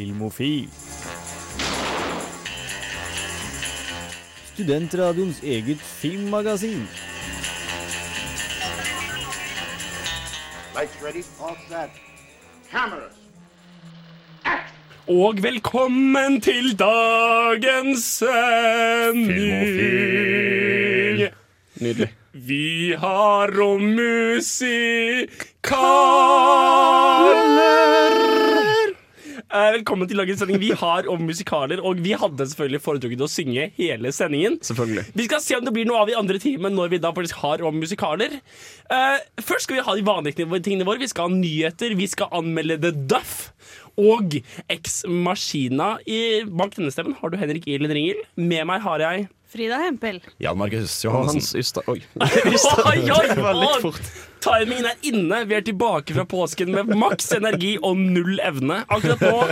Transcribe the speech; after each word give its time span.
Filmofil. 0.00 0.68
Studentradioens 4.52 5.42
eget 5.42 5.78
filmmagasin. 5.78 6.88
Lights 10.74 10.96
ready, 11.04 11.22
all 11.44 11.56
set. 11.68 11.90
Cameras. 12.70 13.12
Og 15.08 15.42
velkommen 15.42 16.40
til 16.40 16.78
dagens 16.78 18.04
sending. 18.04 19.28
Nydelig. 21.80 22.14
Vi 22.32 22.94
har 22.98 23.60
om 23.60 23.80
musikaler. 23.82 25.60
Eh, 29.50 29.72
Velkommen 29.74 30.06
til 30.06 30.20
dagens 30.20 30.38
sending. 30.38 30.60
Vi 30.62 30.68
har 30.78 31.08
om 31.10 31.24
musikaler, 31.26 31.80
og 31.82 31.98
vi 32.04 32.12
hadde 32.14 32.44
selvfølgelig 32.46 32.80
foretrukket 32.84 33.24
å 33.24 33.26
synge 33.30 33.64
hele 33.74 34.12
sendingen. 34.14 34.60
Selvfølgelig. 34.62 35.02
Vi 35.18 35.26
skal 35.26 35.42
se 35.42 35.56
om 35.58 35.64
det 35.66 35.72
blir 35.74 35.88
noe 35.88 36.04
av 36.04 36.12
i 36.12 36.14
andre 36.18 36.38
time 36.38 36.70
når 36.70 36.92
vi 36.92 37.00
da 37.02 37.10
faktisk 37.16 37.40
har 37.42 37.64
om 37.66 37.80
musikaler. 37.82 38.36
Eh, 38.94 39.16
først 39.42 39.66
skal 39.66 39.80
vi 39.80 39.84
ha 39.88 39.96
de 39.98 40.06
vanlige 40.06 40.46
tingene 40.62 40.86
våre. 40.86 41.02
Vi 41.02 41.10
skal 41.10 41.26
ha 41.26 41.34
nyheter, 41.34 41.96
vi 41.98 42.06
skal 42.12 42.30
anmelde 42.38 42.78
The 42.84 42.94
Duff. 43.10 43.50
Og 43.98 44.38
Ex 44.70 45.02
Machina. 45.10 45.96
I, 46.06 46.46
bak 46.46 46.78
denne 46.78 46.94
stemmen 46.94 47.18
har 47.18 47.34
du 47.34 47.40
Henrik 47.40 47.66
Ilen 47.66 47.90
Ringel. 47.90 48.22
Med 48.38 48.70
meg 48.70 48.86
har 48.86 49.02
jeg 49.02 49.26
Frida 49.50 49.78
Hempel. 49.82 50.20
Jan 50.38 50.58
Markus 50.58 51.04
Johansen. 51.04 51.40
Hans 51.40 51.54
yster 51.58 51.82
Oi. 51.90 52.02
Oi, 52.20 53.10
oi, 53.10 53.26
Det 53.34 53.42
var 53.42 53.56
litt 53.58 53.76
oi. 53.76 53.80
fort. 53.82 54.10
Timingen 54.44 54.86
er 54.92 54.96
inne. 55.10 55.42
Vi 55.50 55.56
er 55.58 55.64
tilbake 55.66 56.14
fra 56.16 56.24
påsken 56.30 56.70
med 56.76 56.92
maks 56.96 57.32
energi 57.36 57.74
og 57.82 57.98
null 57.98 58.38
evne. 58.46 58.84
Akkurat 58.88 59.20
nå 59.26 59.42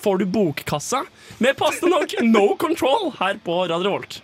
får 0.00 0.22
du 0.22 0.26
bokkassa 0.32 1.02
med 1.44 1.58
passende 1.58 1.90
nok 1.98 2.14
No 2.24 2.44
Control 2.62 3.10
her 3.18 3.40
på 3.44 3.58
Radio 3.68 3.96
Volt. 3.98 4.20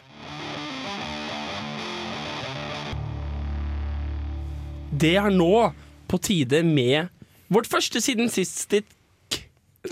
Det 4.96 5.16
er 5.20 5.32
nå 5.34 5.50
på 6.08 6.18
tide 6.22 6.62
med 6.64 7.10
vårt 7.52 7.68
første 7.68 8.00
siden 8.02 8.30
sist 8.32 8.62
stikk. 8.64 8.86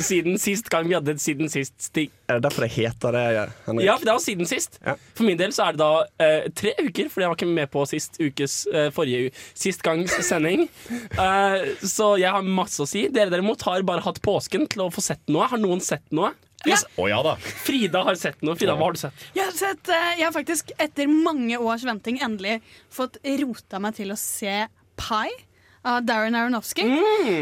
Siden 0.03 0.39
sist 0.41 0.69
gang 0.73 0.89
vi 0.89 0.97
hadde 0.97 1.15
et 1.15 1.23
siden 1.23 1.51
sist 1.53 1.75
stikk. 1.83 2.13
Er 2.29 2.39
det 2.39 2.47
derfor 2.47 2.65
det 2.65 2.73
heter 2.75 3.15
det? 3.15 3.25
Henrik? 3.67 3.87
Ja, 3.87 3.97
for 3.99 4.09
det 4.09 4.15
var 4.17 4.23
siden 4.25 4.49
sist. 4.49 4.79
Ja. 4.85 4.97
For 5.15 5.29
min 5.29 5.41
del 5.41 5.53
så 5.55 5.69
er 5.69 5.77
det 5.77 5.83
da 5.83 5.91
eh, 6.25 6.49
tre 6.57 6.73
uker, 6.81 7.11
fordi 7.13 7.27
jeg 7.27 7.33
var 7.33 7.39
ikke 7.39 7.51
med 7.51 7.73
på 7.73 7.85
sist 7.91 8.19
ukes 8.23 8.57
eh, 8.73 8.89
forrige 8.95 9.35
sist 9.53 9.85
gangs 9.85 10.15
sending. 10.27 10.67
Eh, 10.91 11.69
så 11.85 12.15
jeg 12.21 12.33
har 12.35 12.47
masse 12.47 12.81
å 12.83 12.89
si. 12.89 13.07
Dere 13.13 13.33
derimot 13.35 13.63
har 13.69 13.85
bare 13.87 14.05
hatt 14.07 14.23
påsken 14.25 14.69
til 14.73 14.87
å 14.87 14.91
få 14.95 15.05
sett 15.05 15.23
noe. 15.31 15.49
Har 15.51 15.61
noen 15.61 15.85
sett 15.85 16.07
noe? 16.15 16.33
Å 16.65 17.09
ja 17.11 17.19
da. 17.25 17.35
Frida 17.37 18.05
har 18.07 18.17
sett 18.17 18.41
noe. 18.45 18.57
Frida, 18.57 18.77
hva 18.79 18.89
har 18.89 18.97
du 18.97 19.03
sett? 19.03 19.25
Jeg 19.37 19.45
har, 19.45 19.57
sett, 19.57 19.91
eh, 19.93 20.13
jeg 20.19 20.27
har 20.29 20.35
faktisk 20.35 20.73
etter 20.81 21.11
mange 21.11 21.59
års 21.61 21.85
venting 21.85 22.21
endelig 22.25 22.61
fått 22.93 23.19
rota 23.43 23.81
meg 23.83 23.99
til 23.99 24.15
å 24.15 24.19
se 24.21 24.65
Pie 24.95 25.44
av 25.85 26.05
Darren 26.09 26.37
Aronofsky. 26.39 26.87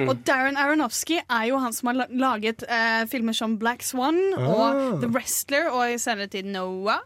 Og 0.08 0.16
Darren 0.26 0.58
Aronofsky 0.58 1.20
er 1.22 1.46
jo 1.50 1.60
han 1.62 1.74
som 1.76 1.92
har 1.92 2.04
laget 2.10 2.64
eh, 2.66 3.04
filmer 3.10 3.36
som 3.36 3.56
Black 3.60 3.84
Swan 3.86 4.18
og 4.34 5.00
The 5.02 5.10
Wrestler 5.14 5.70
og 5.70 5.94
i 5.94 5.98
senere 6.02 6.30
tid 6.32 6.50
Noah. 6.50 7.04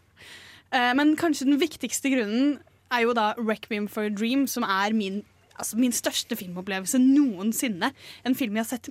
Eh, 0.73 0.91
men 0.97 1.15
kanskje 1.19 1.47
den 1.49 1.61
viktigste 1.61 2.11
grunnen 2.13 2.57
er 2.93 3.05
jo 3.05 3.15
da 3.15 3.33
Requiem 3.37 3.87
for 3.91 4.07
a 4.07 4.13
Dream, 4.13 4.47
som 4.49 4.65
er 4.67 4.95
min 4.97 5.23
Altså 5.57 5.73
min 5.81 5.89
største 5.89 6.35
filmopplevelse 6.37 6.99
noensinne. 7.01 7.87
En 8.29 8.35
film 8.37 8.59
jeg 8.59 8.61
har 8.61 8.67
sett 8.77 8.89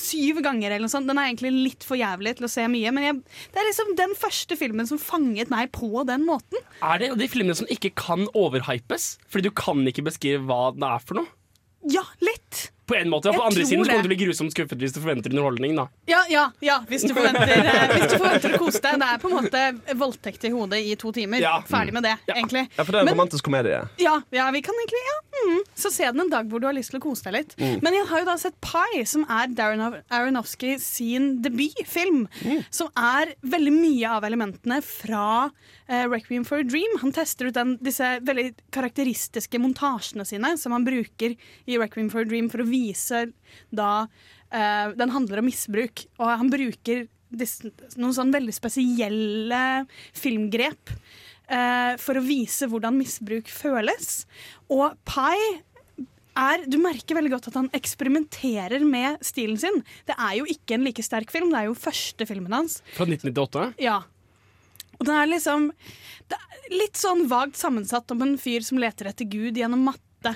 syv 0.00 0.38
ganger. 0.40 0.70
eller 0.70 0.86
noe 0.86 0.88
sånt. 0.88 1.04
Den 1.10 1.18
er 1.20 1.28
egentlig 1.28 1.50
litt 1.52 1.84
for 1.84 2.00
jævlig 2.00 2.38
til 2.38 2.46
å 2.48 2.48
se 2.48 2.64
mye, 2.72 2.88
men 2.96 3.04
jeg, 3.04 3.18
det 3.52 3.60
er 3.60 3.68
liksom 3.68 3.90
den 3.98 4.14
første 4.16 4.56
filmen 4.56 4.88
som 4.88 4.96
fanget 4.96 5.52
meg 5.52 5.74
på 5.76 6.06
den 6.08 6.24
måten. 6.24 6.56
Er 6.80 7.02
det 7.02 7.10
de 7.20 7.28
filmene 7.28 7.58
som 7.60 7.68
ikke 7.68 7.92
kan 8.00 8.24
overhypes? 8.32 9.18
Fordi 9.28 9.50
du 9.50 9.58
kan 9.60 9.84
ikke 9.92 10.06
beskrive 10.08 10.40
hva 10.48 10.70
det 10.72 10.88
er 10.88 11.04
for 11.04 11.20
noe? 11.20 11.28
Ja, 11.86 12.02
litt. 12.20 12.70
På 12.86 12.94
en 12.94 13.08
måte, 13.10 13.32
på 13.34 13.40
Jeg 13.40 13.42
andre 13.48 13.64
siden 13.66 13.82
så 13.82 13.90
kommer 13.90 14.02
du 14.04 14.06
til 14.06 14.06
å 14.06 14.10
bli 14.12 14.18
grusomt 14.20 14.52
skuffet 14.54 14.78
hvis 14.78 14.92
du 14.94 15.00
forventer 15.02 15.32
underholdning. 15.32 15.72
da 15.74 15.88
Ja, 16.06 16.20
ja, 16.30 16.44
ja 16.62 16.76
hvis, 16.86 17.02
du 17.02 17.14
forventer, 17.16 17.50
eh, 17.50 17.94
hvis 17.96 18.12
du 18.12 18.14
forventer 18.20 18.54
å 18.54 18.60
kose 18.62 18.78
deg. 18.84 19.00
Det 19.02 19.08
er 19.10 19.18
på 19.24 19.30
en 19.30 19.34
måte 19.40 19.62
voldtekt 19.98 20.46
i 20.46 20.52
hodet 20.54 20.78
i 20.86 20.94
to 20.94 21.10
timer. 21.16 21.42
Ja. 21.42 21.56
Ferdig 21.66 21.92
med 21.96 22.06
det, 22.06 22.12
Ja. 22.28 22.34
egentlig. 22.38 22.68
Ja, 22.76 22.84
for 22.84 22.92
det 22.92 23.00
er 23.00 23.00
en 23.00 23.10
Men- 23.10 23.16
romantisk 23.18 23.42
komedie. 23.48 23.80
Ja, 23.98 24.20
ja, 24.30 24.50
vi 24.54 24.62
kan 24.62 24.74
egentlig 24.78 25.02
ja, 25.02 25.18
mm. 25.48 25.60
Så 25.74 25.90
se 25.90 26.04
den 26.04 26.20
en 26.20 26.30
dag 26.30 26.46
hvor 26.48 26.60
du 26.62 26.66
har 26.68 26.74
lyst 26.74 26.90
til 26.94 27.00
å 27.00 27.02
kose 27.02 27.24
deg 27.26 27.34
litt. 27.40 27.58
Men 27.82 27.92
jeg 27.92 28.06
har 28.06 28.20
jo 28.20 28.24
da 28.30 28.36
sett 28.36 28.54
Pie, 28.62 29.04
som 29.04 29.26
er 29.28 29.48
Darren 29.48 30.02
Aronofsky 30.08 30.78
sin 30.78 31.42
debutfilm. 31.42 32.28
Som 32.70 32.88
er 32.96 33.34
veldig 33.42 33.72
mye 33.74 34.08
av 34.14 34.22
elementene 34.22 34.78
fra 34.82 35.50
eh, 35.88 36.06
Requiem 36.10 36.44
for 36.46 36.62
a 36.62 36.66
Dream. 36.66 36.98
Han 37.02 37.14
tester 37.14 37.50
ut 37.50 37.56
den, 37.56 37.76
disse 37.84 38.16
veldig 38.26 38.50
karakteristiske 38.74 39.60
montasjene 39.62 40.26
sine 40.28 40.54
som 40.60 40.74
han 40.76 40.86
bruker 40.86 41.36
i 41.66 41.78
Requiem 41.80 42.10
for 42.12 42.24
a 42.24 42.28
Dream 42.28 42.50
for 42.52 42.64
å 42.64 42.68
vise 42.68 43.26
da 43.74 44.06
uh, 44.06 44.88
Den 44.96 45.12
handler 45.14 45.42
om 45.42 45.48
misbruk, 45.48 46.06
og 46.20 46.32
han 46.42 46.50
bruker 46.52 47.06
disse, 47.36 47.70
noen 47.98 48.14
sånn 48.14 48.34
veldig 48.34 48.54
spesielle 48.54 49.62
filmgrep 50.16 50.92
uh, 51.50 51.94
for 52.00 52.18
å 52.18 52.24
vise 52.26 52.68
hvordan 52.70 52.98
misbruk 52.98 53.50
føles. 53.50 54.24
Og 54.72 54.94
Pai 55.08 55.36
er, 56.36 56.66
du 56.68 56.78
merker 56.82 57.16
veldig 57.18 57.32
godt 57.32 57.48
at 57.50 57.58
han 57.58 57.70
eksperimenterer 57.76 58.84
med 58.86 59.22
stilen 59.24 59.58
sin. 59.60 59.80
Det 60.08 60.16
er 60.18 60.36
jo 60.40 60.48
ikke 60.52 60.76
en 60.76 60.84
like 60.86 61.04
sterk 61.04 61.32
film, 61.32 61.50
det 61.52 61.62
er 61.62 61.70
jo 61.70 61.78
første 61.78 62.28
filmen 62.28 62.54
hans. 62.54 62.80
Fra 62.96 63.08
1998. 63.08 63.72
Ja. 63.82 64.02
Og 64.98 65.06
det 65.08 65.14
er 65.14 65.32
liksom 65.32 65.70
det 66.26 66.36
er 66.40 66.52
Litt 66.72 66.98
sånn 66.98 67.28
vagt 67.30 67.54
sammensatt 67.60 68.10
om 68.10 68.24
en 68.24 68.34
fyr 68.42 68.64
som 68.66 68.80
leter 68.82 69.06
etter 69.06 69.28
Gud 69.30 69.54
gjennom 69.54 69.84
matte. 69.86 70.32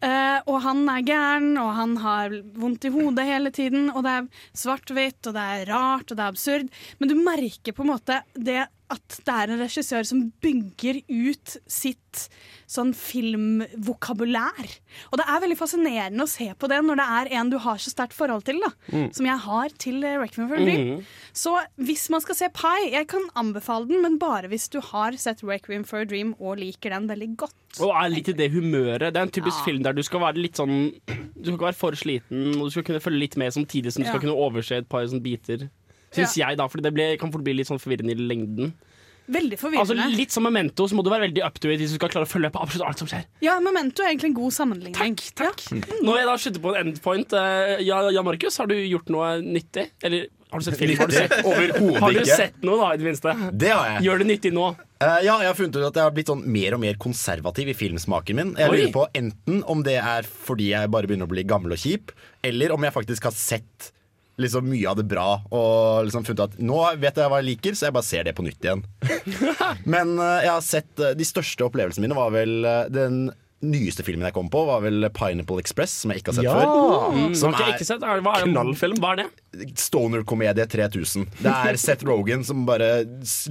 Uh, 0.00 0.40
og 0.48 0.56
han 0.64 0.80
er 0.88 1.02
gæren, 1.04 1.50
og 1.60 1.68
han 1.76 1.96
har 2.00 2.32
vondt 2.56 2.86
i 2.88 2.92
hodet 2.94 3.26
hele 3.28 3.52
tiden. 3.52 3.90
Og 3.92 4.06
det 4.06 4.14
er 4.14 4.46
svart-hvitt, 4.56 5.20
og 5.28 5.36
det 5.36 5.44
er 5.56 5.66
rart, 5.68 6.08
og 6.08 6.16
det 6.16 6.24
er 6.24 6.32
absurd. 6.32 6.72
Men 6.98 7.12
du 7.12 7.16
merker 7.18 7.76
på 7.76 7.84
en 7.84 7.92
måte 7.92 8.22
det 8.32 8.62
at 8.92 9.16
det 9.24 9.32
er 9.34 9.50
en 9.54 9.60
regissør 9.62 10.04
som 10.06 10.20
bygger 10.44 11.00
ut 11.08 11.56
sitt 11.70 12.26
sånn 12.70 12.92
filmvokabulær. 12.96 14.68
Og 15.12 15.18
det 15.20 15.24
er 15.28 15.40
veldig 15.42 15.56
fascinerende 15.58 16.24
å 16.24 16.30
se 16.30 16.46
på 16.58 16.68
det 16.70 16.78
når 16.84 17.00
det 17.00 17.06
er 17.18 17.30
en 17.40 17.50
du 17.52 17.56
har 17.62 17.80
så 17.82 17.92
sterkt 17.92 18.16
forhold 18.16 18.44
til, 18.48 18.60
da. 18.62 18.70
Som 19.14 19.28
jeg 19.28 19.38
har 19.44 19.74
til 19.82 20.04
eh, 20.06 20.16
Requiem 20.20 20.48
for 20.50 20.56
a 20.60 20.64
Dream. 20.64 21.02
Så 21.36 21.54
hvis 21.80 22.06
man 22.12 22.22
skal 22.24 22.38
se 22.38 22.48
Pie, 22.54 22.90
jeg 22.94 23.08
kan 23.10 23.26
anbefale 23.40 23.88
den, 23.90 24.02
men 24.04 24.18
bare 24.22 24.50
hvis 24.52 24.68
du 24.72 24.80
har 24.92 25.16
sett 25.20 25.42
Requiem 25.46 25.84
for 25.88 26.02
a 26.04 26.08
Dream 26.08 26.34
og 26.38 26.58
liker 26.62 26.94
den 26.94 27.08
veldig 27.10 27.30
godt. 27.44 27.56
Og 27.82 27.90
er 27.90 28.12
litt 28.12 28.30
i 28.30 28.36
det 28.38 28.50
humøret. 28.54 29.08
Det 29.10 29.18
er 29.20 29.26
en 29.28 29.34
typisk 29.34 29.64
film 29.66 29.82
der 29.84 29.96
du 29.96 30.02
skal 30.06 30.22
være 30.22 30.38
litt 30.38 30.60
sånn 30.60 30.76
Du 31.34 31.48
skal 31.50 31.56
ikke 31.58 31.66
være 31.72 31.78
for 31.80 31.96
sliten, 31.98 32.52
og 32.56 32.68
du 32.68 32.74
skal 32.76 32.84
kunne 32.86 33.02
følge 33.04 33.20
litt 33.26 33.34
med 33.40 33.52
samtidig 33.56 33.92
som 33.92 34.04
du 34.04 34.06
Ja. 34.08 34.12
skal 34.14 34.22
kunne 34.22 34.38
overse 34.38 34.78
et 34.78 34.88
par 34.88 35.04
sånne 35.04 35.20
biter. 35.24 35.66
Syns 36.14 36.36
jeg, 36.40 36.58
da, 36.60 36.68
for 36.70 36.84
det 36.84 36.94
ble, 36.94 37.12
kan 37.20 37.32
fort 37.34 37.44
bli 37.46 37.56
litt 37.58 37.70
sånn 37.70 37.82
forvirrende 37.82 38.14
i 38.14 38.28
lengden. 38.32 38.74
Veldig 39.24 39.56
Altså 39.56 39.94
forvirrende. 39.94 40.16
Litt 40.18 40.34
som 40.34 40.44
Memento, 40.44 40.84
så 40.88 40.96
må 40.96 41.02
du 41.04 41.08
være 41.08 41.30
veldig 41.30 41.44
up 41.46 41.56
to 41.56 41.70
it 41.72 41.80
hvis 41.80 41.94
du 41.94 41.96
skal 41.96 42.10
klare 42.12 42.28
å 42.28 42.30
følge 42.30 42.50
på 42.52 42.60
absolutt 42.60 42.90
alt 42.90 43.00
som 43.00 43.08
skjer. 43.08 43.24
Ja, 43.44 43.56
Memento 43.64 44.04
er 44.04 44.12
egentlig 44.12 44.34
en 44.34 44.36
god 44.36 44.52
sammenligning. 44.52 44.96
Takk, 44.98 45.22
takk. 45.38 45.64
Nå 46.04 46.12
vil 46.12 46.20
jeg 46.20 46.28
da 46.28 46.34
slutte 46.42 46.60
på 46.64 46.74
en 46.74 46.80
endpoint. 46.82 47.32
Uh, 47.32 47.76
ja, 47.80 48.02
ja, 48.12 48.24
Markus, 48.26 48.58
har 48.60 48.68
du 48.68 48.76
gjort 48.76 49.08
noe 49.14 49.38
nyttig? 49.40 49.86
Eller 50.04 50.28
har 50.52 50.60
du 50.60 50.66
sett 50.68 50.76
film? 50.78 50.92
Har 51.00 51.08
du 51.08 51.16
sett, 51.16 51.32
har 51.40 52.18
du 52.18 52.20
sett 52.28 52.60
noe, 52.62 52.76
da, 52.82 52.90
i 52.92 53.00
det 53.00 53.08
minste? 53.08 53.32
Det 53.64 53.72
har 53.72 53.94
jeg. 53.94 54.04
Gjør 54.06 54.20
det 54.20 54.28
nyttig 54.28 54.52
nå? 54.54 54.68
Uh, 55.00 55.18
ja, 55.24 55.38
jeg 55.40 55.48
har 55.48 55.56
funnet 55.56 55.80
ut 55.80 55.88
at 55.88 55.98
jeg 56.02 56.04
har 56.04 56.14
blitt 56.20 56.34
sånn 56.34 56.44
mer 56.44 56.76
og 56.76 56.84
mer 56.84 57.00
konservativ 57.00 57.72
i 57.72 57.78
filmsmaken 57.80 58.42
min. 58.42 58.54
Jeg 58.60 58.70
Oi. 58.70 58.76
lurer 58.76 58.94
på 58.94 59.08
enten 59.24 59.64
om 59.72 59.80
det 59.88 59.96
er 60.04 60.28
fordi 60.28 60.68
jeg 60.74 60.92
bare 60.92 61.08
begynner 61.08 61.30
å 61.30 61.32
bli 61.32 61.48
gammel 61.48 61.74
og 61.78 61.80
kjip, 61.80 62.12
eller 62.44 62.76
om 62.76 62.84
jeg 62.84 62.98
faktisk 63.00 63.32
har 63.32 63.36
sett 63.40 63.93
liksom 64.40 64.66
mye 64.68 64.90
av 64.90 64.98
det 64.98 65.06
bra 65.08 65.28
og 65.54 66.08
liksom 66.08 66.26
funnet 66.26 66.44
at 66.48 66.58
nå 66.62 66.80
vet 67.00 67.18
jeg 67.20 67.30
hva 67.30 67.40
jeg 67.40 67.48
liker, 67.52 67.76
så 67.76 67.88
jeg 67.88 67.96
bare 67.96 68.08
ser 68.08 68.26
det 68.26 68.34
på 68.36 68.44
nytt 68.46 68.66
igjen. 68.66 68.84
Men 69.94 70.16
eh, 70.18 70.44
jeg 70.46 70.52
har 70.52 70.64
sett 70.66 71.02
eh, 71.02 71.14
de 71.18 71.28
største 71.28 71.66
opplevelsene 71.66 72.06
mine 72.06 72.18
var 72.18 72.34
vel 72.34 72.66
eh, 72.68 72.86
den 72.92 73.28
nyeste 73.64 74.02
filmen 74.04 74.26
jeg 74.28 74.34
kom 74.36 74.48
på, 74.52 74.60
var 74.68 74.82
vel 74.84 75.06
Pineapple 75.14 75.60
Express, 75.62 75.90
som 76.02 76.10
jeg 76.12 76.20
ikke 76.20 76.32
har 76.34 76.36
sett 76.36 76.44
Ja. 76.44 76.54
før. 76.58 77.14
Mm, 77.14 77.34
Som 77.34 77.54
okay, 77.54 77.70
er- 77.70 77.78
ikke 77.78 77.86
sett. 77.86 78.02
Er, 78.02 78.20
hva, 78.20 78.34
er, 78.40 78.44
Knallfilm. 78.50 78.98
hva 79.00 79.12
er 79.12 79.16
det? 79.22 79.30
Stoner-komedie 79.78 80.66
3000. 80.66 81.26
Det 81.40 81.46
er 81.52 81.76
Seth 81.78 82.04
Rogan 82.04 82.42
som 82.44 82.64
bare 82.66 83.04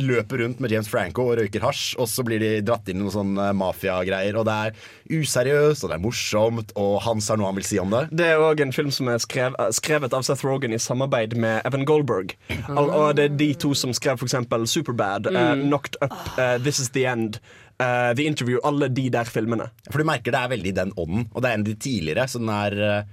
løper 0.03 0.43
rundt 0.43 0.59
med 0.59 0.71
James 0.73 0.89
Franco 0.91 1.29
og 1.31 1.37
røyker 1.39 1.63
hasj, 1.63 1.95
og 1.97 2.07
så 2.11 2.23
blir 2.27 2.39
de 2.43 2.61
dratt 2.61 2.89
inn 2.91 2.99
i 2.99 3.05
noen 3.05 3.13
sånne 3.15 3.47
mafiagreier. 3.55 4.35
Og 4.37 4.45
det 4.45 4.53
er 4.53 5.17
useriøst, 5.21 5.83
og 5.85 5.89
det 5.93 5.97
er 5.97 6.03
morsomt, 6.03 6.73
og 6.79 7.01
Hans 7.07 7.29
har 7.31 7.37
noe 7.39 7.47
han 7.51 7.55
vil 7.55 7.63
si 7.67 7.79
om 7.81 7.89
det. 7.93 8.03
Det 8.11 8.27
er 8.33 8.43
òg 8.43 8.61
en 8.61 8.71
film 8.75 8.91
som 8.91 9.07
er 9.09 9.17
skrev, 9.23 9.55
eh, 9.59 9.71
skrevet 9.71 10.13
av 10.13 10.23
Seth 10.27 10.43
Rogen 10.45 10.73
i 10.73 10.77
samarbeid 10.77 11.35
med 11.37 11.61
Evan 11.65 11.85
Goldberg. 11.85 12.35
Mm. 12.49 12.77
og 12.77 13.15
det 13.15 13.25
er 13.31 13.35
de 13.37 13.53
to 13.55 13.73
som 13.73 13.91
skrev 13.93 14.17
for 14.19 14.25
eksempel 14.27 14.67
Superbad, 14.67 15.27
uh, 15.27 15.55
Knocked 15.55 15.95
Up, 16.01 16.13
uh, 16.37 16.57
This 16.57 16.79
Is 16.79 16.89
The 16.89 17.05
End, 17.05 17.39
eh, 17.83 18.13
The 18.17 18.25
Interview. 18.29 18.59
Alle 18.63 18.87
de 18.89 19.09
der 19.13 19.29
filmene. 19.29 19.69
For 19.91 19.99
du 20.03 20.07
merker 20.07 20.31
det 20.35 20.39
er 20.45 20.53
veldig 20.55 20.73
den 20.79 20.95
ånden, 20.97 21.27
og 21.33 21.41
det 21.43 21.49
er 21.51 21.59
en 21.59 21.65
av 21.67 21.69
de 21.71 21.75
tidligere, 21.87 22.25
så 22.31 22.39
den 22.43 22.49
er 22.55 22.79
eh, 22.87 23.03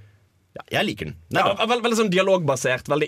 Ja, 0.51 0.63
jeg 0.75 0.83
liker 0.89 1.05
den. 1.07 1.13
den 1.31 1.37
Ja, 1.39 1.53
da. 1.55 1.63
veld, 1.71 1.79
veldig 1.85 1.95
sånn 2.01 2.09
dialogbasert, 2.11 2.89
veldig 2.91 3.07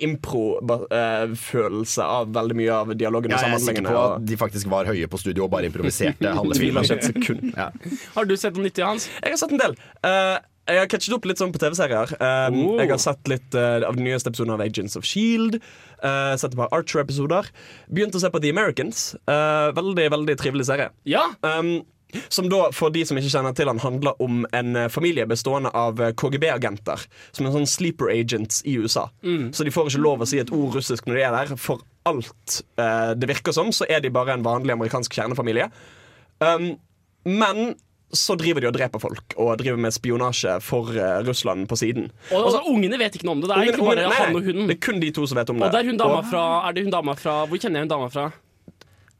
impro-følelse 0.80 2.04
av 2.06 2.30
veldig 2.36 2.56
mye 2.56 2.71
av 2.71 2.94
dialogen 2.95 3.31
Ja, 3.33 3.42
jeg 3.44 3.54
er 3.57 3.63
sikker 3.65 3.83
på 3.89 3.95
og- 4.00 4.15
at 4.21 4.25
de 4.30 4.38
faktisk 4.39 4.68
var 4.71 4.86
høye 4.88 5.07
på 5.12 5.19
studio 5.19 5.44
og 5.44 5.51
bare 5.51 5.68
improviserte 5.69 6.33
halve 6.33 6.54
Tviler 6.56 6.81
ikke 6.88 6.98
et 6.98 7.04
sekund. 7.10 7.54
Ja. 7.57 7.69
Har 8.16 8.25
du 8.25 8.36
sett 8.38 8.56
noe 8.56 8.63
nyttig, 8.63 8.83
Hans? 8.86 9.09
Jeg 9.21 9.31
har 9.31 9.38
sett 9.38 9.51
en 9.51 9.57
del. 9.59 9.75
Eh, 10.04 10.38
jeg 10.69 10.80
har 10.80 10.89
catchet 10.92 11.15
opp 11.15 11.25
litt 11.27 11.42
sånn 11.42 11.54
på 11.54 11.62
TV-serier. 11.62 12.13
Um, 12.19 12.60
Oh. 12.63 12.77
Jeg 12.80 12.92
har 12.94 13.01
sett 13.01 13.31
litt 13.31 13.56
uh, 13.57 13.83
av 13.88 13.98
den 13.98 14.06
nyeste 14.07 14.31
episoden 14.31 14.54
av 14.56 14.62
Agents 14.63 14.95
of 15.00 15.07
Shield. 15.07 15.60
Uh, 16.04 16.36
sett 16.39 16.54
et 16.54 16.60
par 16.60 16.71
Archer-episoder. 16.75 17.50
Begynt 17.92 18.15
å 18.15 18.21
se 18.21 18.31
på 18.31 18.42
The 18.44 18.54
Americans. 18.54 19.13
Uh, 19.27 19.74
veldig, 19.75 20.07
veldig 20.13 20.38
trivelig 20.39 20.69
serie. 20.69 20.92
Ja. 21.10 21.25
Um, 21.44 21.81
som 22.30 22.50
da, 22.50 22.68
for 22.75 22.94
de 22.94 23.04
som 23.07 23.18
ikke 23.18 23.31
kjenner 23.31 23.56
til 23.57 23.69
han, 23.69 23.81
handler 23.81 24.19
om 24.24 24.44
en 24.54 24.75
eh, 24.77 24.89
familie 24.92 25.25
bestående 25.30 25.71
av 25.77 26.01
eh, 26.01 26.13
KGB-agenter. 26.19 27.06
Som 27.33 27.48
er 27.48 27.56
sånn 27.56 27.69
sleeper 27.69 28.12
agents 28.13 28.62
i 28.69 28.75
USA. 28.77 29.07
Så 29.56 29.66
de 29.66 29.74
får 29.74 29.89
ikke 29.89 30.04
lov 30.04 30.21
å 30.24 30.27
si 30.30 30.42
et 30.42 30.54
ord 30.54 30.77
russisk 30.77 31.09
når 31.09 31.19
de 31.19 31.24
er 31.25 31.38
der. 31.38 31.56
For 31.57 31.81
alt 32.09 32.59
eh, 32.77 33.13
det 33.18 33.31
virker 33.31 33.56
som, 33.56 33.71
så 33.74 33.88
er 33.89 34.04
de 34.04 34.13
bare 34.13 34.36
en 34.36 34.45
vanlig 34.45 34.75
amerikansk 34.75 35.16
kjernefamilie. 35.18 35.69
Um, 36.44 36.75
men 37.25 37.74
så 38.13 38.36
driver 38.39 38.62
de 38.62 38.68
og 38.69 38.75
dreper 38.77 39.01
folk 39.01 39.33
og 39.42 39.57
driver 39.62 39.80
med 39.81 39.94
spionasje 39.95 40.60
for 40.62 40.89
uh, 40.94 41.19
Russland 41.27 41.68
på 41.71 41.77
siden. 41.80 42.12
Og 42.31 42.51
så 42.54 42.62
Ungene 42.69 43.00
vet 43.01 43.15
ikke 43.18 43.25
noe 43.30 43.36
om 43.39 43.42
det. 43.44 43.50
Det 43.50 43.57
er 43.57 43.62
Ungene- 43.74 43.86
bare 43.88 44.06
ungene- 44.06 44.19
han 44.19 44.36
og 44.39 44.48
hun. 44.50 44.68
Det 44.69 44.77
er 44.77 44.81
kun 44.86 45.00
de 45.04 45.12
to 45.15 45.25
som 45.30 45.38
vet 45.42 45.50
om 45.50 45.60
det. 45.60 45.65
Og 45.68 45.74
det 45.75 45.81
er 45.83 45.89
hun 45.92 45.98
dama 46.01 46.19
Og- 46.21 46.30
fra 46.30 46.44
Er 46.69 46.74
det 46.77 46.83
hun 46.86 46.92
dama 46.94 47.15
fra 47.18 47.36
Hvor 47.50 47.57
kjenner 47.57 47.80
jeg 47.81 47.88
hun 47.89 47.94
dama 47.95 48.10
fra? 48.13 48.25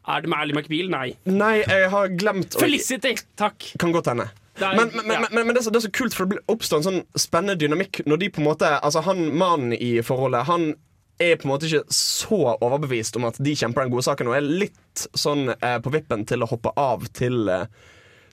Er 0.08 0.22
det 0.22 0.30
med 0.30 0.40
Ally 0.44 0.54
McBeal? 0.58 0.90
Nei. 0.92 1.16
Nei, 1.26 1.54
jeg 1.64 1.90
har 1.90 2.08
glemt 2.20 2.56
Felicity! 2.60 3.14
Takk. 3.40 3.70
Kan 3.80 3.94
godt 3.96 4.10
hende. 4.12 4.30
Er- 4.60 4.76
Men, 4.76 4.92
men, 4.94 5.08
men, 5.08 5.16
ja. 5.22 5.28
men, 5.32 5.48
men 5.48 5.56
det, 5.56 5.62
er 5.62 5.64
så, 5.70 5.72
det 5.72 5.80
er 5.82 5.88
så 5.88 5.92
kult, 5.96 6.14
for 6.14 6.26
det 6.30 6.42
oppstår 6.52 6.82
en 6.82 6.88
sånn 6.90 7.00
spennende 7.18 7.56
dynamikk 7.58 8.04
når 8.06 8.20
de 8.20 8.30
på 8.36 8.42
en 8.44 8.50
måte 8.52 8.68
Altså, 8.84 9.02
han 9.08 9.32
mannen 9.40 9.74
i 9.74 9.96
forholdet, 10.06 10.44
han 10.46 10.74
er 11.22 11.38
på 11.40 11.48
en 11.48 11.54
måte 11.54 11.70
ikke 11.70 11.86
så 11.94 12.38
overbevist 12.60 13.16
om 13.18 13.26
at 13.30 13.38
de 13.40 13.54
kjemper 13.56 13.86
den 13.86 13.92
gode 13.94 14.04
saken, 14.06 14.28
og 14.28 14.36
er 14.36 14.42
litt 14.46 15.08
sånn 15.18 15.48
eh, 15.56 15.80
på 15.80 15.92
vippen 15.94 16.26
til 16.28 16.44
å 16.44 16.50
hoppe 16.50 16.72
av 16.78 17.06
til, 17.16 17.48
eh, 17.50 17.66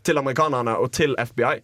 til 0.05 0.19
amerikanerne 0.19 0.77
og 0.79 0.93
til 0.97 1.15
FBI. 1.19 1.61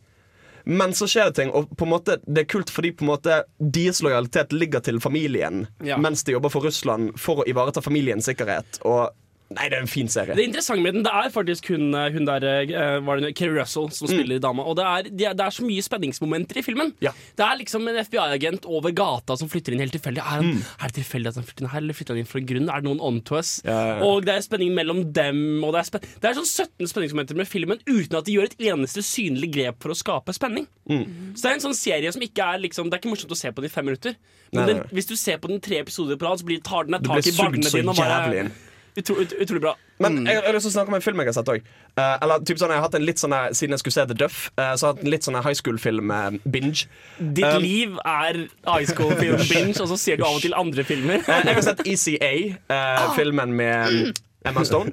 Men 0.66 0.92
så 0.98 1.06
skjer 1.06 1.28
det 1.30 1.36
ting, 1.38 1.50
og 1.54 1.68
på 1.78 1.84
en 1.86 1.92
måte, 1.92 2.16
det 2.26 2.42
er 2.42 2.48
kult 2.50 2.70
fordi 2.74 2.90
på 2.98 3.04
en 3.06 3.12
måte 3.12 3.36
deres 3.60 4.00
lojalitet 4.02 4.52
ligger 4.52 4.80
til 4.82 4.98
familien, 5.00 5.66
Ja. 5.86 5.96
mens 5.96 6.24
de 6.24 6.32
jobber 6.34 6.50
for 6.50 6.60
Russland 6.66 7.12
for 7.18 7.36
å 7.42 7.46
ivareta 7.46 7.80
familiens 7.80 8.26
sikkerhet. 8.26 8.80
Og 8.82 9.10
Nei, 9.54 9.68
det 9.70 9.76
er 9.78 9.84
en 9.84 9.90
fin 9.90 10.08
serie. 10.10 10.34
Det 10.34 10.42
interessante 10.42 10.82
med 10.82 10.96
den, 10.96 11.04
det 11.06 11.12
er 11.14 11.28
faktisk 11.30 11.68
hun, 11.70 11.92
hun 11.94 12.24
der 12.26 12.42
eh, 12.66 12.96
var 13.06 13.20
det 13.22 13.28
Kerry 13.38 13.54
Russell 13.60 13.86
som 13.94 14.08
spiller 14.10 14.40
dama. 14.42 14.64
Og 14.66 14.74
det 14.74 14.84
er, 14.84 15.02
det 15.06 15.26
er- 15.30 15.36
det 15.38 15.46
så 15.54 15.62
mye 15.62 15.84
spenningsmomenter 15.86 16.58
i 16.58 16.64
filmen. 16.66 16.90
Ja. 17.04 17.12
Det 17.38 17.44
er 17.46 17.60
liksom 17.60 17.86
en 17.86 18.00
FBI-agent 18.02 18.66
over 18.66 18.90
gata 18.90 19.36
som 19.38 19.46
flytter 19.48 19.72
inn 19.76 19.84
helt 19.84 19.94
tilfeldig. 19.94 20.18
Er, 20.18 20.42
han, 20.42 20.64
er 20.82 20.90
det 20.90 20.96
tilfeldig 20.98 21.30
at 21.30 21.38
han 21.38 21.46
flytter 21.46 21.62
inn 21.62 21.70
her, 21.70 21.84
eller 21.84 21.94
flytter 21.94 22.16
han 22.16 22.24
inn 22.24 22.32
en 22.42 22.48
grunn? 22.50 22.68
Er 22.74 22.82
det 22.82 22.88
noen 22.90 23.00
on 23.06 23.20
to 23.22 23.38
us? 23.38 23.52
Ja, 23.64 23.76
ja. 23.92 23.96
Og 24.08 24.26
det 24.26 24.34
er 24.34 24.42
spenning 24.48 24.74
mellom 24.74 25.04
dem. 25.14 25.40
Det, 25.62 25.84
er 25.94 26.02
det 26.02 26.30
er 26.32 26.38
sånn 26.40 26.50
17 26.50 26.90
spenningsmomenter 26.90 27.38
med 27.38 27.46
filmen 27.46 27.78
uten 27.86 28.18
at 28.18 28.26
de 28.26 28.34
gjør 28.34 28.50
et 28.50 28.58
eneste 28.72 29.04
synlig 29.06 29.52
grep 29.54 29.78
for 29.86 29.94
å 29.94 29.98
skape 30.02 30.34
spenning. 30.34 30.66
Så 30.90 31.46
det 31.46 31.50
er 31.52 31.54
en 31.60 31.64
sånn 31.70 31.78
serie 31.78 32.10
som 32.14 32.22
ikke 32.22 32.44
er 32.54 32.60
liksom 32.62 32.86
Det 32.90 32.94
er 32.98 33.00
ikke 33.02 33.10
morsomt 33.14 33.32
å 33.34 33.38
se 33.38 33.50
på 33.50 33.62
den 33.62 33.70
i 33.70 33.74
fem 33.74 33.86
minutter. 33.86 34.14
Men 34.52 34.60
Nei, 34.62 34.66
den, 34.72 34.82
nei. 34.82 34.94
hvis 34.94 35.06
du 35.10 35.14
ser 35.18 35.38
på 35.42 35.50
den 35.50 35.62
tre 35.62 35.80
episoder 35.82 36.18
på 36.18 36.26
rad, 36.26 36.38
så 36.42 36.46
blir, 36.46 36.60
tar 36.66 36.86
den 36.86 36.94
deg 36.98 37.06
tak 37.06 37.26
i 37.26 37.30
så 37.34 37.46
dine. 37.54 37.90
og 37.90 37.98
bare-. 37.98 38.50
Utro, 38.96 39.16
ut, 39.20 39.32
utrolig 39.44 39.60
bra. 39.60 39.74
Men 40.00 40.18
jeg, 40.24 40.36
jeg 40.36 40.44
har 40.44 40.56
lyst 40.56 40.66
til 40.68 40.72
å 40.72 40.76
snakke 40.76 40.92
om 40.92 40.96
en 40.98 41.04
film 41.04 41.20
jeg 41.20 41.28
har 41.30 41.36
sett 41.36 41.50
òg. 41.52 41.68
eller 41.96 42.44
typ 42.48 42.60
sånn, 42.60 42.72
jeg 42.72 42.80
har 42.80 42.84
hatt 42.84 42.96
en 42.98 43.04
litt 43.04 43.20
sånn 43.20 43.34
Siden 43.56 43.76
jeg 43.76 43.82
skulle 43.82 43.96
se 43.96 44.04
The 44.10 44.16
Duff, 44.16 44.38
uh, 44.56 44.72
så 44.76 44.88
har 44.88 44.90
jeg 44.90 44.96
hatt 44.96 45.04
en 45.04 45.12
litt 45.14 45.28
sånn 45.28 45.38
high 45.40 45.58
school-film-binge. 45.60 46.86
Ditt 47.20 47.46
Um, 47.46 47.62
liv 47.62 47.98
er 48.02 48.40
high 48.66 48.88
school 48.88 49.12
film 49.16 49.42
binge, 49.52 49.76
og 49.82 49.90
så 49.92 49.98
ser 50.00 50.18
du 50.18 50.26
av 50.26 50.38
og 50.38 50.42
til 50.44 50.56
andre 50.56 50.84
filmer. 50.86 51.22
Eh, 51.22 51.44
jeg 51.46 51.58
har 51.58 51.64
sett 51.64 51.84
ECA, 51.86 52.32
ah. 52.72 53.12
filmen 53.16 53.54
med 53.56 53.94
mm, 53.94 54.18
Emma 54.50 54.64
Stone. 54.66 54.92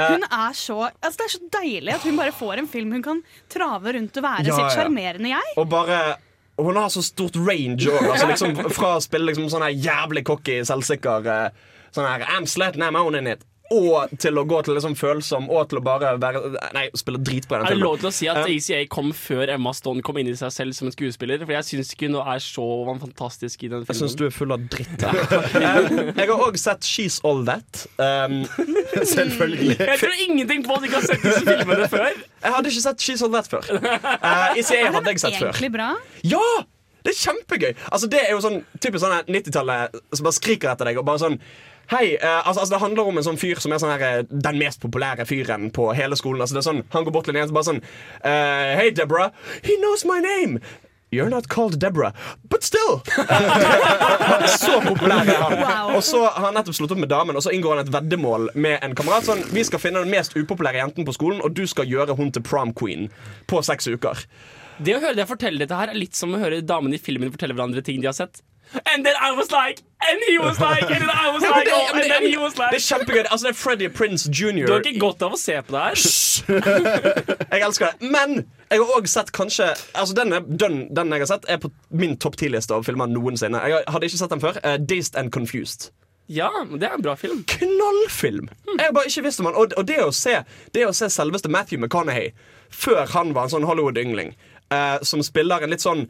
Hun 0.00 0.24
er 0.24 0.52
så, 0.56 0.78
altså 1.02 1.18
Det 1.18 1.26
er 1.26 1.32
så 1.34 1.40
deilig 1.60 1.94
at 1.98 2.04
hun 2.06 2.16
bare 2.16 2.32
får 2.32 2.62
en 2.62 2.68
film 2.70 2.92
hun 2.94 3.02
kan 3.04 3.22
trave 3.52 3.92
rundt 3.96 4.16
og 4.16 4.24
være 4.24 4.46
Ja, 4.48 4.56
sitt 4.56 4.68
ja. 4.70 4.74
sjarmerende 4.78 5.32
jeg. 5.32 5.56
Og 5.60 5.66
bare 5.68 6.00
hun 6.60 6.76
har 6.76 6.88
så 6.92 7.02
stort 7.02 7.36
range 7.36 7.88
òg. 7.88 8.04
Altså 8.04 8.28
liksom, 8.28 8.56
fra 8.74 8.94
å 8.98 9.02
spille 9.04 9.30
liksom 9.30 9.48
sånn 9.52 9.66
jævlig 9.72 10.24
cocky, 10.28 10.60
selvsikker 10.68 11.28
eh, 11.32 11.68
Sånn 11.94 12.06
her 12.06 12.26
I'm 12.28 12.46
slutting, 12.50 12.84
I'm 12.86 12.98
owning 12.98 13.30
it. 13.30 13.46
Og 13.70 14.10
til 14.18 14.34
å 14.34 14.42
gå 14.50 14.58
til 14.66 14.74
liksom 14.74 14.96
følsom, 14.98 15.44
og 15.54 15.68
til 15.70 15.78
å 15.78 15.82
bare 15.84 16.16
være 16.18 16.40
Nei, 16.74 16.88
spille 16.98 17.20
dritbra 17.22 17.60
i 17.60 17.62
den 17.62 17.68
Er 17.68 17.76
det 17.78 17.84
lov 17.84 18.00
til 18.00 18.08
å 18.08 18.12
si 18.14 18.26
at 18.30 18.40
ACA 18.42 18.80
kom 18.90 19.12
før 19.14 19.52
Emma 19.54 19.70
Stone 19.76 20.02
kom 20.06 20.18
inn 20.18 20.26
i 20.26 20.34
seg 20.38 20.50
selv 20.54 20.74
som 20.74 20.88
en 20.88 20.94
skuespiller? 20.94 21.44
For 21.44 21.54
jeg 21.54 21.68
syns 21.68 21.92
ikke 21.94 22.08
hun 22.08 22.18
er 22.18 22.42
så 22.42 22.66
fantastisk 22.88 23.62
i 23.62 23.70
den 23.70 23.84
filmen. 23.86 23.94
Jeg 23.94 24.00
syns 24.00 24.18
du 24.18 24.24
er 24.26 24.34
full 24.34 24.56
av 24.56 24.66
dritt. 24.74 25.06
Eh, 25.60 25.86
jeg 26.16 26.26
har 26.26 26.42
òg 26.42 26.56
sett 26.58 26.86
She's 26.86 27.18
All 27.26 27.44
That. 27.46 27.84
Um, 28.00 28.40
Selvfølgelig. 29.14 29.76
Jeg 29.78 29.98
tror 30.00 30.20
ingenting 30.24 30.64
på 30.64 30.74
at 30.74 30.82
du 30.82 30.88
ikke 30.88 31.00
har 31.00 31.06
sett 31.06 31.24
disse 31.24 31.44
filmene 31.46 31.88
før. 31.92 32.06
jeg 32.10 32.54
hadde 32.56 32.72
ikke 32.72 32.84
sett 32.86 33.04
She's 33.06 33.22
All 33.26 33.32
That 33.34 33.50
før. 33.50 33.70
Uh, 33.70 34.58
ECA 34.58 34.90
hadde 34.96 35.14
jeg 35.14 35.22
sett 35.22 35.38
før. 35.38 35.50
Egentlig 35.52 35.72
bra. 35.76 35.90
Ja! 36.26 36.44
Det 37.04 37.14
er 37.14 37.18
kjempegøy! 37.20 37.70
Altså, 37.88 38.08
det 38.12 38.20
er 38.26 38.34
jo 38.34 38.42
sånn 38.44 38.58
typisk 38.76 39.04
sånn 39.04 39.30
90-tallet 39.30 40.00
som 40.12 40.26
bare 40.26 40.36
skriker 40.36 40.72
etter 40.74 40.90
deg 40.90 41.00
og 41.00 41.06
bare 41.08 41.22
sånn 41.22 41.38
Hei, 41.90 42.14
uh, 42.22 42.46
altså, 42.46 42.60
altså 42.60 42.74
Det 42.74 42.82
handler 42.84 43.08
om 43.10 43.18
en 43.18 43.24
sånn 43.26 43.40
fyr 43.40 43.58
som 43.62 43.72
er 43.74 43.80
sånn 43.82 43.90
her, 43.90 44.04
eh, 44.06 44.28
den 44.30 44.60
mest 44.60 44.78
populære 44.82 45.26
fyren 45.26 45.72
på 45.74 45.88
hele 45.98 46.18
skolen. 46.18 46.44
Altså 46.44 46.54
det 46.54 46.62
er 46.62 46.68
sånn, 46.68 46.84
Han 46.94 47.06
går 47.06 47.16
bort 47.16 47.26
til 47.26 47.34
en 47.34 47.42
jente 47.42 47.50
og 47.50 47.58
bare 47.58 47.70
sånn 47.72 47.82
uh, 47.82 48.78
Hei, 48.78 48.92
Deborah. 48.94 49.34
He 49.66 49.74
knows 49.82 50.06
my 50.06 50.20
name. 50.22 50.60
You're 51.10 51.28
not 51.28 51.48
called 51.48 51.80
Deborah, 51.80 52.12
but 52.48 52.62
still! 52.62 53.02
Eh, 54.40 54.46
så 54.46 54.78
populær 54.80 55.26
er 55.28 55.40
han. 55.42 55.56
Wow. 55.58 55.96
Og 55.96 56.04
så 56.06 56.20
har 56.22 56.44
han 56.46 56.54
nettopp 56.56 56.76
slått 56.78 56.94
opp 56.94 57.00
med 57.02 57.10
damen, 57.10 57.36
og 57.36 57.42
så 57.44 57.50
inngår 57.52 57.74
han 57.74 57.82
et 57.82 57.90
veddemål 57.92 58.52
med 58.54 58.78
en 58.86 58.94
kamerat. 58.96 59.26
Sånn, 59.26 59.42
Vi 59.52 59.64
skal 59.66 59.82
finne 59.82 60.04
den 60.04 60.12
mest 60.12 60.36
upopulære 60.38 60.80
jenten 60.80 61.06
på 61.08 61.14
skolen, 61.16 61.42
og 61.44 61.52
du 61.58 61.64
skal 61.68 61.90
gjøre 61.90 62.14
hun 62.16 62.30
til 62.32 62.44
prom 62.46 62.72
queen 62.76 63.08
på 63.50 63.60
seks 63.66 63.90
uker. 63.90 64.22
Det 64.80 64.94
å 64.96 65.02
høre 65.02 65.18
deg 65.18 65.28
fortelle 65.28 65.60
dette 65.60 65.76
her 65.76 65.92
er 65.92 65.98
litt 65.98 66.16
som 66.16 66.32
å 66.32 66.40
høre 66.40 66.62
damene 66.64 66.96
i 66.96 67.02
filmen 67.02 67.32
fortelle 67.34 67.58
hverandre 67.58 67.82
ting 67.84 68.00
de 68.00 68.08
har 68.08 68.16
sett. 68.16 68.40
And 68.92 69.04
then 69.06 69.16
I 69.18 69.30
was 69.36 69.48
like, 69.50 69.82
and 70.08 70.18
he 70.28 70.38
was 70.38 70.60
like, 70.60 70.82
and 70.82 71.00
then 71.02 71.10
I 71.10 71.28
was 71.34 71.42
like, 71.54 71.64
det, 71.64 71.72
oh, 71.74 71.94
and 71.94 72.10
then 72.10 72.22
he 72.32 72.36
was 72.38 72.58
like 72.58 72.70
det 72.70 72.80
er 72.82 72.86
kjempegøy. 72.86 73.24
Altså, 73.30 73.46
det 73.46 73.52
er 73.54 73.58
Freddie 73.58 73.88
Prince 73.88 74.30
jr. 74.30 74.66
Du 74.66 74.72
har 74.72 74.80
ikke 74.80 75.00
godt 75.00 75.22
av 75.22 75.34
å 75.34 75.38
se 75.38 75.56
på 75.62 75.74
det 75.74 75.82
her. 75.86 75.96
Jeg 77.52 77.62
elsker 77.66 77.86
det. 77.90 78.10
Men 78.10 78.44
jeg 78.70 78.78
har 78.78 78.92
òg 78.94 79.08
sett 79.10 79.32
kanskje 79.34 79.66
Altså 79.98 80.14
Den, 80.14 80.30
den, 80.60 80.76
den 80.96 81.12
jeg 81.12 81.24
har 81.24 81.26
sett, 81.26 81.46
er 81.48 81.58
på 81.58 81.72
min 81.90 82.14
topp 82.16 82.36
ti-liste 82.38 82.74
av 82.74 82.84
filmer 82.86 83.10
noensinne. 83.10 83.58
Jeg 83.66 83.82
hadde 83.88 84.06
ikke 84.06 84.20
sett 84.20 84.30
den 84.30 84.42
før. 84.44 84.60
Uh, 84.62 84.76
Dazed 84.78 85.18
and 85.18 85.32
Confused. 85.34 85.90
Ja, 86.30 86.48
det 86.70 86.86
er 86.86 86.94
en 86.94 87.02
bra 87.02 87.16
film. 87.18 87.42
Knallfilm! 87.50 88.48
Jeg 88.76 88.84
har 88.84 88.92
bare 88.94 89.10
ikke 89.10 89.24
visst 89.26 89.40
om 89.42 89.48
han 89.50 89.58
Og, 89.58 89.72
og 89.76 89.86
det, 89.88 89.98
å 90.04 90.12
se, 90.14 90.36
det 90.74 90.86
å 90.86 90.94
se 90.94 91.08
selveste 91.10 91.50
Matthew 91.50 91.80
McConaughey 91.82 92.30
før 92.70 93.02
han 93.10 93.32
var 93.34 93.48
en 93.48 93.50
sånn 93.56 93.66
Hollywood-yngling, 93.66 94.28
uh, 94.70 95.00
som 95.02 95.24
spiller 95.26 95.64
en 95.66 95.72
litt 95.74 95.82
sånn 95.82 96.04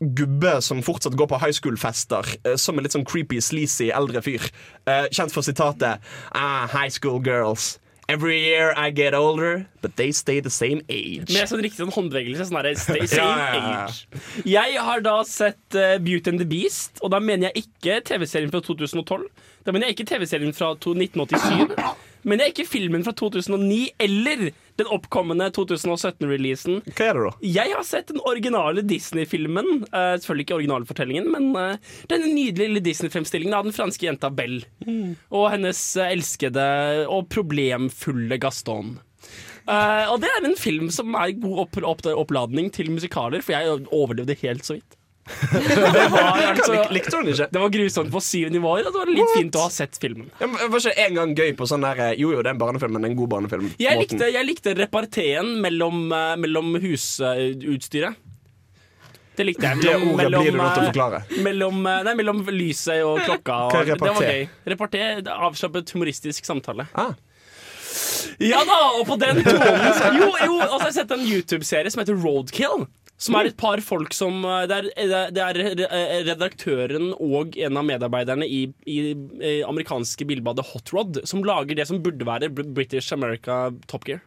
gubbe 0.00 0.60
som 0.64 0.80
fortsatt 0.82 1.16
går 1.18 1.28
på 1.28 1.38
high 1.42 1.52
school-fester, 1.52 2.24
eh, 2.44 2.56
som 2.56 2.78
en 2.78 2.86
litt 2.86 2.96
sånn 2.96 3.04
creepy, 3.04 3.40
sleazy 3.44 3.90
eldre 3.92 4.22
fyr. 4.24 4.48
Eh, 4.88 5.06
kjent 5.12 5.32
for 5.32 5.44
sitatet 5.44 6.00
ah, 6.32 6.66
High 6.72 6.88
school 6.90 7.20
girls. 7.20 7.78
Every 8.10 8.40
year 8.40 8.74
I 8.76 8.90
get 8.90 9.14
older, 9.14 9.66
but 9.82 9.94
they 9.94 10.10
stay 10.10 10.40
the 10.40 10.50
same 10.50 10.80
age. 10.88 11.30
Med 11.30 11.46
sånn 11.46 11.60
riktig 11.62 11.78
sånn 11.78 11.92
håndbevegelse. 11.94 12.48
Sånn 12.48 12.58
der, 12.58 12.74
stay 12.74 13.06
same 13.12 13.22
Ja, 13.22 13.52
ja, 13.54 13.60
ja. 13.60 13.84
age. 13.84 14.42
Jeg 14.50 14.80
har 14.82 15.04
da 15.04 15.20
sett 15.28 15.78
uh, 15.78 15.94
Beauty 16.02 16.32
and 16.32 16.42
the 16.42 16.48
Beast, 16.48 16.98
og 17.04 17.12
da 17.14 17.20
mener 17.22 17.50
jeg 17.52 17.68
ikke 17.68 18.00
TV-serien 18.08 18.50
fra 18.50 18.64
2012. 18.66 19.28
Da 19.62 19.70
mener 19.76 19.86
jeg 19.86 20.00
ikke 20.00 20.08
TV-serien 20.10 20.56
fra 20.56 20.72
1987. 20.74 21.76
Men 22.26 22.42
jeg 22.42 22.52
ikke 22.52 22.66
filmen 22.68 23.06
fra 23.06 23.14
2009 23.16 23.78
eller 24.02 24.50
den 24.80 24.90
oppkommende 24.90 25.50
2017-releasen. 25.56 26.80
Hva 26.96 27.10
er 27.10 27.18
det, 27.18 27.26
da? 27.26 27.50
Jeg 27.58 27.74
har 27.74 27.86
sett 27.86 28.10
den 28.12 28.22
originale 28.26 28.84
Disney-filmen. 28.86 29.84
Uh, 29.90 30.16
selvfølgelig 30.16 30.46
ikke 30.48 30.58
originalfortellingen, 30.60 31.30
men 31.34 31.50
uh, 31.56 31.94
denne 32.10 32.32
nydelige 32.32 32.70
lille 32.70 32.84
Disney-fremstillingen 32.84 33.56
av 33.56 33.68
den 33.68 33.76
franske 33.76 34.08
jenta 34.08 34.32
Belle. 34.32 34.66
Og 35.34 35.50
hennes 35.52 35.78
eh, 35.98 36.12
elskede 36.14 36.64
og 37.10 37.28
problemfulle 37.32 38.38
Gaston. 38.40 38.96
Uh, 39.68 40.06
og 40.10 40.20
det 40.22 40.30
er 40.32 40.46
en 40.46 40.56
film 40.58 40.88
som 40.94 41.14
er 41.18 41.36
god 41.38 41.66
opp 41.66 41.76
opp 41.84 42.06
oppladning 42.14 42.70
til 42.74 42.90
musikaler, 42.92 43.44
for 43.44 43.56
jeg 43.56 43.84
overlevde 43.92 44.38
helt 44.42 44.66
så 44.66 44.78
vidt. 44.78 44.99
Det 45.50 46.06
var, 46.12 46.40
altså, 46.52 46.78
Likte 46.94 47.10
du 47.12 47.16
den 47.22 47.30
ikke? 47.32 47.48
det 47.54 47.60
var 47.62 47.72
grusomt 47.74 48.10
på 48.12 48.22
syv 48.24 48.50
nivåer, 48.54 48.86
og 48.88 48.94
det 48.94 49.00
var 49.02 49.12
litt 49.12 49.22
What? 49.24 49.36
fint 49.38 49.58
å 49.58 49.64
ha 49.66 49.70
sett 49.74 49.98
filmen. 50.02 50.30
Ja, 50.40 50.48
Var 50.50 50.82
ikke 50.84 51.06
en 51.06 51.20
gang 51.20 51.34
gøy 51.38 51.52
på 51.58 51.68
sånn 51.70 51.84
der 51.86 52.02
eh, 52.10 52.12
Jo, 52.20 52.32
jo, 52.34 52.42
det 52.42 52.50
er 52.52 52.56
en 52.56 52.62
barnefilm, 52.62 52.96
men 52.98 53.08
en 53.10 53.16
god 53.18 53.32
barnefilm. 53.36 53.70
Jeg 53.80 54.00
likte, 54.02 54.28
jeg 54.34 54.48
likte 54.48 54.74
reparteen 54.78 55.54
mellom, 55.64 56.02
eh, 56.16 56.34
mellom 56.42 56.74
husutstyret. 56.82 58.18
Det 59.38 59.46
likte 59.46 59.64
jeg. 59.64 59.80
Det 59.80 59.94
ordet 59.96 60.16
Mellom- 60.26 60.42
blir 60.44 60.52
du 60.52 60.58
nødt 60.58 60.74
til 60.74 60.82
å 60.82 60.84
eh, 60.84 60.90
forklare. 60.92 61.22
Mellom, 61.46 61.82
nei, 61.86 62.14
mellom 62.18 62.42
lyset 62.52 63.00
og 63.06 63.22
klokka. 63.28 63.58
Og, 63.70 63.90
det 63.94 63.98
var 64.02 64.26
gøy. 64.26 64.46
Reparté, 64.74 65.04
avslappet 65.32 65.94
humoristisk 65.96 66.44
samtale. 66.48 66.88
Ah. 66.92 67.14
Ja 68.40 68.60
da, 68.64 68.76
og 68.96 69.02
på 69.08 69.16
den 69.20 69.40
tonen 69.44 70.16
Jo, 70.16 70.28
jo, 70.44 70.54
og 70.60 70.76
så 70.76 70.78
har 70.84 70.88
jeg 70.90 70.96
sett 71.00 71.14
en 71.16 71.24
YouTube-serie 71.26 71.92
som 71.92 72.00
heter 72.02 72.16
Roadkill. 72.20 72.86
Som 73.20 73.36
er 73.36 73.50
et 73.50 73.58
par 73.60 73.82
folk 73.84 74.14
som 74.16 74.40
eh, 74.48 74.64
Det 74.70 74.78
er, 74.80 75.32
det 75.34 75.44
er 75.44 75.60
eh, 75.86 76.14
redaktøren 76.24 77.12
og 77.18 77.58
en 77.60 77.76
av 77.76 77.84
medarbeiderne 77.86 78.48
i, 78.48 78.62
i, 78.88 78.98
i 79.12 79.52
amerikanske 79.66 80.24
bilbadet 80.28 80.64
Hot 80.72 80.94
Rod 80.96 81.20
som 81.28 81.44
lager 81.44 81.76
det 81.76 81.86
som 81.90 82.00
burde 82.02 82.26
være 82.26 82.48
British 82.50 83.12
America 83.12 83.68
Top 83.90 84.08
Gear. 84.08 84.24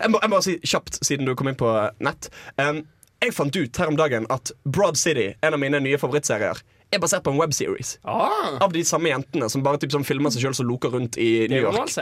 Jeg 0.00 0.12
må, 0.12 0.20
jeg 0.20 0.32
må 0.32 0.40
si 0.44 0.56
kjapt, 0.64 0.98
siden 1.04 1.28
du 1.28 1.34
kom 1.36 1.48
inn 1.48 1.58
på 1.60 1.68
nett. 2.04 2.28
Um, 2.60 2.82
jeg 3.20 3.32
fant 3.36 3.56
ut 3.56 3.80
her 3.80 3.88
om 3.92 3.96
dagen 3.96 4.26
at 4.32 4.52
Broad 4.64 4.98
City, 5.00 5.30
en 5.44 5.56
av 5.56 5.60
mine 5.60 5.80
nye 5.84 5.98
favorittserier, 6.00 6.60
er 6.90 7.00
basert 7.02 7.24
på 7.24 7.32
en 7.32 7.38
webseries. 7.40 7.94
Ah. 8.08 8.56
Av 8.64 8.72
de 8.74 8.82
samme 8.86 9.12
jentene 9.12 9.48
som 9.52 9.64
bare 9.64 9.80
typ, 9.80 9.92
som 9.94 10.04
filmer 10.06 10.32
seg 10.34 10.44
sjøl 10.44 10.56
som 10.58 10.68
loker 10.68 10.92
rundt 10.96 11.18
i 11.20 11.46
New 11.52 11.62
York. 11.62 11.92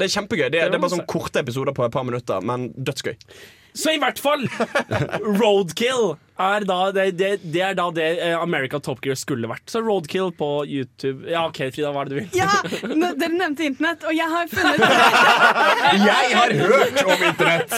Det 0.00 0.08
er 0.08 0.14
kjempegøy. 0.16 0.48
Det, 0.48 0.58
Det 0.58 0.64
det, 0.72 0.78
er 0.78 0.82
bare 0.82 0.96
sånn 0.96 1.06
korte 1.08 1.44
episoder 1.44 1.76
på 1.76 1.86
et 1.86 1.94
par 1.94 2.06
minutter, 2.08 2.42
men 2.44 2.70
dødsgøy. 2.74 3.14
Så 3.74 3.90
i 3.94 3.98
hvert 3.98 4.20
fall 4.22 4.44
Roadkill 5.40 6.14
er 6.38 6.64
da 6.66 6.76
det, 6.94 7.04
det, 7.18 7.28
det 7.54 7.60
er 7.62 7.74
da 7.78 7.84
det 7.94 8.06
eh, 8.22 8.34
America 8.38 8.78
Top 8.82 9.00
Gear 9.04 9.18
skulle 9.18 9.48
vært. 9.50 9.64
Så 9.70 9.82
Roadkill 9.84 10.32
på 10.34 10.48
YouTube. 10.66 11.28
Ja, 11.30 11.44
OK, 11.48 11.60
Frida, 11.74 11.92
hva 11.94 12.02
er 12.04 12.10
det 12.10 12.14
du 12.14 12.20
vil? 12.20 12.28
Ja, 12.38 12.48
Dere 13.14 13.30
nevnte 13.34 13.66
internett, 13.68 14.06
og 14.06 14.14
jeg 14.14 14.30
har 14.30 14.50
funnet 14.50 14.82
Jeg 16.08 16.34
har 16.38 16.56
hørt 16.58 17.02
om 17.04 17.24
internett! 17.30 17.76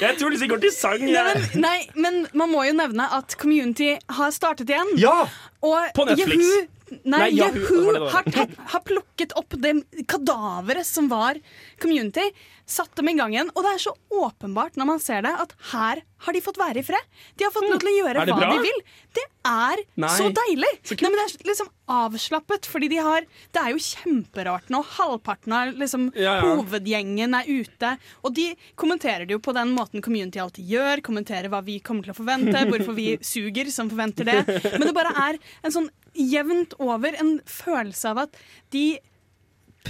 Jeg 0.00 0.18
tror 0.20 0.36
de 0.36 0.50
går 0.54 0.64
til 0.64 0.74
sang. 0.76 1.04
Nei, 1.04 1.24
men, 1.28 1.46
nei, 1.64 1.78
men 1.96 2.20
man 2.36 2.52
må 2.52 2.64
jo 2.68 2.76
nevne 2.80 3.08
at 3.20 3.36
Community 3.40 3.94
har 4.20 4.36
startet 4.36 4.72
igjen. 4.72 4.94
Ja! 5.00 5.22
Og 5.60 5.90
På 5.96 6.08
Netflix. 6.08 6.40
Yahoo, 6.40 6.68
nei, 7.04 7.18
Nei, 7.26 7.30
Yahoo, 7.38 7.82
Yahoo, 7.92 8.08
har, 8.14 8.28
tatt, 8.34 8.54
har 8.74 8.84
plukket 8.86 9.34
opp 9.38 9.56
det 9.62 9.74
kadaveret 10.10 10.86
som 10.88 11.08
var 11.10 11.38
Community, 11.82 12.30
satt 12.70 12.92
dem 12.98 13.08
i 13.10 13.16
gang 13.18 13.34
igjen. 13.34 13.50
Og 13.56 13.64
det 13.66 13.72
er 13.76 13.82
så 13.82 13.94
åpenbart 14.14 14.76
når 14.78 14.88
man 14.92 15.02
ser 15.02 15.24
det, 15.26 15.32
at 15.42 15.54
her 15.72 16.02
har 16.20 16.36
de 16.36 16.42
fått 16.44 16.58
være 16.60 16.82
i 16.82 16.86
fred. 16.86 17.06
De 17.40 17.46
har 17.46 17.52
fått 17.54 17.66
lov 17.70 17.80
til 17.80 17.90
å 17.90 17.96
gjøre 17.96 18.24
hva 18.28 18.36
bra? 18.36 18.50
de 18.52 18.66
vil. 18.66 18.82
Det 19.16 19.24
er 19.48 19.80
Nei. 20.04 20.10
så 20.14 20.28
deilig. 20.36 20.70
Så. 20.84 20.98
Nei, 21.00 21.08
men 21.10 21.16
det 21.18 21.24
er 21.40 21.48
liksom 21.48 21.70
avslappet, 21.90 22.68
fordi 22.70 22.90
de 22.92 22.98
har 23.02 23.24
Det 23.50 23.58
er 23.62 23.72
jo 23.72 23.80
kjemperart 23.82 24.68
nå. 24.70 24.82
Halvparten 24.98 25.54
av 25.56 25.72
liksom, 25.80 26.10
Ja, 26.14 26.36
ja. 26.38 26.52
hovedgjengen 26.60 27.34
er 27.40 27.48
ute. 27.48 27.94
Og 28.22 28.34
de 28.36 28.50
kommenterer 28.78 29.24
det 29.26 29.34
jo 29.34 29.40
på 29.42 29.54
den 29.56 29.72
måten 29.74 30.04
Community 30.04 30.38
alltid 30.42 30.68
gjør. 30.70 31.02
Kommenterer 31.08 31.50
hva 31.50 31.62
vi 31.66 31.80
kommer 31.82 32.06
til 32.06 32.14
å 32.14 32.18
forvente, 32.20 32.66
hvorfor 32.70 32.94
vi 32.94 33.08
suger 33.32 33.72
som 33.74 33.90
forventer 33.90 34.28
det. 34.28 34.38
Men 34.76 34.86
det 34.90 34.94
bare 34.94 35.14
er 35.30 35.40
en 35.64 35.74
sånn 35.74 35.90
jevnt 36.14 36.74
over 36.78 37.14
en 37.20 37.36
følelse 37.46 38.10
av 38.14 38.24
at 38.26 38.36
de 38.74 38.98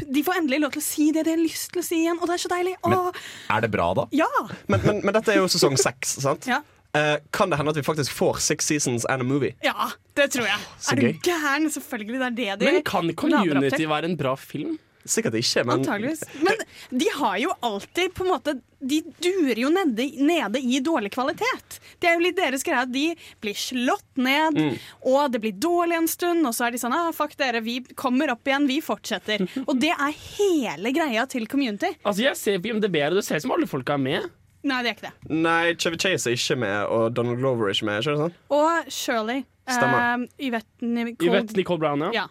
de 0.06 0.22
får 0.22 0.36
endelig 0.38 0.60
lov 0.62 0.70
til 0.76 0.80
å 0.80 0.84
si 0.86 1.04
det 1.10 1.24
de 1.26 1.32
har 1.34 1.40
lyst 1.40 1.72
til 1.74 1.80
å 1.80 1.84
si 1.84 1.96
igjen, 2.04 2.18
og 2.22 2.28
det 2.30 2.36
er 2.36 2.42
så 2.44 2.50
deilig. 2.52 2.74
Åh, 2.86 3.08
Er 3.50 3.64
det 3.64 3.70
bra, 3.72 3.88
da? 3.98 4.04
ja! 4.14 4.28
Men, 4.70 4.80
men, 4.84 5.00
men 5.02 5.16
dette 5.16 5.32
er 5.34 5.40
jo 5.40 5.48
sesong 5.50 5.74
seks, 5.80 6.12
sant? 6.22 6.46
ja! 6.46 6.60
Eh, 6.94 7.16
kan 7.30 7.50
det 7.50 7.58
hende 7.58 7.70
at 7.70 7.76
vi 7.78 7.82
faktisk 7.86 8.10
får 8.18 8.38
Six 8.42 8.66
Seasons 8.66 9.04
and 9.06 9.22
a 9.22 9.26
Movie? 9.26 9.52
Ja, 9.62 9.90
det 10.18 10.32
tror 10.34 10.46
jeg. 10.48 10.58
Så 10.82 10.94
er 10.94 10.98
du 10.98 11.20
gæren? 11.22 11.68
Selvfølgelig, 11.70 12.18
det 12.18 12.46
er 12.50 12.56
det 12.56 12.64
de 12.64 12.66
Men 12.66 12.82
kan. 12.82 13.12
Community 13.14 13.86
være 13.86 14.10
en 14.10 14.16
bra 14.18 14.32
film? 14.38 14.72
Sikkert 15.06 15.36
ikke, 15.38 15.62
men 15.66 15.78
Antageligvis. 15.78 16.24
Men 16.42 16.98
de 16.98 17.06
har 17.14 17.36
jo 17.42 17.52
alltid 17.62 18.10
på 18.14 18.26
en 18.26 18.32
måte 18.34 18.56
De 18.80 19.02
durer 19.20 19.58
jo 19.60 19.68
nede, 19.68 20.06
nede 20.24 20.60
i 20.64 20.78
dårlig 20.80 21.10
kvalitet. 21.12 21.78
Det 22.00 22.08
er 22.08 22.14
jo 22.16 22.24
litt 22.24 22.38
deres 22.38 22.62
greie 22.64 22.80
at 22.86 22.92
de 22.92 23.10
blir 23.44 23.54
slått 23.60 24.06
ned, 24.16 24.56
Mm. 24.56 24.78
og 25.04 25.32
det 25.32 25.40
blir 25.42 25.52
dårlig 25.60 25.98
en 25.98 26.08
stund, 26.08 26.46
og 26.48 26.54
så 26.56 26.66
er 26.66 26.70
de 26.72 26.78
sånn 26.80 26.94
ah, 26.96 27.10
fuck 27.12 27.36
dere, 27.36 27.60
vi 27.60 27.80
kommer 27.94 28.30
opp 28.32 28.44
igjen, 28.48 28.66
vi 28.66 28.80
fortsetter. 28.80 29.44
Og 29.68 29.76
det 29.80 29.90
er 29.92 30.12
hele 30.16 30.92
greia 30.96 31.26
til 31.28 31.46
community. 31.46 31.92
Altså, 32.04 32.22
Jeg 32.24 32.36
ser 32.40 32.58
på 32.58 32.72
IMDb, 32.72 32.96
og 33.10 33.14
det 33.20 33.24
ser 33.26 33.36
ut 33.36 33.42
som 33.44 33.52
alle 33.52 33.68
folka 33.68 33.94
er 33.98 34.02
med. 34.02 34.30
Nei, 34.62 34.82
det 34.82 34.90
er 34.90 34.96
ikke 34.96 35.08
det. 35.08 35.30
Nei, 35.30 35.74
Chevy 35.80 35.96
Chase 36.00 36.30
er 36.32 36.36
ikke 36.36 36.56
med, 36.60 36.82
og 36.92 37.14
Donald 37.16 37.38
Glover 37.40 37.68
er 37.70 37.76
ikke 37.76 37.86
med. 37.88 38.02
Ikke 38.02 38.16
sånn? 38.24 38.34
Og 38.52 38.90
Shirley. 38.92 39.44
Stemmer. 39.70 40.24
Uh, 40.24 40.26
Yvette 40.48 40.82
Nicole. 40.84 41.28
Yvette 41.30 41.56
Nicole 41.56 41.80
Brown, 41.80 42.00
ja. 42.08 42.10
Ja. 42.24 42.26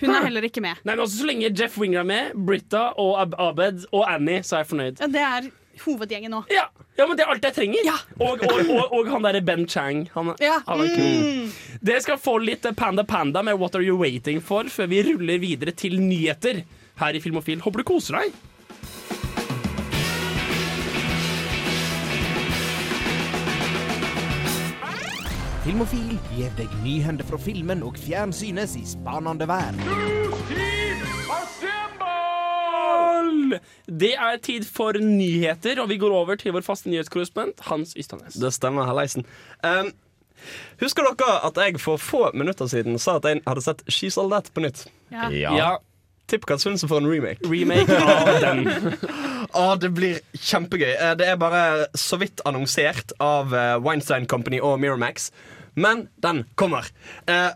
Hun 0.00 0.12
er 0.14 0.24
heller 0.28 0.44
ikke 0.46 0.62
med. 0.62 0.78
Nei, 0.84 0.94
men 0.94 1.02
også 1.04 1.18
Så 1.24 1.26
lenge 1.26 1.50
Jeff 1.58 1.76
Winger 1.80 2.04
er 2.04 2.08
med, 2.08 2.34
Britta 2.46 2.92
og 3.02 3.16
Ab 3.20 3.34
Abed 3.42 3.86
og 3.92 4.04
Annie, 4.08 4.44
så 4.46 4.60
er 4.60 4.64
jeg 4.64 4.70
fornøyd. 4.70 5.00
Ja, 5.02 5.08
det 5.10 5.24
er 5.26 5.48
hovedgjengen 5.84 6.30
nå. 6.34 6.42
Ja, 6.52 6.64
ja 6.98 7.06
men 7.06 7.16
det 7.18 7.26
er 7.26 7.32
alt 7.34 7.44
jeg 7.48 7.56
trenger. 7.56 7.84
Ja. 7.86 7.96
Og, 8.18 8.42
og, 8.46 8.70
og, 8.70 8.96
og 9.00 9.10
han 9.12 9.26
derre 9.28 9.42
Ben 9.44 9.66
Chang. 9.68 10.06
Han, 10.14 10.34
Ja. 10.42 10.60
han 10.66 10.80
er 10.84 10.92
kul. 10.96 11.22
Mm. 11.26 11.78
Det 11.90 12.00
skal 12.02 12.18
få 12.18 12.38
litt 12.42 12.66
Panda 12.76 13.04
Panda 13.04 13.42
med 13.42 13.58
What 13.60 13.76
Are 13.78 13.84
You 13.84 13.98
Waiting 14.00 14.40
For 14.42 14.68
før 14.72 14.86
vi 14.90 15.02
ruller 15.10 15.38
videre 15.42 15.72
til 15.76 15.98
nyheter 16.00 16.62
her 17.00 17.14
i 17.16 17.20
Filmofil. 17.20 17.60
Håper 17.60 17.82
du 17.84 17.90
koser 17.94 18.20
deg. 18.22 18.36
Filmofil 25.66 26.12
gir 26.36 26.52
deg 26.58 26.70
nyhender 26.84 27.26
fra 27.26 27.38
filmen 27.42 27.82
og 27.82 27.98
fjernsynets 27.98 28.76
i 28.78 28.84
spanende 28.86 29.48
vær. 33.54 33.60
Det 33.86 34.12
er 34.14 34.36
tid 34.42 34.66
for 34.68 34.98
nyheter, 35.00 35.80
og 35.82 35.88
vi 35.92 35.98
går 36.02 36.12
over 36.14 36.36
til 36.40 36.52
vår 36.56 36.64
faste 36.66 36.90
nyhetskorrespondent 36.92 37.60
Hans 37.70 37.94
Ystadnes. 37.98 38.36
Det 38.40 38.52
stemmer, 38.54 38.86
Halleisen. 38.88 39.26
Um, 39.62 39.92
husker 40.82 41.06
dere 41.08 41.38
at 41.48 41.56
jeg 41.62 41.80
for 41.80 41.96
få 42.02 42.30
minutter 42.36 42.68
siden 42.70 42.98
sa 43.02 43.16
at 43.20 43.24
jeg 43.30 43.42
hadde 43.46 43.64
sett 43.64 43.82
She's 43.88 44.18
All 44.20 44.30
That 44.34 44.52
på 44.54 44.64
nytt? 44.64 44.86
Ja. 45.12 45.30
Ja, 45.32 45.70
Tipp 46.26 46.42
hva 46.50 46.56
syns 46.58 46.82
du 46.82 46.88
for 46.90 46.98
en 46.98 47.06
remake? 47.06 47.38
remake 47.46 47.94
av 48.02 48.40
den. 48.42 48.64
Å, 49.54 49.66
det 49.78 49.92
blir 49.94 50.16
kjempegøy. 50.34 50.88
Eh, 50.96 51.12
Det 51.20 51.28
er 51.30 51.36
bare 51.38 51.60
så 51.94 52.18
vidt 52.18 52.42
annonsert 52.44 53.12
av 53.22 53.54
eh, 53.54 53.76
Weinstein 53.78 54.26
Company 54.26 54.58
og 54.58 54.80
Miramax. 54.82 55.28
Men 55.78 56.08
den 56.24 56.42
kommer. 56.58 56.88
Uh, 57.30 57.52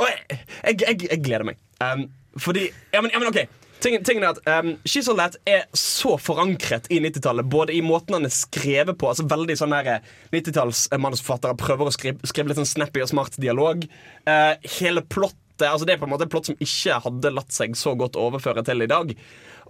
og 0.00 0.08
jeg, 0.08 0.38
jeg, 0.64 0.78
jeg, 0.86 0.96
jeg 1.10 1.20
gleder 1.26 1.44
meg. 1.50 1.60
Um, 1.84 2.06
fordi 2.40 2.70
Ja, 2.94 3.02
men, 3.04 3.10
ja, 3.12 3.20
men 3.20 3.28
OK. 3.28 3.42
Tingen, 3.82 4.04
tingen 4.06 4.22
er 4.22 4.36
at 4.36 4.62
um, 4.62 4.76
She's 4.86 5.08
All 5.10 5.18
That 5.18 5.36
er 5.48 5.64
så 5.74 6.14
forankret 6.22 6.86
i 6.92 7.00
90-tallet. 7.02 7.48
Både 7.50 7.74
i 7.74 7.80
måten 7.82 8.14
han 8.14 8.28
er 8.28 8.34
skrevet 8.34 8.94
på. 9.00 9.08
Altså 9.10 9.26
veldig 9.30 9.56
sånn 9.58 9.74
der 9.74 10.04
90-tallsmanusforfattere 10.34 11.58
prøver 11.58 11.90
å 11.90 11.94
skrive, 11.94 12.22
skrive 12.28 12.52
litt 12.52 12.60
sånn 12.60 12.70
snappy 12.70 13.02
og 13.02 13.10
smart 13.10 13.38
dialog. 13.42 13.82
Uh, 14.28 14.54
hele 14.78 15.02
plottet 15.02 15.38
altså 15.62 15.86
Det 15.86 15.92
er 15.94 15.98
på 16.00 16.06
en 16.08 16.10
måte 16.10 16.24
et 16.26 16.30
plott 16.32 16.48
som 16.48 16.56
ikke 16.64 16.96
hadde 17.04 17.30
latt 17.30 17.52
seg 17.54 17.74
så 17.78 17.92
godt 17.98 18.16
overføre 18.18 18.64
til 18.66 18.82
i 18.82 18.88
dag. 18.90 19.12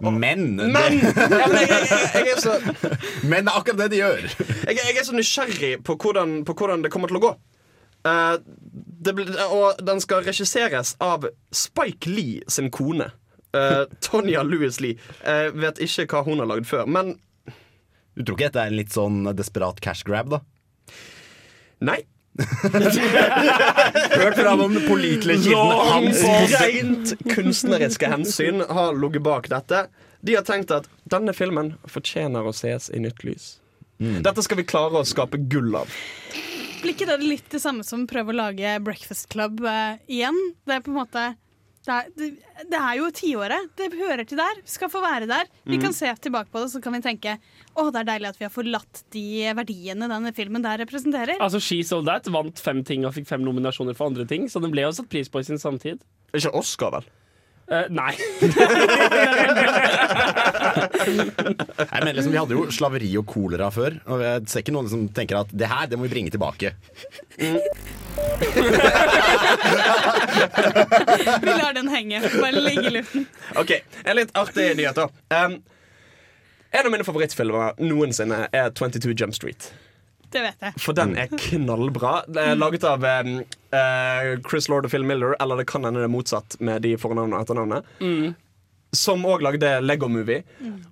Men, 0.01 0.55
Men, 0.57 0.95
ja, 1.03 1.47
men 1.51 1.57
jeg, 1.59 1.69
jeg, 1.69 1.89
jeg, 1.91 2.07
jeg 2.15 2.31
er 2.31 2.39
så 2.41 2.55
men 3.29 3.45
det 3.45 3.51
er 3.51 3.57
akkurat 3.59 3.81
det 3.83 3.89
de 3.93 3.99
gjør. 3.99 4.23
jeg, 4.71 4.79
jeg 4.79 4.95
er 4.97 5.05
så 5.05 5.13
nysgjerrig 5.13 5.73
på 5.85 5.97
hvordan, 6.01 6.39
på 6.47 6.55
hvordan 6.57 6.85
det 6.85 6.89
kommer 6.93 7.11
til 7.13 7.19
å 7.19 7.23
gå. 7.27 7.33
Uh, 8.07 8.39
det 9.05 9.13
blir- 9.15 9.37
og 9.45 9.83
den 9.85 10.01
skal 10.03 10.25
regisseres 10.25 10.95
av 11.03 11.27
Spike 11.53 12.09
Lee 12.09 12.41
sin 12.51 12.71
kone. 12.73 13.11
Uh, 13.53 13.85
Tonja 14.01 14.43
Louis 14.45 14.79
Lee. 14.81 14.97
Jeg 15.21 15.53
vet 15.61 15.81
ikke 15.85 16.07
hva 16.09 16.23
hun 16.25 16.41
har 16.41 16.49
lagd 16.49 16.65
før, 16.69 16.87
men 16.89 17.15
Du 18.13 18.23
tror 18.23 18.35
ikke 18.37 18.47
dette 18.49 18.63
er 18.63 18.71
en 18.73 18.77
litt 18.77 18.93
sånn 18.93 19.23
desperat 19.37 19.81
cash 19.81 20.05
grab, 20.07 20.33
da? 20.33 20.43
nei. 21.83 22.03
Hørt 24.17 24.37
fra 24.39 24.55
den 24.57 24.79
pålitelige 24.87 25.43
kilden 25.43 25.81
Hans 25.85 26.23
Rent 26.57 27.11
kunstneriske 27.29 28.09
hensyn 28.09 28.63
har 28.69 28.97
ligget 28.97 29.25
bak 29.25 29.49
dette. 29.53 29.83
De 30.25 30.37
har 30.37 30.45
tenkt 30.47 30.73
at 30.73 30.87
denne 31.13 31.35
filmen 31.37 31.75
fortjener 31.85 32.47
å 32.47 32.53
ses 32.55 32.89
i 32.89 33.01
nytt 33.03 33.21
lys. 33.27 33.59
Dette 33.99 34.43
skal 34.43 34.59
vi 34.59 34.65
klare 34.67 35.03
å 35.03 35.07
skape 35.07 35.37
gull 35.51 35.75
av. 35.77 35.91
Blir 36.81 36.95
ikke 36.95 37.07
det 37.07 37.19
litt 37.21 37.45
det 37.53 37.61
samme 37.63 37.85
som 37.87 38.07
prøve 38.09 38.33
å 38.33 38.39
lage 38.41 38.73
Breakfast 38.83 39.29
Club 39.31 39.61
uh, 39.63 39.95
igjen? 40.11 40.35
Det 40.65 40.79
er 40.79 40.83
på 40.83 40.91
en 40.91 40.99
måte 40.99 41.27
det 41.83 41.93
er, 41.93 42.11
det, 42.15 42.27
det 42.71 42.79
er 42.79 42.95
jo 42.95 43.09
tiåret. 43.11 43.71
Det 43.75 43.89
hører 43.99 44.23
til 44.27 44.39
der. 44.39 44.61
Skal 44.69 44.91
få 44.91 45.01
være 45.03 45.27
der. 45.27 45.49
Vi 45.67 45.79
kan 45.81 45.95
se 45.95 46.07
tilbake 46.23 46.51
på 46.53 46.61
det, 46.63 46.69
så 46.71 46.79
kan 46.83 46.95
vi 46.95 47.01
tenke 47.03 47.33
å, 47.75 47.89
det 47.91 48.03
er 48.03 48.07
deilig 48.13 48.29
at 48.29 48.39
vi 48.39 48.47
har 48.47 48.53
forlatt 48.53 49.01
de 49.11 49.25
verdiene 49.57 50.07
denne 50.07 50.31
filmen 50.35 50.63
der 50.63 50.79
representerer. 50.85 51.41
Altså, 51.43 51.59
She 51.63 51.81
Sold 51.83 52.07
That 52.07 52.29
vant 52.31 52.61
fem 52.63 52.83
ting 52.87 53.03
og 53.07 53.15
fikk 53.17 53.27
fem 53.27 53.43
nominasjoner 53.43 53.97
for 53.97 54.11
andre 54.11 54.27
ting, 54.29 54.47
så 54.47 54.63
den 54.63 54.71
ble 54.71 54.85
jo 54.87 54.93
satt 54.95 55.11
pris 55.11 55.31
på 55.31 55.43
i 55.43 55.49
sin 55.49 55.59
samtid. 55.59 56.05
Ikke 56.33 56.53
Oscar, 56.55 56.95
vel? 56.95 57.11
Eh, 57.73 57.85
nei. 57.89 58.13
Nei, 61.91 61.99
men 62.03 62.15
liksom, 62.15 62.31
Vi 62.31 62.37
hadde 62.37 62.53
jo 62.57 62.67
slaveri 62.73 63.09
og 63.17 63.25
kolera 63.29 63.69
før. 63.73 63.95
Og 64.13 64.21
jeg 64.23 64.45
ser 64.51 64.63
ikke 64.63 64.75
noen 64.75 64.89
som 64.91 65.07
tenker 65.15 65.39
at 65.41 65.53
det 65.53 65.69
her 65.71 65.89
det 65.89 65.97
må 65.99 66.05
vi 66.07 66.13
bringe 66.13 66.33
tilbake. 66.33 66.73
Vi 71.41 71.53
lar 71.57 71.73
den 71.73 71.89
henge. 71.89 72.21
Bare 72.39 72.61
ligge 72.61 72.87
i 72.91 72.93
luften. 72.99 73.25
Ok, 73.59 73.71
En 74.05 74.15
litt 74.19 74.35
artig 74.37 74.73
nyhet, 74.77 74.99
da. 74.99 75.07
Um, 75.45 75.57
en 76.73 76.85
av 76.87 76.91
mine 76.93 77.05
favorittfilmer 77.05 77.81
noensinne 77.81 78.47
er 78.53 78.71
22 78.73 79.13
Jump 79.17 79.35
Street. 79.37 79.71
Det 80.33 80.41
vet 80.41 80.65
jeg. 80.65 80.77
For 80.81 80.97
den 80.97 81.13
er 81.19 81.29
knallbra. 81.29 82.13
Det 82.27 82.41
er 82.41 82.57
laget 82.57 82.85
av 82.89 83.03
eh, 83.05 84.31
Chris 84.47 84.69
Lord 84.71 84.87
og 84.87 84.93
Phil 84.93 85.05
Miller, 85.05 85.35
eller 85.43 85.61
det 85.61 85.67
kan 85.69 85.85
hende 85.85 86.01
det 86.01 86.09
er 86.09 86.13
motsatt 86.13 86.57
med 86.63 86.81
de 86.85 86.95
fornavnene 87.01 87.37
og 87.37 87.45
etternavnene. 87.45 88.33
Som 88.93 89.25
òg 89.25 89.41
lagde 89.45 89.69
Lego 89.81 90.09
Movie, 90.09 90.43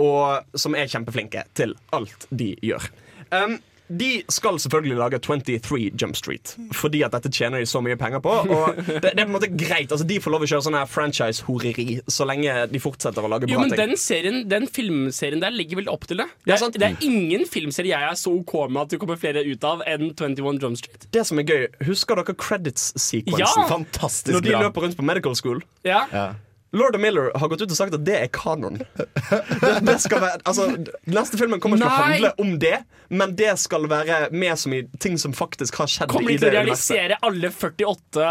og 0.01 0.57
som 0.57 0.77
er 0.77 0.89
kjempeflinke 0.89 1.43
til 1.57 1.75
alt 1.93 2.25
de 2.33 2.53
gjør. 2.65 2.87
Um, 3.31 3.59
de 3.97 4.23
skal 4.31 4.55
selvfølgelig 4.63 4.97
lage 4.99 5.19
23 5.19 5.91
Jump 5.99 6.15
Street, 6.15 6.53
fordi 6.77 7.01
at 7.03 7.11
dette 7.11 7.31
tjener 7.33 7.59
de 7.59 7.65
så 7.67 7.81
mye 7.83 7.97
penger 7.99 8.21
på. 8.23 8.29
Og 8.47 8.75
det, 8.87 9.01
det 9.03 9.11
er 9.11 9.25
på 9.25 9.29
en 9.29 9.35
måte 9.35 9.49
greit. 9.51 9.91
Altså, 9.91 10.05
de 10.07 10.19
får 10.23 10.31
lov 10.35 10.45
å 10.45 10.49
kjøre 10.51 10.65
sånn 10.67 10.77
her 10.79 10.87
franchise-horeri 10.91 11.87
så 12.07 12.27
lenge 12.29 12.53
de 12.71 12.79
fortsetter 12.83 13.25
å 13.25 13.31
lage 13.31 13.49
bra 13.49 13.55
Jo, 13.55 13.59
men 13.63 13.73
ting. 13.73 13.81
den 13.91 13.97
serien, 13.99 14.41
den 14.51 14.67
filmserien 14.71 15.41
der 15.43 15.51
legger 15.55 15.81
vel 15.81 15.89
opp 15.91 16.05
til 16.09 16.21
det. 16.23 16.27
Det 16.45 16.53
Ja, 16.53 16.57
er, 16.57 16.61
sant. 16.63 16.77
det 16.79 16.87
er 16.91 17.07
ingen 17.07 17.45
filmserie 17.49 17.91
jeg 17.91 18.09
er 18.11 18.19
så 18.19 18.31
OK 18.37 18.55
med 18.71 18.83
at 18.85 18.93
det 18.95 19.01
kommer 19.01 19.19
flere 19.19 19.43
ut 19.47 19.63
av 19.67 19.83
enn 19.89 20.11
21 20.13 20.61
Jump 20.61 20.77
Street. 20.79 21.09
Det 21.11 21.25
som 21.27 21.41
er 21.41 21.49
gøy, 21.49 21.67
Husker 21.89 22.21
dere 22.21 22.35
credits-sekvensen? 22.37 23.41
Ja! 23.41 23.67
Fantastisk 23.69 24.35
Når 24.37 24.45
de 24.45 24.53
bra. 24.55 24.63
løper 24.67 24.87
rundt 24.87 24.97
på 24.99 25.05
medical 25.05 25.35
school. 25.35 25.59
Ja. 25.87 26.05
Ja. 26.13 26.29
Lord 26.71 26.95
of 26.95 27.01
Miller 27.01 27.31
har 27.35 27.49
gått 27.51 27.61
ut 27.61 27.71
og 27.73 27.77
sagt 27.77 27.95
at 27.97 28.03
det 28.07 28.15
er 28.15 28.29
kanon. 28.31 28.77
Det, 28.79 29.71
det 29.83 29.97
skal 29.99 30.21
være, 30.23 30.39
altså, 30.47 30.69
neste 31.11 31.39
filmen 31.39 31.59
kommer 31.59 31.79
ikke 31.79 31.87
til 31.87 31.91
å 31.91 32.05
handle 32.05 32.31
om 32.43 32.53
det, 32.61 32.77
men 33.11 33.33
det 33.35 33.51
skal 33.59 33.87
være 33.91 34.19
med 34.31 34.59
som 34.59 34.75
i 34.75 34.81
ting 35.03 35.17
som 35.19 35.35
faktisk 35.35 35.81
har 35.81 35.91
skjedd. 35.91 36.13
Kommer 36.13 36.31
i 36.31 36.37
de 36.37 36.45
til 36.45 36.51
å 36.51 36.53
realisere 36.55 37.17
alle 37.27 37.51
48 37.51 38.29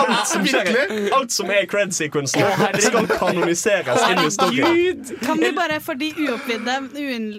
Alt 0.00 0.26
som, 0.32 0.46
skjer, 0.46 0.82
alt 1.14 1.34
som 1.34 1.52
er 1.54 1.62
i 1.62 1.70
cred-sequensen, 1.70 2.42
skal 2.82 3.08
kanoniseres 3.14 4.02
inn 4.10 4.24
i 4.24 4.34
storyen. 4.34 5.06
Kan 5.22 5.38
vi 5.42 5.54
bare 5.54 5.78
for 5.84 5.98
de 6.00 6.10
uoppvidde 6.26 6.80
uin, 6.98 7.30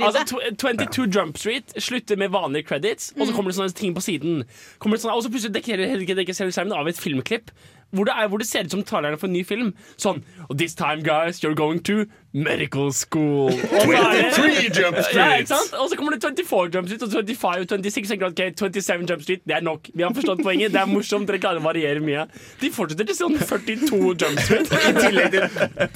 Altså, 0.00 0.40
22 0.58 1.04
Jump 1.14 1.38
Street 1.38 1.74
slutter 1.78 2.16
med 2.18 2.32
vanlige 2.34 2.66
credits, 2.66 3.12
og 3.14 3.28
så 3.28 3.34
kommer 3.36 3.52
det 3.52 3.58
sånne 3.60 3.76
ting 3.78 3.94
på 3.94 4.02
siden. 4.02 4.40
Kommer 4.82 4.96
det 4.98 5.04
sånne, 5.04 5.14
og 5.14 5.22
så 5.22 5.30
plutselig 5.30 5.54
dekker 5.54 5.84
dekker 6.08 6.34
hele 6.34 6.54
skjermen 6.56 6.74
av 6.74 6.88
et 6.90 6.98
filmklipp. 6.98 7.52
Hvor 7.90 8.04
det, 8.06 8.12
er, 8.16 8.28
hvor 8.30 8.38
det 8.38 8.46
ser 8.46 8.64
ut 8.68 8.70
som 8.70 8.82
talerne 8.86 9.18
for 9.18 9.26
en 9.26 9.32
ny 9.34 9.40
film. 9.44 9.72
Sånn 9.98 10.20
"Oh, 10.48 10.54
This 10.56 10.74
time, 10.78 11.02
guys, 11.02 11.40
you're 11.42 11.56
going 11.58 11.80
to 11.88 12.04
medical 12.32 12.92
school. 12.94 13.50
Og 13.50 13.86
så 13.86 13.96
er 13.98 14.30
det- 14.30 14.78
Jump 14.78 14.96
Ja, 15.14 15.24
ikke 15.40 15.48
sant? 15.50 15.72
Og 15.74 15.88
så 15.90 15.96
kommer 15.98 16.14
det 16.14 16.20
24 16.22 16.70
Jump 16.74 16.86
Street 16.86 17.02
og 17.02 17.10
25 17.10 17.64
og 17.64 17.66
26. 17.68 18.06
Så 18.06 18.12
tenker 18.14 18.28
du, 18.28 18.30
ok, 18.30 18.54
27 18.56 19.06
Jump 19.10 19.22
Street, 19.26 19.42
det 19.48 19.56
er 19.56 19.64
nok. 19.66 19.90
Vi 19.94 20.02
har 20.06 20.14
forstått 20.14 20.42
poenget. 20.46 20.70
Det 20.72 20.80
er 20.80 20.86
morsomt. 20.86 21.26
Dere 21.26 21.38
klarer 21.42 21.58
å 21.58 21.66
variere 21.66 22.00
mye. 22.04 22.28
De 22.60 22.70
fortsetter 22.70 23.10
til 23.10 23.18
sånn 23.18 23.34
42 23.38 24.14
Jump 24.22 24.38
Street. 24.46 24.70
I 24.90 24.94
tillegg 25.00 25.34
til 25.34 25.42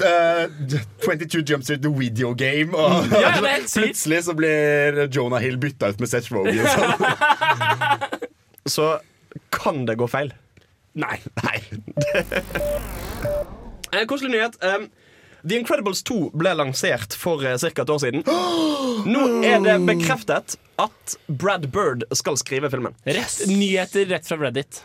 uh, 0.03 0.79
22 1.07 1.45
Jump 1.53 1.63
Street 1.69 1.83
The 1.87 1.95
Video 1.95 2.35
Game. 2.35 2.75
Og 2.75 3.07
Ja, 3.15 3.31
ja, 3.31 3.35
plutselig 3.39 4.25
så 4.27 4.35
blir 4.35 5.05
Jonah 5.15 5.39
Hill 5.45 5.57
bytta 5.63 5.93
ut 5.95 6.01
med 6.03 6.11
Seth 6.11 6.33
Rogen. 6.35 6.59
Så. 6.67 6.91
Så 8.75 8.99
kan 9.53 9.85
det 9.87 9.99
gå 10.01 10.07
feil. 10.09 10.33
Nei. 10.95 11.19
Nei. 11.43 11.59
Eh, 13.95 14.07
Koselig 14.11 14.33
nyhet. 14.33 14.57
Um, 14.59 14.89
The 15.47 15.55
Incredibles 15.55 16.01
2 16.03 16.33
ble 16.35 16.51
lansert 16.59 17.15
for 17.15 17.45
uh, 17.47 17.53
ca. 17.61 17.83
et 17.85 17.91
år 17.95 18.01
siden. 18.03 18.25
Nå 19.15 19.27
er 19.47 19.61
det 19.63 19.77
bekreftet 19.87 20.57
at 20.83 21.15
Brad 21.29 21.69
Bird 21.71 22.03
skal 22.19 22.35
skrive 22.41 22.73
filmen. 22.73 22.97
Rett, 23.07 23.45
nyheter 23.47 24.09
rett 24.11 24.27
fra 24.27 24.41
Reddit. 24.41 24.81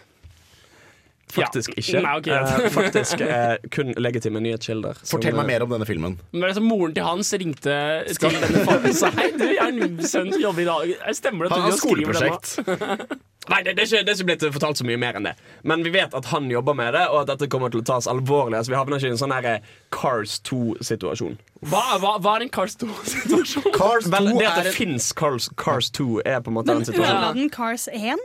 Faktisk 1.31 1.69
Ja. 1.69 1.81
ikke. 1.81 2.01
Nei, 2.01 2.17
okay. 2.17 2.33
Eh, 2.33 2.69
faktisk 2.73 3.21
eh, 3.21 3.55
kun 3.71 3.93
legitime 3.97 4.41
nyhetskilder. 4.41 4.97
som, 5.03 5.11
Fortell 5.17 5.35
meg 5.37 5.45
mer 5.45 5.63
om 5.65 5.69
denne 5.75 5.85
filmen. 5.85 6.17
Men 6.31 6.43
altså, 6.49 6.61
Moren 6.65 6.93
til 6.95 7.03
Hans 7.05 7.31
ringte 7.33 7.77
til 8.09 8.37
denne 8.41 8.65
faren 8.65 8.89
og 8.89 8.95
sa 8.97 9.11
Hei, 9.17 9.31
du, 9.37 9.45
jeg 9.45 9.57
er 9.61 9.73
en 9.89 9.97
sønn 10.03 10.31
som 10.33 10.41
jobber 10.41 10.65
i 10.65 10.69
dag. 10.69 11.15
Stemmer 11.17 11.45
det 11.45 11.51
at 11.51 11.57
Han 11.59 11.65
du 11.65 11.71
har 11.71 11.81
skoleprosjekt. 11.83 13.19
Nei, 13.49 13.63
det, 13.65 13.73
det, 13.77 13.81
er 13.81 13.87
ikke, 13.87 14.05
det 14.05 14.11
er 14.11 14.17
ikke 14.19 14.25
blitt 14.29 14.43
fortalt 14.53 14.77
så 14.77 14.85
mye 14.85 14.97
mer 15.01 15.17
enn 15.17 15.25
det. 15.25 15.31
Men 15.65 15.81
vi 15.85 15.89
vet 15.95 16.13
at 16.13 16.27
han 16.29 16.49
jobber 16.51 16.75
med 16.77 16.93
det, 16.93 17.05
og 17.09 17.23
at 17.23 17.31
dette 17.31 17.47
kommer 17.49 17.71
til 17.73 17.81
å 17.81 17.85
tas 17.87 18.05
alvorlig. 18.11 18.59
Altså, 18.59 18.73
vi 18.73 18.77
havner 18.77 18.99
ikke 18.99 19.09
i 19.09 19.13
en 19.15 19.21
sånn 19.21 19.33
her, 19.33 19.47
eh, 19.55 19.71
Cars 19.95 20.35
2-situasjon. 20.45 21.39
Hva, 21.71 21.81
hva, 22.03 22.11
hva 22.21 22.35
er 22.37 22.45
en 22.45 22.51
Cars 22.53 22.77
2-situasjon? 22.83 23.71
Cars 23.73 24.05
2 24.05 24.13
Vel, 24.13 24.29
det 24.37 24.45
at 24.51 24.59
er 24.61 24.69
det 24.69 24.75
fins 24.75 25.09
Cars, 25.17 25.49
Cars 25.57 25.89
2, 25.97 26.21
er 26.25 26.43
på 26.45 26.53
en 26.53 26.59
måte 26.59 26.69
Men 26.69 26.83
den 26.83 26.91
situasjonen. 26.91 27.39
Men 27.39 27.49
Cars 27.55 27.87
1? 27.91 28.21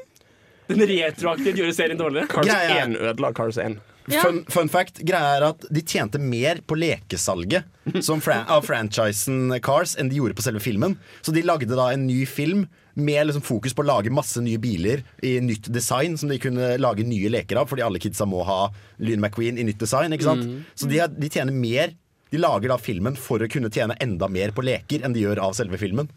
Den 0.69 0.81
retroaktivt 0.89 1.59
gjøre 1.61 1.75
serien 1.77 1.99
dårligere? 2.01 2.29
Cars 2.33 2.47
Greia- 2.49 2.85
1 2.87 2.97
ødela 3.11 3.33
Cars 3.37 3.59
1. 3.61 3.77
Ja. 4.13 4.21
Fun, 4.21 4.43
fun 4.53 4.69
fact, 4.69 4.99
greia 5.09 5.39
er 5.39 5.45
at 5.47 5.63
de 5.73 5.81
tjente 5.81 6.19
mer 6.21 6.59
på 6.69 6.77
lekesalget 6.77 7.65
som 8.05 8.21
fran 8.21 8.45
av 8.53 8.67
franchisen 8.67 9.55
Cars 9.65 9.95
enn 9.97 10.11
de 10.13 10.19
gjorde 10.19 10.37
på 10.37 10.45
selve 10.45 10.61
filmen. 10.61 10.99
Så 11.25 11.33
de 11.33 11.41
lagde 11.45 11.71
da 11.73 11.87
en 11.95 12.05
ny 12.07 12.27
film 12.29 12.67
med 13.01 13.27
liksom 13.27 13.43
fokus 13.43 13.73
på 13.75 13.81
å 13.83 13.89
lage 13.89 14.13
masse 14.13 14.43
nye 14.45 14.61
biler 14.61 15.01
i 15.25 15.39
nytt 15.43 15.71
design 15.73 16.19
som 16.21 16.29
de 16.31 16.37
kunne 16.39 16.75
lage 16.79 17.03
nye 17.09 17.33
leker 17.33 17.59
av, 17.63 17.67
fordi 17.73 17.83
alle 17.83 17.99
kidsa 17.99 18.29
må 18.29 18.45
ha 18.47 18.69
Lyn 19.01 19.25
McQueen 19.25 19.57
i 19.59 19.65
nytt 19.67 19.81
design. 19.81 20.13
ikke 20.15 20.29
sant? 20.29 20.45
Så 20.79 20.87
de, 20.91 21.01
de 21.09 21.29
tjener 21.33 21.53
mer 21.57 21.97
De 22.35 22.39
lager 22.41 22.69
da 22.73 22.77
filmen 22.83 23.15
for 23.17 23.39
å 23.39 23.47
kunne 23.49 23.69
tjene 23.71 23.95
enda 24.03 24.27
mer 24.29 24.51
på 24.53 24.63
leker 24.67 25.05
enn 25.07 25.13
de 25.15 25.21
gjør 25.23 25.39
av 25.49 25.53
selve 25.55 25.79
filmen. 25.79 26.09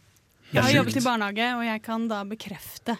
Jeg 0.51 0.63
har 0.63 0.71
jobbet 0.79 0.95
i 0.97 1.03
barnehage, 1.05 1.49
og 1.59 1.63
jeg 1.67 1.81
kan 1.85 2.07
da 2.09 2.23
bekrefte 2.25 2.95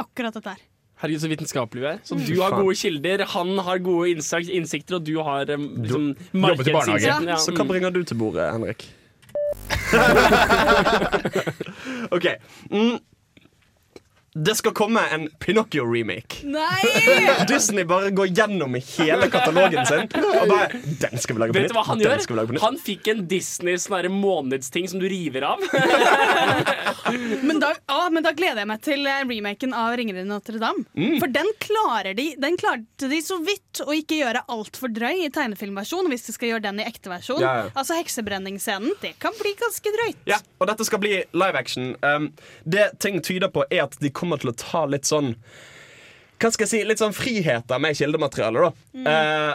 akkurat 0.00 0.34
dette 0.34 0.54
her. 0.56 0.64
Herregud, 1.06 1.22
så 1.22 1.30
vitenskapelig 1.30 1.82
vi 1.82 1.88
er. 1.94 1.98
Så 2.04 2.18
du 2.18 2.34
har 2.42 2.50
gode 2.58 2.74
kilder, 2.76 3.24
han 3.32 3.56
har 3.70 3.78
gode 3.86 4.10
innsikt, 4.12 4.50
innsikter, 4.50 4.98
og 4.98 5.06
du 5.06 5.14
har 5.22 5.48
um, 5.54 5.66
liksom, 5.80 6.06
til 6.34 6.72
barnehage. 6.74 7.06
Ja. 7.30 7.36
Så 7.38 7.54
hva 7.54 7.62
Mm. 7.64 7.70
bringer 7.72 7.90
du 7.94 8.02
til 8.02 8.18
bordet, 8.18 8.50
Henrik? 8.52 8.86
OK. 12.16 12.26
Mm. 12.70 12.98
Det 14.36 14.52
skal 14.58 14.74
komme 14.76 15.00
en 15.16 15.28
Pinocchio-remake. 15.40 16.42
Nei! 16.44 16.82
Disney 17.48 17.86
bare 17.88 18.10
går 18.12 18.26
gjennom 18.36 18.74
hele 18.76 19.30
katalogen 19.32 19.86
sin 19.88 20.10
og 20.12 20.50
bare 20.50 20.80
Den 21.00 21.16
skal 21.22 21.38
vi 21.38 21.40
lage 21.40 21.54
på 21.54 21.56
Vet 21.56 21.64
nytt. 21.64 21.72
du 21.72 21.78
hva 21.78 21.84
han 21.88 22.02
den 22.02 22.10
gjør? 22.10 22.52
nytt. 22.52 22.62
Han 22.66 22.76
fikk 22.76 23.08
en 23.14 23.22
Disney 23.30 23.78
sånn 23.80 24.10
månedsting 24.12 24.90
som 24.92 25.00
du 25.00 25.06
river 25.08 25.46
av. 25.48 25.64
Men 27.46 27.60
da, 27.62 27.70
å, 27.92 27.98
men 28.10 28.24
da 28.24 28.32
gleder 28.36 28.60
jeg 28.64 28.68
meg 28.68 28.80
til 28.84 29.06
eh, 29.06 29.20
remaken 29.28 29.72
av 29.76 29.94
'Ringeren 29.96 30.24
i 30.24 30.28
Notre-Dame'. 30.28 30.84
Mm. 30.98 31.18
For 31.22 31.30
den 31.32 31.48
klarer 31.62 32.16
de 32.18 32.26
Den 32.42 32.56
klarte 32.58 33.08
de 33.10 33.20
så 33.22 33.38
vidt 33.46 33.80
å 33.86 33.94
ikke 33.94 34.18
gjøre 34.18 34.42
altfor 34.52 34.90
drøy 34.92 35.22
i 35.26 35.30
tegnefilmversjon, 35.32 36.08
hvis 36.10 36.26
de 36.26 36.34
skal 36.34 36.50
gjøre 36.50 36.64
den 36.66 36.80
i 36.82 36.86
ekte 36.88 37.08
versjon. 37.12 37.40
Ja, 37.40 37.52
ja. 37.62 37.70
Altså 37.78 37.94
heksebrenningsscenen. 38.00 38.96
Det 39.00 39.14
kan 39.22 39.32
bli 39.38 39.54
ganske 39.60 39.92
drøyt. 39.96 40.18
Ja, 40.28 40.40
og 40.58 40.66
dette 40.72 40.84
skal 40.88 41.00
bli 41.02 41.14
live 41.36 41.60
action. 41.62 41.94
Um, 42.02 42.32
det 42.66 42.88
ting 42.98 43.20
tyder 43.22 43.48
på, 43.54 43.64
er 43.70 43.84
at 43.86 43.94
de 44.02 44.10
kommer 44.10 44.25
til 44.34 44.50
å 44.50 44.56
ta 44.58 44.82
litt 44.90 45.06
sånn 45.06 45.34
Hva 46.36 46.50
skal 46.52 46.66
jeg 46.66 46.72
si, 46.72 46.80
litt 46.84 47.00
sånn 47.00 47.14
friheter 47.16 47.78
med 47.80 47.96
kildematerialet, 47.96 48.66
da. 48.66 49.04
Eh, 49.12 49.52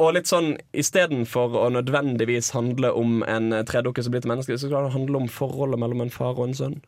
og 0.00 0.14
litt 0.14 0.30
sånn 0.30 0.52
istedenfor 0.72 1.56
å 1.58 1.66
nødvendigvis 1.74 2.52
handle 2.54 2.92
om 2.96 3.24
en 3.26 3.50
tredukke 3.66 4.04
som 4.04 4.14
blir 4.14 4.22
til 4.24 4.30
menneske, 4.30 4.56
så 4.56 4.68
skal 4.70 4.86
det 4.86 4.94
handle 4.94 5.24
om 5.24 5.28
forholdet 5.32 5.80
mellom 5.82 6.04
en 6.04 6.12
far 6.14 6.38
og 6.38 6.46
en 6.46 6.56
sønn. 6.56 6.78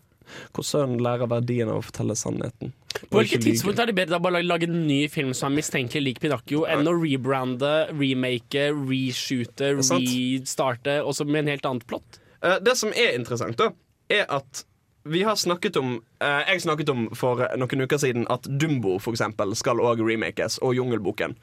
Hvor 0.54 0.64
sønnen 0.64 1.02
lærer 1.02 1.28
verdien 1.28 1.68
av 1.68 1.80
å 1.80 1.84
fortelle 1.84 2.14
sannheten. 2.16 2.70
På 3.10 3.20
hvilket 3.20 3.42
tidspunkt 3.44 3.82
er 3.82 3.90
det 3.90 3.96
bedre 3.98 4.16
å 4.16 4.22
bare 4.22 4.40
lage- 4.46 4.68
en 4.70 4.86
ny 4.86 5.08
film 5.12 5.34
som 5.34 5.50
er 5.50 5.58
mistenkelig 5.58 6.04
lik 6.06 6.20
Pinocchio, 6.22 6.62
enn 6.64 6.88
å 6.88 6.94
rebrande, 6.96 7.72
remake, 7.90 8.70
reshoote, 8.78 9.74
restarte, 9.82 11.00
og 11.02 11.12
så 11.18 11.26
med 11.26 11.44
en 11.44 11.52
helt 11.56 11.68
annet 11.68 11.86
plott? 11.90 12.20
Eh, 12.40 12.58
det 12.62 12.78
som 12.78 12.94
er 12.94 13.18
interessant, 13.18 13.58
da, 13.58 13.72
er 14.08 14.24
at 14.30 14.64
vi 15.04 15.22
har 15.26 15.34
snakket 15.36 15.76
om 15.76 15.96
eh, 16.22 16.42
Jeg 16.52 16.62
snakket 16.62 16.88
om 16.92 17.08
for 17.18 17.42
noen 17.58 17.84
uker 17.86 17.98
siden 17.98 18.26
at 18.30 18.46
Dumbo 18.60 18.98
for 19.02 19.12
eksempel, 19.16 19.54
skal 19.58 19.80
òg 19.82 20.02
remakes, 20.06 20.58
og 20.62 20.74
Jungelboken. 20.78 21.36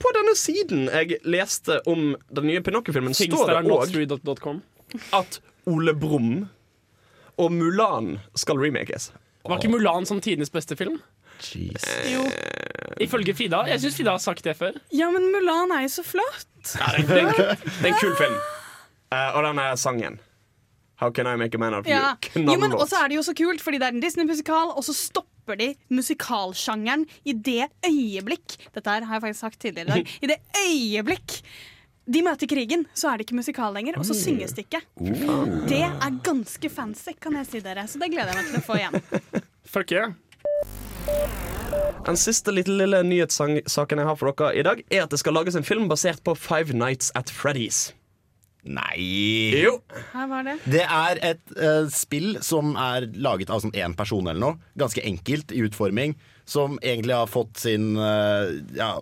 På 0.00 0.12
denne 0.16 0.34
siden 0.36 0.86
jeg 0.88 1.18
leste 1.24 1.80
om 1.88 2.14
den 2.32 2.46
nye 2.48 2.60
Pinocchio-filmen, 2.64 3.14
står 3.14 3.46
det 3.48 3.60
òg 3.70 4.60
at 5.16 5.40
Ole 5.70 5.94
Brumm 5.94 6.48
og 7.40 7.52
Mulan 7.52 8.18
skal 8.36 8.58
remakes. 8.60 9.10
Var 9.48 9.56
ikke 9.60 9.70
Mulan 9.72 10.04
som 10.08 10.20
tidenes 10.20 10.50
beste 10.52 10.76
film? 10.76 10.98
Jeez. 11.40 11.84
Jo. 12.12 12.24
Ifølge 13.00 13.32
Frida. 13.34 13.62
Jeg 13.70 13.80
syns 13.80 13.96
Frida 13.96 14.12
har 14.16 14.20
sagt 14.20 14.44
det 14.44 14.56
før. 14.58 14.76
Ja, 14.92 15.08
men 15.14 15.30
Mulan 15.32 15.72
er 15.72 15.86
jo 15.86 15.92
så 15.94 16.04
flott. 16.04 16.74
Ja, 16.76 16.90
det, 16.98 17.06
er 17.08 17.22
en 17.22 17.32
kul- 17.32 17.54
det 17.54 17.86
er 17.88 17.92
en 17.94 18.00
kul 18.02 18.16
film. 18.18 18.34
Eh, 19.10 19.30
og 19.36 19.46
den 19.46 19.58
er 19.62 19.78
sangen. 19.80 20.18
How 21.00 21.10
can 21.10 21.26
I 21.26 21.34
make 21.40 21.56
a 21.56 21.58
man 21.62 21.74
out 21.74 21.86
of 21.86 21.88
Ja. 21.90 22.14
you? 22.36 22.42
Jo, 22.44 22.58
men 22.60 22.68
Knallåt. 22.70 22.82
også 22.84 23.00
er 23.04 23.08
det 23.08 23.16
jo 23.20 23.22
så 23.24 23.34
kult, 23.38 23.62
fordi 23.64 23.78
det 23.80 23.88
er 23.88 23.96
en 23.96 24.02
Disney-musikal, 24.04 24.72
og 24.76 24.84
så 24.84 24.92
stopper 24.96 25.56
de 25.56 25.70
musikalsjangeren 25.90 27.06
i 27.24 27.32
det 27.34 27.70
øyeblikk 27.88 28.58
Dette 28.74 28.90
her 28.92 29.06
har 29.08 29.16
jeg 29.18 29.24
faktisk 29.24 29.40
sagt 29.40 29.60
tidligere 29.64 29.86
i 29.88 29.90
dag. 29.90 30.16
I 30.22 30.26
det 30.34 30.38
øyeblikk 30.60 31.40
de 32.10 32.22
møter 32.26 32.48
krigen, 32.50 32.86
så 32.96 33.08
er 33.12 33.18
det 33.20 33.26
ikke 33.28 33.36
musikal 33.38 33.72
lenger, 33.76 33.94
og 34.00 34.06
så 34.08 34.16
synges 34.18 34.52
det 34.56 34.64
ikke. 34.66 34.80
Det 35.70 35.78
er 35.86 36.16
ganske 36.26 36.70
fancy, 36.72 37.12
kan 37.22 37.36
jeg 37.38 37.46
si 37.46 37.60
dere, 37.62 37.84
så 37.86 38.00
det 38.02 38.08
gleder 38.10 38.32
jeg 38.32 38.40
meg 38.40 38.48
til 38.50 38.58
å 38.58 38.64
få 38.66 38.78
igjen. 38.80 38.96
Fuck 39.76 39.92
yeah. 39.94 40.10
Den 42.06 42.16
siste 42.18 42.50
lille, 42.50 42.74
lille 42.80 43.02
nyhetssaken 43.06 44.00
jeg 44.02 44.08
har 44.08 44.18
for 44.18 44.32
dere 44.32 44.56
i 44.58 44.64
dag, 44.66 44.82
er 44.90 45.04
at 45.04 45.12
det 45.14 45.20
skal 45.22 45.36
lages 45.38 45.54
en 45.60 45.66
film 45.66 45.86
basert 45.90 46.24
på 46.26 46.34
Five 46.34 46.74
Nights 46.74 47.12
at 47.14 47.30
Freddy's. 47.30 47.92
Nei! 48.68 49.54
Jo. 49.56 49.78
Var 50.12 50.44
det. 50.44 50.56
Det 50.68 50.82
er 50.84 51.20
et 51.30 51.54
uh, 51.56 51.86
spill 51.92 52.34
som 52.44 52.74
er 52.80 53.08
laget 53.16 53.52
av 53.52 53.62
sånn 53.64 53.74
én 53.76 53.96
person 53.96 54.26
eller 54.26 54.40
noe. 54.40 54.72
Ganske 54.80 55.04
enkelt 55.06 55.54
i 55.56 55.64
utforming. 55.64 56.16
Som 56.50 56.80
egentlig 56.82 57.14
har 57.14 57.30
fått 57.30 57.60
sin 57.62 57.92
uh, 57.94 58.50
Ja, 58.76 58.92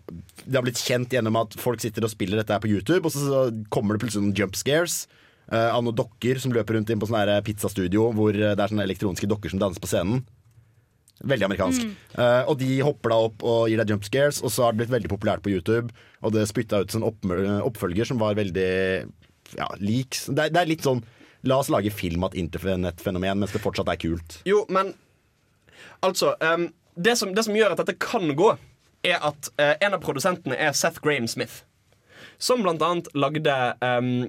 det 0.44 0.58
har 0.58 0.66
blitt 0.66 0.82
kjent 0.82 1.14
gjennom 1.14 1.38
at 1.40 1.56
folk 1.58 1.82
sitter 1.82 2.06
og 2.06 2.12
spiller 2.12 2.40
dette 2.40 2.54
her 2.54 2.62
på 2.62 2.70
YouTube, 2.70 3.04
og 3.06 3.14
så, 3.14 3.24
så 3.24 3.44
kommer 3.72 3.96
det 3.96 4.04
plutselig 4.04 4.28
noen 4.28 4.38
jump 4.38 4.58
scares. 4.58 5.06
Uh, 5.48 5.72
av 5.72 5.82
noen 5.82 5.96
dokker 5.96 6.38
som 6.42 6.52
løper 6.52 6.76
rundt 6.76 6.90
inn 6.92 7.00
på 7.00 7.08
sånn 7.08 7.46
pizzastudio 7.46 8.10
hvor 8.14 8.36
det 8.36 8.52
er 8.52 8.68
sånne 8.68 8.84
elektroniske 8.84 9.30
dokker 9.30 9.54
som 9.54 9.62
danser 9.62 9.82
på 9.82 9.90
scenen. 9.90 10.26
Veldig 11.26 11.48
amerikansk. 11.48 11.86
Eh, 12.14 12.42
og 12.46 12.58
de 12.60 12.76
hopper 12.86 13.10
da 13.10 13.16
opp 13.26 13.42
og 13.42 13.70
gir 13.70 13.80
deg 13.80 13.90
jump 13.90 14.04
scares, 14.06 14.38
og 14.38 14.52
så 14.54 14.66
har 14.66 14.74
det 14.74 14.84
blitt 14.84 14.92
veldig 14.92 15.10
populært 15.10 15.42
på 15.42 15.50
YouTube. 15.50 15.90
Og 16.22 16.34
det 16.34 16.46
spytta 16.50 16.82
ut 16.84 16.94
en 16.94 17.06
opp 17.08 17.26
oppfølger 17.66 18.06
som 18.06 18.20
var 18.22 18.38
veldig 18.38 18.70
ja, 19.56 19.68
lik. 19.80 20.18
Det 20.28 20.48
er, 20.48 20.54
det 20.54 20.62
er 20.62 20.70
litt 20.70 20.86
sånn 20.86 21.04
La 21.46 21.60
oss 21.62 21.68
lage 21.70 21.92
film 21.94 22.24
av 22.26 22.32
et 22.34 22.40
internettfenomen 22.42 23.38
mens 23.38 23.52
det 23.54 23.60
fortsatt 23.62 23.88
er 23.92 24.00
kult. 24.02 24.40
Jo, 24.48 24.64
men 24.74 24.90
altså 26.02 26.32
um, 26.42 26.66
det, 26.98 27.14
som, 27.20 27.30
det 27.34 27.44
som 27.46 27.54
gjør 27.56 27.76
at 27.76 27.82
dette 27.84 27.94
kan 28.02 28.26
gå, 28.36 28.56
er 29.06 29.22
at 29.22 29.50
uh, 29.60 29.76
en 29.78 29.94
av 29.94 30.02
produsentene 30.02 30.58
er 30.58 30.74
Seth 30.74 30.98
Graham 31.04 31.28
Smith. 31.30 31.62
Som 32.42 32.64
blant 32.66 32.82
annet 32.82 33.06
lagde 33.14 33.54
um, 33.78 34.26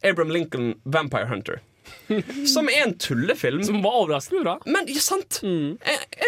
Abraham 0.00 0.32
Lincoln 0.32 0.72
Vampire 0.84 1.28
Hunter. 1.28 1.60
Som 2.54 2.68
er 2.72 2.86
en 2.86 2.96
tullefilm. 2.98 3.62
Som 3.64 3.82
var 3.84 4.00
overraskende 4.02 4.42
bra. 4.46 4.56
Men 4.64 4.88
ja, 4.88 5.00
sant! 5.04 5.40
En, 5.44 5.76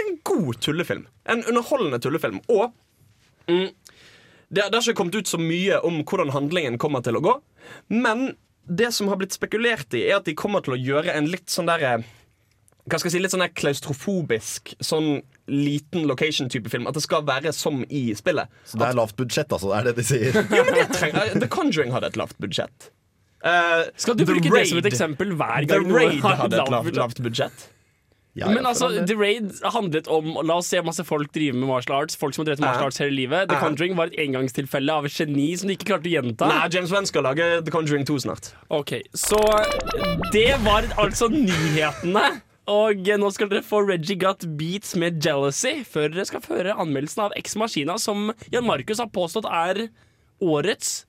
en 0.00 0.14
god 0.22 0.61
tullefilm. 0.61 1.07
En 1.24 1.44
underholdende 1.44 2.00
tullefilm. 2.05 2.40
Og 2.53 2.74
mm, 3.48 3.68
det, 4.55 4.67
det 4.71 4.79
har 4.79 4.87
ikke 4.87 5.01
kommet 5.03 5.21
ut 5.21 5.31
så 5.31 5.40
mye 5.40 5.79
om 5.87 6.01
hvordan 6.07 6.33
handlingen 6.35 6.81
kommer 6.83 7.05
til 7.05 7.19
å 7.19 7.23
gå. 7.25 7.37
Men 7.93 8.33
det 8.64 8.90
som 8.97 9.11
har 9.11 9.21
blitt 9.21 9.37
spekulert 9.37 9.95
i, 9.97 10.07
er 10.09 10.21
at 10.21 10.29
de 10.29 10.37
kommer 10.38 10.64
til 10.64 10.77
å 10.77 10.81
gjøre 10.81 11.14
en 11.14 11.29
litt 11.31 11.51
sånn 11.53 11.69
derre 11.69 11.99
hva 12.85 12.99
skal 13.01 13.09
jeg 13.09 13.14
si, 13.14 13.21
Litt 13.25 13.33
sånn 13.33 13.40
der 13.40 13.53
klaustrofobisk, 13.57 14.75
sånn 14.85 15.23
liten 15.49 16.05
location-type 16.09 16.69
film. 16.69 16.85
At 16.88 16.99
det 16.99 17.05
skal 17.05 17.25
være 17.25 17.55
som 17.57 17.81
i 17.88 18.11
spillet. 18.17 18.51
Så 18.69 18.81
det 18.81 18.90
er 18.90 18.99
lavt 18.99 19.17
budsjett, 19.17 19.49
altså. 19.49 19.71
Det 19.71 19.79
er 19.79 19.88
det 19.88 19.95
de 19.97 20.05
sier. 20.05 20.37
Jo, 20.53 20.67
men 20.67 20.77
det 20.77 20.85
trenger, 20.93 21.33
The 21.40 21.49
Conjuring 21.53 21.95
hadde 21.97 22.12
et 22.12 22.19
lavt 22.21 22.37
budsjett. 22.45 22.90
Uh, 23.45 23.88
Skal 24.01 24.17
du 24.17 24.25
The 24.25 24.35
bruke 24.35 24.53
det 24.53 24.67
som 24.69 24.81
et 24.81 24.88
eksempel 24.88 25.33
hver 25.37 25.67
gang 25.69 25.88
The 25.88 25.97
Raid 25.97 26.21
hadde 26.25 26.61
et 26.61 26.73
lavt 26.73 27.01
lavt, 27.01 27.25
budsjett? 27.25 27.67
Ja, 28.35 28.49
Men 28.51 28.66
altså. 28.66 28.88
The 29.07 29.14
Raid 29.14 29.53
handlet 29.62 30.09
om 30.11 30.33
La 30.42 30.57
oss 30.59 30.66
se 30.73 30.81
masse 30.83 31.05
folk 31.07 31.31
drive 31.33 31.55
med 31.55 31.68
martial 31.70 32.01
arts. 32.03 32.16
Folk 32.18 32.35
som 32.35 32.42
har 32.42 32.49
drevet 32.51 32.64
med 32.64 32.66
martial 32.73 32.90
arts 32.90 32.99
hele 32.99 33.14
livet. 33.14 33.49
The 33.49 33.61
Conjuring 33.62 33.94
var 33.99 34.11
et 34.11 34.18
engangstilfelle 34.25 34.90
av 34.90 35.07
et 35.07 35.14
geni 35.14 35.53
som 35.61 35.70
de 35.70 35.77
ikke 35.79 35.87
klarte 35.92 36.11
å 36.11 36.14
gjenta. 36.16 36.49
Nei, 36.51 36.64
James 36.75 36.90
Wan 36.90 37.07
skal 37.07 37.23
lage 37.29 37.47
The 37.62 37.70
Conjuring 37.75 38.03
2 38.11 38.18
snart. 38.27 38.51
Ok, 38.75 38.97
Så 39.14 39.38
det 40.35 40.49
var 40.66 40.90
altså 40.99 41.31
nyhetene. 41.31 42.27
Og 42.75 43.07
nå 43.20 43.29
skal 43.37 43.51
dere 43.53 43.62
få 43.62 43.83
Reggie 43.87 44.16
Got 44.16 44.47
Beats 44.59 44.94
med 44.97 45.20
Jealousy 45.23 45.83
før 45.85 46.09
dere 46.14 46.25
skal 46.27 46.40
føre 46.42 46.75
anmeldelsen 46.81 47.27
av 47.27 47.35
Ex 47.37 47.55
Machina, 47.61 47.99
som 48.01 48.33
Jan 48.51 48.64
Markus 48.66 49.03
har 49.05 49.12
påstått 49.12 49.47
er 49.47 49.85
årets 50.42 51.05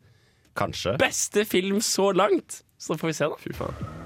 Kanskje. 0.53 0.97
beste 0.99 1.45
film 1.47 1.79
så 1.81 2.11
langt. 2.13 2.61
Så 2.77 2.99
får 2.99 3.07
vi 3.07 3.13
se, 3.17 3.31
da. 3.31 3.39
Fy 3.39 3.55
faen. 3.55 4.04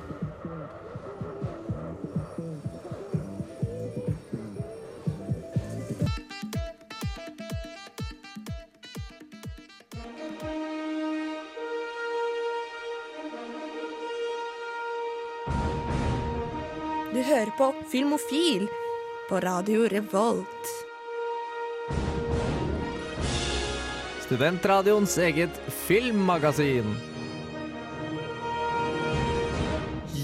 Du 17.20 17.24
hører 17.28 17.50
på 17.52 17.66
Filmofil 17.92 18.62
på 19.28 19.40
Radio 19.44 19.90
Revolt. 19.92 20.70
Studentradioens 24.24 25.18
eget 25.20 25.58
filmmagasin. 25.82 26.94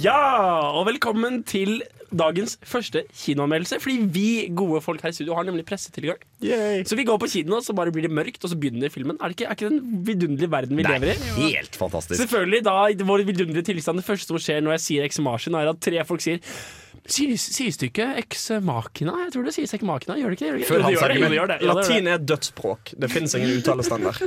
Ja, 0.05 0.21
og 0.71 0.85
velkommen 0.87 1.41
til 1.43 1.81
dagens 2.15 2.55
første 2.63 3.03
kinoanmeldelse. 3.11 3.81
Fordi 3.83 4.07
vi 4.15 4.29
gode 4.55 4.79
folk 4.85 5.03
her 5.03 5.11
i 5.11 5.17
studio 5.19 5.35
har 5.35 5.43
nemlig 5.49 5.67
pressetilgang. 5.67 6.23
Så 6.87 6.95
vi 6.95 7.03
går 7.11 7.19
på 7.19 7.27
kino, 7.33 7.59
så 7.59 7.75
bare 7.75 7.91
blir 7.91 8.07
det 8.07 8.13
mørkt, 8.15 8.39
og 8.47 8.53
så 8.53 8.55
begynner 8.55 8.93
filmen. 8.93 9.19
Er 9.19 9.35
det 9.35 9.41
ikke, 9.41 9.51
er 9.51 9.59
ikke 9.59 9.73
den 9.75 10.07
vidunderlige 10.07 10.51
verden 10.55 10.79
vi 10.79 10.87
Det 10.87 10.95
lever 10.95 11.11
i? 11.11 11.19
er 11.19 11.59
helt 11.59 11.75
fantastisk. 11.75 12.21
Selvfølgelig, 12.23 12.63
da, 12.71 12.79
i 12.87 13.11
vår 13.11 13.27
vidunderlige 13.33 13.67
tilstand 13.73 13.99
Det 13.99 14.07
første 14.07 14.31
som 14.31 14.39
skjer 14.39 14.63
når 14.63 14.77
jeg 14.77 14.87
sier 14.87 15.11
eksemasjen 15.11 15.59
er 15.59 15.75
at 15.75 15.83
tre 15.83 16.07
folk 16.07 16.23
sier 16.23 16.39
Sies, 17.05 17.77
det 17.77 17.91
ikke 17.91 18.05
Ex 18.17 18.47
Machina? 18.65 19.13
Jeg 19.27 19.33
tror 19.35 19.43
det 19.45 19.51
sies 19.53 19.73
Ex 19.77 19.83
Machina. 19.85 20.15
Gjør 20.17 20.31
det 20.33 20.37
ikke? 20.39 20.47
Gjør 20.47 20.55
det 20.57 20.63
ikke? 20.63 20.77
Det 20.77 20.85
hans 20.85 20.95
gjør 20.95 21.11
det, 21.11 21.57
argument. 21.59 21.65
Latin 21.69 22.07
er 22.09 22.23
dødsspråk. 22.31 22.93
Det 23.03 23.09
finnes 23.13 23.35
ingen 23.37 23.51
uttalestandard. 23.59 24.23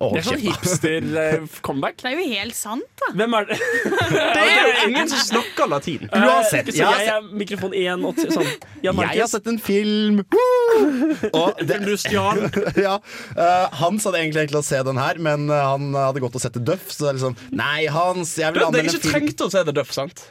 Oh, 0.00 0.10
det 0.16 0.22
er 0.22 0.26
sånn 0.26 0.42
hipster-comeback. 0.42 2.00
Det 2.02 2.10
er 2.10 2.16
jo 2.18 2.24
helt 2.32 2.58
sant, 2.58 2.88
da. 2.98 3.12
Hvem 3.20 3.36
er 3.38 3.46
det? 3.52 3.58
Det 4.10 4.42
er 4.42 4.58
jo 4.58 4.88
ingen 4.88 5.12
som 5.12 5.22
snakker 5.28 5.70
latin. 5.70 6.08
Uansett, 6.10 6.72
Så 6.72 6.80
jeg 6.80 7.04
jeg 7.06 7.12
er 7.14 7.28
mikrofon 7.44 7.76
én 7.78 8.02
og 8.10 8.18
t- 8.18 8.26
sånn. 8.34 8.50
Jan 8.82 9.04
Jeg 9.04 9.22
har 9.22 9.30
sett 9.30 9.46
en 9.52 9.60
film! 9.62 10.20
Og 11.30 11.62
det, 11.62 11.78
Du 11.86 11.94
stjal. 12.00 12.42
ja, 12.86 12.96
uh, 13.38 13.66
Hans 13.84 14.08
hadde 14.08 14.18
egentlig 14.24 14.48
tenkt 14.48 14.58
å 14.58 14.64
se 14.66 14.82
den 14.86 14.98
her, 14.98 15.20
men 15.22 15.46
eh, 15.46 15.62
han 15.62 15.92
hadde 15.94 16.22
gått 16.26 16.34
og 16.38 16.42
sett 16.42 16.58
The 16.58 16.64
Duff. 16.72 16.90
Så 16.90 17.06
det 17.06 17.12
er 17.14 17.18
liksom 17.20 17.38
Nei, 17.54 17.86
Hans, 17.92 18.34
jeg 18.40 18.50
Du 18.50 18.58
vil 18.58 18.66
hadde 18.66 18.82
anmelde 18.82 18.90
en 18.90 18.98
ikke 18.98 19.06
film. 19.06 19.16
trengt 19.30 19.46
å 19.46 19.50
se 19.54 19.64
The 19.70 19.78
Duff, 19.78 19.94
sant? 19.94 20.26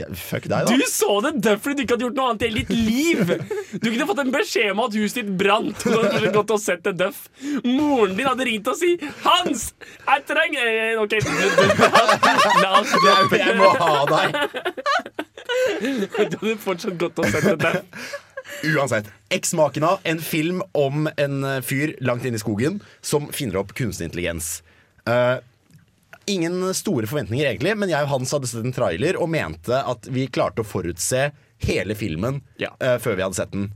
Ja, 0.00 0.06
fuck 0.16 0.46
deg, 0.48 0.64
da. 0.66 0.72
Du 0.72 0.86
så 0.88 1.18
det 1.24 1.32
dødt 1.44 1.60
fordi 1.64 1.76
du 1.76 1.82
ikke 1.84 1.96
hadde 1.96 2.06
gjort 2.06 2.18
noe 2.18 2.28
annet 2.30 2.42
i 2.42 2.48
hele 2.48 2.62
ditt 2.62 2.72
liv! 2.72 3.34
Du 3.80 3.86
kunne 3.90 4.06
fått 4.08 4.22
en 4.24 4.32
beskjed 4.34 4.70
om 4.72 4.80
at 4.86 4.96
huset 4.96 5.20
ditt 5.20 5.32
brant. 5.40 5.84
Du 5.84 5.96
hadde 5.98 6.32
gått 6.34 6.54
og 6.54 6.60
sett 6.62 6.82
det 6.86 6.94
døff. 7.00 7.20
Moren 7.66 8.16
din 8.18 8.28
hadde 8.30 8.46
ringt 8.48 8.70
og 8.70 8.76
si 8.80 8.94
'Hans, 9.24 9.70
jeg 10.06 10.24
trenger 10.30 11.00
OK, 11.02 11.12
Jeg, 11.18 11.22
jeg 13.40 13.54
må 13.60 13.70
ha 13.82 13.92
deg. 14.14 14.28
Du 15.90 16.06
hadde 16.16 16.56
fortsatt 16.64 16.96
gått 17.00 17.20
og 17.20 17.30
sett 17.32 17.46
det 17.52 17.58
døff. 17.66 17.84
Uansett. 18.66 19.06
Eksmaken 19.30 19.84
av 19.86 20.00
en 20.04 20.18
film 20.20 20.62
om 20.76 21.06
en 21.16 21.44
eh, 21.44 21.60
fyr 21.64 21.94
langt 22.04 22.24
inne 22.26 22.40
i 22.40 22.42
skogen 22.42 22.80
som 23.00 23.28
finner 23.34 23.60
opp 23.62 23.72
kunstig 23.78 24.10
intelligens. 24.10 24.62
Eh, 25.08 25.38
ingen 26.32 26.58
store 26.76 27.08
forventninger, 27.10 27.46
egentlig, 27.50 27.74
men 27.78 27.90
jeg 27.92 28.06
og 28.06 28.12
Hans 28.14 28.32
hadde 28.36 28.48
sett 28.50 28.64
en 28.66 28.74
trailer 28.76 29.18
og 29.20 29.28
mente 29.32 29.76
at 29.76 30.06
vi 30.12 30.26
klarte 30.32 30.62
å 30.64 30.68
forutse 30.68 31.30
hele 31.66 31.96
filmen 31.98 32.40
Ja. 32.62 32.70
uh, 32.80 32.96
før 33.02 33.18
vi 33.18 33.24
hadde 33.26 33.36
sett 33.38 33.52
den. 33.54 33.68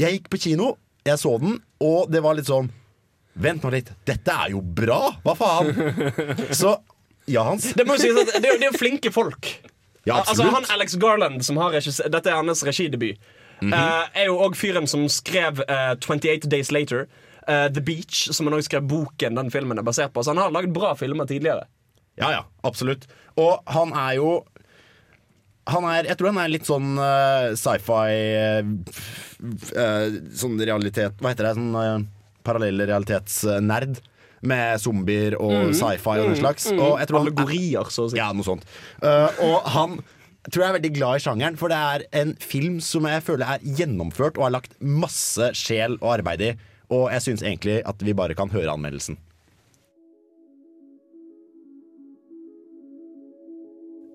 Jeg 0.00 0.16
gikk 0.20 0.30
på 0.32 0.40
kino, 0.46 0.70
jeg 1.04 1.18
så 1.20 1.34
den, 1.42 1.58
og 1.82 2.08
det 2.14 2.22
var 2.24 2.38
litt 2.38 2.48
sånn 2.48 2.70
Vent 3.34 3.62
nå 3.64 3.70
litt, 3.72 3.88
dette 4.04 4.28
er 4.44 4.50
jo 4.52 4.60
bra! 4.60 4.98
Hva 5.24 5.32
faen? 5.38 5.70
Så 6.60 6.74
ja, 7.32 7.40
Hans. 7.46 7.70
Det 7.72 7.86
må 7.88 7.94
jo 7.96 8.02
sies 8.02 8.18
at 8.20 8.42
det 8.44 8.50
er, 8.50 8.66
jo- 8.66 8.76
flinke 8.76 9.08
folk. 9.14 9.48
Ja, 10.04 10.18
Altså 10.20 10.44
han 10.52 10.66
Alex 10.74 10.98
Garland, 11.00 11.40
som 11.46 11.56
har 11.56 11.72
regisse- 11.72 12.10
Dette 12.12 12.28
er 12.28 12.36
hans 12.42 12.60
regidebut. 12.66 13.16
eh, 13.62 14.04
er 14.18 14.26
jo 14.28 14.36
òg 14.44 14.56
fyren 14.58 14.88
som 14.90 15.06
skrev 15.08 15.62
uh, 15.64 15.94
28 15.96 16.44
Days 16.52 16.72
Later. 16.76 17.06
Eh, 17.48 17.68
The 17.72 17.82
Beach, 17.84 18.28
som 18.34 18.46
han 18.48 18.56
også 18.58 18.70
skrev 18.70 18.86
boken 18.90 19.38
den 19.38 19.50
filmen 19.54 19.78
er 19.80 19.86
basert 19.86 20.12
på. 20.14 20.22
Så 20.24 20.34
han 20.34 20.40
har 20.42 20.52
lagd 20.54 20.72
bra 20.74 20.94
filmer 20.98 21.28
tidligere. 21.30 21.66
Ja, 22.20 22.30
ja, 22.34 22.42
absolutt. 22.68 23.06
Og 23.40 23.62
han 23.72 23.94
er 23.96 24.18
jo 24.20 24.32
han 25.70 25.84
er, 25.86 26.08
jeg 26.10 26.18
tror 26.18 26.32
han 26.32 26.40
er 26.42 26.50
litt 26.50 26.66
sånn 26.66 26.96
uh, 26.98 27.52
sci-fi 27.54 28.08
uh, 28.58 30.16
Sånn 30.34 30.56
realitet 30.58 31.20
Hva 31.22 31.30
heter 31.30 31.46
det? 31.46 31.52
Sånn 31.54 31.76
uh, 31.78 32.00
parallell 32.42 32.82
realitetsnerd. 32.90 34.00
Med 34.42 34.80
zombier 34.82 35.36
og 35.38 35.70
sci-fi 35.78 36.16
og 36.18 36.32
den 36.32 36.40
slags. 36.40 36.66
Og 36.74 36.96
jeg 36.98 37.06
tror 37.06 37.20
han 37.20 37.28
er- 37.28 37.30
Allegorier, 37.30 37.92
så 37.94 38.08
å 38.08 38.10
si. 38.10 38.18
Ja, 38.18 38.32
noe 38.34 38.42
sånt. 38.42 38.66
Og 39.06 39.68
han 39.70 40.00
tror 40.50 40.64
jeg 40.64 40.72
er 40.72 40.76
veldig 40.80 40.90
glad 40.96 41.20
i 41.20 41.22
sjangeren, 41.22 41.58
for 41.60 41.70
det 41.70 41.78
er 41.78 42.02
en 42.24 42.32
film 42.42 42.80
som 42.82 43.06
jeg 43.06 43.22
føler 43.22 43.46
er 43.54 43.62
gjennomført 43.78 44.40
og 44.40 44.48
har 44.48 44.56
lagt 44.56 44.74
masse 44.82 45.52
sjel 45.54 45.94
og 46.00 46.08
arbeid 46.16 46.42
i. 46.42 46.50
Og 46.92 47.08
jeg 47.14 47.24
syns 47.24 47.44
egentlig 47.44 47.80
at 47.88 48.02
vi 48.04 48.14
bare 48.16 48.36
kan 48.36 48.52
høre 48.52 48.74
anmeldelsen. 48.74 49.16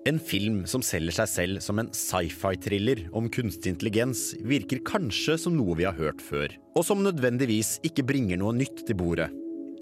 En 0.08 0.20
film 0.22 0.62
som 0.70 0.80
selger 0.80 1.12
seg 1.18 1.28
selv 1.28 1.60
som 1.60 1.80
en 1.82 1.90
sci-fi-thriller 1.92 3.02
om 3.18 3.26
kunstig 3.28 3.74
intelligens, 3.74 4.30
virker 4.40 4.80
kanskje 4.86 5.36
som 5.42 5.58
noe 5.58 5.74
vi 5.76 5.84
har 5.84 5.98
hørt 5.98 6.22
før, 6.24 6.54
og 6.78 6.86
som 6.86 7.02
nødvendigvis 7.04 7.74
ikke 7.84 8.06
bringer 8.08 8.40
noe 8.40 8.54
nytt 8.56 8.86
til 8.88 8.96
bordet. 8.96 9.28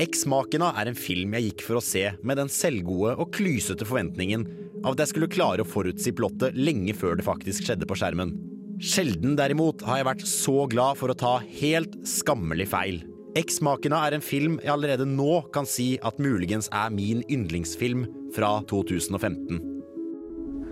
Eksmakena 0.02 0.72
er 0.80 0.90
en 0.90 0.98
film 0.98 1.36
jeg 1.36 1.52
gikk 1.52 1.62
for 1.68 1.78
å 1.78 1.84
se 1.84 2.08
med 2.26 2.40
den 2.40 2.50
selvgode 2.52 3.14
og 3.22 3.30
klysete 3.36 3.86
forventningen 3.86 4.48
av 4.82 4.96
at 4.96 5.04
jeg 5.04 5.12
skulle 5.12 5.30
klare 5.30 5.62
å 5.62 5.68
forutsi 5.68 6.12
plottet 6.16 6.58
lenge 6.58 6.96
før 6.96 7.20
det 7.20 7.28
faktisk 7.28 7.68
skjedde 7.68 7.86
på 7.88 7.96
skjermen. 8.00 8.34
Sjelden 8.76 9.38
derimot 9.38 9.80
har 9.88 10.02
jeg 10.02 10.06
vært 10.10 10.22
så 10.28 10.66
glad 10.68 10.98
for 11.00 11.08
å 11.08 11.16
ta 11.16 11.36
helt 11.40 11.94
skammelig 12.04 12.66
feil. 12.74 12.98
Eksmakena 13.36 14.02
er 14.04 14.16
en 14.16 14.24
film 14.24 14.58
jeg 14.60 14.72
allerede 14.72 15.06
nå 15.08 15.46
kan 15.52 15.68
si 15.68 15.94
at 16.04 16.20
muligens 16.20 16.68
er 16.72 16.92
min 16.92 17.22
yndlingsfilm 17.32 18.04
fra 18.36 18.58
2015. 18.68 19.60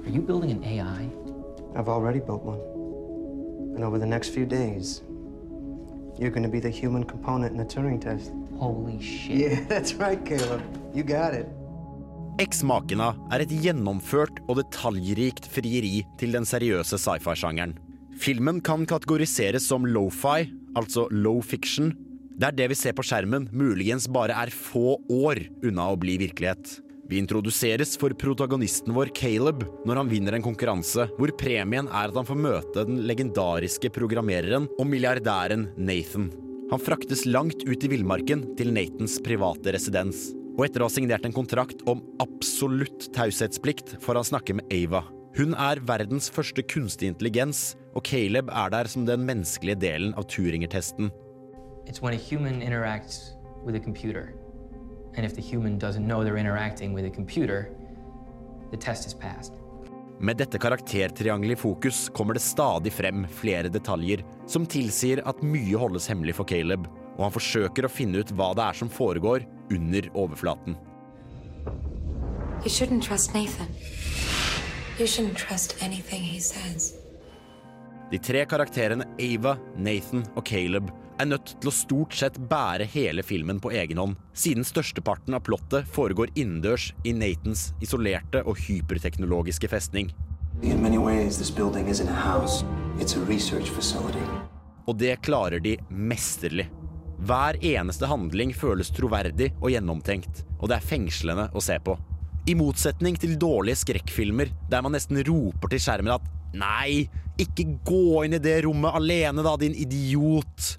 Are 0.05 0.13
you 0.13 0.21
building 0.21 0.53
an 0.53 0.65
AI? 0.65 1.09
I've 1.75 1.89
already 1.89 2.21
built 2.21 2.45
one. 2.45 2.61
And 3.75 3.85
over 3.85 3.99
the 3.99 4.07
next 4.07 4.31
few 4.31 4.45
days, 4.45 5.03
you're 6.19 6.31
going 6.31 6.45
to 6.45 6.53
be 6.53 6.61
the 6.61 6.71
human 6.71 7.05
component 7.05 7.53
in 7.53 7.59
the 7.59 7.65
Turing 7.65 8.01
test. 8.01 8.33
Holy 8.59 9.01
shit. 9.01 9.37
Yeah, 9.37 9.65
that's 9.69 9.95
right, 9.95 10.23
Caleb. 10.25 10.63
You 10.95 11.05
got 11.05 11.33
it. 11.33 11.49
Eksmakena 12.43 13.13
er 13.33 13.45
et 13.45 13.53
gjennomført 13.63 14.41
og 14.49 14.59
detaljrikt 14.59 15.47
frieri 15.47 16.01
til 16.19 16.35
den 16.35 16.45
seriøse 16.49 16.99
sci-fi-sjangeren. 16.99 17.77
Filmen 18.21 18.61
kan 18.65 18.87
kategoriseres 18.87 19.67
som 19.69 19.87
lofi, 19.87 20.49
altså 20.79 21.09
low 21.11 21.41
fiction, 21.43 21.93
der 22.39 22.55
det 22.55 22.71
vi 22.73 22.79
ser 22.79 22.95
på 22.97 23.05
skjermen 23.07 23.49
muligens 23.55 24.09
bare 24.11 24.37
er 24.45 24.55
få 24.55 24.97
år 25.11 25.41
unna 25.67 25.91
å 25.93 25.99
bli 26.01 26.17
virkelighet. 26.23 26.81
Vi 27.11 27.19
introduseres 27.21 27.99
for 28.01 28.15
protagonisten 28.17 28.95
vår 28.97 29.11
Caleb 29.17 29.67
når 29.85 30.01
han 30.01 30.09
vinner 30.11 30.39
en 30.39 30.45
konkurranse 30.47 31.05
hvor 31.19 31.35
premien 31.37 31.91
er 31.91 32.09
at 32.09 32.17
han 32.17 32.29
får 32.29 32.41
møte 32.41 32.87
den 32.89 33.03
legendariske 33.09 33.91
programmereren 33.93 34.71
og 34.79 34.89
milliardæren 34.89 35.69
Nathan. 35.77 36.31
Han 36.71 36.81
fraktes 36.81 37.27
langt 37.29 37.67
ut 37.69 37.85
i 37.85 37.91
villmarken 37.93 38.47
til 38.59 38.73
Nathans 38.73 39.19
private 39.23 39.77
residens. 39.77 40.31
Og 40.55 40.65
etter 40.69 40.81
å 40.81 40.89
ha 40.89 40.95
signert 40.95 41.27
en 41.29 41.35
kontrakt 41.35 41.83
om 41.91 42.01
absolutt 42.23 43.11
taushetsplikt 43.15 43.99
får 44.03 44.23
han 44.23 44.33
snakke 44.33 44.57
med 44.57 44.73
Ava. 44.73 45.05
Hun 45.35 45.51
er 45.59 45.81
verdens 45.83 46.29
første 46.31 46.63
kunstig 46.63 47.09
intelligens, 47.11 47.73
og 47.99 48.05
Caleb 48.07 48.53
er 48.55 48.69
der 48.71 48.87
som 48.87 49.03
den 49.07 49.25
menneskelige 49.27 49.81
delen 49.83 50.13
av 50.15 50.29
Turingertesten. 50.31 51.11
It's 51.87 52.01
when 52.01 52.15
a 52.15 52.21
human 52.31 52.63
interacts 52.63 53.35
with 53.67 53.75
a 53.75 53.81
computer. 53.81 54.35
And 55.17 55.27
if 55.27 55.35
the 55.35 55.43
human 55.43 55.79
doesn't 55.79 56.07
know 56.07 56.23
they're 56.23 56.39
interacting 56.39 56.95
with 56.95 57.05
a 57.05 57.11
computer, 57.11 57.69
the 58.71 58.77
test 58.77 59.09
is. 59.09 59.17
Med 60.21 60.37
dette 60.37 60.59
karaktertriangelet 60.59 61.59
i 61.59 61.61
fokus 61.61 62.09
kommer 62.09 62.35
det 62.35 62.43
stadig 62.43 62.93
frem 62.93 63.27
flere 63.27 63.69
detaljer 63.69 64.23
som 64.47 64.67
tilsier 64.67 65.23
at 65.27 65.43
mye 65.43 65.75
holdes 65.75 66.07
hemmelig 66.09 66.37
for 66.39 66.47
Caleb, 66.47 66.87
og 67.19 67.27
han 67.27 67.35
forsøker 67.35 67.89
å 67.89 67.91
finne 67.91 68.23
ut 68.23 68.31
hva 68.39 68.53
det 68.55 68.69
er 68.69 68.79
som 68.79 68.89
foregår 68.89 69.43
under 69.75 70.09
overflaten. 70.15 70.79
You 72.63 72.71
shouldn't 72.71 73.03
trust 73.03 73.35
Nathan. 73.35 73.67
You 74.99 75.07
shouldn't 75.07 75.37
trust 75.37 75.77
anything 75.83 76.23
he 76.23 76.41
says. 76.41 76.95
De 78.11 78.19
tre 78.19 78.45
karakterene 78.47 79.05
Ava, 79.19 79.57
Nathan 79.77 80.23
og 80.37 80.45
Caleb 80.47 80.93
er 81.19 81.27
nødt 81.27 81.57
til 81.59 81.71
å 81.71 81.75
stort 81.75 82.15
sett 82.15 82.39
bære 82.51 82.87
hele 82.93 83.25
filmen 83.27 83.59
på 83.63 83.73
egen 83.75 83.99
hånd, 83.99 84.15
siden 84.39 84.63
størsteparten 84.67 85.35
av 85.35 85.43
plottet 85.49 85.89
foregår 85.91 86.31
innendørs 86.39 86.93
i 87.03 87.15
Nathans 87.17 87.73
isolerte 87.83 88.45
og 88.47 88.61
hyperteknologiske 88.69 89.71
festning. 89.73 90.13
In 90.63 90.81
many 90.83 90.99
ways, 90.99 91.39
this 91.39 91.51
building 91.51 91.89
isn't 91.89 92.09
a 92.09 92.15
house, 92.15 92.65
it's 93.01 93.17
a. 93.17 93.25
Og 94.87 94.99
det 94.99 95.17
klarer 95.27 95.59
de 95.59 95.77
mesterlig. 95.91 96.71
Hver 97.19 97.59
eneste 97.65 98.07
handling 98.07 98.55
føles 98.55 98.95
troverdig 98.95 99.51
og 99.61 99.73
gjennomtenkt, 99.75 100.45
og 100.61 100.69
det 100.71 100.79
er 100.79 100.91
fengslende 100.95 101.51
å 101.51 101.63
se 101.63 101.83
på. 101.83 101.99
I 102.45 102.53
motsetning 102.61 103.17
til 103.17 103.39
dårlige 103.41 103.81
skrekkfilmer 103.81 104.51
der 104.69 104.83
man 104.85 104.93
nesten 104.93 105.17
roper 105.25 105.71
til 105.73 105.81
skjermen 105.81 106.13
at 106.19 106.33
Nei, 106.55 107.07
ikke 107.41 107.65
gå 107.89 108.27
inn 108.27 108.37
i 108.37 108.43
det 108.43 108.61
rommet 108.67 108.95
alene 108.95 109.43
da, 109.43 109.55
din 109.59 109.73
idiot! 109.75 110.75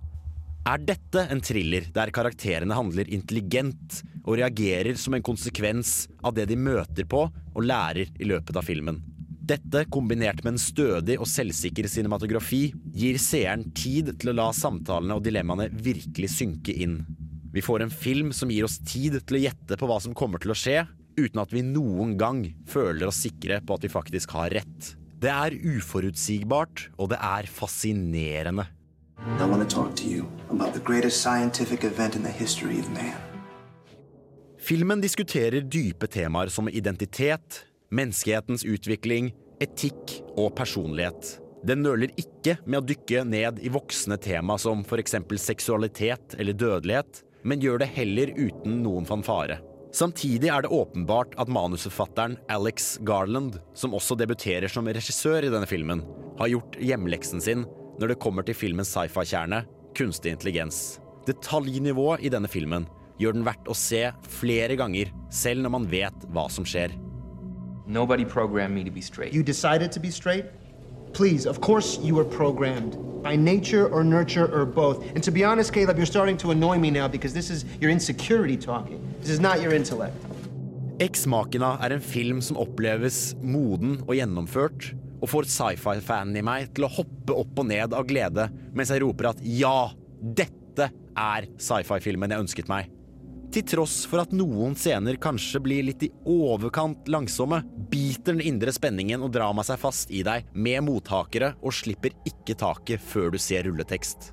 Er 0.65 0.82
dette 0.82 1.23
en 1.34 1.41
thriller 1.43 1.88
der 1.93 2.13
karakterene 2.13 2.78
handler 2.78 3.10
intelligent 3.13 3.99
og 4.21 4.38
reagerer 4.39 4.95
som 4.97 5.17
en 5.17 5.25
konsekvens 5.25 6.06
av 6.25 6.38
det 6.38 6.45
de 6.49 6.56
møter 6.58 7.06
på 7.10 7.25
og 7.28 7.65
lærer 7.65 8.13
i 8.13 8.30
løpet 8.30 8.56
av 8.62 8.65
filmen? 8.65 9.01
Dette, 9.45 9.84
kombinert 9.93 10.43
med 10.45 10.56
en 10.56 10.62
stødig 10.62 11.17
og 11.19 11.30
selvsikker 11.30 11.89
cinematografi, 11.89 12.69
gir 12.93 13.17
seeren 13.21 13.67
tid 13.78 14.13
til 14.21 14.32
å 14.32 14.38
la 14.38 14.47
samtalene 14.56 15.17
og 15.17 15.25
dilemmaene 15.25 15.67
virkelig 15.73 16.32
synke 16.38 16.73
inn. 16.73 17.01
Vi 17.54 17.65
får 17.65 17.86
en 17.86 17.93
film 17.93 18.32
som 18.34 18.54
gir 18.54 18.65
oss 18.69 18.80
tid 18.86 19.19
til 19.21 19.38
å 19.38 19.43
gjette 19.47 19.78
på 19.82 19.89
hva 19.89 19.99
som 20.01 20.17
kommer 20.17 20.41
til 20.41 20.54
å 20.54 20.58
skje, 20.58 20.86
uten 21.17 21.41
at 21.41 21.54
vi 21.54 21.63
noen 21.65 22.15
gang 22.19 22.43
føler 22.69 23.10
oss 23.10 23.23
sikre 23.25 23.62
på 23.65 23.78
at 23.78 23.86
vi 23.86 23.91
faktisk 23.91 24.36
har 24.38 24.54
rett. 24.56 24.95
Det 25.21 25.32
er 25.32 25.56
uforutsigbart, 25.56 26.89
og 26.99 27.10
det 27.13 27.19
er 27.23 27.47
fascinerende. 27.49 28.67
I 29.39 29.45
want 29.47 29.63
to 29.63 29.75
talk 29.75 29.95
to 29.95 30.04
you 30.04 30.25
about 30.49 30.73
the 30.73 30.80
greatest 30.80 31.21
scientific 31.21 31.84
event 31.84 32.15
in 32.15 32.23
the 32.23 32.32
history 32.32 32.80
of 32.80 32.89
man. 32.89 33.15
Filmen 34.60 35.01
diskuterer 35.01 35.62
dype 35.62 36.08
temaer 36.08 36.49
som 36.49 36.69
identitet, 36.69 37.65
menneskehetens 37.93 38.65
utvikling, 38.65 39.32
etikk 39.62 40.19
og 40.36 40.56
personlighet. 40.58 41.39
Den 41.65 41.82
nøler 41.86 42.12
ikke 42.17 42.58
med 42.65 42.82
å 42.82 42.86
dykke 42.86 43.23
ned 43.25 43.62
i 43.65 43.71
voksne 43.73 44.17
tema 44.21 44.58
som 44.62 44.84
f.eks. 44.86 45.15
seksualitet 45.41 46.36
eller 46.38 46.54
dødelighet, 46.54 47.23
men 47.45 47.62
gjør 47.62 47.82
det 47.82 47.93
heller 47.95 48.34
uten 48.38 48.82
noen 48.84 49.06
fanfare. 49.10 49.62
Samtidig 49.95 50.49
er 50.51 50.65
det 50.65 50.73
åpenbart 50.75 51.38
at 51.39 51.47
manusforfatteren 51.47 52.36
Alex 52.51 52.97
Garland, 53.08 53.62
som 53.73 53.93
også 53.95 54.17
debuterer 54.19 54.67
som 54.67 54.89
regissør 54.91 55.45
i 55.47 55.51
denne 55.53 55.69
filmen, 55.69 56.01
har 56.36 56.51
gjort 56.51 56.75
hjemleksen 56.84 57.39
sin 57.39 57.63
når 58.01 58.12
det 58.12 58.17
kommer 58.19 58.43
til 58.43 58.58
filmens 58.60 58.91
sci-fi-kjerne, 58.91 59.62
kunstig 59.95 60.34
intelligens. 60.36 60.99
Detaljnivået 61.29 62.25
i 62.27 62.34
denne 62.34 62.51
filmen 62.51 62.89
gjør 63.23 63.38
den 63.38 63.47
verdt 63.47 63.71
å 63.71 63.77
se 63.77 64.03
flere 64.27 64.75
ganger, 64.75 65.13
selv 65.31 65.63
når 65.63 65.75
man 65.77 65.88
vet 65.88 66.27
hva 66.36 66.49
som 66.51 66.67
skjer. 66.67 66.91
Nobody 67.88 68.25
programmed 68.25 68.75
me 68.75 68.84
to 68.84 68.91
be 68.91 69.01
straight. 69.01 69.34
You 69.34 69.43
decided 69.43 69.93
to 69.95 70.01
be 70.03 70.12
straight? 70.12 70.51
Please, 71.15 71.45
of 71.45 71.62
course 71.62 71.97
you 72.04 72.13
were 72.13 72.25
programmed. 72.25 72.97
By 73.23 73.38
nature 73.38 73.88
or 73.88 74.04
nurture 74.04 74.51
or 74.51 74.65
both. 74.65 75.01
And 75.15 75.23
to 75.23 75.32
be 75.32 75.45
honest, 75.45 75.71
Caleb, 75.71 75.95
you're 75.95 76.06
starting 76.06 76.36
to 76.39 76.51
annoy 76.51 76.78
me 76.78 76.91
now 76.91 77.08
because 77.08 77.34
this 77.34 77.49
is 77.49 77.63
your 77.80 77.89
insecurity 77.89 78.58
talking. 78.58 78.99
This 79.21 79.30
is 79.30 79.39
not 79.39 79.62
your 79.62 79.73
intellect. 79.73 80.13
Eksmakena 80.99 81.78
er 81.84 81.95
en 81.95 82.04
film 82.04 82.41
som 82.43 82.60
oppleves 82.60 83.32
moden 83.39 84.01
og 84.04 84.12
gjennomført, 84.15 84.91
og 85.21 85.32
får 85.32 85.47
sci-fi-fanen 85.54 86.36
i 86.36 86.43
meg 86.43 86.75
til 86.75 86.89
å 86.89 86.91
hoppe 86.97 87.32
opp 87.32 87.63
og 87.63 87.71
ned 87.71 87.95
av 87.95 88.04
glede 88.12 88.49
mens 88.75 88.91
jeg 88.91 89.04
roper 89.04 89.32
at 89.32 89.39
ja, 89.39 89.93
dette 90.19 90.91
er 91.15 91.47
sci-fi-filmen 91.56 92.36
jeg 92.36 92.43
ønsket 92.43 92.71
meg. 92.71 92.91
Til 93.53 93.63
tross 93.67 94.03
for 94.10 94.23
at 94.23 94.34
noen 94.36 94.73
scener 94.77 95.17
kanskje 95.21 95.62
blir 95.63 95.86
litt 95.88 96.03
i 96.03 96.12
overkant 96.27 97.08
langsomme, 97.12 97.62
biter 97.91 98.34
den 98.36 98.43
indre 98.43 98.73
spenningen 98.75 99.23
og 99.23 99.31
drar 99.36 99.53
meg 99.55 99.67
seg 99.67 99.79
fast 99.79 100.12
i 100.12 100.23
deg 100.27 100.47
med 100.53 100.84
mottakere 100.88 101.53
og 101.62 101.75
slipper 101.75 102.15
ikke 102.27 102.58
taket 102.60 103.03
før 103.03 103.31
du 103.36 103.39
ser 103.39 103.67
rulletekst. 103.69 104.31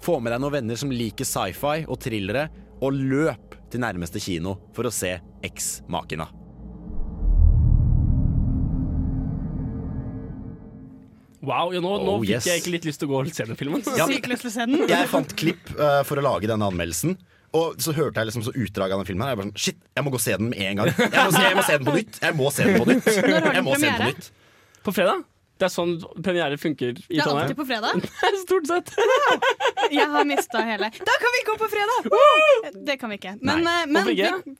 Få 0.00 0.20
med 0.22 0.32
deg 0.32 0.42
noen 0.44 0.58
venner 0.60 0.78
som 0.80 0.92
liker 0.92 1.28
sci-fi 1.28 1.84
og 1.86 1.98
thrillere, 2.00 2.48
og 2.80 2.96
løp 2.96 3.56
til 3.70 3.82
nærmeste 3.82 4.22
kino 4.22 4.54
for 4.72 4.88
å 4.88 4.92
se 4.94 5.18
X 5.44 5.82
Makina. 5.92 6.30
Wow, 11.40 11.72
ja, 11.72 11.80
nå, 11.80 11.90
nå 12.04 12.14
Oh, 12.18 12.22
fikk 12.22 12.34
yes. 12.34 12.46
jeg 12.48 12.60
ikke 12.60 12.72
litt 12.74 12.86
lyst 12.88 13.00
til 13.00 13.08
å 13.08 13.12
gå 13.14 13.20
og 13.22 13.30
se 13.32 13.44
den 13.48 13.56
filmen. 13.56 13.84
Ja. 13.96 14.06
Sykt 14.08 14.28
lyst 14.28 14.44
til 14.44 14.50
å 14.50 14.54
se 14.54 14.66
den. 14.68 14.82
Jeg 14.88 15.08
fant 15.08 15.36
klipp 15.40 15.70
uh, 15.78 16.00
for 16.08 16.20
å 16.20 16.24
lage 16.24 16.48
denne 16.50 16.68
anmeldelsen. 16.68 17.16
Og 17.56 17.80
så 17.82 17.92
hørte 17.96 18.20
jeg 18.22 18.30
liksom 18.30 18.44
så 18.46 18.52
utdrag 18.54 18.92
av 18.94 19.00
den 19.02 19.08
filmen. 19.08 19.24
her 19.26 19.32
Jeg 19.34 19.40
bare 19.40 19.48
sånn, 19.48 19.56
Shit, 19.58 19.78
jeg 19.96 20.04
må 20.06 20.12
gå 20.14 20.18
og 20.20 20.22
se 20.22 20.36
den 20.38 20.50
med 20.52 20.60
en 20.62 20.76
gang. 20.80 20.92
Jeg 20.94 21.10
må, 21.10 21.32
se, 21.34 21.42
jeg 21.48 21.56
må 21.58 21.64
se 21.66 21.78
den 21.78 21.88
på 21.88 21.94
nytt. 21.96 22.20
Jeg 22.22 22.36
må 22.38 22.50
se 22.54 22.68
den 22.68 22.78
på 22.78 22.86
nytt. 22.90 23.10
Når 23.10 23.34
har 23.34 23.46
den 23.48 23.58
Jeg 23.58 23.64
må 23.66 23.74
se 23.74 23.86
den 23.90 24.00
på 24.00 24.08
nytt. 24.12 24.30
På 24.86 24.94
fredag? 24.94 25.24
Det 25.60 25.66
er 25.66 25.72
sånn 25.74 25.90
premiere 26.24 26.56
funker 26.56 26.94
i 26.96 27.18
Det 27.18 27.20
er 27.20 27.28
alltid 27.28 27.58
på 27.58 27.66
fredag. 27.68 28.06
Stort 28.46 28.70
sett. 28.70 28.92
Jeg 29.92 30.06
har 30.14 30.24
mista 30.28 30.62
hele. 30.64 30.88
Da 31.10 31.16
kan 31.20 31.34
vi 31.36 31.42
gå 31.50 31.56
på 31.60 31.68
fredag! 31.74 32.08
Det 32.86 32.96
kan 33.02 33.12
vi 33.12 33.18
ikke. 33.20 33.34
Men, 33.42 33.66
Nei. 33.66 33.74
eh, 33.82 33.90
men 33.90 34.06
Hvorfor 34.06 34.14
ikke? 34.14 34.56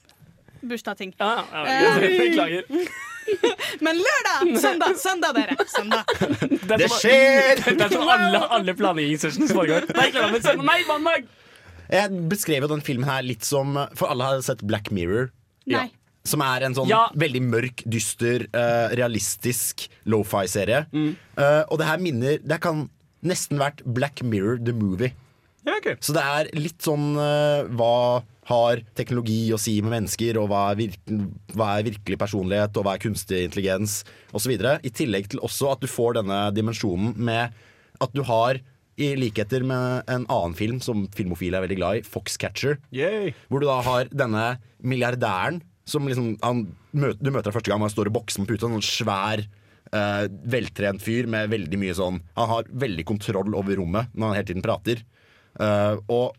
Bursdagsting. 0.60 1.14
Ja, 1.16 1.30
ja, 1.54 1.94
Eh, 1.96 2.18
Beklager. 2.18 2.64
Men 3.86 3.96
lørdag! 3.96 4.60
Søndag, 4.60 4.96
søndag, 4.98 5.34
dere. 5.36 5.56
Søndag. 5.68 6.04
Det, 6.68 6.78
Det 6.82 6.88
skjer! 6.90 7.60
Det 7.78 7.84
er 7.86 7.92
som 7.94 8.08
alle, 8.10 8.40
alle 8.58 8.74
planleggingssessions 8.74 9.52
foregår. 9.54 9.86
Nei, 9.94 10.80
mandag! 10.88 11.28
Jeg 11.90 12.22
beskrev 12.30 12.62
jo 12.66 12.70
den 12.70 12.84
filmen 12.86 13.08
her 13.08 13.24
litt 13.26 13.46
som 13.46 13.74
For 13.98 14.10
alle 14.12 14.28
har 14.28 14.44
sett 14.46 14.62
Black 14.66 14.92
Mirror. 14.94 15.30
Nei. 15.70 15.88
Som 16.28 16.42
er 16.44 16.66
en 16.66 16.74
sånn 16.76 16.88
Ja. 16.90 17.08
veldig 17.16 17.40
mørk, 17.42 17.82
dyster, 17.88 18.44
uh, 18.54 18.92
realistisk 18.94 19.88
lofi-serie. 20.06 20.84
Eh, 20.92 21.62
og 21.70 21.78
det 21.80 21.86
her 21.88 21.98
minner 21.98 22.38
Det 22.44 22.60
kan 22.60 22.88
nesten 23.24 23.58
vært 23.58 23.82
Black 23.84 24.22
Mirror 24.22 24.60
the 24.64 24.72
Movie. 24.72 25.12
Ja, 25.66 25.76
okay. 25.76 25.96
Så 26.00 26.12
det 26.16 26.22
er 26.22 26.50
litt 26.56 26.80
sånn 26.80 27.16
uh, 27.16 27.64
Hva 27.68 28.22
har 28.50 28.80
teknologi 28.98 29.50
å 29.54 29.58
si 29.60 29.80
med 29.80 29.92
mennesker, 29.92 30.36
og 30.40 30.48
hva 30.50 30.72
er, 30.72 30.78
virk 30.80 30.98
hva 31.54 31.78
er 31.78 31.84
virkelig 31.86 32.18
personlighet, 32.18 32.76
og 32.76 32.84
hva 32.86 32.96
er 32.96 33.02
kunstig 33.04 33.44
intelligens, 33.46 34.00
osv. 34.34 34.50
I 34.82 34.90
tillegg 34.90 35.28
til 35.30 35.42
også 35.46 35.70
at 35.72 35.80
du 35.84 35.86
får 35.86 36.18
denne 36.18 36.38
dimensjonen 36.56 37.14
med 37.16 37.52
at 38.00 38.12
du 38.16 38.24
har 38.26 38.58
i 39.00 39.14
likheter 39.16 39.64
med 39.66 40.08
en 40.12 40.26
annen 40.28 40.56
film 40.58 40.80
som 40.84 41.06
filmofile 41.16 41.58
er 41.58 41.64
veldig 41.64 41.78
glad 41.78 42.00
i, 42.00 42.04
Foxcatcher. 42.06 42.78
Hvor 43.48 43.62
du 43.62 43.68
da 43.68 43.78
har 43.86 44.10
denne 44.12 44.44
milliardæren 44.84 45.62
som 45.88 46.06
liksom 46.06 46.36
han 46.44 46.66
Du 46.92 47.30
møter 47.30 47.48
deg 47.48 47.54
første 47.54 47.70
gang 47.70 47.82
han 47.84 47.92
står 47.92 48.10
og 48.10 48.16
bokser 48.18 48.42
med 48.42 48.50
puta. 48.50 48.66
En 48.66 48.76
sånn 48.78 48.86
svær, 48.86 49.42
eh, 49.94 50.24
veltrent 50.50 51.02
fyr 51.02 51.28
med 51.30 51.50
veldig 51.50 51.78
mye 51.78 51.94
sånn 51.94 52.20
Han 52.36 52.48
har 52.50 52.70
veldig 52.70 53.04
kontroll 53.06 53.54
over 53.54 53.78
rommet 53.78 54.10
når 54.14 54.26
han 54.26 54.38
hele 54.38 54.48
tiden 54.50 54.66
prater. 54.66 55.02
Eh, 55.58 55.96
og 56.08 56.36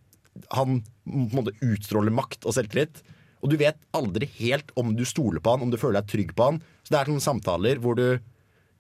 han 0.51 0.81
på 0.81 1.31
en 1.31 1.39
måte 1.39 1.55
utstråler 1.59 2.13
makt 2.13 2.45
og 2.45 2.55
selvtillit. 2.55 3.01
Og 3.41 3.49
du 3.49 3.57
vet 3.57 3.79
aldri 3.97 4.29
helt 4.37 4.71
om 4.77 4.93
du 4.95 5.03
stoler 5.07 5.41
på 5.41 5.55
han, 5.55 5.63
om 5.65 5.71
du 5.71 5.79
føler 5.81 6.01
deg 6.01 6.11
trygg 6.11 6.35
på 6.37 6.51
han. 6.51 6.61
Så 6.83 6.93
det 6.93 6.99
er 6.99 7.09
sånne 7.09 7.25
samtaler 7.25 7.81
hvor 7.81 7.97
du 7.97 8.19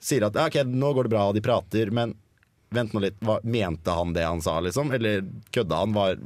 sier 0.01 0.25
at 0.25 0.37
ja, 0.37 0.47
ok, 0.49 0.61
nå 0.69 0.93
går 0.93 1.07
det 1.07 1.13
bra, 1.13 1.27
og 1.29 1.37
de 1.37 1.43
prater, 1.45 1.91
men 1.93 2.15
vent 2.71 2.93
nå 2.95 3.01
litt, 3.03 3.17
hva, 3.25 3.39
mente 3.43 3.93
han 3.95 4.13
det 4.15 4.23
han 4.25 4.41
sa, 4.43 4.59
liksom? 4.63 4.93
Eller 4.95 5.25
kødda 5.51 5.81
han? 5.83 5.95
Var 5.97 6.19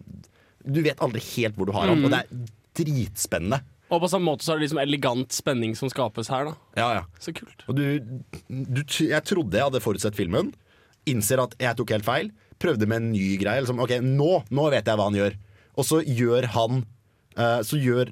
Du 0.65 0.81
vet 0.81 1.01
aldri 1.03 1.21
helt 1.35 1.57
hvor 1.57 1.67
du 1.69 1.73
har 1.75 1.87
han, 1.91 1.99
Mm. 1.99 2.05
og 2.05 2.11
det 2.11 2.19
er 2.23 2.45
dritspennende. 2.83 3.61
Og 3.93 4.01
på 4.01 4.09
samme 4.09 4.25
måte 4.25 4.41
så 4.41 4.53
er 4.53 4.57
det 4.57 4.65
liksom 4.65 4.79
elegant 4.81 5.31
spenning 5.31 5.75
som 5.77 5.89
skapes 5.93 6.27
her, 6.33 6.45
da. 6.49 6.53
Ja, 6.75 6.87
ja. 6.97 7.03
Så 7.21 7.33
kult. 7.37 7.61
Og 7.69 7.75
du, 7.77 7.83
du, 8.49 8.81
jeg 9.05 9.21
trodde 9.29 9.53
jeg 9.59 9.67
hadde 9.67 9.81
forutsett 9.83 10.17
filmen. 10.17 10.49
Innser 11.05 11.43
at 11.43 11.53
jeg 11.61 11.77
tok 11.77 11.93
helt 11.93 12.07
feil. 12.07 12.31
Prøvde 12.57 12.87
med 12.89 12.97
en 13.03 13.11
ny 13.13 13.35
greie. 13.37 13.61
Liksom, 13.61 13.79
ok, 13.83 13.99
nå, 14.01 14.31
nå 14.49 14.65
vet 14.73 14.89
jeg 14.89 14.97
hva 14.97 15.05
han 15.11 15.19
gjør. 15.19 15.37
Og 15.77 15.85
så 15.85 16.01
gjør 16.01 16.47
han 16.55 16.81
uh, 17.37 17.61
Så 17.67 17.77
gjør 17.77 18.09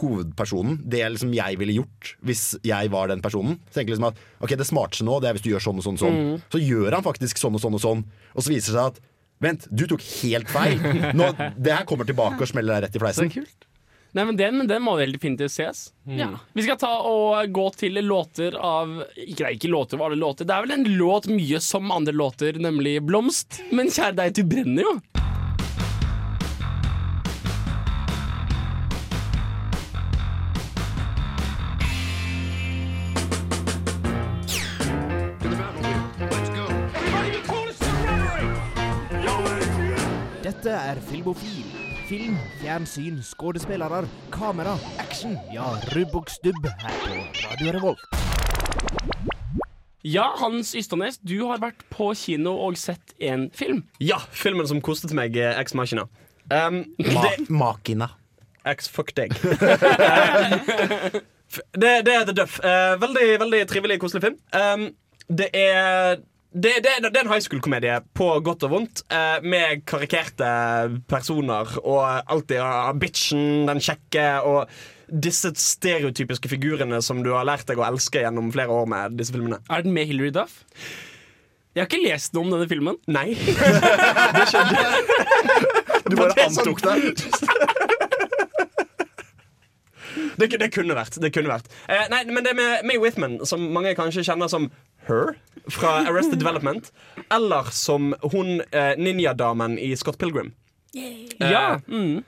hovedpersonen 0.00 0.78
det 0.90 1.02
liksom 1.14 1.32
jeg 1.36 1.58
ville 1.60 1.78
gjort 1.78 2.14
hvis 2.26 2.44
jeg 2.66 2.92
var 2.92 3.10
den 3.12 3.22
personen. 3.24 3.58
Så 3.68 3.80
tenker 3.80 3.94
liksom 3.94 4.10
at 4.10 4.20
Ok, 4.44 4.54
det 4.58 4.68
smarteste 4.68 5.06
nå 5.06 5.20
Det 5.22 5.30
er 5.30 5.36
hvis 5.38 5.44
du 5.46 5.50
gjør 5.52 5.66
sånn 5.68 5.80
og 5.80 5.86
sånn. 5.86 5.98
sånn 6.00 6.20
Mm. 6.24 6.38
Så 6.52 6.60
gjør 6.62 6.94
han 6.98 7.04
faktisk 7.04 7.40
sånn 7.40 7.56
og 7.58 7.62
sånn 7.62 7.76
og 7.76 7.82
sånn. 7.82 8.06
Og 8.34 8.44
så 8.44 8.52
viser 8.52 8.74
det 8.74 8.78
seg 8.78 8.94
at 8.94 9.02
Vent, 9.42 9.66
du 9.68 9.84
tok 9.90 10.00
helt 10.22 10.48
feil. 10.48 10.78
Nå, 11.18 11.26
det 11.58 11.74
her 11.74 11.84
kommer 11.88 12.06
tilbake 12.08 12.40
og 12.40 12.48
smeller 12.48 12.78
deg 12.78 12.86
rett 12.86 12.96
i 12.96 13.02
fleisen. 13.02 13.32
Nei, 14.14 14.22
men 14.28 14.36
den, 14.38 14.62
den 14.70 14.82
må 14.84 14.94
vel 14.94 15.10
definitivt 15.16 15.50
ses. 15.50 15.88
Ja. 16.06 16.28
Vi 16.54 16.62
skal 16.62 16.78
ta 16.78 16.92
og 17.02 17.50
gå 17.50 17.64
til 17.74 17.98
låter 18.06 18.54
av 18.54 19.00
Ikke, 19.18 19.42
nei, 19.42 19.56
ikke 19.56 19.72
låter 19.72 19.98
av 19.98 20.06
alle 20.06 20.20
låter. 20.20 20.46
Det 20.46 20.54
er 20.54 20.68
vel 20.68 20.76
en 20.76 20.86
låt 21.00 21.26
mye 21.26 21.58
som 21.60 21.90
andre 21.90 22.14
låter, 22.14 22.54
nemlig 22.62 23.00
'Blomst'. 23.02 23.58
Men 23.74 23.90
kjære 23.90 24.14
deg, 24.22 24.38
du 24.38 24.44
brenner 24.46 24.86
jo. 24.86 24.94
Er 40.84 41.00
Filmofil. 41.08 41.64
Film, 42.08 42.36
fjernsyn, 42.60 43.22
skuespillere, 43.24 44.02
kamera, 44.32 44.74
action. 45.00 45.38
Ja, 45.52 45.64
rubb 45.96 46.14
og 46.18 46.28
stubb 46.28 46.66
her 46.66 46.98
på 47.04 47.14
Radio 47.44 47.72
Revolt. 47.72 48.02
Ja, 50.04 50.26
Hans 50.36 50.74
Ystadnes, 50.76 51.16
du 51.24 51.46
har 51.48 51.62
vært 51.62 51.86
på 51.88 52.10
kino 52.18 52.52
og 52.66 52.76
sett 52.76 53.14
en 53.24 53.48
film. 53.56 53.84
Ja, 54.04 54.18
filmen 54.36 54.68
som 54.68 54.82
kostet 54.84 55.14
meg 55.16 55.36
eh, 55.40 55.56
Ex 55.60 55.72
Machina. 55.78 56.04
Um, 56.52 56.82
Ma 57.00 57.24
det, 57.24 57.48
Makina. 57.48 58.10
Ex 58.68 58.90
fuck 58.92 59.14
deg. 59.16 59.32
det, 61.80 61.94
det 62.04 62.12
er 62.18 62.28
The 62.28 62.36
Duff. 62.36 62.60
Uh, 62.60 63.00
veldig, 63.00 63.40
veldig 63.46 63.64
trivelig, 63.72 64.00
koselig 64.04 64.26
film. 64.26 64.36
Um, 64.52 64.90
det 65.32 65.48
er 65.56 66.20
det, 66.54 66.72
det, 66.84 66.90
det 67.02 67.18
er 67.18 67.24
en 67.24 67.32
high 67.32 67.42
school-komedie 67.42 67.96
på 68.14 68.28
godt 68.46 68.62
og 68.68 68.70
vondt, 68.76 69.02
eh, 69.10 69.42
med 69.42 69.82
karikerte 69.90 70.46
personer. 71.10 71.72
Og 71.82 72.02
alltid 72.30 72.60
ja, 72.60 72.92
bitchen, 72.94 73.66
den 73.66 73.82
kjekke, 73.82 74.26
og 74.46 74.70
disse 75.10 75.50
stereotypiske 75.58 76.48
figurene 76.48 77.02
som 77.02 77.24
du 77.26 77.32
har 77.34 77.44
lært 77.48 77.66
deg 77.68 77.82
å 77.82 77.88
elske 77.88 78.22
gjennom 78.22 78.52
flere 78.54 78.72
år 78.72 78.86
med 78.90 79.18
disse 79.18 79.34
filmene. 79.34 79.58
Er 79.68 79.82
den 79.84 79.96
med 79.96 80.06
Hilary 80.08 80.30
Duff? 80.34 80.62
Jeg 81.74 81.82
har 81.82 81.90
ikke 81.90 82.06
lest 82.06 82.36
noe 82.36 82.46
om 82.46 82.54
denne 82.54 82.70
filmen. 82.70 82.96
Nei. 83.10 83.34
Du 86.04 86.18
bare 86.20 86.44
antok 86.44 86.82
det. 86.84 87.14
Det, 90.38 90.48
det 90.60 90.70
kunne 90.74 90.96
vært. 90.96 91.18
Det 91.22 91.30
kunne 91.34 91.50
vært. 91.50 91.70
Eh, 91.88 92.06
nei, 92.12 92.22
men 92.30 92.44
det 92.46 92.54
med 92.58 92.84
May 92.86 92.98
Whitman, 93.00 93.38
som 93.48 93.62
mange 93.74 93.94
kanskje 93.98 94.24
kjenner 94.26 94.50
som 94.50 94.68
Her 95.08 95.34
fra 95.72 95.94
Arrested 96.10 96.38
Development, 96.42 96.90
eller 97.32 97.70
som 97.72 98.10
hun 98.32 98.58
eh, 98.70 98.94
ninjadamen 99.00 99.78
i 99.80 99.94
Scott 99.96 100.18
Pilgrim. 100.20 100.52
Ja. 101.40 101.80
Mm. 101.88 102.22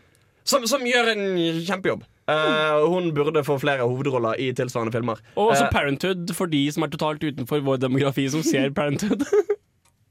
som, 0.45 0.65
som 0.67 0.81
gjør 0.87 1.11
en 1.13 1.25
kjempejobb. 1.67 2.05
Eh, 2.27 2.87
hun 2.91 3.13
burde 3.15 3.45
få 3.47 3.55
flere 3.63 3.85
hovedroller 3.87 4.41
i 4.43 4.49
tilsvarende 4.57 4.95
filmer. 4.95 5.21
Og 5.37 5.53
også 5.53 5.67
Eh, 5.69 5.71
Parenthood, 5.75 6.33
for 6.35 6.47
de 6.51 6.65
som 6.75 6.83
er 6.83 6.91
totalt 6.91 7.23
utenfor 7.23 7.61
vår 7.63 7.77
demografi 7.85 8.25
som 8.33 8.43
ser 8.43 8.73
Parenthood. 8.79 9.23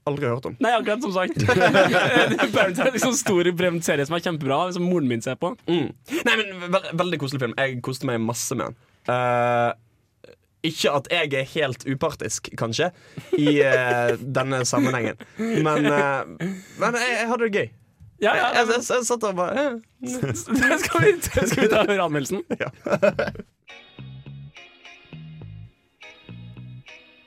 aldri 0.07 0.29
hørt 0.29 0.45
om. 0.45 0.55
Nei, 0.61 0.71
akkurat 0.77 1.01
som 1.01 1.11
sagt. 1.15 1.39
Parenthood 2.55 2.85
er 2.85 2.91
en 2.91 2.95
liksom 2.95 3.15
stor 3.17 3.49
brevnt 3.57 3.83
serie 3.87 4.05
som 4.05 4.15
er 4.15 4.23
kjempebra, 4.23 4.59
som 4.77 4.85
moren 4.85 5.09
min 5.09 5.23
ser 5.25 5.35
på. 5.41 5.55
Mm. 5.67 5.89
Nei, 6.29 6.35
men 6.39 6.67
ve 6.69 6.81
Veldig 7.01 7.19
koselig 7.25 7.41
film. 7.41 7.57
Jeg 7.57 7.81
koste 7.83 8.07
meg 8.07 8.21
masse 8.23 8.55
med 8.55 8.69
den. 8.69 8.77
Eh, 9.11 9.73
ikke 10.69 10.93
at 10.99 11.09
jeg 11.11 11.33
er 11.33 11.49
helt 11.55 11.87
upartisk, 11.87 12.51
kanskje, 12.59 12.91
i 13.37 13.57
uh, 13.61 14.13
denne 14.19 14.63
sammenhengen. 14.67 15.19
Men, 15.37 15.89
uh, 15.89 16.23
men 16.81 17.01
jeg, 17.01 17.17
jeg 17.19 17.27
hadde 17.31 17.43
det 17.47 17.51
gøy. 17.55 17.67
Ja, 18.23 18.31
ja, 18.31 18.45
jeg, 18.55 18.67
jeg, 18.71 18.83
jeg, 18.89 19.05
satt 19.05 19.25
og 19.27 19.35
bare 19.35 19.59
eh. 19.59 19.73
Skal 20.85 21.03
vi, 21.03 21.11
skal 21.19 21.49
vi 21.51 21.67
ta 21.67 21.81
og 21.83 21.91
høre 21.91 22.07
anmeldelsen. 22.07 22.45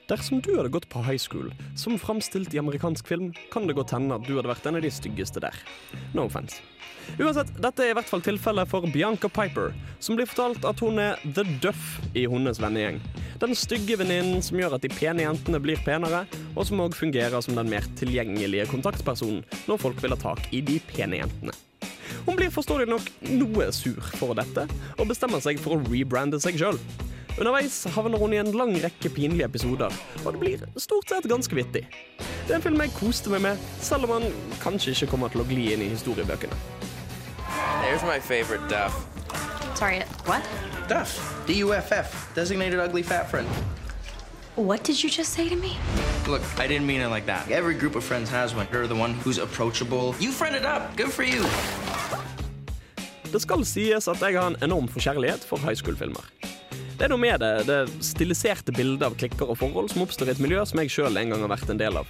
Dersom 0.09 0.41
du 0.41 0.55
hadde 0.57 0.71
gått 0.73 0.89
på 0.89 1.03
high 1.05 1.21
school, 1.21 1.51
som 1.77 1.99
framstilt 2.01 2.55
i 2.55 2.59
amerikansk 2.59 3.09
film, 3.11 3.27
kan 3.53 3.67
det 3.69 3.75
godt 3.77 3.91
hende 3.93 4.17
at 4.17 4.25
du 4.25 4.39
hadde 4.39 4.49
vært 4.49 4.65
en 4.65 4.79
av 4.79 4.85
de 4.87 4.89
styggeste 4.89 5.43
der. 5.45 5.57
No 6.17 6.25
offense. 6.25 6.63
Uansett, 7.21 7.51
dette 7.61 7.85
er 7.85 7.93
i 7.93 7.97
hvert 7.97 8.09
fall 8.09 8.23
tilfellet 8.25 8.71
for 8.71 8.89
Bianca 8.89 9.29
Piper, 9.29 9.75
som 10.01 10.17
blir 10.17 10.29
fortalt 10.31 10.65
at 10.65 10.81
hun 10.81 10.97
er 11.03 11.21
the 11.37 11.45
duff 11.61 11.99
i 12.17 12.23
hennes 12.25 12.61
vennegjeng. 12.61 13.03
Den 13.43 13.53
stygge 13.53 13.99
venninnen 14.01 14.41
som 14.45 14.57
gjør 14.57 14.79
at 14.79 14.87
de 14.87 14.91
pene 14.95 15.27
jentene 15.27 15.61
blir 15.61 15.81
penere, 15.85 16.23
og 16.55 16.65
som 16.71 16.81
òg 16.87 16.97
fungerer 16.97 17.45
som 17.45 17.59
den 17.61 17.69
mer 17.69 17.85
tilgjengelige 18.01 18.71
kontaktpersonen 18.73 19.45
når 19.69 19.83
folk 19.83 20.01
vil 20.01 20.17
ha 20.17 20.21
tak 20.23 20.49
i 20.57 20.63
de 20.65 20.79
pene 20.89 21.21
jentene. 21.21 21.53
Hun 22.25 22.37
blir 22.37 22.53
forståelig 22.53 22.89
nok 22.89 23.13
noe 23.29 23.69
sur 23.77 24.01
for 24.17 24.33
dette, 24.41 24.65
og 24.97 25.13
bestemmer 25.13 25.45
seg 25.45 25.61
for 25.61 25.77
å 25.77 25.85
rebrande 25.85 26.41
seg 26.41 26.57
sjøl. 26.61 26.81
Underveis 27.39 27.85
havner 27.95 28.19
hun 28.19 28.33
i 28.35 28.41
en 28.41 28.51
lang 28.51 28.73
rekke 28.83 29.11
pinlige 29.15 29.47
episoder, 29.47 29.95
og 30.25 30.33
det 30.35 30.41
blir 30.41 30.63
stort 30.77 31.07
sett 31.09 31.29
ganske 31.31 31.55
vittig. 31.55 31.85
Det 32.19 32.51
er 32.51 32.57
en 32.57 32.65
film 32.65 32.81
jeg 32.83 32.95
koste 32.97 33.31
meg 33.31 33.45
med, 33.45 33.61
selv 33.81 34.09
om 34.09 34.17
han 34.17 34.33
kanskje 34.63 34.97
ikke 34.97 35.13
kommer 35.13 35.31
til 35.31 35.45
å 35.45 35.47
gli 35.47 35.69
inn 35.75 35.85
i 35.87 35.91
historiebøkene. 35.93 36.59
There's 37.85 38.03
my 38.03 38.19
favorite 38.19 38.67
Duff. 38.69 38.97
Sorry, 39.79 40.03
what? 40.27 40.43
Duff. 40.89 41.15
D-U-F-F. 41.47 42.35
Designated 42.35 42.81
ugly 42.81 43.03
fat 43.03 43.31
friend. 43.31 43.47
What 44.57 44.83
did 44.83 45.01
you 45.05 45.09
just 45.09 45.33
say 45.33 45.49
to 45.49 45.55
me? 45.55 45.77
Look, 46.27 46.43
I 46.59 46.67
didn't 46.67 46.87
mean 46.87 47.01
it 47.01 47.11
like 47.15 47.27
that. 47.27 47.49
Every 47.49 47.75
group 47.79 47.95
of 47.95 48.03
friends 48.03 48.29
has 48.31 48.57
one. 48.57 48.67
You're 48.73 48.89
the 48.89 48.97
one 48.97 49.15
who's 49.23 49.39
approachable. 49.39 50.17
You 50.19 50.33
friended 50.33 50.65
up. 50.65 50.97
Good 50.97 51.13
for 51.13 51.23
you. 51.23 51.45
Det 53.33 53.43
skal 53.43 53.65
sies 53.65 54.09
at 54.09 54.23
jeg 54.23 54.41
har 54.41 54.47
en 54.49 54.57
enorm 54.63 54.89
forkjærlighet 54.89 55.45
for 55.47 55.57
high 55.57 55.77
school-filmer. 55.77 56.25
Det 56.99 57.07
er 57.07 57.13
noe 57.13 57.23
med 57.23 57.39
det, 57.39 57.51
det 57.69 58.03
stiliserte 58.03 58.73
bildet 58.75 59.05
av 59.07 59.15
klikker 59.15 59.53
og 59.53 59.61
forhold 59.61 59.93
som 59.93 60.03
oppstår 60.03 60.33
i 60.33 60.33
et 60.33 60.41
miljø 60.43 60.65
som 60.67 60.81
jeg 60.83 60.91
sjøl 60.91 61.21
en 61.21 61.31
gang 61.31 61.45
har 61.45 61.53
vært 61.53 61.71
en 61.71 61.79
del 61.79 62.01
av. 62.01 62.09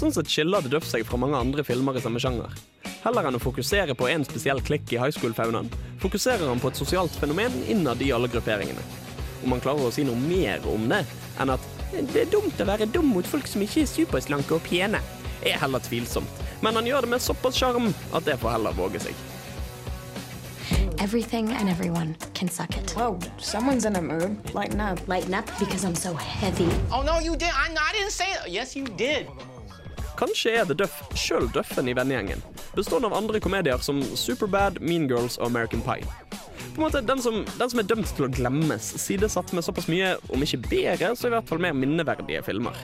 Sånn 0.00 0.14
sett 0.14 0.30
skiller 0.32 0.64
The 0.64 0.70
Duff 0.72 0.86
seg 0.88 1.04
fra 1.04 1.18
mange 1.20 1.36
andre 1.36 1.60
filmer 1.68 1.98
i 1.98 2.00
samme 2.00 2.22
sjanger. 2.24 2.54
Heller 3.02 3.28
enn 3.28 3.36
å 3.36 3.42
fokusere 3.44 3.92
på 3.92 4.08
en 4.08 4.24
spesiell 4.24 4.62
klikk 4.64 4.88
i 4.96 5.02
high 5.02 5.12
school-faunaen, 5.12 5.68
fokuserer 6.00 6.48
han 6.48 6.64
på 6.64 6.72
et 6.72 6.80
sosialt 6.80 7.20
fenomen 7.20 7.60
innad 7.68 8.00
i 8.00 8.08
alle 8.16 8.32
grupperingene. 8.32 8.88
Om 9.44 9.52
han 9.52 9.64
klarer 9.68 9.84
å 9.84 9.92
si 9.92 10.08
noe 10.08 10.16
mer 10.16 10.64
om 10.72 10.88
det 10.88 11.04
enn 11.36 11.52
at 11.52 11.70
det 11.92 12.24
er 12.24 12.32
dumt 12.32 12.56
å 12.56 12.70
være 12.72 12.88
dum 12.88 13.12
mot 13.12 13.28
folk 13.28 13.44
som 13.52 13.68
ikke 13.68 13.84
er 13.84 13.92
superslanke 13.92 14.56
og 14.56 14.64
pene, 14.64 15.04
er 15.44 15.60
heller 15.60 15.84
tvilsomt. 15.84 16.44
Men 16.64 16.80
han 16.80 16.88
gjør 16.88 17.04
det 17.04 17.18
med 17.18 17.28
såpass 17.28 17.60
sjarm 17.60 17.92
at 18.16 18.24
det 18.24 18.40
får 18.40 18.56
heller 18.56 18.80
våge 18.80 19.04
seg. 19.10 19.26
Everything 20.98 21.50
and 21.52 21.68
everyone 21.68 22.16
can 22.34 22.48
suck 22.48 22.76
it. 22.76 22.90
Whoa, 22.92 23.18
someone's 23.38 23.84
in 23.84 23.96
a 23.96 24.02
mood. 24.02 24.38
Lighten 24.54 24.80
up. 24.80 25.06
Lighten 25.06 25.34
up 25.34 25.46
because 25.58 25.84
I'm 25.84 25.94
so 25.94 26.14
heavy. 26.14 26.68
Oh, 26.90 27.02
no, 27.02 27.18
you 27.18 27.36
did. 27.36 27.50
I, 27.52 27.68
I 27.68 27.92
didn't 27.92 28.12
say 28.12 28.24
it. 28.32 28.48
Yes, 28.48 28.74
you 28.74 28.84
did. 28.84 29.26
Kanskje 30.16 30.50
er 30.56 30.64
The 30.64 30.74
Duff 30.74 31.02
sjøl 31.14 31.50
Duffen 31.52 31.88
i 31.88 31.94
vennegjengen, 31.94 32.40
bestående 32.74 33.10
av 33.10 33.14
andre 33.18 33.40
komedier 33.40 33.82
som 33.84 34.00
Superbad, 34.16 34.80
Mean 34.80 35.04
Girls 35.10 35.36
og 35.36 35.46
American 35.46 35.82
Pie. 35.84 36.08
På 36.76 36.82
en 36.82 36.86
måte 36.90 37.00
den 37.00 37.22
som, 37.22 37.38
den 37.58 37.70
som 37.72 37.80
er 37.80 37.86
dømt 37.88 38.10
til 38.12 38.26
å 38.26 38.28
glemmes, 38.28 38.90
sidesatt 39.00 39.48
med 39.56 39.64
såpass 39.64 39.86
mye, 39.88 40.10
om 40.28 40.42
ikke 40.44 40.58
bedre, 40.66 41.14
så 41.16 41.30
i 41.30 41.32
hvert 41.32 41.48
fall 41.48 41.62
mer 41.64 41.72
minneverdige 41.72 42.42
filmer. 42.44 42.76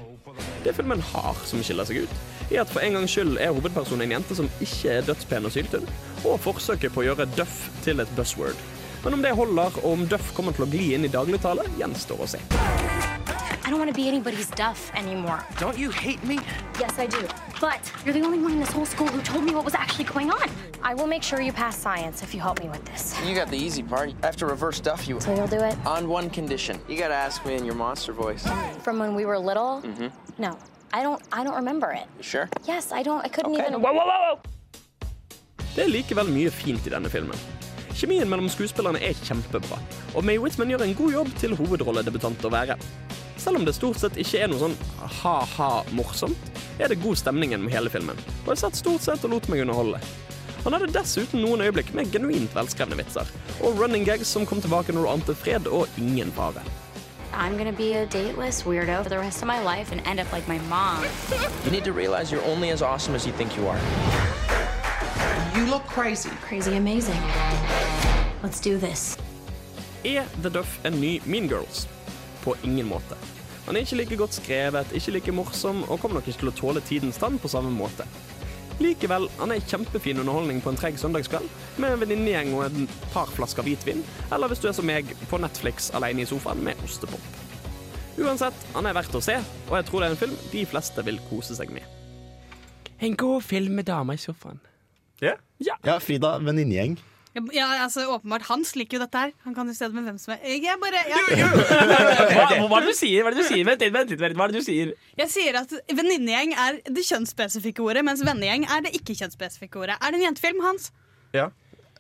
Det 0.65 0.73
filmen 0.79 1.05
har 1.11 1.43
som 1.45 1.61
skiller 1.61 1.85
seg 1.85 2.07
ut, 2.07 2.15
er 2.49 2.63
at 2.63 2.73
for 2.73 2.81
en 2.81 2.97
gangs 2.97 3.13
skyld 3.13 3.37
er 3.37 3.53
hovedpersonen 3.53 4.07
en 4.07 4.15
jente 4.17 4.39
som 4.39 4.49
ikke 4.65 4.95
er 4.95 5.05
dødspen 5.11 5.45
og 5.45 5.53
syltynn, 5.53 5.85
og 6.23 6.41
forsøket 6.41 6.95
på 6.95 7.05
å 7.05 7.11
gjøre 7.11 7.29
Duff 7.37 7.67
til 7.85 8.01
et 8.01 8.17
buzzword. 8.17 8.57
Men 9.05 9.15
om 9.15 9.23
det 9.23 9.33
holder, 9.35 9.79
og 9.83 9.93
om 9.93 10.07
Duff 10.07 10.33
kommer 10.37 10.55
til 10.55 10.65
å 10.67 10.71
gli 10.71 10.93
inn 10.95 11.05
i 11.05 11.11
dagligtale, 11.11 11.65
gjenstår 11.79 12.23
å 12.23 12.29
se. 12.35 12.39
I 13.65 13.71
don't 13.71 13.79
want 13.79 13.91
to 13.91 13.95
be 13.95 14.09
anybody's 14.09 14.51
duff 14.51 14.91
anymore. 14.95 15.45
Don't 15.59 15.79
you 15.79 15.91
hate 15.91 16.23
me? 16.25 16.39
Yes, 16.79 16.99
I 16.99 17.07
do. 17.07 17.27
But 17.61 17.93
you're 18.05 18.13
the 18.13 18.23
only 18.23 18.39
one 18.39 18.53
in 18.53 18.61
this 18.61 18.71
whole 18.71 18.87
school 18.87 19.07
who 19.07 19.23
told 19.23 19.45
me 19.45 19.55
what 19.55 19.65
was 19.65 19.75
actually 19.75 20.05
going 20.05 20.31
on. 20.31 20.51
I 20.83 20.95
will 20.95 21.07
make 21.07 21.23
sure 21.23 21.41
you 21.41 21.53
pass 21.53 21.77
science 21.77 22.23
if 22.23 22.35
you 22.35 22.41
help 22.41 22.61
me 22.61 22.69
with 22.69 22.85
this. 22.85 23.15
You 23.25 23.35
got 23.35 23.49
the 23.51 23.57
easy 23.57 23.83
part. 23.83 24.13
I 24.23 24.27
have 24.27 24.37
to 24.37 24.47
reverse 24.47 24.77
stuff 24.79 25.09
you. 25.09 25.21
So 25.21 25.35
you'll 25.35 25.47
do 25.47 25.61
it? 25.61 25.77
On 25.87 26.09
one 26.09 26.29
condition. 26.29 26.81
You 26.89 26.99
gotta 26.99 27.15
ask 27.15 27.45
me 27.47 27.55
in 27.55 27.65
your 27.65 27.77
monster 27.77 28.13
voice. 28.13 28.45
From 28.83 28.99
when 28.99 29.15
we 29.15 29.25
were 29.25 29.39
little? 29.39 29.81
Mm-hmm. 29.83 30.09
No. 30.43 30.59
I 30.93 31.03
don't 31.03 31.23
I 31.33 31.45
don't 31.45 31.55
remember 31.55 31.93
it. 31.93 32.07
You 32.19 32.25
sure? 32.25 32.49
Yes, 32.67 32.93
I 32.93 33.03
don't 33.03 33.25
I 33.25 33.29
couldn't 33.29 33.55
even 33.55 33.81
Det 35.75 35.85
er 35.85 35.89
likevel 35.89 36.29
mye 36.29 36.51
fint 36.53 36.87
i 36.87 36.91
denne 36.93 37.09
filmen. 37.09 37.39
Kjemien 37.93 38.29
mellom 38.31 38.49
skuespillerne 38.51 39.01
er 39.05 39.19
kjempebra, 39.27 39.79
og 40.17 40.25
May 40.25 40.41
Whitman 40.41 40.73
gjør 40.73 40.85
en 40.87 40.95
god 40.97 41.13
jobb 41.13 41.33
til 41.41 41.57
hovedrolledebutant 41.59 42.47
å 42.49 42.53
være. 42.53 42.77
Selv 43.37 43.59
om 43.59 43.67
det 43.67 43.75
stort 43.77 44.01
sett 44.01 44.17
ikke 44.21 44.41
er 44.43 44.51
noe 44.51 44.63
sånn 44.63 44.77
ha-ha-morsomt, 45.21 46.51
er 46.81 46.93
det 46.93 47.01
god 47.03 47.19
stemning 47.21 47.53
gjennom 47.53 47.71
hele 47.73 47.93
filmen, 47.93 48.19
og 48.45 48.53
jeg 48.55 48.63
satt 48.63 48.79
stort 48.79 49.05
sett 49.05 49.27
og 49.27 49.35
lot 49.35 49.49
meg 49.53 49.65
underholde. 49.65 50.01
Han 50.63 50.77
hadde 50.77 50.93
dessuten 50.95 51.43
noen 51.43 51.65
øyeblikk 51.67 51.91
med 51.97 52.13
genuint 52.15 52.55
velskrevne 52.55 52.97
vitser, 53.01 53.29
og 53.61 53.81
running 53.81 54.07
gags 54.07 54.31
som 54.31 54.47
kom 54.47 54.63
tilbake 54.63 54.95
når 54.95 55.05
du 55.05 55.13
ante 55.13 55.37
fred 55.37 55.67
og 55.67 56.01
ingen 56.01 56.31
fare. 56.37 56.63
I'm 57.33 57.57
gonna 57.57 57.73
be 57.73 57.95
a 57.95 58.07
dateless 58.07 58.65
weirdo 58.65 59.03
for 59.03 59.09
the 59.09 59.19
rest 59.19 59.43
of 59.43 59.49
my 59.49 59.59
life 59.65 59.91
and 59.91 60.07
end 60.07 60.21
up 60.21 60.31
like 60.33 60.47
my 60.47 60.59
mom. 60.69 61.05
You 61.65 61.71
need 61.71 61.85
to 61.85 61.93
realize 61.93 62.31
you're 62.31 62.45
only 62.45 62.71
as 62.71 62.83
awesome 62.83 63.15
as 63.15 63.27
you 63.27 63.33
think 63.33 63.57
you 63.57 63.67
are. 63.67 63.81
You 65.63 65.71
look 65.71 65.87
crazy. 65.87 66.31
Crazy 66.49 66.77
amazing. 66.77 67.21
Let's 68.43 68.61
do 68.61 68.79
this. 68.79 69.19
Er 70.05 70.25
The 70.43 70.51
Duff 70.51 70.85
en 70.85 71.01
ny 71.01 71.21
Mean 71.25 71.49
Girls? 71.49 71.89
På 72.45 72.55
ingen 72.65 72.87
måte. 72.87 73.15
Han 73.67 73.77
er 73.77 73.81
ikke 73.81 73.97
like 73.97 74.17
godt 74.17 74.35
skrevet, 74.35 74.91
ikke 74.93 75.13
like 75.15 75.33
morsom, 75.33 75.85
og 75.85 76.01
kommer 76.01 76.19
nok 76.19 76.29
ikke 76.29 76.41
til 76.41 76.51
å 76.51 76.55
tåle 76.59 76.83
tidens 76.83 77.21
tann 77.23 77.39
på 77.39 77.51
samme 77.53 77.71
måte. 77.71 78.09
Likevel, 78.83 79.29
han 79.39 79.55
er 79.55 79.63
kjempefin 79.71 80.19
underholdning 80.25 80.59
på 80.65 80.73
en 80.73 80.81
treg 80.81 80.99
søndagskveld, 80.99 81.47
med 81.79 81.95
en 81.95 82.03
venninnegjeng 82.03 82.51
og 82.57 82.65
en 82.67 82.91
par 83.15 83.31
flasker 83.31 83.63
hvitvin, 83.63 84.03
eller 84.35 84.51
hvis 84.51 84.65
du 84.65 84.67
er 84.67 84.75
som 84.81 84.91
meg, 84.91 85.15
på 85.31 85.39
Netflix 85.39 85.93
alene 85.95 86.27
i 86.27 86.27
sofaen 86.27 86.65
med 86.67 86.83
ostepop. 86.83 87.39
Uansett, 88.19 88.67
han 88.75 88.91
er 88.91 88.99
verdt 88.99 89.15
å 89.15 89.23
se, 89.23 89.39
og 89.69 89.79
jeg 89.79 89.87
tror 89.93 90.03
det 90.03 90.11
er 90.11 90.19
en 90.19 90.23
film 90.27 90.37
de 90.57 90.67
fleste 90.75 91.07
vil 91.07 91.23
kose 91.31 91.55
seg 91.55 91.71
med. 91.71 91.87
En 92.99 93.15
god 93.15 93.47
film 93.47 93.79
med 93.79 93.87
dama 93.87 94.19
i 94.19 94.27
sofaen. 94.27 94.59
Ja, 95.23 95.37
Frida, 96.03 96.37
venninnegjeng. 96.43 96.99
Ja, 97.33 97.67
altså 97.81 98.05
Åpenbart, 98.13 98.43
Hans 98.51 98.75
liker 98.77 98.99
jo 98.99 99.05
dette 99.07 99.17
her. 99.17 99.31
Han 99.47 99.55
kan 99.57 99.69
jo 99.69 99.73
se 99.73 99.87
det 99.89 99.97
med 99.97 100.05
hvem 100.05 100.19
som 100.21 100.35
er 100.35 100.43
Jeg 100.53 100.77
bare 100.83 101.01
ja. 101.09 101.21
Hva, 101.33 102.67
hva 102.69 102.77
er 102.77 102.85
det 102.85 102.93
du 102.93 102.99
sier? 102.99 103.23
Hva 103.25 103.31
er 103.31 103.39
det 103.39 103.41
du 103.41 103.49
sier? 103.49 103.65
Vent 103.65 103.81
litt, 103.81 103.95
vent 103.95 104.13
litt, 104.13 104.21
vent. 104.21 104.37
Hva 104.37 104.45
er 104.45 104.53
det 104.53 104.61
du 104.61 104.67
sier? 104.67 104.93
jeg 105.17 105.33
sier 105.33 105.57
at 105.63 105.73
venninnegjeng 105.89 106.53
er 106.53 106.83
det 106.85 107.07
kjønnsspesifikke 107.09 107.85
ordet, 107.87 108.05
mens 108.05 108.21
vennegjeng 108.27 108.67
er 108.69 108.85
det 108.85 108.93
ikke-kjønnsspesifikke 109.01 109.81
ordet. 109.81 109.97
Er 109.97 110.13
det 110.13 110.21
en 110.21 110.27
jentefilm, 110.27 110.61
Hans? 110.67 110.91
Ja. 111.33 111.49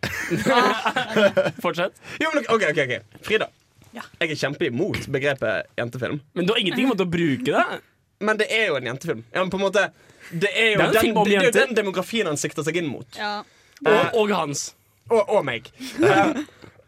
Fortsett. 1.64 1.96
Jo, 2.20 2.28
men 2.34 2.44
OK, 2.52 2.68
OK. 2.68 2.84
ok 2.84 3.24
Frida. 3.24 3.48
Jeg 3.96 4.34
er 4.34 4.36
kjempeimot 4.36 5.08
begrepet 5.12 5.72
jentefilm. 5.80 6.20
Men 6.36 6.44
du 6.44 6.52
har 6.52 6.60
ingenting 6.60 6.90
imot 6.90 7.00
å 7.00 7.08
bruke 7.08 7.48
det? 7.48 7.82
Men 8.20 8.38
det 8.40 8.52
er 8.52 8.68
jo 8.68 8.76
en 8.76 8.92
jentefilm. 8.92 9.24
Ja, 9.32 9.40
men 9.40 9.52
på 9.52 9.60
en 9.60 9.64
måte 9.64 9.88
Det 10.32 10.50
er 10.50 10.70
jo, 10.72 10.78
Det 10.78 10.86
er 10.86 10.92
den, 10.96 11.14
det, 11.14 11.24
det 11.28 11.36
er 11.36 11.48
jo 11.48 11.56
den 11.56 11.76
demografien 11.76 12.26
han 12.30 12.40
sikter 12.40 12.64
seg 12.66 12.78
inn 12.80 12.88
mot. 12.90 13.18
Ja. 13.18 13.42
Og, 13.82 14.16
og 14.22 14.32
Hans. 14.32 14.70
Og, 15.10 15.20
og 15.26 15.44
meg. 15.44 15.68
Eh, 16.00 16.42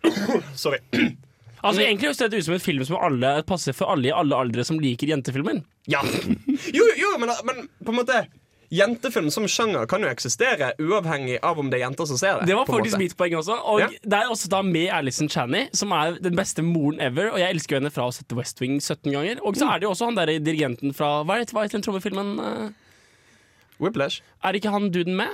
sorry. 0.65 0.81
Altså 1.65 1.81
Egentlig 1.81 2.11
høres 2.11 2.19
det 2.21 2.37
ut 2.37 2.45
som 2.45 2.55
en 2.59 2.61
film 2.61 2.83
som 2.85 2.99
alle 3.01 3.29
passer 3.49 3.73
for 3.73 3.89
alle 3.89 4.11
i 4.11 4.13
alle 4.13 4.37
aldre 4.37 4.67
som 4.69 4.77
liker 4.77 5.09
jentefilmen. 5.09 5.63
Ja. 5.89 6.03
Jo, 6.77 6.85
jo 7.01 7.13
men, 7.17 7.33
men 7.49 7.63
på 7.81 7.95
en 7.95 8.03
måte 8.03 8.19
Jentefilm 8.75 9.31
som 9.31 9.45
sjanger 9.49 9.87
kan 9.87 10.03
jo 10.03 10.09
eksistere 10.11 10.73
uavhengig 10.83 11.37
av 11.47 11.59
om 11.61 11.69
det 11.71 11.79
er 11.79 11.85
jenter 11.85 12.09
som 12.11 12.19
ser 12.19 12.41
det. 12.41 12.49
Det 12.51 12.57
var 12.59 12.67
faktisk 12.67 12.99
mitt 12.99 13.15
poeng 13.17 13.37
også. 13.39 13.57
Og 13.71 13.81
Ja. 13.85 13.89
Det 14.03 14.19
er 14.19 14.31
også 14.33 14.51
da 14.51 14.63
med 14.67 14.89
Alison 14.91 15.29
Chaney, 15.31 15.69
som 15.73 15.93
er 15.95 16.19
den 16.21 16.35
beste 16.37 16.65
moren 16.65 16.99
ever. 17.01 17.31
Og 17.31 17.39
jeg 17.39 17.55
elsker 17.55 17.79
henne 17.79 17.93
fra 17.95 18.09
å 18.09 18.15
sette 18.15 18.35
West 18.35 18.61
Wing 18.61 18.81
17 18.81 19.13
ganger. 19.13 19.43
Og 19.45 19.57
så 19.61 19.69
er 19.71 19.79
det 19.79 19.87
jo 19.87 19.93
også 19.95 20.09
han 20.11 20.19
der 20.19 20.35
dirigenten 20.43 20.95
fra 20.97 21.23
Hva 21.23 21.39
heter 21.39 21.55
hva 21.55 21.65
heter 21.69 21.79
den 21.79 21.87
trommefilmen? 21.87 22.75
Whiplash. 23.81 24.23
Er 24.45 24.53
ikke 24.59 24.71
han 24.71 24.91
duden 24.95 25.17
med? 25.19 25.33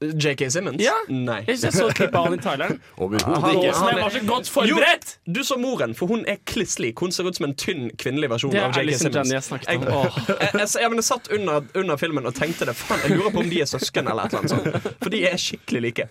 JK 0.00 0.44
Simmons? 0.54 0.78
Ja. 0.78 0.92
Nei. 1.10 1.40
Jeg 1.48 1.58
jeg 1.64 1.72
så 1.74 1.88
klippet 1.90 2.14
av 2.14 2.28
han 2.28 2.36
i 2.36 2.42
traileren. 2.42 2.76
Overhodet 3.02 3.42
Han- 3.42 3.56
ikke. 3.58 3.72
han- 3.74 3.98
var 3.98 4.10
så 4.14 4.20
godt 4.28 4.48
forberedt! 4.54 5.08
Jo, 5.26 5.32
du 5.34 5.40
så 5.48 5.56
moren, 5.58 5.94
for 5.98 6.06
hun 6.06 6.22
er 6.30 6.36
kliss 6.46 6.76
lik. 6.78 7.00
Hun 7.02 7.10
ser 7.10 7.26
ut 7.26 7.34
som 7.40 7.48
en 7.48 7.54
tynn 7.58 7.88
kvinnelig 7.98 8.30
versjon 8.30 8.52
Det 8.54 8.60
er 8.60 8.68
av 8.68 8.76
JK 8.78 8.86
liksom 8.92 9.10
Simmons. 9.12 9.32
Jeg 9.34 9.42
snakket 9.42 9.68
om. 9.74 9.82
Jeg, 9.82 10.12
jeg, 10.28 10.38
jeg, 10.54 10.68
jeg, 10.84 10.94
jeg 11.00 11.04
satt 11.08 11.32
under, 11.34 11.66
under 11.82 11.96
filmen 11.98 12.30
og 12.30 12.34
tenkte 12.38 12.68
det. 12.70 12.76
Faen, 12.78 13.02
jeg 13.08 13.18
lurer 13.18 13.34
på 13.34 13.42
om 13.42 13.50
de 13.50 13.60
er 13.64 13.70
søsken 13.72 14.06
eller 14.12 14.28
et 14.30 14.36
eller 14.38 14.44
annet 14.44 14.54
sånt. 14.78 14.92
For 15.02 15.10
de 15.16 15.24
er 15.32 15.36
skikkelig 15.48 15.82
like. 15.88 16.08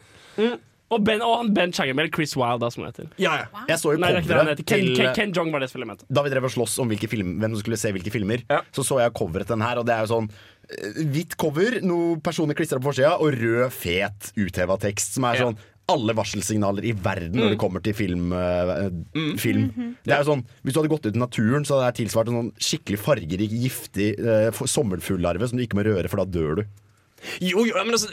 Og 0.94 1.04
Ben, 1.04 1.22
og 1.24 1.34
han 1.42 1.50
Ben 1.56 1.74
Chang, 1.76 1.90
eller 1.92 2.08
Chris 2.14 2.36
Wilde, 2.40 2.62
da, 2.64 2.70
som 2.72 2.86
han 2.86 2.94
heter. 2.94 3.10
Ja, 3.20 3.34
ja. 3.42 3.64
Jeg 3.68 3.82
så 3.82 3.92
jo 3.92 4.00
Nei, 4.00 4.14
det 4.16 4.22
er 4.22 4.24
ikke 4.24 4.32
det 4.32 4.38
han 4.38 4.46
coveret 4.46 4.62
heter. 4.62 4.68
Ken, 4.72 4.86
til 4.86 5.00
Ken, 5.02 5.16
Ken 5.18 5.34
Jong 5.36 5.50
var 5.52 5.64
det 5.64 5.72
som 5.72 5.84
jeg 5.84 5.90
mente. 5.90 6.08
Da 6.08 6.24
vi 6.24 6.32
drev 6.32 6.48
og 6.48 6.54
slåss 6.54 6.78
om 6.84 6.92
hvilke 6.94 7.10
film, 7.12 7.34
hvem 7.42 7.56
som 7.56 7.64
skulle 7.64 7.80
se 7.82 7.92
hvilke 7.96 8.14
filmer, 8.14 8.46
så 8.72 8.86
så 8.88 9.02
jeg 9.04 9.16
coveret 9.20 9.50
til 9.50 9.58
den 9.58 9.66
her, 9.68 9.82
og 9.82 9.88
det 9.90 9.98
er 9.98 10.06
jo 10.06 10.14
sånn 10.14 10.30
eh, 10.32 11.02
hvitt 11.12 11.36
cover, 11.42 11.82
noe 11.84 12.22
personer 12.24 12.56
klistra 12.56 12.80
på 12.80 12.88
forsida, 12.88 13.18
og 13.20 13.36
rød, 13.36 13.66
fet, 13.76 14.32
utheva 14.40 14.80
tekst, 14.80 15.18
som 15.18 15.28
er 15.28 15.44
sånn 15.44 15.60
alle 15.88 16.12
varselsignaler 16.18 16.84
i 16.84 16.92
verden 16.92 17.40
når 17.40 17.54
det 17.54 17.60
kommer 17.62 17.84
til 17.84 17.96
film. 17.96 18.32
eh, 18.36 18.88
film. 19.40 19.70
Det 20.04 20.16
er 20.16 20.24
jo 20.24 20.34
sånn, 20.34 20.44
Hvis 20.64 20.76
du 20.76 20.82
hadde 20.82 20.92
gått 20.92 21.08
ut 21.08 21.16
i 21.16 21.20
naturen, 21.20 21.68
så 21.68 21.78
hadde 21.78 21.92
det 21.92 22.00
tilsvart 22.02 22.32
en 22.32 22.40
sånn 22.42 22.52
skikkelig 22.60 23.00
fargerik, 23.00 23.52
giftig 23.52 24.10
uh, 24.20 24.52
sommerfuglarve 24.52 25.48
som 25.48 25.60
du 25.60 25.64
ikke 25.64 25.80
må 25.80 25.88
røre, 25.88 26.08
for 26.12 26.24
da 26.24 26.28
dør 26.28 26.60
du. 26.60 26.68
Jo, 27.42 27.64
jo, 27.66 27.74
men 27.84 27.96
altså 27.96 28.12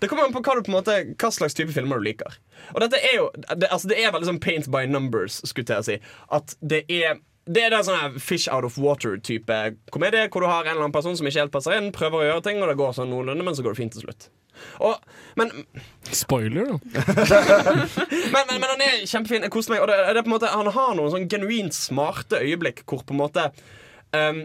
det 0.00 0.10
kommer 0.10 0.26
an 0.26 0.34
på 0.34 0.42
hva, 0.42 0.58
du 0.58 0.66
på 0.66 0.74
måte, 0.74 0.96
hva 1.14 1.30
slags 1.34 1.56
type 1.58 1.72
filmer 1.74 2.00
du 2.00 2.08
liker. 2.08 2.38
Og 2.74 2.82
dette 2.82 2.98
er 2.98 3.14
jo 3.20 3.28
Det, 3.36 3.68
altså, 3.70 3.88
det 3.90 4.00
er 4.02 4.12
veldig 4.12 4.28
sånn 4.32 4.42
paint 4.42 4.68
by 4.72 4.84
numbers, 4.90 5.40
skulle 5.46 5.78
jeg 5.78 5.86
si. 5.86 5.98
At 6.34 6.56
det 6.60 6.84
er 6.88 7.20
det 7.48 7.62
er 7.64 7.72
en 7.72 7.84
sånn 7.86 8.18
fish 8.20 8.44
out 8.52 8.66
of 8.66 8.74
water-type 8.76 9.54
komedie, 9.94 10.26
hvor 10.28 10.44
du 10.44 10.50
har 10.50 10.66
en 10.66 10.74
eller 10.74 10.84
annen 10.84 10.92
person 10.92 11.14
som 11.16 11.24
ikke 11.24 11.46
helt 11.46 11.54
passer 11.54 11.78
inn, 11.78 11.88
prøver 11.96 12.20
å 12.20 12.26
gjøre 12.26 12.44
ting, 12.44 12.60
og 12.60 12.68
det 12.68 12.76
går 12.76 12.92
sånn 12.98 13.08
noenlunde, 13.08 13.46
men 13.46 13.56
så 13.56 13.64
går 13.64 13.72
det 13.72 13.80
fint 13.80 13.94
til 13.96 14.04
slutt. 14.04 14.26
Og, 14.84 14.98
men, 15.38 15.52
Spoiler, 16.12 16.74
da. 16.74 16.76
men, 18.34 18.44
men, 18.50 18.54
men 18.58 18.68
han 18.72 18.84
er 18.84 19.02
kjempefin. 19.06 19.46
Jeg 19.46 19.54
koser 19.54 19.74
meg. 19.74 19.84
Og 19.84 19.90
det, 19.90 19.98
det 20.16 20.24
på 20.24 20.30
en 20.30 20.34
måte, 20.34 20.52
han 20.52 20.70
har 20.74 20.94
noen 20.98 21.12
sånn 21.14 21.28
genuint 21.30 21.76
smarte 21.76 22.42
øyeblikk 22.42 22.84
hvor 22.88 23.04
på 23.06 23.14
en 23.14 23.22
måte 23.22 23.48
um, 24.12 24.42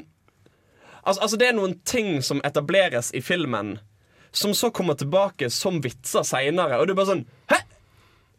altså, 1.01 1.19
altså, 1.19 1.39
det 1.39 1.49
er 1.49 1.57
noen 1.57 1.77
ting 1.87 2.17
som 2.25 2.43
etableres 2.45 3.11
i 3.17 3.23
filmen, 3.25 3.77
som 4.37 4.53
så 4.57 4.71
kommer 4.73 4.97
tilbake 4.99 5.49
som 5.53 5.79
vitser 5.83 6.25
seinere, 6.27 6.79
og 6.81 6.87
du 6.89 6.93
er 6.95 6.99
bare 6.99 7.11
sånn 7.13 7.25
Hæ? 7.51 7.59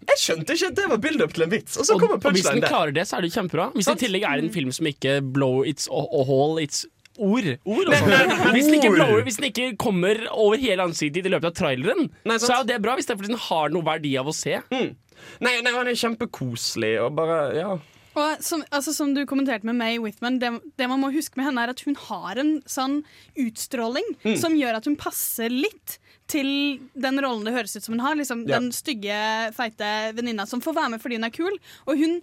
Jeg 0.04 0.20
skjønte 0.20 0.52
ikke 0.52 0.68
at 0.68 0.76
det 0.76 0.88
var 0.90 0.98
build-up 1.00 1.32
til 1.32 1.46
en 1.46 1.52
vits. 1.54 1.78
Og 1.80 1.86
så 1.88 1.94
kommer 1.96 2.18
punchline 2.20 2.28
og 2.28 2.34
hvis 2.36 2.48
den 2.50 2.60
der. 2.60 2.68
klarer 2.68 2.92
det, 2.92 3.04
så 3.08 3.16
er 3.16 3.24
det 3.24 3.30
kjempebra. 3.32 3.70
Hvis 3.72 3.86
det 3.88 3.94
i 3.96 4.02
tillegg 4.02 4.26
er 4.28 4.42
en 4.42 4.50
film 4.52 4.74
som 4.76 4.88
ikke 4.90 5.14
blow 5.32 5.62
its 5.64 5.86
og, 5.88 6.10
hole, 6.12 6.26
hall 6.28 6.60
its 6.60 6.82
ord, 7.16 7.48
ord 7.64 7.88
altså. 7.94 8.50
Hvis 8.52 8.68
den 8.68 8.84
blower, 8.92 9.22
hvis 9.24 9.38
den 9.40 9.48
ikke 9.48 9.70
kommer 9.80 10.20
over 10.34 10.60
hele 10.60 10.84
ansiktet 10.84 11.22
ditt 11.22 11.30
i 11.30 11.32
løpet 11.32 11.48
av 11.52 11.56
traileren, 11.56 12.10
Nei, 12.28 12.36
så 12.42 12.52
er 12.52 12.60
jo 12.60 12.68
det 12.74 12.78
bra. 12.84 12.98
Hvis 12.98 13.08
det 13.08 13.14
er 13.14 13.20
fordi 13.22 13.32
den 13.32 13.42
har 13.46 13.72
noe 13.72 13.86
verdi 13.86 14.12
av 14.20 14.28
å 14.28 14.36
se. 14.36 14.58
Nei, 14.74 15.54
nei, 15.64 15.72
han 15.72 15.88
er 15.88 15.96
kjempekoselig 16.04 16.94
og 17.06 17.14
bare 17.16 17.40
Ja. 17.56 17.72
Og 18.16 18.42
som, 18.44 18.62
altså, 18.70 18.92
som 18.94 19.12
du 19.14 19.24
kommenterte 19.26 19.64
med 19.66 19.74
May 19.76 19.98
Whitman, 19.98 20.38
det, 20.38 20.50
det 20.78 20.86
man 20.88 21.00
må 21.02 21.10
huske 21.14 21.36
med 21.36 21.46
henne, 21.48 21.64
er 21.64 21.72
at 21.74 21.80
hun 21.86 21.96
har 21.96 22.38
en 22.38 22.60
sånn 22.62 23.00
utstråling 23.36 24.04
Mm. 24.24 24.36
som 24.38 24.54
gjør 24.54 24.76
at 24.78 24.84
hun 24.86 24.96
passer 24.96 25.50
litt 25.50 25.98
til 26.30 26.78
den 26.94 27.18
rollen 27.20 27.44
det 27.44 27.52
høres 27.56 27.74
ut 27.76 27.82
som 27.84 27.94
hun 27.98 28.04
har. 28.06 28.14
Liksom, 28.16 28.46
Ja. 28.48 28.58
Den 28.58 28.70
stygge, 28.72 29.52
feite 29.52 30.14
venninna 30.14 30.46
som 30.46 30.60
får 30.60 30.74
være 30.78 30.90
med 30.94 31.02
fordi 31.02 31.16
hun 31.18 31.24
er 31.24 31.30
kul. 31.34 31.58
Og 31.86 31.98
hun 31.98 32.20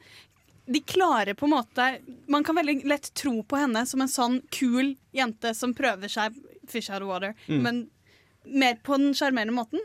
de 0.71 0.79
klarer 0.79 1.33
på 1.35 1.43
en 1.49 1.55
måte 1.57 1.85
Man 2.29 2.43
kan 2.45 2.55
veldig 2.55 2.85
lett 2.85 3.09
tro 3.17 3.41
på 3.43 3.57
henne 3.59 3.85
som 3.85 3.99
en 4.01 4.07
sånn 4.07 4.41
kul 4.51 4.95
jente 5.13 5.53
som 5.57 5.73
prøver 5.73 6.07
seg 6.07 6.33
fish 6.67 6.89
out 6.89 7.01
of 7.01 7.09
water, 7.09 7.35
Mm. 7.49 7.61
men 7.63 7.89
mer 8.45 8.75
på 8.83 8.95
den 8.97 9.11
sjarmerende 9.13 9.53
måten. 9.53 9.79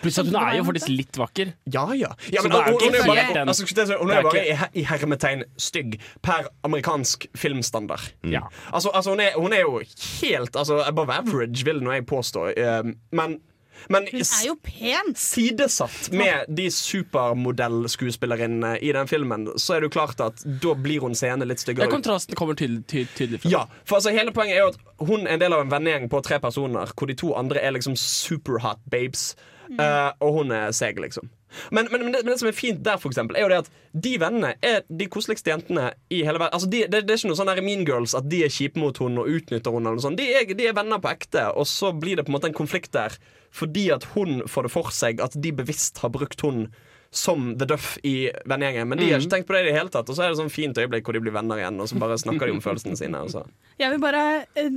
Pluss 0.00 0.18
at 0.22 0.26
hun 0.30 0.36
er 0.40 0.56
jo 0.56 0.64
faktisk 0.64 0.88
litt 0.92 1.16
vakker. 1.20 1.50
Ja, 1.66 1.84
ja. 1.98 2.08
ja 2.32 2.42
men, 2.42 2.52
er 2.52 2.56
hun, 2.70 2.80
hun 2.80 2.94
er 2.94 2.98
jo 2.98 3.04
bare, 3.10 3.44
altså, 3.44 3.64
hun 4.00 4.10
er 4.10 4.16
er 4.20 4.22
bare 4.22 4.46
ikke- 4.46 4.68
i, 4.74 4.80
i 4.80 4.82
hermetegn 4.88 5.42
stygg 5.58 5.98
per 6.22 6.46
amerikansk 6.64 7.26
filmstandard. 7.36 8.00
Ja. 8.24 8.40
Altså, 8.72 8.90
altså 8.94 9.10
hun, 9.10 9.20
er, 9.20 9.32
hun 9.36 9.52
er 9.52 9.60
jo 9.66 9.80
helt 10.22 10.56
altså, 10.56 10.82
above 10.86 11.12
average, 11.12 11.64
vil 11.64 11.82
nå 11.82 11.92
jeg 11.98 12.06
påstå. 12.06 12.46
eh, 12.56 12.82
men 13.12 13.40
men 13.88 14.04
Hun 14.12 14.20
er 14.20 14.42
jo 14.44 14.54
pen! 14.60 15.14
sidesatt 15.16 16.10
med 16.12 16.44
de 16.52 16.66
supermodellskuespillerinnene 16.70 18.74
i 18.84 18.90
den 18.92 19.08
filmen, 19.08 19.46
så 19.56 19.74
er 19.76 19.80
det 19.80 19.88
jo 19.90 19.94
klart 19.94 20.20
at 20.20 20.42
da 20.62 20.74
blir 20.76 21.00
hun 21.04 21.14
seende 21.16 21.46
litt 21.48 21.62
styggere 21.62 21.86
Ja, 21.88 21.92
kontrasten 21.92 22.36
kommer 22.38 22.54
tydelig, 22.58 22.82
ty 22.90 23.06
tydelig 23.16 23.40
frem. 23.40 23.52
Ja, 23.54 23.62
for 23.88 23.96
altså 24.00 24.12
hele 24.14 24.34
poenget 24.36 24.58
er 24.58 24.66
jo 24.66 24.72
at 24.74 25.08
hun 25.08 25.24
er 25.26 25.32
en 25.38 25.40
del 25.40 25.56
av 25.56 25.64
en 25.64 25.72
vennegjeng 25.72 26.10
på 26.12 26.20
tre 26.26 26.36
personer, 26.42 26.92
hvor 26.92 27.08
de 27.10 27.16
to 27.20 27.32
andre 27.40 27.62
er 27.64 27.72
liksom 27.78 27.96
superhot 27.96 28.82
babes, 28.90 29.30
eh, 29.78 30.12
og 30.20 30.32
hun 30.40 30.50
er 30.52 30.72
seg, 30.72 30.98
liksom. 30.98 31.28
Men, 31.74 31.88
men, 31.90 32.04
men, 32.04 32.12
det, 32.14 32.24
men 32.24 32.32
det 32.32 32.38
som 32.38 32.48
er 32.48 32.54
fint 32.54 32.82
der, 32.86 32.96
for 33.02 33.10
eksempel, 33.10 33.36
er 33.36 33.42
jo 33.42 33.48
det 33.50 33.58
at 33.64 33.70
de 33.92 34.12
vennene 34.22 34.52
er 34.62 34.82
de 34.88 35.06
koseligste 35.10 35.50
jentene 35.50 35.88
i 36.10 36.20
hele 36.22 36.38
verden. 36.38 36.54
Altså, 36.54 36.68
de, 36.70 36.84
det, 36.86 37.00
det 37.08 37.10
er 37.10 37.18
ikke 37.18 37.30
noe 37.32 37.40
sånn 37.40 37.50
der 37.50 37.62
Mean 37.66 37.82
Girls 37.88 38.14
at 38.14 38.28
de 38.30 38.44
er 38.46 38.52
kjipe 38.54 38.78
mot 38.78 38.96
henne 39.02 39.18
og 39.24 39.26
utnytter 39.28 39.74
henne. 39.74 39.88
eller 39.90 39.98
noe 39.98 40.06
sånt. 40.06 40.20
De 40.20 40.28
er, 40.30 40.46
de 40.54 40.68
er 40.70 40.76
venner 40.78 41.02
på 41.02 41.10
ekte, 41.10 41.48
og 41.58 41.66
så 41.66 41.90
blir 41.92 42.16
det 42.20 42.24
på 42.28 42.30
en 42.30 42.38
måte 42.38 42.46
en 42.52 42.54
konflikt 42.54 42.92
der 42.94 43.18
fordi 43.50 43.88
at 43.90 44.04
hun 44.14 44.44
får 44.46 44.68
det 44.68 44.70
for 44.70 44.92
seg 44.94 45.18
at 45.20 45.34
de 45.34 45.50
bevisst 45.50 45.98
har 46.04 46.12
brukt 46.14 46.40
hun 46.46 46.68
som 47.10 47.56
The 47.58 47.66
Duff 47.66 47.96
i 48.06 48.30
vennegjengen. 48.46 48.86
Men 48.86 48.98
de 49.00 49.08
har 49.10 49.18
Mhm. 49.18 49.24
ikke 49.26 49.30
tenkt 49.34 49.48
på 49.48 49.54
det 49.56 49.64
i 49.64 49.72
det 49.72 49.74
hele 49.74 49.90
tatt. 49.90 50.06
Og 50.08 50.14
så 50.14 50.22
er 50.22 50.28
det 50.30 50.38
sånn 50.38 50.52
fint 50.54 50.78
øyeblikk 50.78 51.02
hvor 51.02 51.12
de 51.18 51.18
blir 51.24 51.34
venner 51.34 51.58
igjen, 51.58 51.80
og 51.82 51.88
så 51.90 51.98
bare 51.98 52.14
snakker 52.14 52.46
de 52.46 52.52
om 52.54 52.60
følelsene 52.62 52.94
sine. 52.96 53.18
Og 53.18 53.30
så. 53.34 53.42
Jeg 53.82 53.90
vil 53.90 53.98
bare 53.98 54.46
eh, 54.54 54.70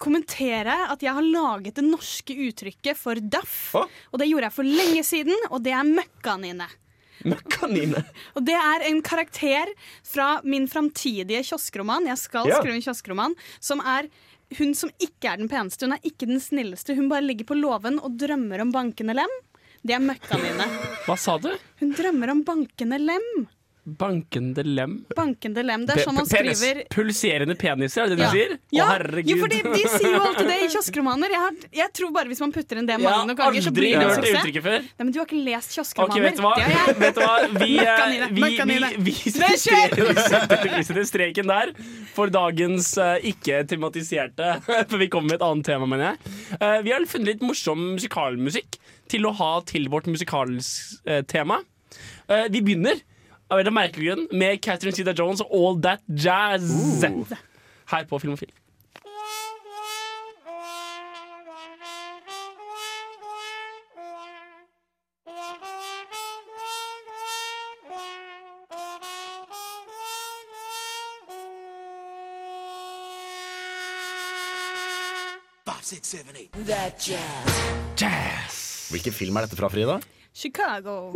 kommentere 0.00 0.74
at 0.90 1.02
jeg 1.04 1.12
har 1.16 1.26
laget 1.26 1.76
det 1.78 1.84
norske 1.86 2.34
uttrykket 2.48 2.96
for 2.98 3.20
daff. 3.20 3.74
Og 3.76 4.18
det 4.20 4.30
gjorde 4.30 4.48
jeg 4.48 4.56
for 4.56 4.68
lenge 4.68 5.02
siden, 5.06 5.36
og 5.50 5.60
det 5.66 5.74
er 5.76 5.86
møkkanine. 5.88 6.68
Møkkanine? 7.28 8.00
Og 8.38 8.44
det 8.48 8.54
er 8.56 8.86
en 8.88 9.02
karakter 9.04 9.68
fra 10.08 10.38
min 10.48 10.64
framtidige 10.72 11.42
kioskroman. 11.44 12.06
Jeg 12.08 12.16
skal 12.16 12.48
Ja. 12.48 12.56
skrive 12.62 12.78
en 12.78 12.84
kioskroman 12.86 13.34
som 13.60 13.82
er 13.84 14.08
hun 14.56 14.72
som 14.74 14.88
ikke 14.98 15.28
er 15.28 15.36
den 15.36 15.50
peneste, 15.52 15.84
hun 15.84 15.92
er 15.98 16.00
ikke 16.08 16.26
den 16.26 16.40
snilleste. 16.42 16.96
Hun 16.96 17.10
bare 17.12 17.22
ligger 17.22 17.44
på 17.46 17.58
låven 17.60 18.00
og 18.00 18.16
drømmer 18.18 18.64
om 18.64 18.72
bankende 18.72 19.14
lem. 19.20 19.36
Det 19.84 19.94
er 19.94 20.00
møkkanine. 20.02 20.64
Hva 21.04 21.14
sa 21.20 21.36
du? 21.38 21.52
Hun 21.84 21.92
drømmer 21.94 22.32
om 22.32 22.40
bankende 22.48 22.98
lem. 23.04 23.28
Bankende 23.84 24.60
lem. 24.62 24.98
Bankende 25.16 25.62
lem. 25.64 25.86
Det 25.88 25.94
er 25.96 26.02
sånn 26.04 26.14
man 26.18 26.26
skriver 26.28 26.82
Pulserende 26.92 27.54
peniser, 27.58 28.02
er 28.04 28.08
det 28.12 28.18
det 28.20 28.26
Ja. 28.26 28.30
du 28.30 28.36
sier? 28.36 28.50
Ja, 28.76 28.84
Å, 28.84 28.88
herregud. 28.92 29.30
jo, 29.30 29.36
for 29.40 29.48
de 29.48 29.80
sier 29.88 30.12
jo 30.12 30.20
alltid 30.20 30.46
det 30.50 30.58
i 30.60 30.68
kioskromaner. 30.74 31.32
Jeg, 31.32 31.40
har, 31.40 31.54
jeg 31.80 31.92
tror 31.96 32.12
bare 32.12 32.28
hvis 32.28 32.42
man 32.44 32.52
putter 32.52 32.76
inn 32.78 32.86
det 32.90 32.98
Jeg 33.00 33.08
har 33.08 33.26
nok 33.26 33.38
ganger, 33.40 33.64
så 33.64 33.72
aldri 33.72 33.80
blir 33.80 33.96
det 33.96 34.04
en 34.04 34.10
hørt 34.10 34.26
det 34.26 34.34
uttrykket 34.36 34.66
før. 34.68 34.84
Nei, 34.84 35.04
men 35.06 35.12
du 35.16 35.18
har 35.22 35.26
ikke 35.30 35.40
lest 35.48 35.74
kioskromaner. 35.78 36.12
Okay, 36.12 36.22
vet 36.28 36.36
du 36.36 36.42
hva? 36.44 36.52
Det. 36.60 36.98
Vet 37.00 37.14
du 37.14 37.20
hva? 37.24 37.36
Vi, 37.56 37.70
eh, 37.86 38.28
vi, 38.28 38.42
vi, 38.44 38.76
vi, 38.76 38.78
vi 39.08 39.16
setter- 39.32 40.76
vi 40.76 40.84
setter 40.84 41.08
streken 41.08 41.50
der 41.50 41.72
for 42.14 42.28
dagens 42.32 42.92
uh, 43.00 43.16
ikke-tematiserte 43.32 44.52
For 44.90 44.98
vi 45.00 45.08
kommer 45.08 45.32
med 45.32 45.40
et 45.40 45.46
annet 45.48 45.66
tema, 45.72 45.86
mener 45.88 46.12
jeg. 46.12 46.34
Uh, 46.60 46.78
vi 46.84 46.92
har 46.94 47.06
funnet 47.08 47.32
litt 47.34 47.42
morsom 47.48 47.94
musikalmusikk 47.96 48.76
til 49.10 49.24
å 49.26 49.32
ha 49.40 49.52
til 49.66 49.88
vårt 49.90 50.06
musikaltema. 50.06 51.60
Uh, 52.30 52.46
vi 52.52 52.60
begynner 52.62 53.00
av 53.50 53.60
en 53.60 53.74
merkelig 53.74 54.10
grunn 54.10 54.26
med 54.38 54.60
Catherine 54.62 54.94
Zeta 54.96 55.14
Jones 55.16 55.42
og 55.44 55.54
All 55.60 55.80
That 55.82 56.02
Jazz. 56.08 56.70
Her 57.90 58.06
på 58.06 58.18
Filmofil. 58.22 58.52
That 76.66 77.08
jazz. 77.98 78.90
Hvilken 78.90 79.12
film 79.12 79.36
er 79.36 79.46
dette 79.46 79.58
fra, 79.58 79.68
Frida? 79.70 79.98
Chicago. 80.34 81.12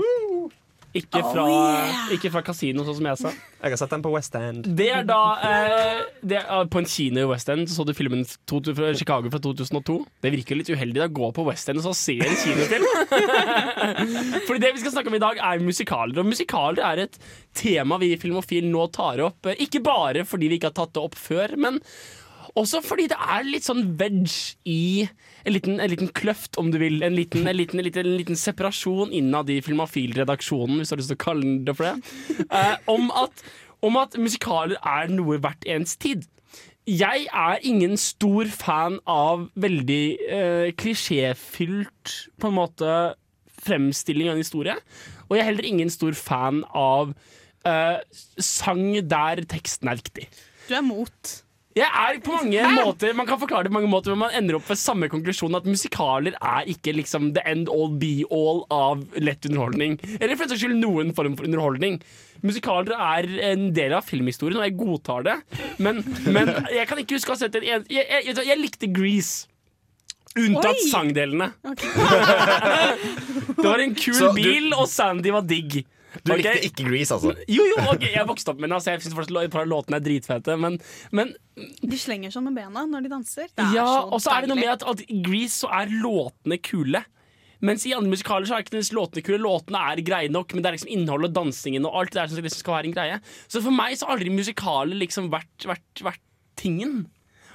Ikke 0.95 1.18
Oh, 1.24 1.30
fra, 1.32 1.45
yeah. 1.51 2.11
ikke 2.14 2.30
fra 2.30 2.40
kasino, 2.47 2.84
sånn 2.86 2.97
som 3.01 3.07
jeg 3.09 3.18
sa. 3.18 3.30
Jeg 3.64 3.72
har 3.72 3.80
sett 3.80 3.95
den 3.97 4.03
på 4.05 4.12
West 4.12 4.36
End. 4.38 4.68
Det 4.78 4.86
er 4.95 5.07
da 5.09 5.18
eh, 5.42 6.03
det 6.22 6.38
er, 6.38 6.68
På 6.70 6.78
en 6.78 6.86
kino 6.86 7.22
i 7.22 7.26
West 7.26 7.51
End 7.51 7.66
så, 7.66 7.80
så 7.80 7.86
du 7.88 7.90
filmen 7.97 8.22
to, 8.47 8.61
fra 8.76 8.92
Chicago 8.95 9.32
fra 9.32 9.40
2002. 9.42 9.97
Det 10.22 10.32
virker 10.36 10.61
litt 10.61 10.70
uheldig 10.70 11.03
å 11.03 11.11
gå 11.18 11.30
på 11.34 11.47
West 11.49 11.72
End 11.72 11.82
og 11.82 11.88
så 11.88 11.95
se 11.99 12.14
en 12.22 12.38
kinofilm. 12.45 12.86
Fordi 14.47 14.61
det 14.62 14.74
vi 14.76 14.84
skal 14.84 14.95
snakke 14.95 15.11
om 15.11 15.18
i 15.18 15.24
dag, 15.24 15.40
er 15.42 15.64
musikaler. 15.66 16.20
Og 16.22 16.30
musikaler 16.30 16.84
er 16.86 17.07
et 17.09 17.18
tema 17.59 17.99
vi 18.03 18.12
i 18.14 18.20
Filmofil 18.20 18.70
nå 18.70 18.86
tar 18.95 19.24
opp. 19.26 19.51
Ikke 19.59 19.82
bare 19.82 20.22
fordi 20.28 20.51
vi 20.51 20.61
ikke 20.61 20.70
har 20.70 20.78
tatt 20.78 20.95
det 20.95 21.03
opp 21.03 21.18
før, 21.18 21.57
men 21.61 21.82
også 22.55 22.80
fordi 22.84 23.09
det 23.11 23.18
er 23.18 23.46
litt 23.46 23.66
sånn 23.66 23.82
veg 23.98 24.28
i 24.70 25.07
en 25.44 25.52
liten, 25.52 25.80
en 25.82 25.90
liten 25.90 26.11
kløft, 26.14 26.59
om 26.61 26.70
du 26.72 26.78
vil. 26.80 27.00
En 27.05 27.16
liten, 27.16 27.48
en 27.50 27.57
liten, 27.57 27.80
en 27.80 27.86
liten, 27.86 28.07
en 28.07 28.18
liten 28.20 28.38
separasjon 28.38 29.12
innad 29.14 29.50
i 29.52 29.61
Filmafil-redaksjonen, 29.64 30.78
hvis 30.78 30.92
du 30.92 30.94
har 30.94 31.02
lyst 31.02 31.12
til 31.12 31.18
å 31.18 31.24
kalle 31.24 31.57
det 31.66 31.74
for 31.76 31.90
det. 31.90 32.46
Eh, 32.55 32.76
om, 32.90 33.11
at, 33.18 33.42
om 33.84 33.98
at 33.98 34.14
musikaler 34.20 34.78
er 34.86 35.11
noe 35.12 35.40
hvert 35.42 35.66
ens 35.68 35.98
tid. 36.00 36.24
Jeg 36.86 37.26
er 37.32 37.62
ingen 37.64 37.96
stor 38.00 38.48
fan 38.52 38.98
av 39.09 39.48
veldig 39.57 40.02
eh, 40.28 40.66
klisjéfylt 40.76 42.16
på 42.40 42.50
en 42.50 42.59
måte 42.59 42.96
fremstilling 43.64 44.28
av 44.28 44.36
en 44.36 44.44
historie. 44.44 44.76
Og 45.26 45.36
jeg 45.36 45.42
er 45.42 45.50
heller 45.50 45.68
ingen 45.68 45.92
stor 45.92 46.16
fan 46.18 46.61
av 46.76 47.14
eh, 47.66 47.98
sang 48.36 48.84
der 49.09 49.42
teksten 49.48 49.90
er 49.90 50.00
viktig. 50.02 50.28
Du 50.68 50.76
er 50.76 50.84
mot. 50.84 51.34
Jeg 51.74 51.88
er 51.90 52.18
på 52.22 52.30
mange 52.36 52.62
måter 52.76 53.16
Man 53.18 53.26
kan 53.26 53.38
forklare 53.40 53.66
det 53.66 53.72
på 53.72 53.78
mange 53.80 53.88
måter 53.90 54.12
Men 54.14 54.20
man 54.26 54.34
ender 54.38 54.54
opp 54.60 54.68
ved 54.70 54.78
samme 54.78 55.08
konklusjon 55.10 55.56
At 55.58 55.64
musikaler 55.66 56.36
er 56.38 56.68
ikke 56.70 56.92
liksom 56.94 57.32
the 57.34 57.42
end 57.50 57.66
all 57.72 57.88
be 57.98 58.12
all 58.30 58.60
av 58.70 59.02
lett 59.18 59.48
underholdning 59.48 59.96
Eller 60.20 60.36
for 60.38 60.46
en 60.46 60.52
saks 60.52 60.62
skyld 60.62 60.78
noen 60.78 61.10
form 61.16 61.34
for 61.38 61.48
underholdning. 61.48 61.96
Musikaler 62.46 62.94
er 62.94 63.26
en 63.50 63.66
del 63.74 63.96
av 63.98 64.06
filmhistorien 64.06 64.60
Og 64.60 64.68
jeg 64.68 64.76
godtar 64.78 65.26
det 65.26 65.34
Men, 65.82 65.98
men 66.30 66.52
jeg 66.76 66.86
kan 66.92 67.02
ikke 67.02 67.18
huske 67.18 67.32
å 67.32 67.34
ha 67.34 67.42
sett 67.42 67.58
en 67.58 67.66
jeg, 67.66 67.82
jeg, 67.90 68.06
jeg, 68.30 68.38
jeg 68.52 68.60
likte 68.62 68.92
Grease 68.94 69.48
Unntatt 70.34 70.74
Oi! 70.74 70.88
sangdelene. 70.90 71.46
Det 73.54 73.66
var 73.66 73.78
en 73.78 73.92
kul 73.94 74.14
Så 74.18 74.30
du- 74.32 74.38
bil 74.42 74.72
Og 74.74 74.88
Sandy 74.90 75.30
var 75.34 75.44
digg 75.46 75.82
Du 76.22 76.32
okay. 76.32 76.42
likte 76.42 76.68
ikke 76.68 76.86
Grease, 76.88 77.16
altså? 77.16 77.32
Jo, 77.50 77.64
jo, 77.66 77.78
ok, 77.90 78.04
jeg 78.12 78.28
vokste 78.28 78.52
opp 78.52 78.60
med 78.60 78.68
den 78.68 78.76
altså, 78.76 78.92
Jeg 78.94 79.02
synes 79.04 79.16
fortsatt 79.18 79.48
et 79.48 79.54
par 79.54 79.64
av 79.64 79.72
låtene 79.72 79.98
er 79.98 80.04
dritfete 80.04 80.54
Men, 80.60 80.78
men 81.14 81.32
De 81.82 81.98
slenger 81.98 82.34
sånn 82.34 82.46
med 82.46 82.58
bena 82.60 82.84
når 82.90 83.06
de 83.06 83.10
danser. 83.12 83.50
Det 83.50 83.64
er 83.64 83.74
ja, 83.78 83.88
så 83.88 84.06
og 84.14 84.22
så 84.22 84.36
er 84.36 84.44
det 84.44 84.52
noe 84.52 84.60
med 84.60 84.72
at, 84.76 84.86
at 84.94 85.02
i 85.06 85.18
Grease 85.24 85.64
så 85.64 85.72
er 85.74 85.90
låtene 85.90 86.60
kule. 86.62 87.02
Mens 87.64 87.86
i 87.88 87.94
andre 87.96 88.12
musikaler 88.12 88.48
så 88.48 88.58
er 88.58 88.64
ikke 88.64 88.82
låtene 88.96 89.24
kule. 89.24 89.40
Låtene 89.40 89.80
er 89.92 90.02
greie 90.04 90.32
nok, 90.32 90.52
men 90.52 90.64
det 90.64 90.70
er 90.70 90.76
liksom 90.76 90.92
innholdet 90.92 91.30
og 91.30 91.36
dansingen 91.38 91.88
og 91.88 91.98
alt 92.00 92.12
det 92.12 92.20
der 92.20 92.30
som 92.32 92.40
liksom 92.42 92.62
skal 92.64 92.76
være 92.78 92.90
en 92.90 92.96
greie. 92.96 93.18
Så 93.48 93.62
for 93.64 93.74
meg 93.74 93.96
så 93.96 94.08
har 94.08 94.18
aldri 94.18 94.32
musikaler 94.34 94.98
liksom 95.00 95.30
vært, 95.32 95.68
vært, 95.70 96.04
vært 96.04 96.24
tingen. 96.60 97.04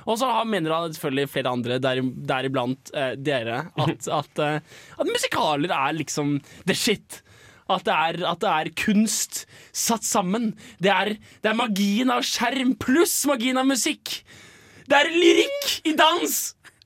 Og 0.09 0.17
så 0.17 0.29
mener 0.47 0.71
da 0.71 0.79
selvfølgelig 0.95 1.29
flere 1.29 1.53
andre, 1.53 1.79
der- 1.83 2.01
deriblant 2.31 2.91
eh, 2.97 3.13
dere, 3.19 3.65
at, 3.83 4.07
at, 4.21 4.41
eh, 4.41 4.79
at 4.97 5.11
musikaler 5.11 5.73
er 5.75 5.97
liksom 5.99 6.39
the 6.65 6.73
shit. 6.77 7.21
At 7.69 7.85
det, 7.85 7.95
er, 7.95 8.21
at 8.25 8.39
det 8.41 8.51
er 8.51 8.71
kunst 8.81 9.43
satt 9.75 10.07
sammen. 10.07 10.53
Det 10.81 10.89
er, 10.93 11.15
det 11.43 11.51
er 11.51 11.57
magien 11.57 12.09
av 12.13 12.25
skjerm 12.25 12.73
pluss 12.81 13.21
magien 13.29 13.59
av 13.61 13.67
musikk. 13.69 14.21
Det 14.89 14.97
er 14.97 15.11
lyrikk 15.13 15.75
i 15.85 15.93
dans! 15.97 16.39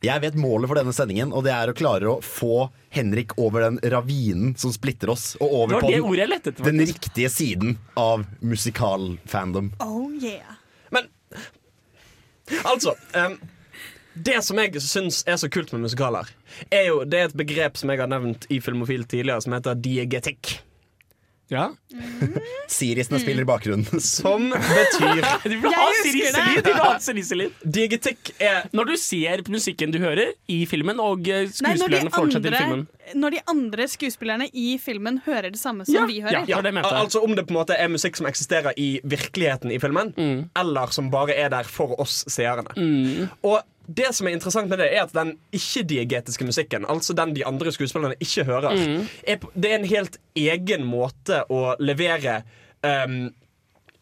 Jeg 0.04 0.20
vet 0.20 0.36
målet 0.36 0.68
for 0.68 0.76
denne 0.76 0.92
sendingen, 0.92 1.32
og 1.32 1.46
det 1.46 1.54
er 1.56 1.72
å 1.72 1.76
klare 1.78 2.10
å 2.12 2.18
få 2.20 2.68
Henrik 2.94 3.38
over 3.40 3.64
den 3.64 3.80
ravinen 3.94 4.52
som 4.60 4.74
splitter 4.76 5.14
oss, 5.14 5.38
og 5.40 5.48
Det 5.48 5.56
over 5.56 5.74
var 5.78 5.86
på 5.86 6.52
den, 6.52 6.66
den 6.68 6.86
riktige 6.90 7.30
siden 7.32 7.78
av 7.96 8.26
musikalfandom. 8.44 9.72
Oh 9.80 10.12
yeah. 10.20 10.60
Men 10.92 11.08
Altså 12.68 12.92
um, 13.16 13.38
Det 14.14 14.36
som 14.44 14.60
jeg 14.60 14.82
syns 14.84 15.22
er 15.24 15.40
så 15.40 15.48
kult 15.50 15.72
med 15.72 15.86
musikaler, 15.86 16.28
er 16.68 16.90
jo 16.90 17.00
Det 17.08 17.20
er 17.22 17.32
et 17.32 17.40
begrep 17.40 17.80
som 17.80 17.94
jeg 17.94 18.04
har 18.04 18.12
nevnt 18.12 18.46
i 18.52 18.60
Filmofil 18.62 19.08
tidligere, 19.08 19.42
som 19.42 19.56
heter 19.56 19.80
diegetikk. 19.80 20.58
Ja. 21.54 21.68
Sirisene 22.74 23.20
spiller 23.22 23.44
i 23.46 23.48
bakgrunnen. 23.48 24.00
Som 24.02 24.50
betyr 24.50 25.22
Du 25.44 25.56
vil 25.62 25.76
ha 25.76 25.88
vil 25.94 27.00
seriselyd. 27.04 27.56
Diegetikk 27.76 28.32
er 28.42 28.68
Når 28.74 28.90
du 28.92 28.96
ser 29.00 29.44
musikken 29.54 29.94
du 29.94 30.00
hører 30.02 30.32
i 30.52 30.64
filmen, 30.70 31.00
og 31.04 31.28
eh, 31.30 31.46
de, 31.48 31.54
skuespillerne 31.54 32.14
forholder 32.14 32.40
seg 32.40 32.48
til 32.48 32.58
filmen. 32.58 32.86
når 33.20 33.36
de 33.36 33.42
andre 33.54 33.88
skuespillerne 33.92 34.48
i 34.54 34.78
filmen 34.82 35.20
hører 35.26 35.52
det 35.54 35.60
samme 35.62 35.86
som 35.86 36.08
vi 36.10 36.22
hører. 36.24 36.48
Ja, 36.50 36.60
al- 36.64 37.02
altså 37.04 37.22
Om 37.24 37.36
det 37.38 37.46
på 37.50 37.54
en 37.54 37.60
måte 37.60 37.78
er 37.78 37.92
musikk 37.92 38.18
som 38.20 38.28
eksisterer 38.30 38.74
i 38.80 38.96
virkeligheten 39.04 39.72
i 39.76 39.80
filmen, 39.84 40.14
Mm. 40.18 40.50
eller 40.60 40.92
som 40.94 41.10
bare 41.14 41.34
er 41.36 41.50
der 41.50 41.64
for 41.68 41.94
oss 42.00 42.24
seerne. 42.32 42.74
Og 43.44 43.60
det 43.88 44.14
som 44.16 44.28
er 44.28 44.32
interessant 44.38 44.70
med 44.72 44.80
det, 44.80 44.90
er 44.96 45.04
at 45.04 45.14
den 45.14 45.34
ikke-diegetiske 45.52 46.46
musikken, 46.48 46.86
altså 46.90 47.14
den 47.18 47.34
de 47.36 47.46
andre 47.46 47.72
skuespillerne 47.76 48.16
ikke 48.24 48.46
hører, 48.48 48.74
Mm. 48.78 49.08
er, 49.28 49.38
det 49.56 49.72
er 49.72 49.76
en 49.80 49.86
helt 49.90 50.18
egen 50.36 50.86
måte 50.86 51.44
å 51.50 51.76
levere 51.80 52.44
um, 52.84 53.34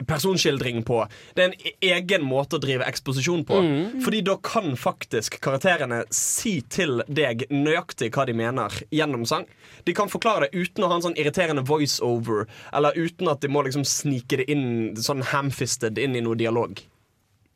personskildring 0.07 0.83
på. 0.83 1.07
Det 1.35 1.43
er 1.43 1.49
en 1.51 1.57
e- 1.59 1.73
egen 1.95 2.23
måte 2.25 2.57
å 2.57 2.61
drive 2.61 2.85
eksposisjon 2.89 3.43
på. 3.45 3.59
Mm. 3.61 3.99
Fordi 4.01 4.21
da 4.25 4.35
kan 4.41 4.71
faktisk 4.79 5.39
karakterene 5.43 6.03
si 6.13 6.61
til 6.73 7.03
deg 7.07 7.45
nøyaktig 7.53 8.09
hva 8.15 8.25
de 8.25 8.33
mener 8.33 8.69
gjennom 8.91 9.25
sang. 9.29 9.45
De 9.85 9.93
kan 9.97 10.09
forklare 10.09 10.47
det 10.49 10.57
uten 10.57 10.83
å 10.83 10.89
ha 10.89 10.95
en 10.99 11.05
sånn 11.05 11.17
irriterende 11.21 11.65
voiceover, 11.67 12.47
eller 12.73 12.97
uten 12.97 13.29
at 13.29 13.41
de 13.41 13.47
må 13.53 13.63
liksom 13.67 13.85
snike 13.85 14.41
det 14.41 14.49
inn 14.49 14.95
sånn 14.97 15.21
hamfisted 15.33 15.97
inn 16.01 16.15
i 16.17 16.21
noe 16.25 16.35
dialog. 16.39 16.81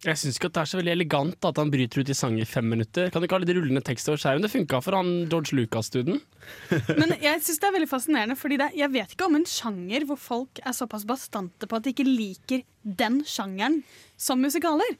Jeg 0.06 0.20
syns 0.22 0.36
ikke 0.38 0.52
at 0.52 0.56
det 0.56 0.62
er 0.62 0.70
så 0.70 0.78
veldig 0.78 0.92
elegant 0.94 1.46
at 1.50 1.58
han 1.58 1.72
bryter 1.74 2.04
ut 2.04 2.10
i 2.14 2.16
sang 2.18 2.36
i 2.38 2.46
fem 2.46 2.68
minutter. 2.70 3.08
Kan 3.10 3.24
du 3.24 3.26
ikke 3.26 3.40
ha 3.40 3.42
litt 3.42 3.56
rullende 3.58 3.82
tekst 3.86 4.10
over 4.12 4.22
skjermen? 4.22 4.44
Det 4.46 4.52
funka 4.54 4.82
for 4.86 4.98
han 5.00 5.10
George 5.32 5.58
Lucas-duden. 5.58 6.20
Men 7.00 7.16
jeg 7.24 7.42
synes 7.42 7.62
det 7.64 7.70
er 7.70 7.74
veldig 7.80 7.90
fascinerende, 7.90 8.38
Fordi 8.38 8.60
jeg 8.78 8.92
vet 8.94 9.16
ikke 9.16 9.26
om 9.26 9.40
en 9.40 9.48
sjanger 9.50 10.06
hvor 10.06 10.20
folk 10.22 10.62
er 10.62 10.76
såpass 10.78 11.08
bastante 11.10 11.66
på 11.66 11.80
at 11.80 11.88
de 11.88 11.96
ikke 11.96 12.06
liker 12.06 12.62
den 12.86 13.24
sjangeren 13.26 13.80
som 14.14 14.44
musikaler. 14.46 14.94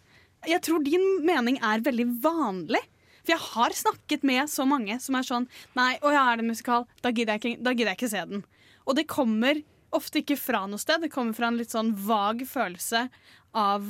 Jeg 0.50 0.64
tror 0.66 0.82
din 0.86 1.06
mening 1.26 1.62
er 1.62 1.86
veldig 1.86 2.08
vanlig. 2.26 2.82
For 3.22 3.36
jeg 3.36 3.46
har 3.52 3.78
snakket 3.78 4.26
med 4.26 4.50
så 4.50 4.66
mange 4.70 4.98
som 5.02 5.18
er 5.18 5.26
sånn 5.26 5.48
Nei, 5.78 5.96
å 6.02 6.14
ja, 6.14 6.26
er 6.32 6.42
det 6.42 6.46
en 6.48 6.52
musikal? 6.54 6.90
Da 7.06 7.14
gidder 7.14 7.38
jeg 7.38 7.44
ikke, 7.44 7.62
da 7.62 7.76
gidder 7.78 7.94
jeg 7.94 8.02
ikke 8.02 8.12
se 8.16 8.26
den. 8.34 8.44
Og 8.86 8.98
det 8.98 9.06
kommer 9.10 9.62
ofte 9.96 10.22
ikke 10.22 10.38
fra 10.38 10.66
noe 10.70 10.82
sted. 10.82 11.06
Det 11.06 11.14
kommer 11.14 11.38
fra 11.38 11.54
en 11.54 11.62
litt 11.62 11.74
sånn 11.74 11.94
vag 12.10 12.42
følelse 12.50 13.06
av 13.54 13.86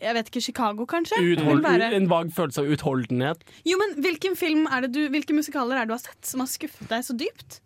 Jeg 0.00 0.12
vet 0.14 0.26
ikke, 0.28 0.42
Chicago, 0.44 0.84
kanskje? 0.86 1.16
Uthold, 1.32 1.62
være- 1.64 1.92
en 1.96 2.08
vag 2.10 2.32
følelse 2.36 2.60
av 2.64 2.66
utholdenhet. 2.74 3.44
Jo, 3.64 3.78
men 3.80 3.94
hvilken 4.04 4.36
film 4.36 4.66
er 4.68 4.84
det 4.84 4.92
du, 4.92 5.06
Hvilke 5.08 5.32
musikaler 5.34 5.76
er 5.80 5.86
det 5.86 5.88
du 5.88 5.96
har 5.96 6.02
sett 6.04 6.26
som 6.28 6.40
har 6.44 6.50
skuffet 6.52 6.88
deg 6.90 7.04
så 7.06 7.16
dypt? 7.16 7.60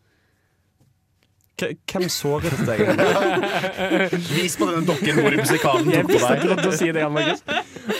K- 1.61 1.75
Hvem 1.91 2.07
såret 2.09 2.55
deg? 2.65 2.85
Vis 4.37 4.55
på 4.57 4.69
denne 4.71 4.87
dokken 4.89 5.19
hvor 5.21 5.35
musikalen 5.37 5.91
tok 5.91 6.07
på 6.09 6.21
deg. 6.23 6.47
å 6.71 6.77
si 6.79 6.89
det. 6.95 7.03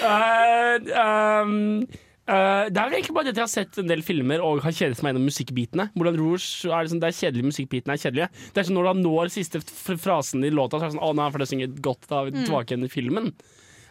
Eh, 0.01 0.77
um, 0.97 1.83
eh, 2.31 2.71
det 2.71 2.81
er 2.81 2.95
egentlig 2.95 3.17
bare 3.19 3.29
det 3.29 3.35
at 3.35 3.41
jeg 3.43 3.45
har 3.45 3.53
sett 3.53 3.81
en 3.83 3.91
del 3.91 4.01
filmer 4.07 4.41
og 4.47 4.63
har 4.65 4.73
kjedet 4.73 5.03
meg 5.05 5.13
gjennom 5.13 5.27
musikkbitene. 5.29 5.89
Moulin 5.99 6.17
Rouge 6.23 6.71
er 6.71 6.87
liksom, 6.87 7.03
det 7.03 7.11
er 7.11 7.19
kjedelig, 7.19 7.49
musikkbitene 7.51 7.97
er 7.99 8.05
kjedelige. 8.05 8.31
Det 8.55 8.63
er 8.63 8.69
sånn 8.71 8.79
Når 8.81 8.93
du 8.95 9.03
når 9.05 9.35
siste 9.35 9.61
frasen 10.01 10.47
i 10.47 10.55
låta, 10.55 10.79
så 10.81 10.87
er 10.87 10.93
det 10.93 10.97
sånn 10.97 11.05
Å, 11.11 11.13
nå 11.19 11.27
er 11.29 11.43
det 11.45 11.51
synget 11.53 11.81
godt 11.85 12.09
da 12.09 12.23
er 12.23 12.31
vi 12.31 12.39
tilbake 12.47 12.73
igjen 12.77 12.87
i 12.89 12.93
filmen. 12.95 13.33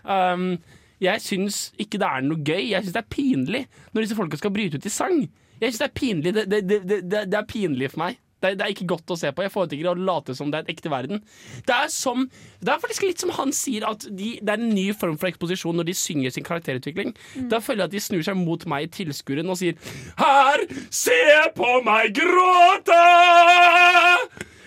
Um, 0.03 0.53
jeg 0.99 1.23
syns 1.23 1.69
ikke 1.79 1.99
det 1.99 2.07
er 2.07 2.25
noe 2.25 2.43
gøy. 2.43 2.71
Jeg 2.73 2.83
syns 2.83 2.95
det 2.95 3.03
er 3.03 3.13
pinlig 3.13 3.65
når 3.93 4.05
disse 4.05 4.17
folka 4.17 4.39
skal 4.39 4.53
bryte 4.55 4.79
ut 4.79 4.87
i 4.87 4.93
sang. 4.93 5.21
Jeg 5.59 5.71
syns 5.71 5.83
det 5.83 5.87
er 5.87 5.99
pinlig. 5.99 6.33
Det, 6.35 6.49
det, 6.51 6.65
det, 6.87 7.05
det, 7.11 7.37
er 7.37 7.47
pinlig 7.47 7.93
for 7.93 8.03
meg. 8.05 8.19
Det 8.39 8.53
er, 8.55 8.71
ikke 8.71 8.87
godt 8.87 9.11
å 9.11 9.17
se 9.19 9.31
på. 9.35 9.43
Jeg 9.43 9.51
foretrekker 9.51 9.89
å 9.91 9.95
late 9.99 10.35
som 10.35 10.51
det 10.51 10.61
er 10.61 10.67
et 10.67 10.73
ekte 10.77 10.91
verden. 10.91 11.19
Det 11.67 11.75
er, 11.75 11.89
som, 11.91 12.23
det 12.63 12.71
er 12.71 12.79
faktisk 12.79 13.03
litt 13.07 13.23
som 13.23 13.33
han 13.35 13.51
sier, 13.55 13.83
at 13.87 14.05
de, 14.07 14.37
det 14.39 14.53
er 14.53 14.61
en 14.61 14.71
ny 14.71 14.89
form 14.95 15.17
for 15.19 15.27
eksposisjon 15.31 15.75
når 15.79 15.89
de 15.89 15.97
synger 15.99 16.35
sin 16.35 16.47
karakterutvikling. 16.47 17.11
Da 17.51 17.59
føler 17.63 17.83
jeg 17.83 17.91
at 17.91 17.97
de 17.97 18.03
snur 18.07 18.23
seg 18.27 18.39
mot 18.39 18.63
meg, 18.71 18.87
i 18.87 18.93
tilskueren, 19.01 19.51
og 19.51 19.59
sier 19.59 19.75
Her, 20.19 20.63
se 20.87 21.19
på 21.57 21.73
meg 21.87 22.15
gråte! 22.19 23.03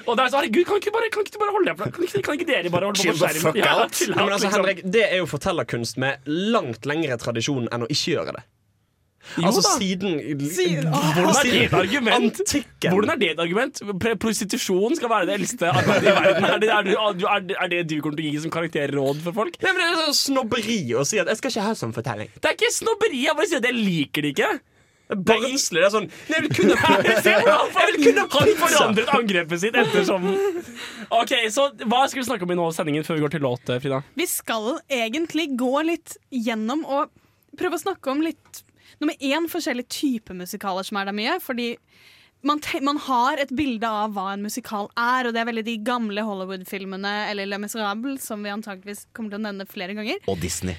Og 0.07 0.17
det 0.19 0.25
er 0.25 0.33
sånn, 0.33 0.41
herregud, 0.43 0.65
kan 0.69 0.81
ikke, 0.83 0.95
bare, 0.95 1.11
kan 1.15 1.27
ikke 1.27 1.35
du 1.37 1.41
bare 1.43 1.55
holde 1.57 1.73
deg? 1.73 1.93
Kan 1.97 2.07
ikke, 2.09 2.23
kan 2.27 2.39
ikke 2.39 2.49
dere 2.49 2.73
bare 2.75 2.89
holde 2.91 2.99
på 2.99 3.05
Chill 3.07 3.19
the 3.19 3.29
skjermen? 3.29 3.45
fuck 3.47 3.61
Ja, 3.61 3.75
out. 3.83 4.01
Ja, 4.01 4.09
men 4.17 4.33
altså, 4.33 4.47
liksom. 4.49 4.57
Henrik, 4.59 4.83
det 4.97 5.05
er 5.09 5.21
jo 5.23 5.29
fortellerkunst 5.31 6.01
med 6.03 6.33
langt 6.57 6.89
lengre 6.89 7.21
tradisjon 7.23 7.69
enn 7.71 7.87
å 7.87 7.91
ikke 7.93 8.17
gjøre 8.17 8.37
det. 8.39 8.45
Jo 9.39 9.47
altså 9.47 9.63
da. 9.63 9.71
siden 9.79 10.17
Hvordan 11.15 11.37
er 11.39 11.47
det 11.47 11.61
et 11.69 11.75
argument? 11.79 12.41
Hvordan 12.83 13.13
er 13.13 13.21
det 13.21 13.29
et 13.31 13.43
argument? 13.45 13.83
Prostitusjon 14.21 14.97
skal 14.99 15.13
være 15.13 15.29
det 15.29 15.37
eldste 15.39 15.71
arbeidet 15.71 16.09
i 16.11 16.15
verden. 16.17 16.49
Er 16.49 16.59
det, 16.59 16.71
er, 16.75 16.83
det, 16.89 16.97
er, 16.97 17.45
det, 17.47 17.57
er 17.61 17.71
det 17.71 17.81
du 17.93 17.95
kommer 18.03 18.19
til 18.19 18.27
å 18.27 18.33
gi 18.33 18.43
som 18.43 18.55
karakterråd 18.57 19.23
for 19.23 19.39
folk? 19.39 19.61
Nei, 19.63 19.77
men 19.77 19.79
Det 19.85 19.89
er 19.93 20.03
sånn 20.09 20.19
snobberi 20.25 20.81
å 20.99 21.07
si 21.07 21.23
at 21.23 21.31
'jeg 21.31 21.39
skal 21.39 21.55
ikke 21.55 21.67
ha 21.69 21.79
sånn 21.79 21.95
fortelling'. 21.95 22.35
Det 22.35 22.51
er 22.51 22.59
ikke 22.59 22.75
snobberi, 22.75 23.23
jeg 23.29 23.39
bare 23.39 23.47
sier 23.53 23.63
at 23.63 23.71
jeg 23.71 23.79
liker 23.79 24.27
det 24.27 24.35
ikke. 24.35 24.51
Barnslig. 25.17 25.83
Det 25.83 25.89
er 25.89 25.95
sånn 25.95 26.09
Nei, 26.09 26.39
jeg 26.39 26.45
vil 26.47 26.55
kunne 26.57 26.77
Jeg 27.13 27.89
vil 27.93 27.99
kunne 28.07 28.27
Han 28.35 28.53
forandret 28.63 29.15
angrepet 29.17 29.63
sitt 29.65 29.79
ettersom 29.79 30.29
OK, 31.13 31.33
så 31.53 31.69
hva 31.85 32.05
skal 32.09 32.23
vi 32.23 32.27
snakke 32.31 32.47
om 32.47 32.55
i 32.55 32.59
nå 32.59 32.69
sendingen 32.73 33.05
før 33.05 33.19
vi 33.19 33.25
går 33.27 33.35
til 33.35 33.45
låt, 33.45 33.73
Frida? 33.85 34.01
Vi 34.17 34.27
skal 34.31 34.79
egentlig 34.89 35.51
gå 35.61 35.73
litt 35.85 36.17
gjennom 36.33 36.87
og 36.89 37.13
prøve 37.59 37.77
å 37.77 37.83
snakke 37.83 38.15
om 38.15 38.25
litt 38.25 38.63
Nummer 39.03 39.17
én 39.19 39.49
forskjellige 39.51 39.91
typer 39.91 40.37
musikaler 40.39 40.87
som 40.87 41.01
er 41.01 41.09
der 41.09 41.17
mye. 41.17 41.33
Fordi 41.43 41.73
man, 42.47 42.61
te 42.63 42.79
man 42.85 43.01
har 43.03 43.41
et 43.43 43.51
bilde 43.55 43.89
av 43.89 44.15
hva 44.15 44.29
en 44.35 44.45
musikal 44.45 44.89
er, 44.99 45.27
og 45.27 45.35
det 45.35 45.43
er 45.43 45.49
veldig 45.49 45.65
de 45.67 45.77
gamle 45.87 46.23
Hollywood-filmene 46.27 47.13
eller 47.31 47.51
Le 47.51 47.59
Miserable, 47.63 48.17
som 48.23 48.43
vi 48.45 48.53
antakeligvis 48.53 49.09
kommer 49.15 49.35
til 49.35 49.41
å 49.41 49.45
nevne 49.49 49.67
flere 49.71 49.97
ganger. 49.99 50.23
Og 50.31 50.39
Disney. 50.43 50.79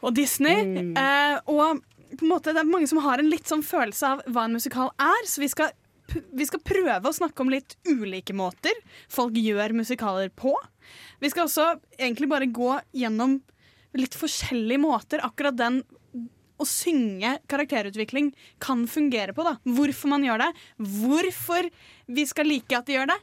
Og 0.00 0.14
Disney. 0.16 0.64
Eh, 0.96 1.36
og 1.52 1.82
på 2.16 2.24
en 2.26 2.32
måte, 2.32 2.54
det 2.54 2.62
er 2.62 2.70
mange 2.70 2.88
som 2.90 3.00
har 3.04 3.20
en 3.20 3.30
litt 3.30 3.48
sånn 3.50 3.62
følelse 3.66 4.14
av 4.14 4.24
hva 4.30 4.46
en 4.48 4.56
musikal 4.56 4.90
er, 5.00 5.28
så 5.30 5.42
vi 5.42 5.48
skal, 5.52 5.72
vi 6.10 6.46
skal 6.48 6.62
prøve 6.66 7.10
å 7.10 7.14
snakke 7.14 7.44
om 7.44 7.52
litt 7.52 7.76
ulike 7.88 8.34
måter 8.36 8.74
folk 9.12 9.38
gjør 9.38 9.76
musikaler 9.78 10.32
på. 10.34 10.54
Vi 11.22 11.30
skal 11.30 11.46
også 11.46 11.72
egentlig 11.98 12.30
bare 12.30 12.50
gå 12.50 12.74
gjennom 12.96 13.38
litt 13.98 14.14
forskjellige 14.18 14.82
måter 14.82 15.22
akkurat 15.26 15.56
den 15.58 15.82
å 16.60 16.66
synge 16.68 17.38
karakterutvikling 17.48 18.30
kan 18.62 18.84
fungere 18.90 19.32
på. 19.36 19.44
da. 19.46 19.56
Hvorfor 19.64 20.12
man 20.12 20.24
gjør 20.26 20.44
det, 20.44 20.50
hvorfor 20.76 21.70
vi 22.06 22.26
skal 22.28 22.50
like 22.50 22.76
at 22.76 22.88
de 22.88 22.98
gjør 22.98 23.12
det. 23.14 23.18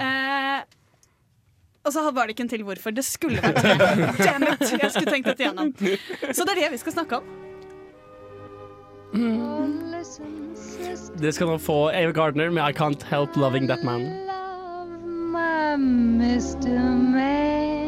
Eh, 0.00 0.62
og 1.84 1.92
så 1.94 2.04
var 2.12 2.28
det 2.28 2.36
ikke 2.36 2.46
en 2.46 2.52
til 2.52 2.64
hvorfor. 2.64 2.96
Det 2.96 3.04
skulle 3.04 3.40
vært 3.40 3.62
det. 3.64 3.76
Damn 4.24 4.48
it! 4.48 4.66
Jeg 4.68 4.92
skulle 4.92 5.12
tenkt 5.12 5.30
dette 5.32 5.48
gjennom. 5.48 5.72
Så 6.32 6.44
det 6.44 6.56
er 6.56 6.64
det 6.64 6.74
vi 6.76 6.82
skal 6.84 7.00
snakke 7.00 7.20
om. 7.20 7.49
Dere 11.20 11.32
skal 11.34 11.50
nå 11.50 11.56
få 11.58 11.78
Ava 11.90 12.12
Gardner 12.14 12.50
med 12.54 12.62
I 12.62 12.72
Can't 12.76 13.02
Help 13.10 13.36
Loving 13.36 13.66
That 13.68 13.82
Man. 13.84 14.06
my 15.32 15.76
Mr. 15.76 16.78
Man. 17.14 17.79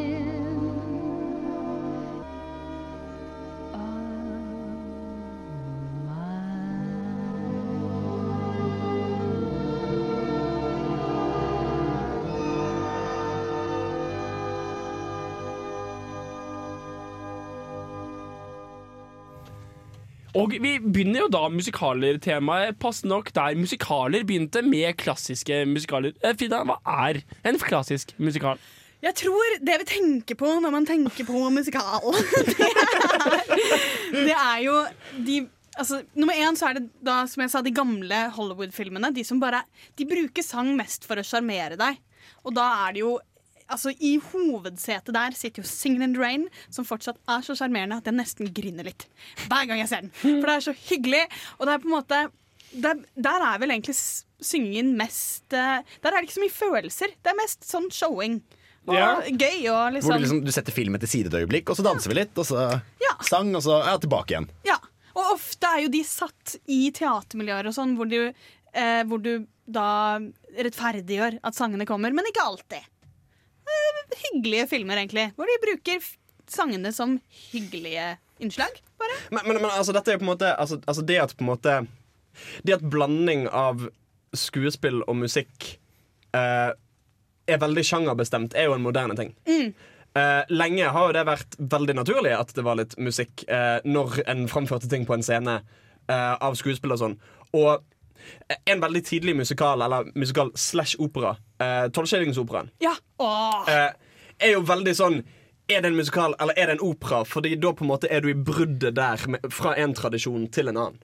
Og 20.39 20.55
vi 20.65 20.77
begynner 20.81 21.27
jo 21.27 21.31
da 21.33 21.43
musikaler-temaet 21.53 22.79
passende 22.81 23.13
nok 23.13 23.33
der 23.37 23.57
musikaler 23.59 24.25
begynte 24.25 24.63
med 24.65 24.97
klassiske 25.01 25.65
musikaler. 25.69 26.15
Eh, 26.25 26.33
Frida, 26.39 26.63
hva 26.65 26.79
er 27.07 27.21
en 27.45 27.59
klassisk 27.61 28.15
musikal? 28.17 28.61
Jeg 29.03 29.17
tror 29.19 29.57
det 29.61 29.81
vi 29.83 29.89
tenker 29.91 30.39
på 30.39 30.55
når 30.63 30.73
man 30.73 30.87
tenker 30.87 31.27
på 31.27 31.49
musikal, 31.51 32.15
det 32.47 32.69
er, 32.69 33.43
det 34.15 34.37
er 34.37 34.63
jo 34.69 34.79
de 35.27 35.43
Altså, 35.73 36.03
nummer 36.13 36.37
én 36.37 36.53
så 36.53 36.67
er 36.69 36.77
det 36.77 36.83
da, 37.01 37.23
som 37.25 37.41
jeg 37.41 37.49
sa, 37.49 37.63
de 37.65 37.71
gamle 37.73 38.17
Hollywood-filmene. 38.37 39.09
De 39.17 39.23
som 39.25 39.39
bare 39.41 39.63
De 39.97 40.05
bruker 40.05 40.45
sang 40.45 40.69
mest 40.77 41.07
for 41.09 41.17
å 41.17 41.25
sjarmere 41.25 41.79
deg. 41.81 41.97
Og 42.45 42.53
da 42.53 42.67
er 42.85 42.93
det 42.93 43.01
jo 43.01 43.15
Altså, 43.69 43.93
I 44.01 44.17
hovedsetet 44.33 45.13
der 45.15 45.35
sitter 45.37 45.63
jo 45.63 45.69
Singin' 45.69 46.03
in 46.05 46.15
the 46.15 46.21
Rain, 46.23 46.49
som 46.71 46.85
fortsatt 46.85 47.19
er 47.29 47.43
så 47.47 47.55
sjarmerende 47.59 47.99
at 48.01 48.09
jeg 48.09 48.15
nesten 48.17 48.51
griner 48.55 48.85
litt 48.89 49.07
hver 49.49 49.67
gang 49.71 49.79
jeg 49.83 49.89
ser 49.89 50.03
den. 50.07 50.11
For 50.17 50.47
det 50.49 50.57
er 50.57 50.67
så 50.67 50.75
hyggelig, 50.89 51.23
og 51.59 51.67
det 51.67 51.75
er 51.75 51.79
på 51.85 51.91
en 51.91 51.97
måte 51.99 52.23
Der, 52.73 52.95
der 53.21 53.43
er 53.45 53.59
vel 53.61 53.69
egentlig 53.75 53.93
syngingen 54.41 54.95
mest 54.97 55.53
eh, 55.53 55.83
Der 56.01 56.09
er 56.09 56.21
det 56.23 56.31
ikke 56.31 56.39
så 56.39 56.45
mye 56.47 56.55
følelser. 56.57 57.13
Det 57.23 57.31
er 57.35 57.37
mest 57.37 57.67
sånn 57.69 57.91
showing. 57.93 58.39
Og 58.89 58.95
Ja. 58.97 59.11
gøy 59.29 59.69
og 59.71 59.77
Hvor 59.77 59.93
liksom 59.93 60.17
du, 60.17 60.23
liksom, 60.25 60.41
du 60.47 60.53
setter 60.53 60.73
filmen 60.73 60.99
til 60.99 61.09
side 61.09 61.29
et 61.29 61.37
øyeblikk, 61.43 61.69
og 61.71 61.77
så 61.77 61.85
danser 61.85 62.09
vi 62.11 62.17
litt, 62.19 62.33
og 62.41 62.47
så 62.49 62.81
sang, 63.23 63.53
og 63.55 63.63
så 63.63 63.77
ja, 63.85 63.99
tilbake 64.03 64.33
igjen. 64.35 64.49
Ja, 64.67 64.79
og 65.15 65.35
ofte 65.37 65.69
er 65.69 65.83
jo 65.85 65.93
de 65.93 66.01
satt 66.03 66.57
i 66.67 66.91
teatermiljøer 66.97 67.69
og 67.69 67.77
sånn, 67.77 67.93
hvor 67.99 68.09
du, 68.11 68.33
eh, 68.73 69.03
hvor 69.05 69.21
du 69.23 69.47
da 69.69 70.19
rettferdiggjør 70.59 71.39
at 71.45 71.55
sangene 71.55 71.87
kommer, 71.87 72.11
men 72.13 72.27
ikke 72.33 72.43
alltid. 72.45 72.89
Eh, 73.73 74.19
hyggelige 74.27 74.69
filmer, 74.71 75.01
egentlig, 75.01 75.31
hvor 75.37 75.49
de 75.49 75.59
bruker 75.63 76.05
sangene 76.53 76.93
som 76.93 77.17
hyggelige 77.53 78.17
innslag. 78.43 78.79
Bare. 79.01 79.19
Men, 79.31 79.47
men, 79.47 79.63
men 79.63 79.71
altså, 79.71 79.95
dette 79.97 80.13
er 80.13 80.19
jo 80.19 80.23
på 80.23 80.29
en 80.29 80.35
måte 80.35 80.53
altså, 80.55 80.79
altså 80.87 81.05
det 81.07 81.19
at 81.23 81.37
på 81.37 81.45
en 81.45 81.53
måte 81.53 81.75
Det 82.65 82.77
at 82.77 82.85
blanding 82.91 83.47
av 83.49 83.89
skuespill 84.33 85.03
og 85.05 85.17
musikk 85.21 85.75
eh, 86.33 86.71
er 87.53 87.59
veldig 87.61 87.83
sjangerbestemt, 87.85 88.55
er 88.57 88.71
jo 88.71 88.77
en 88.79 88.85
moderne 88.85 89.17
ting. 89.19 89.35
Mm. 89.45 89.75
Eh, 90.17 90.43
lenge 90.49 90.89
har 90.95 91.09
jo 91.09 91.15
det 91.17 91.25
vært 91.29 91.57
veldig 91.75 91.97
naturlig 91.99 92.33
at 92.37 92.55
det 92.57 92.65
var 92.65 92.79
litt 92.81 92.97
musikk 93.01 93.45
eh, 93.49 93.85
når 93.85 94.23
en 94.29 94.47
framførte 94.49 94.89
ting 94.89 95.05
på 95.09 95.19
en 95.19 95.25
scene 95.27 95.59
eh, 95.61 96.33
av 96.33 96.57
skuespill 96.57 96.97
og 96.97 97.03
sånn. 97.03 97.19
Og 97.57 97.85
en 98.67 98.81
veldig 98.81 99.03
tidlig 99.05 99.37
musikal, 99.37 99.83
eller 99.83 100.11
musikal 100.15 100.51
slash 100.55 100.97
opera, 100.99 101.37
uh, 101.63 101.89
Tolvskillingsoperaen, 101.95 102.71
Ja. 102.81 102.95
Eh, 103.69 103.93
er 104.43 104.53
jo 104.57 104.61
veldig 104.67 104.95
sånn 104.99 105.23
Er 105.71 105.81
det 105.81 105.93
en 105.93 105.97
musikal 105.97 106.35
eller 106.41 106.55
er 106.59 106.67
det 106.67 106.75
en 106.81 106.87
opera? 106.91 107.23
Fordi 107.25 107.55
da 107.61 107.71
på 107.73 107.85
en 107.85 107.89
måte 107.93 108.09
er 108.11 108.21
du 108.21 108.29
i 108.29 108.35
bruddet 108.35 108.95
der 108.97 109.21
med, 109.31 109.41
fra 109.55 109.75
en 109.79 109.95
tradisjon 109.95 110.49
til 110.53 110.69
en 110.69 110.77
annen. 110.77 110.99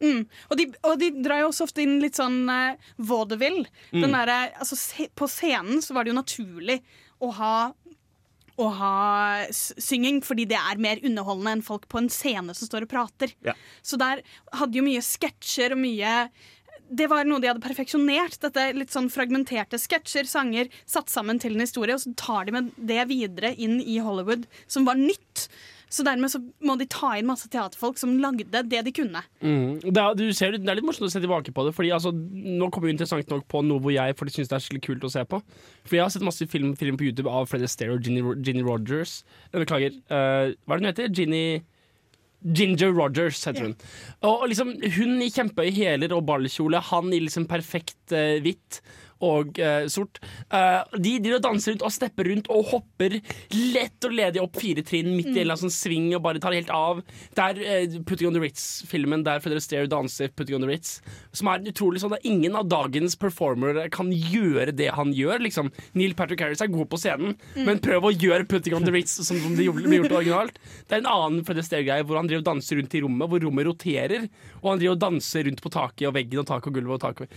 Mm. 0.00 0.20
Og, 0.50 0.56
de, 0.56 0.66
og 0.84 0.98
de 1.00 1.08
drar 1.24 1.40
jo 1.42 1.48
også 1.50 1.64
ofte 1.66 1.82
inn 1.82 1.98
litt 2.00 2.14
sånn 2.16 2.48
uh, 2.48 2.76
vaudeville. 2.98 3.66
Den 3.90 4.06
Mm. 4.10 4.14
derre- 4.14 4.54
altså, 4.58 4.76
se, 4.78 5.08
på 5.14 5.26
scenen 5.28 5.82
så 5.82 5.92
var 5.94 6.04
det 6.04 6.14
jo 6.14 6.20
naturlig 6.22 6.78
å 7.20 7.32
ha 7.34 7.72
å 8.56 8.68
ha 8.70 9.46
synging, 9.50 10.20
fordi 10.22 10.44
det 10.46 10.54
er 10.56 10.78
mer 10.78 11.00
underholdende 11.02 11.56
enn 11.56 11.62
folk 11.66 11.88
på 11.90 11.98
en 11.98 12.08
scene 12.08 12.54
som 12.54 12.68
står 12.68 12.84
og 12.86 12.92
prater. 12.92 13.32
Ja. 13.42 13.52
Så 13.82 13.98
der 13.98 14.22
hadde 14.54 14.78
jo 14.78 14.84
mye 14.86 15.02
sketsjer 15.02 15.74
og 15.74 15.80
mye 15.82 16.12
det 16.88 17.08
var 17.10 17.26
noe 17.28 17.42
de 17.42 17.50
hadde 17.50 17.64
perfeksjonert. 17.64 18.38
Dette 18.42 18.70
litt 18.76 18.94
sånn 18.94 19.10
fragmenterte 19.12 19.80
sketsjer, 19.80 20.28
sanger, 20.28 20.72
satt 20.86 21.12
sammen 21.12 21.40
til 21.42 21.56
en 21.56 21.64
historie, 21.64 21.96
og 21.96 22.02
så 22.04 22.14
tar 22.18 22.48
de 22.48 22.56
med 22.56 22.74
det 22.76 23.06
videre 23.10 23.54
inn 23.54 23.80
i 23.80 24.00
Hollywood, 24.02 24.48
som 24.70 24.88
var 24.88 24.98
nytt. 25.00 25.48
Så 25.94 26.02
dermed 26.02 26.32
så 26.32 26.40
må 26.64 26.74
de 26.80 26.86
ta 26.90 27.12
inn 27.18 27.28
masse 27.28 27.46
teaterfolk 27.52 28.00
som 28.00 28.16
lagde 28.18 28.62
det 28.66 28.80
de 28.86 28.92
kunne. 28.94 29.20
Mm. 29.44 29.78
Det, 29.84 29.92
er, 29.94 30.16
du 30.18 30.24
ser, 30.34 30.56
det 30.56 30.70
er 30.70 30.80
litt 30.80 30.86
morsomt 30.86 31.06
å 31.06 31.12
se 31.12 31.22
tilbake 31.22 31.54
på 31.54 31.66
det. 31.66 31.74
Fordi 31.76 31.92
altså, 31.94 32.10
Nå 32.10 32.66
kommer 32.72 32.88
vi 32.88 32.96
interessant 32.96 33.30
nok 33.30 33.44
på 33.50 33.62
noe 33.66 33.82
hvor 33.82 33.94
jeg 33.94 34.16
faktisk 34.18 34.40
synes 34.40 34.50
det 34.50 34.56
er 34.58 34.64
skikkelig 34.64 34.86
kult 34.88 35.06
å 35.06 35.12
se 35.14 35.22
på. 35.28 35.38
Fordi 35.84 36.00
Jeg 36.00 36.06
har 36.06 36.14
sett 36.16 36.26
masse 36.26 36.48
film, 36.50 36.72
film 36.80 36.98
på 36.98 37.06
YouTube 37.06 37.30
av 37.30 37.46
Fred 37.50 37.62
Astaire 37.66 37.94
og 37.94 38.02
Ginny, 38.02 38.24
Ginny 38.42 38.64
Rogers. 38.66 39.20
Beklager. 39.54 39.94
uh, 40.10 40.50
hva 40.66 40.74
er 40.74 40.82
det 40.82 40.82
hun 40.82 40.90
heter? 40.90 41.14
Ginny 41.14 41.44
Ginger 42.44 42.92
Rogers 42.92 43.40
heter 43.48 43.70
hun. 43.70 43.76
Og, 44.20 44.42
og 44.42 44.48
liksom, 44.50 44.74
Hun 44.98 45.16
i 45.24 45.30
kjempehøye 45.32 45.72
hæler 45.74 46.12
og 46.16 46.26
ballkjole, 46.28 46.82
han 46.90 47.12
i 47.12 47.22
liksom 47.24 47.48
perfekt 47.50 48.12
eh, 48.12 48.36
hvitt 48.44 48.82
og 49.24 49.58
uh, 49.62 49.86
sort. 49.92 50.20
Uh, 50.52 50.82
de 51.00 51.16
driver 51.24 51.38
og 51.40 51.46
danser 51.48 51.74
rundt 51.74 51.84
og 51.88 51.94
stepper 51.94 52.28
rundt 52.30 52.50
og 52.52 52.68
hopper 52.72 53.16
lett 53.74 54.06
og 54.08 54.14
ledig 54.16 54.42
opp 54.42 54.58
fire 54.60 54.84
trinn 54.86 55.10
midt 55.16 55.30
i 55.30 55.38
en 55.38 55.42
eller 55.44 55.56
annen 55.56 55.64
sånn 55.66 55.74
sving 55.74 56.10
og 56.16 56.22
bare 56.26 56.42
tar 56.42 56.56
helt 56.56 56.72
av. 56.74 57.00
Det 57.34 57.46
er 57.48 57.62
uh, 57.88 57.98
Putting 58.08 58.28
on 58.30 58.36
the 58.36 58.42
Ritz-filmen 58.44 59.24
der 59.26 59.40
Fredrik 59.44 59.64
Stair 59.64 59.88
danser 59.90 60.30
Putting 60.34 60.58
on 60.58 60.64
the 60.66 60.70
Ritz, 60.70 60.98
som 61.32 61.48
er 61.52 61.64
utrolig 61.70 62.02
sånn 62.02 62.14
at 62.18 62.24
ingen 62.28 62.56
av 62.60 62.68
dagens 62.72 63.16
performere 63.20 63.88
kan 63.94 64.10
gjøre 64.12 64.74
det 64.76 64.90
han 64.96 65.12
gjør. 65.16 65.40
liksom. 65.46 65.70
Neil 65.94 66.14
Patrick 66.18 66.40
Harris 66.44 66.62
er 66.64 66.72
god 66.72 66.88
på 66.92 67.00
scenen, 67.00 67.34
Mm. 67.54 67.64
men 67.66 67.78
prøv 67.82 68.02
å 68.08 68.12
gjøre 68.12 68.46
Putting 68.48 68.74
on 68.76 68.84
the 68.84 68.92
Ritz 68.92 69.12
som 69.26 69.36
det 69.56 69.64
gjorde- 69.66 69.84
ble 69.88 69.98
gjort 70.02 70.12
originalt. 70.18 70.58
Det 70.88 70.92
er 70.96 71.02
en 71.02 71.06
annen 71.10 71.44
Fredrik 71.44 71.64
Stair-greie 71.64 72.04
hvor 72.04 72.16
han 72.16 72.26
driver 72.26 72.42
og 72.42 72.48
danser 72.50 72.76
rundt 72.80 72.94
i 72.94 73.00
rommet, 73.04 73.28
hvor 73.30 73.40
rommet 73.44 73.66
roterer, 73.66 74.28
og 74.62 74.70
han 74.70 74.78
driver 74.80 74.96
og 74.96 75.00
danser 75.04 75.44
rundt 75.48 75.62
på 75.62 75.70
taket 75.70 76.08
og 76.08 76.14
veggen 76.14 76.40
og 76.42 76.46
taket 76.46 76.66
og 76.68 76.74
gulvet 76.74 76.94
og 76.98 77.04
taket. 77.06 77.28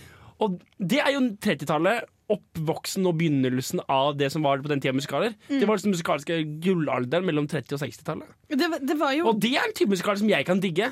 Og 0.43 0.59
det 0.77 1.01
er 1.03 1.13
jo 1.15 1.23
30-tallet. 1.43 2.13
Oppvoksen 2.27 3.07
og 3.07 3.15
begynnelsen 3.21 3.79
av 3.88 4.17
det 4.19 4.27
som 4.33 4.43
var 4.43 4.59
på 4.59 4.67
den 4.67 4.81
tida 4.83 4.91
musikaler. 4.91 5.38
Mm. 5.47 5.61
Det 5.61 5.67
var 5.69 5.79
liksom 5.79 5.93
musikalske 5.95 6.39
gullalderen 6.63 7.23
mellom 7.27 7.47
30- 7.47 7.77
og 7.77 7.83
60-tallet. 7.85 8.33
Det, 8.51 8.67
det 8.83 8.97
var 8.99 9.15
jo 9.15 9.29
Og 9.31 9.39
det 9.39 9.53
er 9.55 9.63
en 9.63 9.75
type 9.77 9.95
musikal 9.95 10.19
som 10.19 10.27
jeg 10.31 10.47
kan 10.47 10.59
digge. 10.63 10.91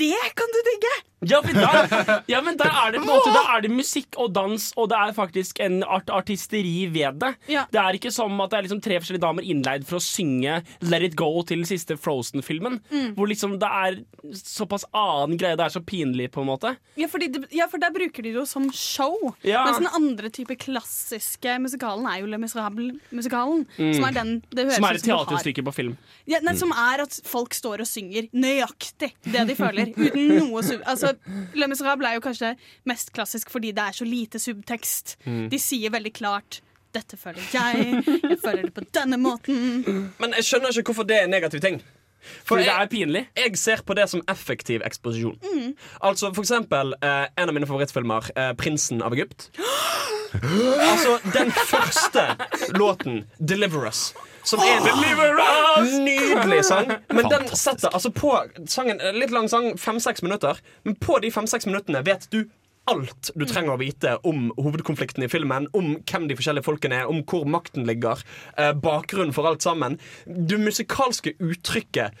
Det 0.00 0.16
kan 0.36 0.52
du 0.56 0.60
digge! 0.72 0.96
Ja, 1.20 1.42
der, 1.44 2.22
ja, 2.32 2.38
men 2.40 2.56
der 2.56 2.70
er 2.72 2.94
det 2.94 3.02
på 3.02 3.04
en 3.04 3.10
måte 3.10 3.32
Da 3.34 3.42
er 3.52 3.60
det 3.60 3.68
musikk 3.74 4.16
og 4.16 4.30
dans, 4.32 4.70
og 4.80 4.86
det 4.88 4.96
er 4.96 5.10
faktisk 5.12 5.58
en 5.60 5.82
art 5.84 6.08
artisteri 6.08 6.86
ved 6.88 7.18
det. 7.20 7.34
Ja. 7.52 7.66
Det 7.68 7.76
er 7.76 7.98
ikke 7.98 8.08
som 8.14 8.38
at 8.40 8.54
det 8.54 8.56
er 8.56 8.64
liksom 8.64 8.80
tre 8.80 8.96
forskjellige 9.02 9.24
damer 9.26 9.44
innleid 9.44 9.84
for 9.84 9.98
å 9.98 10.00
synge 10.00 10.62
Let 10.80 11.04
It 11.10 11.16
Go 11.20 11.42
til 11.44 11.60
den 11.60 11.68
siste 11.68 11.98
Frozen-filmen. 12.00 12.78
Mm. 12.88 13.10
Hvor 13.18 13.28
liksom 13.28 13.58
det 13.60 13.68
er 13.68 13.98
såpass 14.32 14.86
annen 14.96 15.36
greie. 15.36 15.58
Det 15.60 15.66
er 15.66 15.74
så 15.76 15.82
pinlig, 15.84 16.30
på 16.32 16.40
en 16.40 16.48
måte. 16.54 16.72
Ja, 16.96 17.10
fordi 17.12 17.28
det, 17.34 17.44
ja, 17.52 17.68
for 17.68 17.84
der 17.84 17.92
bruker 17.92 18.24
de 18.24 18.32
det 18.32 18.40
jo 18.40 18.46
som 18.48 18.70
show. 18.72 19.34
Ja. 19.44 19.66
Mens 19.68 19.82
den 19.82 19.92
andre 19.92 20.32
type 20.32 20.56
klassiske 20.56 21.58
musikalen 21.60 22.08
er 22.08 22.22
jo 22.22 22.32
Le 22.32 22.40
Miserable-musikalen. 22.40 23.66
Mm. 23.76 23.92
Som 23.98 24.08
er 24.08 24.16
den 24.16 24.32
det 24.54 24.64
høres 24.70 24.80
Som 24.80 24.88
er 24.88 25.02
et 25.02 25.04
teaterstykke 25.10 25.68
på 25.68 25.76
film. 25.82 25.96
Ja, 26.24 26.40
nei, 26.40 26.56
Mm. 26.56 26.58
Som 26.60 26.72
er 26.74 27.00
at 27.04 27.14
folk 27.24 27.54
står 27.54 27.80
og 27.84 27.88
synger 27.88 28.26
nøyaktig 28.36 29.12
det 29.22 29.44
de 29.48 29.54
føler. 29.60 29.69
Uten 29.78 30.34
noe 30.38 30.62
sub... 30.66 30.82
Altså, 30.86 31.14
Le 31.54 31.68
Miserable 31.70 32.08
er 32.08 32.18
jo 32.18 32.24
kanskje 32.24 32.54
mest 32.88 33.12
klassisk 33.16 33.50
fordi 33.50 33.72
det 33.76 33.84
er 33.84 33.92
så 33.92 34.08
lite 34.08 34.38
subtekst. 34.42 35.16
Mm. 35.26 35.46
De 35.52 35.58
sier 35.58 35.90
veldig 35.90 36.12
klart 36.16 36.60
'dette 36.90 37.16
føler 37.16 37.38
jeg', 37.54 38.02
'jeg 38.02 38.38
føler 38.42 38.62
det 38.66 38.74
på 38.74 38.82
denne 38.94 39.16
måten'. 39.16 40.10
Men 40.18 40.34
jeg 40.36 40.44
skjønner 40.44 40.74
ikke 40.74 40.90
hvorfor 40.90 41.06
det 41.06 41.20
er 41.20 41.24
en 41.28 41.30
negativ 41.30 41.60
ting. 41.60 41.82
Fordi 42.44 42.62
det 42.62 42.66
jeg, 42.66 42.82
er 42.82 42.86
pinlig. 42.86 43.28
Jeg 43.36 43.58
ser 43.58 43.82
på 43.86 43.94
det 43.94 44.08
som 44.10 44.22
effektiv 44.28 44.82
eksposisjon. 44.84 45.38
Mm. 45.40 45.74
Altså 46.02 46.34
For 46.34 46.42
eksempel 46.42 46.94
eh, 47.02 47.26
en 47.38 47.48
av 47.48 47.54
mine 47.54 47.66
favorittfilmer, 47.66 48.30
eh, 48.36 48.52
'Prinsen 48.52 49.02
av 49.02 49.14
Egypt'. 49.14 49.50
altså 50.34 51.18
den 51.32 51.50
første 51.52 52.36
låten, 52.78 53.24
'Deliver 53.38 53.88
Us'. 53.88 54.14
Som 54.44 54.60
er 54.60 54.76
en 54.76 54.86
Deliver 54.86 55.36
us! 55.36 55.92
nydelig 55.98 56.64
sang. 56.64 56.92
Men 57.12 57.30
den 57.30 57.48
setter 57.56 57.88
altså 57.92 58.10
på 58.10 58.32
sangen 58.66 59.00
Litt 59.14 59.30
lang 59.30 59.48
sang, 59.48 59.78
fem-seks 59.78 60.22
minutter. 60.22 60.58
Men 60.84 60.96
på 60.96 61.18
de 61.18 61.30
fem-seks 61.30 61.66
minuttene 61.66 62.04
vet 62.06 62.28
du 62.32 62.44
alt 62.90 63.30
du 63.36 63.44
trenger 63.46 63.74
å 63.74 63.80
vite 63.80 64.16
om 64.26 64.48
hovedkonflikten 64.58 65.24
i 65.24 65.28
filmen, 65.30 65.68
om 65.76 65.92
hvem 66.08 66.28
de 66.30 66.36
forskjellige 66.38 66.66
folkene 66.66 67.02
er, 67.02 67.10
om 67.10 67.20
hvor 67.28 67.44
makten 67.46 67.86
ligger, 67.86 68.22
eh, 68.56 68.72
bakgrunnen 68.72 69.34
for 69.36 69.46
alt 69.46 69.62
sammen. 69.62 69.98
Det 70.26 70.58
musikalske 70.58 71.36
uttrykket 71.38 72.16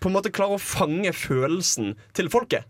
på 0.00 0.10
en 0.10 0.16
måte 0.18 0.34
klarer 0.34 0.58
å 0.58 0.62
fange 0.62 1.12
følelsen 1.14 1.94
til 2.12 2.28
folket. 2.28 2.66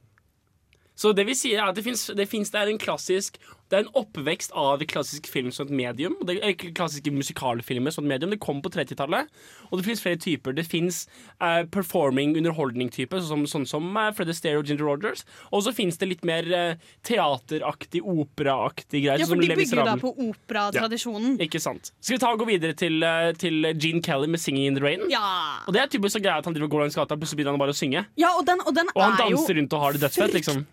Så 0.98 1.12
det 1.14 1.28
vi 1.28 1.34
sier 1.38 1.60
er 1.62 1.70
at 1.70 1.76
det 1.78 1.84
fins 1.86 2.08
det 2.18 2.26
finnes 2.26 2.50
det 2.50 2.58
er 2.58 2.70
en 2.72 2.80
klassisk 2.82 3.38
Det 3.68 3.76
er 3.76 3.84
en 3.84 3.90
oppvekst 4.00 4.54
av 4.56 4.80
klassisk 4.88 5.28
film 5.28 5.50
som 5.52 5.68
et 5.68 5.74
medium. 5.76 6.16
og 6.20 6.28
Det 6.28 6.38
er 6.38 6.54
ikke 6.54 6.72
klassiske 6.76 7.12
musikalfilmer 7.12 7.92
som 7.92 8.06
et 8.06 8.14
medium. 8.14 8.32
Det 8.32 8.40
kom 8.40 8.62
på 8.64 8.72
30-tallet. 8.72 9.28
Og 9.68 9.78
det 9.78 9.84
finnes 9.84 10.00
flere 10.00 10.20
typer. 10.20 10.56
Det 10.56 10.64
fins 10.64 11.02
uh, 11.42 11.64
performing 11.68 12.36
underholdning-type, 12.40 13.20
sånn, 13.28 13.44
sånn 13.50 13.66
som 13.68 13.90
uh, 13.92 14.08
Fred 14.16 14.32
Astaire 14.32 14.62
og 14.62 14.68
Ginger 14.68 14.88
Rogers. 14.88 15.24
Og 15.52 15.66
så 15.66 15.74
fins 15.76 16.00
det 16.00 16.08
litt 16.14 16.24
mer 16.28 16.48
uh, 16.48 16.88
teateraktig, 17.06 18.00
operaaktig 18.08 19.04
greier. 19.04 19.20
Ja, 19.20 19.28
sånn 19.28 19.36
for 19.36 19.44
som 19.44 19.52
de 19.52 19.60
bygger 19.60 19.82
jo 19.82 19.86
da 19.90 19.96
på 20.00 20.14
operatradisjonen. 20.30 21.36
Ikke 21.44 21.60
sant. 21.62 21.92
Skal 22.00 22.16
vi 22.16 22.22
ta 22.24 22.32
og 22.32 22.40
gå 22.40 22.48
videre 22.48 22.78
til, 22.78 23.02
uh, 23.04 23.34
til 23.36 23.68
Gene 23.76 24.00
Kelly 24.04 24.30
med 24.32 24.40
'Singing 24.40 24.72
in 24.72 24.80
the 24.80 24.84
Rain'? 24.84 25.04
Ja. 25.12 25.60
Og 25.66 25.76
det 25.76 25.84
er 25.84 25.92
typisk 25.92 26.16
så 26.16 26.24
greia 26.24 26.40
at 26.40 26.48
han 26.48 26.56
driver 26.56 26.70
og 26.70 26.78
går 26.78 26.86
langs 26.86 26.96
gata, 26.96 27.20
plutselig 27.20 27.42
begynner 27.42 27.58
han 27.58 27.62
bare 27.66 27.76
å 27.76 27.78
synge. 27.78 28.06
Ja, 28.16 28.32
og 28.38 28.48
den, 28.48 28.64
og 28.64 28.72
den 28.74 28.88
Og 28.94 29.04
han 29.04 29.12
er 29.20 29.28
danser 29.28 29.60
rundt 29.60 29.76
og 29.76 29.84
har 29.84 29.92
det 29.92 30.06
dødsfett, 30.06 30.34
liksom. 30.40 30.64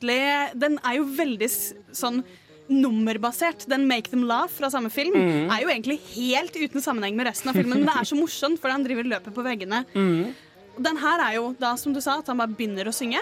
Den 0.56 0.80
er 0.80 0.98
jo 1.02 1.06
veldig 1.20 1.52
sånn 1.92 2.24
nummerbasert. 2.70 3.68
Den 3.70 3.88
'Make 3.88 4.10
Them 4.10 4.24
Laugh' 4.24 4.50
fra 4.50 4.70
samme 4.70 4.90
film 4.90 5.14
Mhm. 5.14 5.50
er 5.52 5.62
jo 5.62 5.68
egentlig 5.70 6.00
helt 6.16 6.56
uten 6.56 6.82
sammenheng 6.82 7.16
med 7.16 7.28
resten 7.28 7.50
av 7.50 7.56
filmen, 7.56 7.80
men 7.80 7.86
det 7.86 7.96
er 7.96 8.06
så 8.06 8.16
morsomt, 8.20 8.60
for 8.60 8.70
han 8.70 8.84
driver 8.84 9.04
løpet 9.04 9.34
på 9.34 9.44
veggene. 9.44 9.86
Mm. 9.94 10.34
Og 10.78 10.84
Den 10.84 10.98
her 10.98 11.20
er 11.20 11.36
jo 11.36 11.56
da, 11.60 11.76
som 11.76 11.94
du 11.94 12.02
sa, 12.02 12.18
at 12.20 12.28
han 12.28 12.38
bare 12.38 12.48
begynner 12.48 12.86
å 12.86 12.92
synge. 12.94 13.20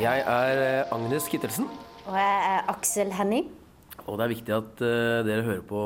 jeg 0.00 0.24
er 0.24 0.60
eh, 0.62 0.94
Agnes 0.94 1.26
Kittelsen, 1.28 1.66
Og 2.06 2.16
jeg 2.16 2.36
er 2.48 2.70
Aksel 2.72 3.12
Henning. 3.12 3.50
og 4.06 4.18
det 4.18 4.24
er 4.24 4.32
viktig 4.32 4.54
at 4.56 4.80
uh, 4.82 5.20
dere 5.26 5.44
hører 5.46 5.62
på 5.62 5.82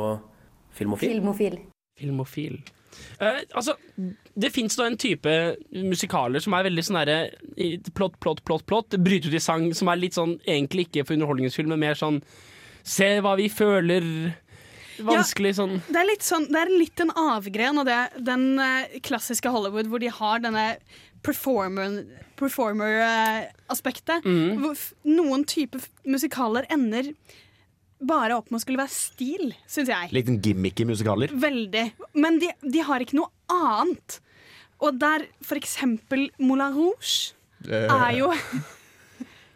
Filmofil. 0.73 1.11
Filmofil. 1.11 1.59
Filmofil. 1.99 2.57
Uh, 3.21 3.43
altså, 3.53 3.75
det 4.35 4.53
fins 4.55 4.79
en 4.81 4.97
type 4.97 5.33
musikaler 5.73 6.41
som 6.41 6.55
er 6.57 6.69
veldig 6.69 6.85
sånn 6.87 7.01
herre 7.01 7.19
plott, 7.93 8.17
plott, 8.21 8.45
plott, 8.45 8.65
plott. 8.69 8.97
Bryter 8.97 9.33
ut 9.33 9.37
i 9.37 9.43
sang, 9.43 9.69
som 9.77 9.91
er 9.93 10.01
litt 10.01 10.17
sånn 10.17 10.39
egentlig 10.47 10.87
ikke 10.87 11.05
for 11.05 11.19
underholdningsfilm, 11.19 11.75
men 11.75 11.89
mer 11.89 11.99
sånn 11.99 12.23
Se 12.87 13.17
hva 13.19 13.33
vi 13.35 13.49
føler. 13.51 14.05
Vanskelig 15.03 15.57
sånn. 15.59 15.73
Det 15.91 15.99
er 15.99 16.07
litt, 16.07 16.23
sånn, 16.23 16.45
det 16.47 16.61
er 16.61 16.71
litt 16.71 17.01
en 17.03 17.11
avgren 17.19 17.81
av 17.83 17.89
det, 17.89 17.97
den 18.29 18.45
klassiske 19.03 19.51
Hollywood 19.51 19.91
hvor 19.91 19.99
de 19.99 20.13
har 20.15 20.45
denne 20.45 20.69
performer-aspektet. 21.27 24.23
Performer. 24.23 24.57
Hvor 24.63 24.77
Noen 25.11 25.43
typer 25.49 25.81
musikaler 26.07 26.67
ender 26.73 27.13
bare 28.07 28.37
opp 28.37 28.51
med 28.53 28.59
å 28.61 28.63
skulle 28.65 28.79
være 28.83 28.93
stil, 28.93 29.55
syns 29.71 29.89
jeg. 29.89 30.11
Liten 30.13 30.41
gimmick 30.45 30.81
i 30.81 30.85
musikaler. 30.89 31.29
Veldig. 31.33 31.87
Men 32.21 32.39
de, 32.43 32.49
de 32.63 32.81
har 32.85 33.01
ikke 33.05 33.17
noe 33.17 33.31
annet. 33.53 34.19
Og 34.85 34.99
der 35.01 35.25
for 35.47 35.57
eksempel 35.57 36.27
Moulin 36.39 36.75
Rouge 36.77 37.33
er 37.73 38.13
jo 38.19 38.33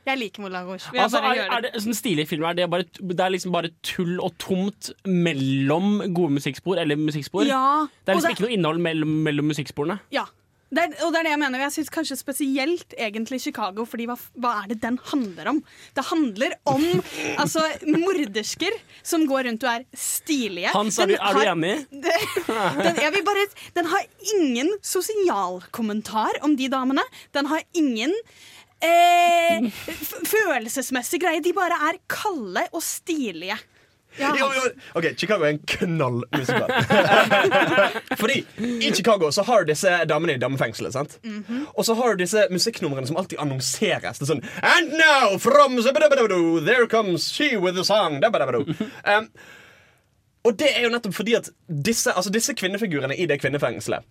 Jeg 0.09 0.16
liker 0.16 0.41
Moulin 0.43 0.64
Rouge. 0.64 0.89
Vil 0.95 1.01
Altså, 1.05 1.21
bare 1.21 1.35
er, 1.35 1.39
gjøre 1.43 1.53
er 1.59 1.62
det 1.66 1.73
sånn 1.85 1.95
stilige 1.99 2.27
filmer 2.31 2.49
er 2.55 2.59
det, 2.62 2.68
bare, 2.73 2.85
det 2.97 3.21
er 3.21 3.31
liksom 3.37 3.53
bare 3.53 3.68
tull 3.85 4.16
og 4.25 4.33
tomt 4.41 4.89
mellom 5.05 6.01
gode 6.16 6.33
musikkspor 6.39 6.81
eller 6.81 6.97
musikkspor? 6.99 7.45
Ja, 7.47 7.85
det 7.93 8.09
er 8.09 8.14
liksom 8.16 8.31
det- 8.31 8.37
ikke 8.39 8.47
noe 8.49 8.57
innhold 8.57 8.81
mellom, 8.89 9.12
mellom 9.29 9.47
musikksporene? 9.53 9.99
Ja. 10.16 10.25
Det 10.71 10.83
er, 10.83 10.93
og 11.03 11.11
det 11.11 11.18
er 11.18 11.27
det 11.27 11.33
jeg 11.33 11.41
mener. 11.43 11.62
Jeg 11.64 11.75
syns 11.75 11.89
kanskje 11.91 12.16
spesielt 12.21 12.95
egentlig 12.95 13.41
Chicago, 13.43 13.85
fordi 13.89 14.07
hva, 14.07 14.14
hva 14.39 14.53
er 14.61 14.71
det 14.71 14.79
den 14.85 15.01
handler 15.11 15.51
om? 15.51 15.59
Det 15.97 16.05
handler 16.07 16.55
om 16.71 16.85
altså, 17.43 17.64
mordersker 17.91 18.77
som 19.03 19.27
går 19.31 19.49
rundt 19.49 19.66
og 19.66 19.73
er 19.73 19.87
stilige. 19.99 20.71
Hans, 20.77 21.01
er 21.03 21.11
du, 21.11 21.16
er 21.18 21.41
du 21.41 21.43
enig? 21.43 21.75
Den, 22.85 23.01
jeg 23.03 23.12
vil 23.14 23.25
bare, 23.27 23.43
den 23.77 23.89
har 23.91 24.07
ingen 24.37 24.71
sosialkommentar 24.85 26.39
om 26.47 26.55
de 26.59 26.68
damene. 26.73 27.03
Den 27.35 27.49
har 27.51 27.62
ingen 27.77 28.14
eh, 28.85 29.66
følelsesmessig 30.31 31.21
greie. 31.23 31.43
De 31.45 31.55
bare 31.57 31.79
er 31.91 32.01
kalde 32.11 32.64
og 32.71 32.83
stilige. 32.85 33.59
Ja, 34.19 34.33
Jo, 34.39 34.49
jo, 34.55 34.71
ok, 34.95 35.05
Chicago 35.17 35.45
er 35.45 35.55
en 35.55 35.59
knallmusikal. 35.59 36.71
Fordi 38.21 38.45
i 38.59 38.91
Chicago 38.95 39.31
så 39.33 39.43
har 39.47 39.65
du 39.65 39.71
disse 39.73 39.93
damene 40.09 40.35
i 40.35 40.39
damefengselet. 40.43 40.93
sant? 40.93 41.19
Mhm. 41.25 41.67
Og 41.75 41.85
så 41.85 41.95
har 41.95 42.15
du 42.15 42.25
disse 42.25 42.47
musikknumrene 42.51 43.07
som 43.07 43.17
alltid 43.17 43.39
annonseres. 43.39 44.19
Det 44.19 44.27
er 44.27 44.33
sånn 44.35 44.45
And 44.63 44.93
now 44.99 45.39
from 45.39 45.79
There 46.65 46.87
comes 46.87 47.29
she 47.31 47.57
with 47.57 47.75
the 47.77 47.85
song 47.85 48.21
um, 49.05 49.29
Og 50.45 50.59
det 50.59 50.71
er 50.77 50.83
jo 50.85 50.91
nettopp 50.91 51.15
fordi 51.15 51.35
at 51.37 51.51
disse, 51.69 52.13
altså 52.13 52.31
disse 52.31 52.55
kvinnefigurene 52.55 53.17
i 53.17 53.27
det 53.27 53.41
kvinnefengselet 53.41 54.05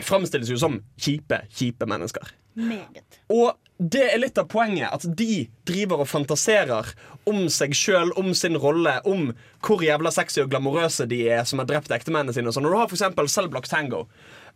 framstilles 0.00 0.50
jo 0.50 0.56
som 0.56 0.78
kjipe, 1.00 1.42
kjipe 1.52 1.86
mennesker. 1.86 2.30
Meget. 2.54 3.20
Og 3.28 3.52
det 3.80 4.02
er 4.12 4.20
litt 4.20 4.38
av 4.38 4.48
poenget. 4.52 4.92
At 4.92 5.06
de 5.16 5.46
driver 5.68 6.04
og 6.04 6.10
fantaserer 6.10 6.92
om 7.28 7.46
seg 7.52 7.72
sjøl, 7.76 8.12
om 8.20 8.34
sin 8.36 8.58
rolle, 8.60 8.98
om 9.08 9.30
hvor 9.64 9.84
jævla 9.84 10.12
sexy 10.12 10.42
og 10.42 10.50
glamorøse 10.52 11.08
de 11.08 11.22
er 11.32 11.46
som 11.48 11.62
har 11.62 11.68
drept 11.70 11.92
ektemennene 11.94 12.36
sine. 12.36 12.50
og 12.50 12.56
sånn. 12.56 12.68
Når 12.68 12.76
du 12.76 12.80
har 12.80 12.92
eksempel 12.92 13.30
Cellblock 13.32 13.68
Tango, 13.70 14.06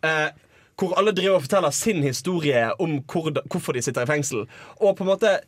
eh, 0.05 0.29
hvor 0.77 0.97
alle 0.99 1.14
driver 1.16 1.39
og 1.39 1.47
forteller 1.47 1.72
sin 1.72 2.03
historie 2.03 2.66
om 2.83 2.99
hvor, 3.09 3.33
hvorfor 3.49 3.72
de 3.72 3.83
sitter 3.83 4.05
i 4.05 4.11
fengsel, 4.11 4.45
og 4.81 4.97
på 4.97 5.07
en 5.07 5.14
måte 5.14 5.39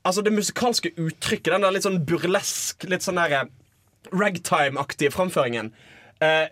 Altså 0.00 0.22
det 0.24 0.32
musikalske 0.32 0.94
uttrykket, 0.96 1.50
den 1.52 1.60
der 1.60 1.74
litt 1.74 1.84
sånn 1.84 1.98
burlesk, 2.08 2.86
litt 2.88 3.04
sånn 3.04 3.18
der 3.20 3.34
eh, 3.36 3.50
ragtime-aktige 4.16 5.12
framføringen 5.12 5.74
eh, 6.24 6.48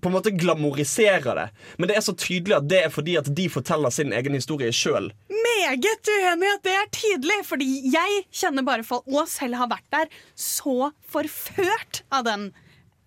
på 0.00 0.08
en 0.08 0.14
måte 0.14 0.32
glamoriserer 0.34 1.36
det. 1.36 1.46
Men 1.78 1.90
det 1.90 1.96
er 1.98 2.04
så 2.04 2.14
tydelig 2.16 2.56
at 2.56 2.68
det 2.70 2.80
er 2.86 2.92
fordi 2.92 3.16
at 3.20 3.28
de 3.36 3.46
forteller 3.52 3.92
sin 3.94 4.12
egen 4.16 4.36
historie 4.36 4.72
sjøl. 4.74 5.10
Meget 5.28 6.10
uenig 6.14 6.50
at 6.54 6.64
det 6.66 6.74
er 6.78 6.90
tydelig, 6.96 7.38
fordi 7.48 7.68
jeg 7.92 8.24
kjenner 8.32 8.66
bare 8.66 8.86
folk, 8.86 9.06
og 9.10 9.28
selv 9.30 9.60
har 9.60 9.70
vært 9.72 9.88
der, 9.94 10.10
så 10.34 10.92
forført 11.12 12.02
av 12.14 12.24
den, 12.28 12.48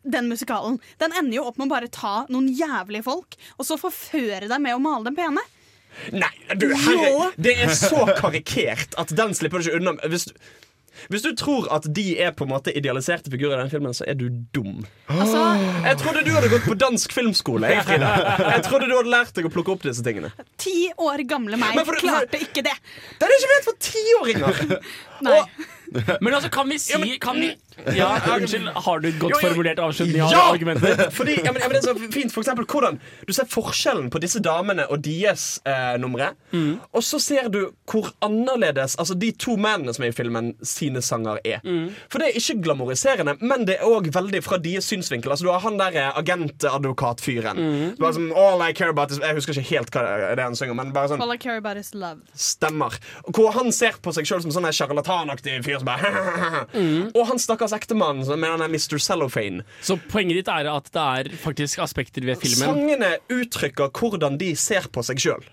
den 0.06 0.30
musikalen. 0.32 0.80
Den 1.02 1.16
ender 1.18 1.40
jo 1.40 1.48
opp 1.50 1.60
med 1.60 1.70
å 1.70 1.76
bare 1.76 1.92
ta 1.92 2.16
noen 2.30 2.52
jævlige 2.54 3.08
folk, 3.10 3.38
og 3.58 3.68
så 3.68 3.80
forføre 3.82 4.50
dem 4.52 4.68
med 4.68 4.78
å 4.78 4.84
male 4.84 5.10
dem 5.10 5.18
pene. 5.18 5.44
Nei, 6.12 6.32
du, 6.60 6.68
herre, 6.76 7.30
det 7.40 7.54
er 7.64 7.72
så 7.72 8.04
karikert 8.18 8.98
at 9.00 9.14
den 9.16 9.32
slipper 9.38 9.64
du 9.64 9.70
ikke 9.70 9.80
unna. 9.80 9.94
Hvis, 10.12 10.28
hvis 11.10 11.22
du 11.26 11.32
tror 11.36 11.68
at 11.76 11.88
de 11.94 12.06
er 12.22 12.32
på 12.32 12.46
en 12.48 12.52
måte 12.54 12.74
idealiserte 12.76 13.32
figurer 13.34 13.58
i 13.60 13.62
den 13.66 13.72
filmen, 13.74 13.94
så 13.94 14.06
er 14.08 14.14
du 14.20 14.30
dum. 14.56 14.86
Altså- 15.10 15.44
jeg 15.86 15.98
trodde 16.02 16.24
du 16.26 16.32
hadde 16.32 16.50
gått 16.50 16.66
på 16.68 16.78
dansk 16.78 17.12
filmskole. 17.14 17.70
Jeg, 17.70 17.84
Frida. 17.86 18.12
jeg 18.56 18.64
trodde 18.68 18.90
du 18.90 18.96
hadde 18.98 19.10
lært 19.14 19.34
deg 19.38 19.46
å 19.46 19.54
plukke 19.54 19.72
opp 19.76 19.84
disse 19.86 20.04
tingene. 20.06 20.32
Ti 20.58 20.92
år 20.98 21.26
gamle 21.28 21.58
meg 21.58 21.76
Men 21.76 21.86
for- 21.86 21.96
klarte 22.02 22.40
ikke 22.42 22.64
det. 22.66 22.76
Det 23.20 23.28
er 23.28 23.32
det 23.34 23.40
ikke 23.40 23.54
ment 23.54 23.70
for 23.70 23.78
tiåringer! 23.92 24.82
Nei. 25.26 25.42
Men 26.24 26.34
altså, 26.34 26.50
kan 26.54 26.70
vi 26.70 26.78
si 26.82 27.18
kan 27.22 27.40
vi, 27.40 27.52
Ja, 27.96 28.08
Unnskyld, 28.36 28.70
har 28.86 29.00
du 29.04 29.10
godt 29.20 29.34
Jo, 29.36 29.40
jo. 29.42 29.48
formulert 29.50 29.80
avslutning 29.84 30.22
av 30.24 30.32
Ja! 30.32 30.44
argumentet? 30.54 31.02
Fordi, 31.18 31.36
ja, 31.44 31.52
men, 31.52 31.62
ja, 31.62 31.68
men 31.68 31.76
det 31.76 31.82
er 31.84 31.94
så 31.94 32.12
fint 32.14 32.32
for 32.34 32.42
eksempel, 32.46 32.66
hvordan 32.72 33.00
Du 33.28 33.34
ser 33.36 33.48
forskjellen 33.52 34.10
på 34.14 34.22
disse 34.24 34.40
damene 34.44 34.86
og 34.92 35.02
deres 35.06 35.60
eh, 35.68 35.96
numre. 36.02 36.32
Mm. 36.56 36.78
Og 36.96 37.04
så 37.04 37.20
ser 37.20 37.50
du 37.52 37.60
hvor 37.92 38.12
annerledes 38.26 38.96
Altså 39.02 39.16
de 39.20 39.32
to 39.36 39.58
mennene 39.60 39.94
som 39.96 40.06
er 40.08 40.14
i 40.14 40.16
filmen, 40.16 40.54
sine 40.66 41.02
sanger 41.04 41.40
er. 41.46 41.60
Mm. 41.66 41.90
For 42.12 42.22
det 42.24 42.30
er 42.32 42.40
ikke 42.40 42.58
glamoriserende, 42.70 43.36
men 43.44 43.66
det 43.68 43.78
er 43.80 43.88
òg 43.90 44.08
veldig 44.16 44.42
fra 44.46 44.58
deres 44.62 44.88
synsvinkel. 44.92 45.32
Altså 45.36 45.46
Du 45.48 45.52
har 45.52 45.64
han 45.66 45.78
der 45.82 46.00
eh, 46.00 46.12
agentadvokatfyren. 46.22 47.58
Mm. 47.60 47.96
Bare 48.00 48.14
som, 48.14 48.32
All 48.36 48.62
I 48.70 48.72
care 48.74 48.90
about 48.90 49.12
is 49.12 49.20
Jeg 49.20 49.36
husker 49.38 49.54
ikke 49.58 49.70
helt 49.76 49.92
hva 49.96 50.04
det 50.06 50.40
er 50.40 50.44
han 50.46 50.56
synger, 50.58 50.76
men 50.78 50.94
bare 50.96 51.12
sånn 51.12 51.22
All 51.24 51.34
I 51.34 51.38
care 51.42 51.58
about 51.62 51.78
is 51.80 51.92
love. 51.96 52.22
Stemmer. 52.40 52.96
Hvor 53.36 53.52
han 53.56 53.72
ser 53.76 54.00
på 54.04 54.14
seg 54.16 54.28
sjøl 54.30 54.44
som 54.46 54.54
sånn 54.56 54.68
en 54.70 54.76
sjarlatanaktig 54.76 55.60
fyr 55.76 55.84
så 55.84 55.88
bare 55.88 56.66
Og 57.18 57.24
han 57.30 57.42
stakkars 57.42 57.76
ektemann 57.76 58.24
med 58.26 58.50
han 58.56 58.66
er 58.66 58.72
Mr. 58.72 58.98
Cellophane. 59.02 59.66
Så 59.86 59.98
poenget 60.12 60.42
ditt 60.42 60.52
er 60.52 60.70
at 60.72 60.92
det 60.96 61.06
er 61.06 61.32
faktisk 61.44 61.84
aspekter 61.86 62.26
ved 62.26 62.40
filmen 62.42 62.66
Sangene 62.66 63.16
uttrykker 63.32 63.92
hvordan 63.96 64.40
de 64.42 64.54
ser 64.60 64.88
på 64.92 65.04
seg 65.06 65.22
sjøl. 65.22 65.46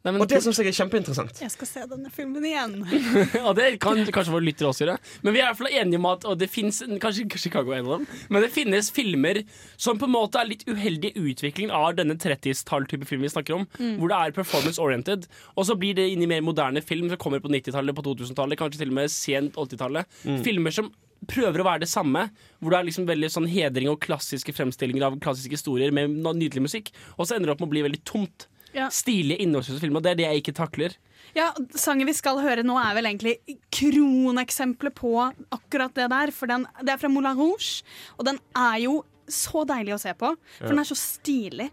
Nei, 0.00 0.12
men- 0.14 0.22
Og 0.22 0.28
det 0.28 0.38
syns 0.40 0.56
jeg 0.56 0.70
er 0.70 0.76
kjempeinteressant. 0.78 1.40
Jeg 1.42 1.50
skal 1.52 1.68
se 1.68 1.80
denne 1.90 2.08
filmen 2.10 2.44
igjen. 2.48 2.76
Og 3.48 3.52
det 3.58 3.66
kan 3.84 3.98
kanskje 4.08 4.32
våre 4.32 4.46
lyttere 4.46 4.70
også 4.70 4.86
gjøre. 4.86 4.94
Men 5.22 5.34
vi 5.34 5.40
er 5.42 5.44
i 5.44 5.48
hvert 5.50 5.58
fall 5.58 5.74
enige 5.76 5.98
om 6.00 6.06
at 6.08 6.24
Og 6.24 6.38
det 6.40 6.48
finnes, 6.48 6.78
kanskje 7.02 7.26
Chicago 7.36 7.74
er 7.74 7.82
en 7.82 7.90
av 7.90 7.98
dem, 7.98 8.06
men 8.32 8.40
det 8.46 8.48
finnes 8.54 8.88
filmer 8.96 9.42
som 9.76 9.98
på 10.00 10.08
en 10.08 10.14
måte 10.14 10.40
er 10.40 10.48
litt 10.48 10.64
uheldig 10.64 11.12
utvikling 11.20 11.68
av 11.70 11.98
denne 11.98 12.16
30-tall-type 12.16 13.04
film 13.04 13.20
vi 13.26 13.32
snakker 13.32 13.58
om. 13.58 13.66
Mm. 13.76 13.98
Hvor 14.00 14.08
det 14.14 14.20
er 14.22 14.36
performance-oriented. 14.40 15.28
Og 15.56 15.68
så 15.68 15.76
blir 15.76 15.94
det 15.98 16.08
inn 16.14 16.24
i 16.24 16.30
mer 16.30 16.40
moderne 16.48 16.80
film 16.80 17.10
som 17.12 17.20
kommer 17.20 17.42
på 17.44 17.52
90-tallet, 17.52 17.92
på 17.96 18.04
2000-tallet, 18.08 18.56
kanskje 18.60 18.80
til 18.80 18.88
og 18.94 18.96
med 19.02 19.12
sent 19.12 19.58
80-tallet. 19.60 20.08
Mm. 20.24 20.40
Filmer 20.46 20.72
som 20.80 20.88
prøver 21.28 21.60
å 21.60 21.66
være 21.66 21.84
det 21.84 21.90
samme, 21.92 22.30
hvor 22.60 22.72
det 22.72 22.78
er 22.80 22.86
liksom 22.88 23.04
veldig 23.04 23.28
sånn 23.34 23.48
hedring 23.52 23.90
og 23.92 24.00
klassiske 24.00 24.54
fremstillinger 24.56 25.04
av 25.10 25.18
klassiske 25.20 25.58
historier 25.58 25.92
med 25.92 26.16
nydelig 26.24 26.64
musikk, 26.64 26.88
og 27.18 27.26
så 27.28 27.36
ender 27.36 27.50
det 27.50 27.56
opp 27.58 27.60
med 27.60 27.68
å 27.68 27.74
bli 27.74 27.84
veldig 27.84 28.00
tomt. 28.08 28.46
Ja. 28.76 28.88
Stilige, 28.94 29.40
innholdsløse 29.42 29.80
filmer, 29.82 30.02
det 30.04 30.12
er 30.12 30.18
det 30.20 30.26
jeg 30.28 30.42
ikke 30.44 30.54
takler. 30.60 30.94
Ja, 31.36 31.50
Sangen 31.78 32.08
vi 32.08 32.14
skal 32.16 32.40
høre 32.42 32.62
nå, 32.66 32.74
er 32.80 32.94
vel 32.96 33.06
egentlig 33.10 33.36
kroneksempelet 33.74 34.94
på 34.98 35.12
akkurat 35.54 35.94
det 35.94 36.08
der. 36.10 36.32
For 36.34 36.50
den, 36.50 36.66
det 36.82 36.94
er 36.94 37.00
fra 37.02 37.10
Moulin 37.12 37.36
Rouge, 37.38 37.82
og 38.18 38.26
den 38.30 38.38
er 38.58 38.78
jo 38.84 39.00
så 39.30 39.62
deilig 39.68 39.94
å 39.94 40.00
se 40.02 40.14
på. 40.18 40.32
For 40.58 40.66
Ja. 40.66 40.72
den 40.72 40.80
er 40.82 40.88
så 40.88 40.96
stilig. 40.98 41.68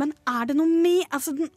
Men 0.00 0.14
er 0.26 0.46
det 0.48 0.56
noe 0.56 0.66
med 0.68 1.04
altså 1.10 1.36
den, 1.36 1.50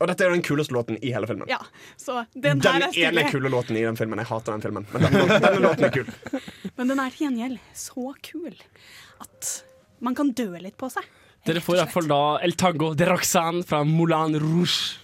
Og 0.00 0.08
dette 0.10 0.24
er 0.24 0.28
jo 0.28 0.34
den 0.34 0.42
kuleste 0.42 0.74
låten 0.74 0.98
i 1.00 1.12
hele 1.14 1.26
filmen. 1.26 1.46
Ja, 1.48 1.60
så 1.96 2.26
den, 2.34 2.58
Den, 2.58 2.82
her 2.82 2.88
er 2.90 3.12
ene 3.12 3.30
kule 3.30 3.48
låten 3.48 3.76
i 3.78 3.84
den 3.86 3.96
filmen. 3.96 4.18
Jeg 4.18 4.26
hater 4.26 4.52
den 4.52 4.60
filmen, 4.60 4.86
men 4.92 5.02
denne, 5.06 5.38
denne 5.40 5.60
låten 5.62 5.84
er 5.84 5.90
kul. 5.94 6.40
Men 6.76 6.88
den 6.90 6.98
er 6.98 7.10
til 7.14 7.28
gjengjeld 7.28 7.58
så 7.72 8.12
kul 8.20 8.56
at 9.22 9.64
man 10.00 10.14
kan 10.18 10.32
dø 10.34 10.50
litt 10.58 10.76
på 10.76 10.90
seg. 10.90 11.04
Dere 11.44 11.60
får 11.60 11.74
i 11.76 11.80
hvert 11.82 11.92
fall 11.92 12.06
da 12.08 12.18
El 12.40 12.54
Tango 12.56 12.94
de 12.96 13.04
Roxanne 13.04 13.60
fra 13.68 13.82
Moulin 13.84 14.32
Rouge. 14.40 14.96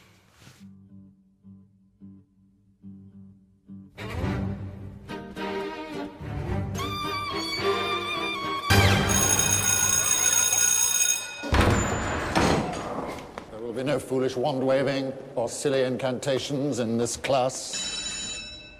There 13.51 13.61
will 13.61 13.75
be 13.75 13.85
no 13.85 13.99
foolish 13.99 14.35
wand 14.35 14.65
waving 14.65 15.13
or 15.37 15.47
silly 15.47 15.85
incantations 15.85 16.79
in 16.79 16.97
this 16.97 17.19
class. 17.19 17.77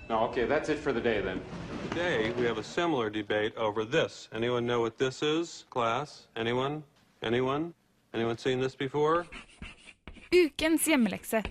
No, 0.09 0.25
okay, 0.31 0.47
that's 0.47 0.71
it 0.71 0.79
for 0.79 0.95
the 0.95 1.01
day 1.01 1.21
then. 1.21 1.43
Today, 1.91 2.33
we 2.39 2.47
have 2.47 2.57
a 2.57 2.65
similar 2.65 3.11
debate 3.11 3.53
over 3.59 3.85
this. 3.85 4.31
Anyone 4.33 4.65
know 4.65 4.81
what 4.81 4.97
this 4.97 5.23
is, 5.23 5.67
class? 5.69 6.27
Anyone? 6.37 6.83
Anyone? 7.23 7.73
Anyone 8.15 8.39
seen 8.39 8.61
this 8.61 8.75
before? 8.75 9.25
Ukens 10.33 10.87
hjemmelekse. 10.89 11.43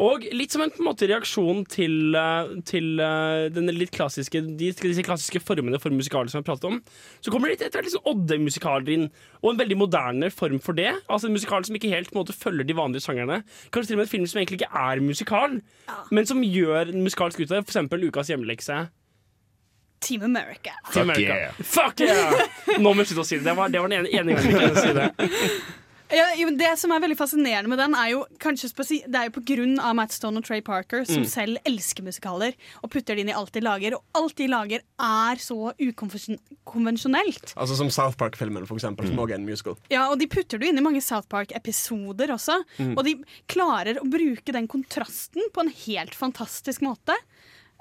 Og 0.00 0.22
litt 0.32 0.54
som 0.54 0.62
en, 0.64 0.70
på 0.72 0.80
en 0.80 0.86
måte 0.86 1.04
reaksjon 1.10 1.64
til, 1.68 2.14
eh, 2.16 2.52
til 2.64 3.02
eh, 3.04 3.48
denne 3.52 3.74
litt 3.76 3.92
klassiske, 3.92 4.40
de, 4.56 4.70
disse 4.72 5.04
klassiske 5.04 5.42
formene 5.44 5.80
for 5.82 5.92
musikaler 5.92 6.30
som 6.32 6.38
vi 6.38 6.40
har 6.40 6.46
pratet 6.46 6.68
om, 6.70 6.78
så 7.20 7.34
kommer 7.34 7.50
det 7.50 7.58
litt 7.58 7.64
etter 7.66 7.80
hvert 7.80 7.88
litt 7.90 7.96
sånn 7.98 8.08
Odde-musikaler 8.14 8.94
inn, 8.94 9.04
og 9.42 9.50
en 9.50 9.60
veldig 9.60 9.76
moderne 9.82 10.30
form 10.32 10.62
for 10.64 10.78
det. 10.78 10.94
Altså 11.04 11.28
En 11.28 11.36
musikal 11.36 11.66
som 11.68 11.76
ikke 11.76 11.92
helt 11.92 12.08
på 12.08 12.16
en 12.16 12.22
måte 12.22 12.36
følger 12.36 12.64
de 12.64 12.78
vanlige 12.78 13.04
sjangerne. 13.04 13.42
Kanskje 13.74 13.92
til 13.92 13.98
og 13.98 14.00
med 14.00 14.08
en 14.08 14.14
film 14.14 14.30
som 14.30 14.40
egentlig 14.40 14.62
ikke 14.62 14.86
er 14.86 15.04
musikal, 15.04 15.60
men 16.08 16.32
som 16.32 16.40
gjør 16.46 16.94
en 16.94 17.04
musikalsk 17.04 17.42
ut 17.42 17.50
av 17.50 17.58
det. 17.58 17.62
For 17.66 17.74
eksempel 17.74 18.08
Ukas 18.08 18.32
hjemmelekse. 18.32 18.80
Team 20.00 20.22
America. 20.22 20.72
Team 20.92 21.10
America. 21.10 21.52
Fuck 21.62 22.00
yeah! 22.00 22.32
Nå 22.80 22.94
må 22.94 23.04
jeg 23.04 23.12
slutte 23.12 23.24
å 23.26 23.28
si 23.28 23.36
det. 23.38 23.44
Det 23.50 23.56
var, 23.58 23.68
det 23.68 23.80
var 23.84 23.88
den 23.92 24.00
ene, 24.06 24.10
ene 24.16 24.34
gangen 24.38 24.56
jeg 24.56 24.72
kunne 24.72 24.86
si 24.88 24.96
det. 24.96 25.10
Ja, 26.10 26.24
jo, 26.34 26.48
det 26.58 26.72
som 26.74 26.90
er 26.90 26.98
veldig 27.04 27.14
fascinerende 27.14 27.70
med 27.70 27.78
den, 27.78 27.92
er 27.94 28.08
jo 28.10 28.24
kanskje 28.42 28.66
Det 29.06 29.14
er 29.14 29.28
jo 29.28 29.34
på 29.36 29.44
grunn 29.46 29.76
av 29.78 29.92
Matt 29.94 30.10
Stone 30.10 30.40
og 30.40 30.44
Trey 30.48 30.58
Parker, 30.60 31.04
som 31.06 31.22
Mm. 31.22 31.28
selv 31.30 31.58
elsker 31.70 32.02
musikaler, 32.02 32.56
og 32.82 32.90
putter 32.90 33.14
det 33.14 33.22
inn 33.22 33.30
i 33.30 33.36
alt 33.38 33.52
de 33.54 33.60
lager. 33.62 33.94
Og 33.94 34.02
alt 34.18 34.34
de 34.34 34.48
lager, 34.50 34.80
er 34.98 35.38
så 35.38 35.70
ukonvensjonelt. 35.78 37.54
Altså 37.54 37.76
Som 37.78 37.90
South 37.94 38.16
Park-filmen, 38.18 38.66
for 38.66 38.74
eksempel, 38.74 39.06
Mm. 39.06 39.10
som 39.14 39.18
også 39.22 39.30
er 39.30 39.34
en 39.38 39.46
musical. 39.46 39.76
Ja, 39.88 40.08
og 40.10 40.18
de 40.18 40.26
putter 40.26 40.58
det 40.58 40.68
inn 40.68 40.78
i 40.78 40.82
mange 40.82 41.00
South 41.00 41.28
Park-episoder 41.28 42.28
også. 42.34 42.58
Mm. 42.78 42.98
Og 42.98 43.04
de 43.04 43.14
klarer 43.46 43.94
å 44.02 44.10
bruke 44.10 44.52
den 44.52 44.66
kontrasten 44.66 45.42
på 45.54 45.60
en 45.60 45.70
helt 45.86 46.14
fantastisk 46.14 46.80
måte. 46.82 47.14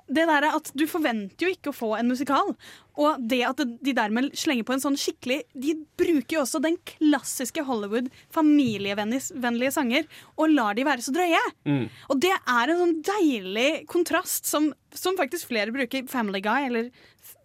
Det 0.10 0.26
der 0.26 0.46
er 0.46 0.56
at 0.58 0.72
Du 0.78 0.86
forventer 0.90 1.46
jo 1.46 1.54
ikke 1.54 1.72
å 1.72 1.76
få 1.76 1.90
en 2.00 2.10
musikal. 2.12 2.54
Og 3.00 3.22
det 3.32 3.40
at 3.48 3.62
de 3.64 3.94
dermed 3.96 4.34
slenger 4.38 4.66
på 4.68 4.76
en 4.76 4.82
sånn 4.84 4.98
skikkelig 5.00 5.38
De 5.54 5.76
bruker 6.00 6.36
jo 6.36 6.42
også 6.44 6.60
den 6.64 6.76
klassiske 6.90 7.64
Hollywood 7.68 8.10
familievennlige 8.36 9.72
sanger 9.76 10.08
og 10.40 10.52
lar 10.52 10.76
de 10.76 10.86
være 10.88 11.04
så 11.06 11.14
drøye. 11.16 11.42
Mm. 11.68 11.86
Og 12.12 12.22
det 12.24 12.34
er 12.36 12.72
en 12.72 12.82
sånn 12.82 12.98
deilig 13.06 13.70
kontrast 13.92 14.50
som, 14.50 14.70
som 14.96 15.18
faktisk 15.20 15.50
flere 15.52 15.74
bruker. 15.76 16.08
Family 16.12 16.42
Guy 16.44 16.68
eller 16.70 16.92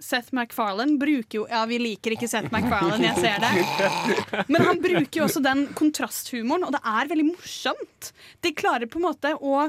Seth 0.00 0.34
MacFarlane 0.36 0.98
bruker 1.00 1.40
jo 1.40 1.46
Ja, 1.50 1.64
vi 1.68 1.78
liker 1.82 2.14
ikke 2.14 2.28
Seth 2.30 2.52
MacFarlane, 2.54 3.10
jeg 3.10 3.20
ser 3.20 3.42
det. 3.42 4.44
Men 4.52 4.68
han 4.68 4.80
bruker 4.82 5.20
jo 5.20 5.26
også 5.26 5.42
den 5.44 5.66
kontrasthumoren, 5.76 6.66
og 6.66 6.74
det 6.76 6.82
er 6.94 7.10
veldig 7.10 7.28
morsomt. 7.32 8.12
De 8.44 8.54
klarer 8.56 8.90
på 8.90 9.00
en 9.00 9.08
måte 9.08 9.34
å 9.38 9.66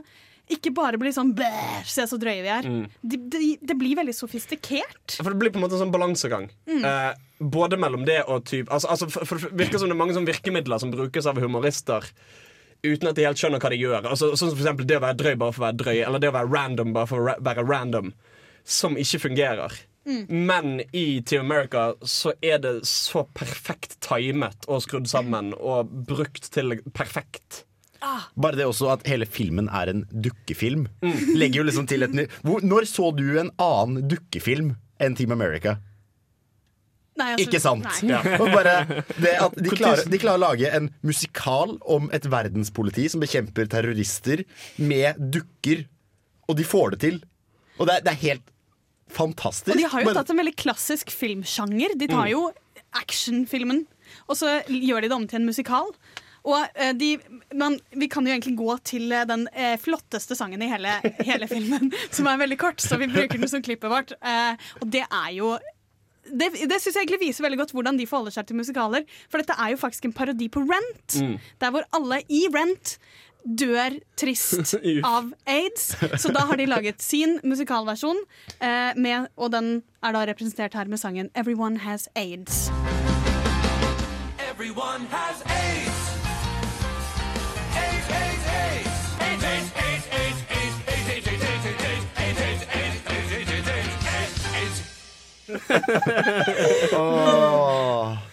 ikke 0.52 0.72
bare 0.78 1.00
blir 1.02 1.14
sånn 1.16 1.34
bæsj, 1.38 1.90
se 1.90 2.06
så 2.10 2.20
drøye 2.22 2.44
vi 2.46 2.52
er. 2.54 2.68
Mm. 2.70 2.84
De, 3.02 3.20
de, 3.34 3.52
det 3.66 3.78
blir 3.80 3.98
veldig 3.98 4.14
sofistikert. 4.14 5.16
For 5.18 5.34
det 5.34 5.40
blir 5.42 5.54
på 5.54 5.60
en 5.60 5.66
måte 5.66 5.78
en 5.78 5.86
sånn 5.86 5.94
balansegang. 5.94 6.50
Mm. 6.70 6.84
Eh, 6.86 7.12
både 7.40 7.80
mellom 7.82 8.06
det 8.08 8.22
og 8.32 8.46
typ 8.48 8.70
altså, 8.72 8.88
altså, 8.94 9.10
for, 9.12 9.28
for, 9.28 9.42
Det 9.50 9.58
virker 9.60 9.82
som 9.82 9.90
det 9.92 9.96
er 9.98 10.00
mange 10.00 10.16
sånn 10.16 10.28
virkemidler 10.28 10.80
som 10.80 10.94
brukes 10.94 11.28
av 11.28 11.42
humorister 11.44 12.08
uten 12.86 13.10
at 13.10 13.18
de 13.18 13.26
helt 13.26 13.42
skjønner 13.42 13.62
hva 13.64 13.72
de 13.74 13.82
gjør. 13.82 14.06
Altså, 14.06 14.32
sånn 14.38 14.52
som 14.52 14.56
for 14.56 14.64
eksempel 14.64 14.88
det 14.88 15.00
å 15.00 15.04
være 15.04 15.18
drøy 15.18 15.36
bare 15.42 15.56
for 15.56 15.64
å 15.64 15.68
være 15.68 15.80
drøy, 15.82 15.98
eller 16.06 16.22
det 16.22 16.30
å 16.30 16.38
være 16.38 16.52
random 16.54 16.94
bare 16.96 17.10
for 17.10 17.24
å 17.24 17.28
ra 17.32 17.36
være 17.42 17.66
random, 17.66 18.14
som 18.62 18.98
ikke 19.02 19.24
fungerer. 19.26 19.78
Mm. 20.06 20.26
Men 20.46 20.82
i 20.94 21.24
Team 21.26 21.48
America 21.48 21.96
så 22.06 22.36
er 22.46 22.60
det 22.62 22.76
så 22.86 23.24
perfekt 23.34 23.98
timet 24.06 24.68
og 24.70 24.84
skrudd 24.86 25.10
sammen 25.10 25.54
og 25.58 25.90
brukt 26.10 26.52
til 26.54 26.78
perfekt. 26.94 27.64
Bare 28.38 28.56
det 28.60 28.66
også 28.70 28.92
at 28.94 29.06
hele 29.10 29.26
filmen 29.26 29.68
er 29.70 29.92
en 29.92 30.04
dukkefilm. 30.12 30.88
Legger 31.36 31.62
jo 31.62 31.66
liksom 31.70 31.88
til 31.90 32.04
et 32.06 32.14
ny 32.16 32.26
Hvor, 32.46 32.62
Når 32.66 32.88
så 32.90 33.10
du 33.18 33.24
en 33.42 33.52
annen 33.62 34.08
dukkefilm 34.12 34.74
enn 35.02 35.16
Team 35.18 35.32
America? 35.36 35.78
Nei, 37.16 37.30
altså, 37.32 37.46
Ikke 37.48 37.62
sant? 37.64 37.86
nei. 38.04 38.10
Ja. 38.12 38.20
Bare 38.52 39.04
det 39.24 39.36
at 39.40 39.54
de 39.56 39.70
klarer, 39.72 40.04
de 40.12 40.18
klarer 40.20 40.36
å 40.42 40.44
lage 40.50 40.72
en 40.76 40.90
musikal 41.08 41.78
om 41.88 42.10
et 42.16 42.26
verdenspoliti 42.28 43.06
som 43.14 43.24
bekjemper 43.24 43.70
terrorister 43.72 44.44
med 44.84 45.16
dukker, 45.32 45.86
og 46.50 46.58
de 46.60 46.66
får 46.68 46.92
det 46.98 47.00
til. 47.06 47.22
Og 47.80 47.88
det 47.88 47.96
er, 48.02 48.04
det 48.04 48.12
er 48.18 48.22
helt 48.26 48.52
fantastisk. 49.16 49.72
Og 49.72 49.80
de 49.80 49.88
har 49.94 50.04
jo 50.04 50.16
tatt 50.18 50.34
en 50.36 50.42
veldig 50.44 50.56
klassisk 50.60 51.14
filmsjanger. 51.16 51.96
De 52.00 52.08
tar 52.12 52.26
Mm. 52.28 52.34
jo 52.34 52.44
actionfilmen, 53.00 53.86
og 54.28 54.36
så 54.40 54.52
gjør 54.68 55.04
de 55.06 55.10
det 55.12 55.16
om 55.16 55.26
til 55.28 55.40
en 55.40 55.48
musikal. 55.48 55.88
Og 56.46 56.78
eh, 56.78 56.94
de, 56.98 57.16
man, 57.58 57.78
Vi 57.98 58.10
kan 58.12 58.26
jo 58.28 58.34
egentlig 58.34 58.56
gå 58.60 58.78
til 58.86 59.12
eh, 59.12 59.26
den 59.28 59.48
eh, 59.54 59.76
flotteste 59.82 60.38
sangen 60.38 60.62
i 60.62 60.70
hele, 60.70 61.00
hele 61.26 61.50
filmen, 61.52 61.92
som 62.16 62.30
er 62.30 62.42
veldig 62.42 62.60
kort, 62.62 62.84
så 62.84 63.00
vi 63.02 63.10
bruker 63.12 63.42
den 63.42 63.52
som 63.52 63.64
klippet 63.66 63.92
vårt. 63.92 64.16
Eh, 64.22 64.68
og 64.82 64.92
det 64.94 65.06
er 65.06 65.32
jo 65.38 65.56
det, 66.26 66.48
det 66.66 66.80
synes 66.82 66.96
jeg 66.96 67.04
egentlig 67.04 67.22
viser 67.28 67.46
veldig 67.46 67.60
godt 67.60 67.76
hvordan 67.76 68.00
de 68.00 68.08
forholder 68.10 68.34
seg 68.34 68.48
til 68.50 68.58
musikaler. 68.58 69.06
For 69.30 69.42
dette 69.42 69.58
er 69.62 69.76
jo 69.76 69.82
faktisk 69.82 70.08
en 70.08 70.16
parodi 70.16 70.48
på 70.50 70.64
Rent. 70.66 71.20
Mm. 71.22 71.36
Der 71.62 71.74
hvor 71.74 71.86
alle 71.94 72.24
i 72.34 72.48
Rent 72.54 72.96
dør 73.46 74.00
trist 74.18 74.74
av 75.16 75.30
aids. 75.46 75.92
Så 76.18 76.34
da 76.34 76.48
har 76.50 76.58
de 76.58 76.66
laget 76.66 77.02
sin 77.06 77.38
musikalversjon, 77.46 78.24
eh, 78.58 78.98
med, 78.98 79.30
og 79.38 79.54
den 79.54 79.84
er 80.02 80.18
da 80.18 80.26
representert 80.26 80.74
her 80.74 80.90
med 80.90 80.98
sangen 80.98 81.30
'Everyone 81.36 81.78
Has 81.86 82.10
Aids'. 82.18 82.72
Everyone 84.56 85.06
has. 85.12 85.42
AIDS, 85.42 85.55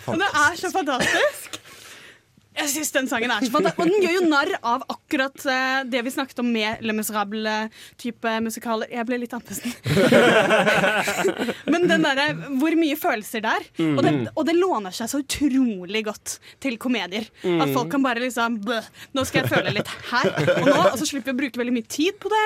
Og 0.08 0.16
det 0.18 0.30
er 0.30 0.56
så 0.60 0.70
fantastisk! 0.72 1.62
Jeg 2.52 2.68
synes 2.68 2.90
den 2.92 3.06
sangen 3.08 3.32
er 3.32 3.44
så 3.46 3.48
fantastisk 3.52 3.80
Og 3.80 3.88
den 3.88 4.02
gjør 4.04 4.16
jo 4.18 4.24
narr 4.28 4.50
av 4.60 4.82
akkurat 4.92 5.44
eh, 5.48 5.78
det 5.88 6.02
vi 6.04 6.12
snakket 6.12 6.42
om 6.42 6.50
med 6.52 6.82
Le 6.84 6.92
Miserable-type 6.96 8.34
musikaler. 8.44 8.90
Jeg 8.92 9.08
ble 9.08 9.18
litt 9.22 9.32
andpusten. 9.36 9.72
Men 11.72 11.88
den 11.88 12.04
derre 12.04 12.26
hvor 12.60 12.76
mye 12.76 12.98
følelser 13.00 13.48
er. 13.48 13.64
Mm. 13.78 13.94
Og, 13.96 14.02
det, 14.04 14.12
og 14.34 14.48
det 14.48 14.56
låner 14.58 14.96
seg 14.96 15.08
så 15.10 15.22
utrolig 15.22 16.04
godt 16.10 16.36
til 16.62 16.76
komedier. 16.82 17.28
Mm. 17.40 17.62
At 17.64 17.72
folk 17.72 17.88
kan 17.94 18.04
bare 18.04 18.22
liksom 18.22 18.60
Nå 18.62 19.24
skal 19.28 19.42
jeg 19.42 19.52
føle 19.52 19.72
litt 19.78 19.88
her 20.10 20.28
og 20.58 20.68
nå, 20.68 20.76
og 20.90 20.98
så 21.00 21.08
slipper 21.08 21.32
vi 21.32 21.36
å 21.36 21.40
bruke 21.40 21.60
veldig 21.62 21.74
mye 21.78 21.88
tid 21.88 22.20
på 22.20 22.30
det. 22.32 22.44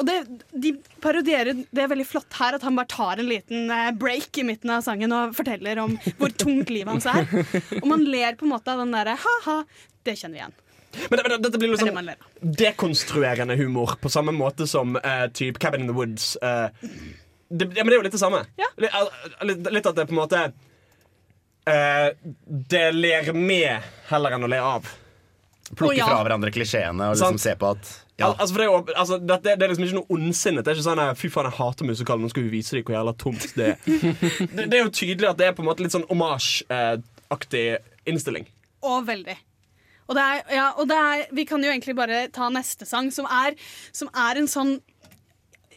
Og 0.00 0.06
det, 0.08 0.16
de 0.64 0.72
parodierer 1.04 1.60
det 1.68 1.82
er 1.84 1.90
veldig 1.90 2.06
flott 2.08 2.38
her 2.40 2.56
at 2.56 2.64
han 2.64 2.78
bare 2.78 2.88
tar 2.88 3.20
en 3.20 3.28
liten 3.28 3.68
eh, 3.74 3.90
break 4.00 4.40
i 4.40 4.46
midten 4.48 4.72
av 4.72 4.84
sangen 4.86 5.12
og 5.12 5.34
forteller 5.36 5.82
om 5.82 5.92
hvor 6.16 6.32
tungt 6.40 6.72
livet 6.72 6.88
hans 6.88 7.08
er. 7.10 7.28
Og 7.82 7.88
man 7.90 8.06
ler 8.08 8.38
på 8.40 8.48
en 8.48 8.54
måte 8.54 8.72
av 8.72 8.80
den 8.80 8.96
derre 8.96 9.18
ha-ha, 9.20 9.60
det 10.08 10.16
kjenner 10.16 10.38
vi 10.38 10.42
igjen. 10.42 10.58
Men, 10.90 11.20
men 11.22 11.42
dette 11.44 11.58
blir 11.60 11.70
er 11.70 11.76
det 11.76 11.84
liksom 11.84 11.94
man 11.94 12.56
dekonstruerende 12.58 13.56
humor, 13.60 13.94
på 14.00 14.10
samme 14.10 14.32
måte 14.34 14.66
som 14.66 14.96
uh, 14.96 15.26
typ 15.36 15.60
Cabin 15.62 15.84
in 15.84 15.92
the 15.92 15.94
Woods. 15.94 16.32
Uh, 16.42 16.72
det, 17.48 17.68
ja, 17.76 17.84
men 17.84 17.92
det 17.92 17.94
er 17.94 18.00
jo 18.00 18.06
litt 18.08 18.16
det 18.16 18.22
samme. 18.22 18.42
Litt, 18.80 18.96
litt, 19.46 19.70
litt 19.76 19.90
at 19.92 20.00
det 20.00 20.08
på 20.08 20.16
en 20.16 20.22
måte 20.22 20.42
uh, 21.68 22.08
Det 22.72 22.84
ler 22.96 23.32
med 23.36 23.92
heller 24.10 24.36
enn 24.36 24.48
å 24.48 24.50
le 24.50 24.60
av. 24.64 24.90
Plukke 25.70 25.92
oh, 25.92 25.98
ja. 25.98 26.08
fra 26.08 26.22
hverandre 26.24 26.50
klisjeene 26.54 27.12
og 27.12 27.18
liksom 27.18 27.38
se 27.38 27.54
på 27.58 27.74
at 27.76 27.90
Al 28.20 28.34
altså, 28.36 28.56
det, 28.56 28.64
er 28.66 28.98
altså, 29.00 29.18
det, 29.18 29.38
det, 29.44 29.64
er 29.64 29.72
liksom 29.72 29.86
ikke 29.86 29.98
noe 30.00 30.16
ondsinnet. 30.16 30.64
Det 30.64 30.72
er 30.72 30.78
ikke 30.78 30.86
sånn 30.88 31.02
eh, 31.04 31.12
'fy 31.16 31.30
faen, 31.32 31.48
jeg 31.50 31.58
hater 31.58 31.88
musikal', 31.88 32.20
nå 32.20 32.30
skal 32.32 32.46
vi 32.46 32.52
vise 32.56 32.76
dem 32.76 32.84
hvor 32.84 32.96
jævla 32.98 33.14
tomt 33.18 33.46
det 33.56 33.68
er. 33.72 33.78
det. 34.56 34.66
Det 34.66 34.78
er 34.78 34.82
jo 34.82 34.90
tydelig 34.92 35.30
at 35.30 35.38
det 35.40 35.46
er 35.48 35.54
på 35.56 35.64
en 35.64 35.70
måte 35.70 35.84
litt 35.84 35.94
sånn 35.94 36.08
omasj-aktig 36.12 37.64
innstilling. 38.10 38.48
Og 38.86 39.06
veldig. 39.08 39.36
Og, 40.10 40.16
det 40.18 40.22
er, 40.26 40.40
ja, 40.56 40.68
og 40.74 40.88
det 40.90 40.96
er, 40.98 41.26
vi 41.38 41.44
kan 41.46 41.62
jo 41.62 41.70
egentlig 41.70 41.94
bare 41.98 42.24
ta 42.34 42.48
neste 42.50 42.88
sang, 42.88 43.12
som 43.14 43.28
er, 43.30 43.54
som 43.94 44.10
er 44.14 44.40
en 44.40 44.50
sånn 44.50 44.80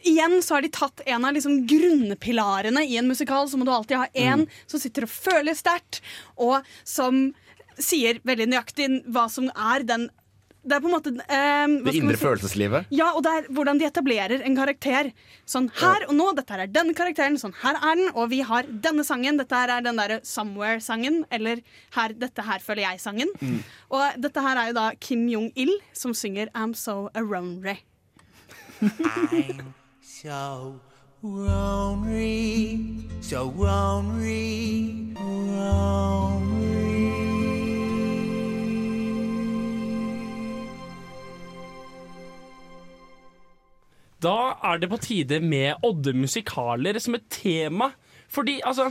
Igjen 0.04 0.42
så 0.44 0.58
har 0.58 0.60
de 0.60 0.68
tatt 0.68 1.00
en 1.08 1.24
av 1.24 1.32
liksom 1.32 1.62
grunnpilarene 1.64 2.82
i 2.84 2.98
en 3.00 3.06
musikal. 3.08 3.46
Så 3.48 3.56
må 3.56 3.64
du 3.64 3.70
alltid 3.72 3.96
ha 3.96 4.08
en 4.12 4.42
Mm. 4.42 4.50
som 4.68 4.80
sitter 4.82 5.06
og 5.06 5.08
føler 5.08 5.56
sterkt, 5.56 6.02
og 6.36 6.60
som 6.84 7.32
sier 7.80 8.20
veldig 8.20 8.50
nøyaktig 8.52 8.90
hva 9.08 9.30
som 9.32 9.48
er 9.56 9.86
den 9.88 10.10
Det 10.64 10.76
er 10.76 10.80
på 10.80 10.88
en 10.88 10.94
måte 10.94 11.12
eh, 11.12 11.74
det 11.84 11.94
indre 11.98 12.16
si? 12.16 12.22
følelseslivet. 12.24 12.86
Ja, 12.94 13.10
og 13.12 13.24
det 13.26 13.32
er 13.36 13.48
hvordan 13.52 13.80
de 13.80 13.86
etablerer 13.88 14.44
en 14.44 14.56
karakter. 14.56 15.10
Sånn 15.48 15.68
her 15.80 16.06
og 16.08 16.14
nå, 16.16 16.30
dette 16.38 16.56
er 16.56 16.70
denne 16.72 16.96
karakteren, 16.96 17.36
sånn 17.40 17.52
her 17.60 17.76
er 17.76 18.00
den, 18.00 18.08
og 18.14 18.30
vi 18.32 18.40
har 18.46 18.68
denne 18.86 19.04
sangen. 19.04 19.36
Dette 19.40 19.58
her 19.60 19.74
er 19.76 19.84
den 19.84 20.00
derre 20.00 20.20
Somewhere-sangen, 20.24 21.22
eller 21.34 21.60
her, 21.98 22.16
dette 22.16 22.46
her 22.48 22.64
føler 22.64 22.86
jeg-sangen. 22.86 23.34
Mm. 23.40 23.60
Og 23.92 24.24
dette 24.24 24.46
her 24.46 24.62
er 24.62 24.72
jo 24.72 24.78
da 24.80 24.86
Kim 25.00 25.28
Jong-il 25.28 25.76
som 25.92 26.16
synger 26.16 26.48
I'm 26.56 26.72
So 26.74 27.10
Aronry. 27.14 27.82
So 30.00 30.80
lonely, 31.22 33.08
so 33.20 33.44
lonely, 33.48 35.14
Da 44.24 44.54
er 44.64 44.80
det 44.80 44.88
på 44.92 45.00
tide 45.02 45.40
med 45.44 45.84
Odde 45.84 46.14
musikaler 46.16 46.96
som 47.02 47.16
et 47.18 47.26
tema. 47.32 47.90
Fordi, 48.32 48.60
altså 48.64 48.90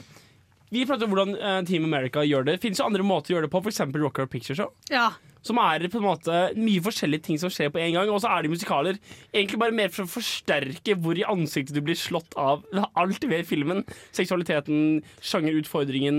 Vi 0.73 0.86
prater 0.89 1.05
om 1.05 1.13
hvordan 1.13 1.36
eh, 1.38 1.59
Team 1.69 1.86
America 1.86 2.23
gjør 2.25 2.47
det. 2.47 2.59
Det 2.61 2.71
jo 2.73 2.86
andre 2.86 3.05
måter 3.05 3.34
å 3.34 3.36
gjøre 3.36 3.47
det 3.47 3.53
på, 3.53 3.61
f.eks. 3.61 3.84
Rocker 3.93 4.29
Picture 4.29 4.57
Show. 4.57 4.71
Ja. 4.89 5.11
Som 5.45 5.59
er 5.61 5.86
på 5.91 5.99
en 5.99 6.07
måte 6.07 6.38
mye 6.57 6.81
forskjellige 6.81 7.27
ting 7.27 7.38
som 7.41 7.51
skjer 7.53 7.69
på 7.73 7.81
en 7.84 7.93
gang. 7.93 8.09
Og 8.09 8.21
så 8.23 8.31
er 8.31 8.41
det 8.41 8.53
musikaler 8.53 8.97
egentlig 9.34 9.59
bare 9.61 9.75
mer 9.75 9.93
for 9.93 10.07
å 10.07 10.09
forsterke 10.09 10.95
hvor 10.97 11.19
i 11.19 11.25
ansiktet 11.29 11.77
du 11.77 11.84
blir 11.86 11.99
slått 11.99 12.34
av 12.39 12.65
alt 12.97 13.27
ved 13.29 13.45
filmen. 13.49 13.84
Seksualiteten, 14.15 15.03
sjangerutfordringen, 15.21 16.17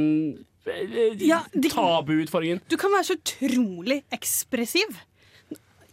eh, 0.71 1.27
tabuutfordringen. 1.67 2.63
Du 2.71 2.79
kan 2.79 2.95
være 2.95 3.11
så 3.11 3.19
utrolig 3.19 4.03
ekspressiv 4.15 5.03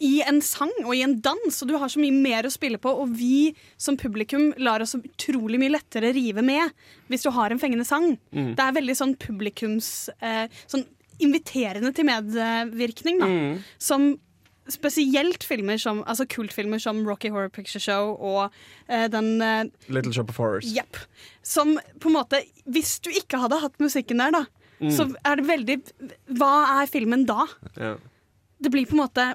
i 0.02 0.22
en 0.26 0.40
sang 0.42 0.72
og 0.82 0.96
i 0.98 1.04
en 1.06 1.14
dans, 1.22 1.58
og 1.62 1.70
du 1.70 1.76
har 1.78 1.92
så 1.94 2.00
mye 2.02 2.16
mer 2.16 2.48
å 2.48 2.52
spille 2.54 2.80
på. 2.82 2.90
Og 3.04 3.12
vi 3.18 3.52
som 3.78 3.98
publikum 4.02 4.50
lar 4.58 4.82
oss 4.82 4.96
utrolig 4.98 5.60
mye 5.62 5.76
lettere 5.76 6.10
rive 6.18 6.42
med 6.46 6.72
hvis 7.12 7.28
du 7.28 7.30
har 7.36 7.54
en 7.54 7.62
fengende 7.62 7.86
sang. 7.86 8.16
Mm. 8.34 8.56
Det 8.58 8.66
er 8.66 8.76
veldig 8.80 8.96
sånn 8.98 9.14
publikums 9.22 10.10
eh, 10.20 10.48
Sånn 10.72 10.88
inviterende 11.22 11.92
til 11.94 12.08
medvirkning, 12.10 13.20
da. 13.22 13.28
Mm. 13.30 13.58
Som 13.78 14.08
spesielt 14.72 15.44
filmer 15.44 15.78
som 15.82 16.00
Altså 16.08 16.26
kultfilmer 16.30 16.80
som 16.82 17.02
Rocky 17.06 17.30
Horror 17.34 17.50
Picture 17.54 17.82
Show 17.82 18.16
og 18.18 18.54
eh, 18.88 19.08
den 19.12 19.42
eh, 19.42 19.70
Little 19.92 20.14
Shop 20.16 20.30
of 20.34 20.38
Horrors. 20.42 20.66
Yep, 20.70 20.98
Som 21.46 21.76
på 22.00 22.10
en 22.10 22.16
måte 22.18 22.42
Hvis 22.70 22.96
du 23.04 23.10
ikke 23.14 23.42
hadde 23.42 23.60
hatt 23.62 23.78
musikken 23.82 24.22
der, 24.24 24.34
da, 24.42 24.44
Mm. 24.82 24.90
så 24.98 25.04
er 25.30 25.36
det 25.38 25.44
veldig 25.46 25.76
Hva 26.40 26.82
er 26.82 26.88
filmen 26.90 27.22
da? 27.30 27.44
Ja. 27.78 27.92
Det 28.58 28.72
blir 28.74 28.88
på 28.90 28.96
en 28.98 29.04
måte 29.04 29.26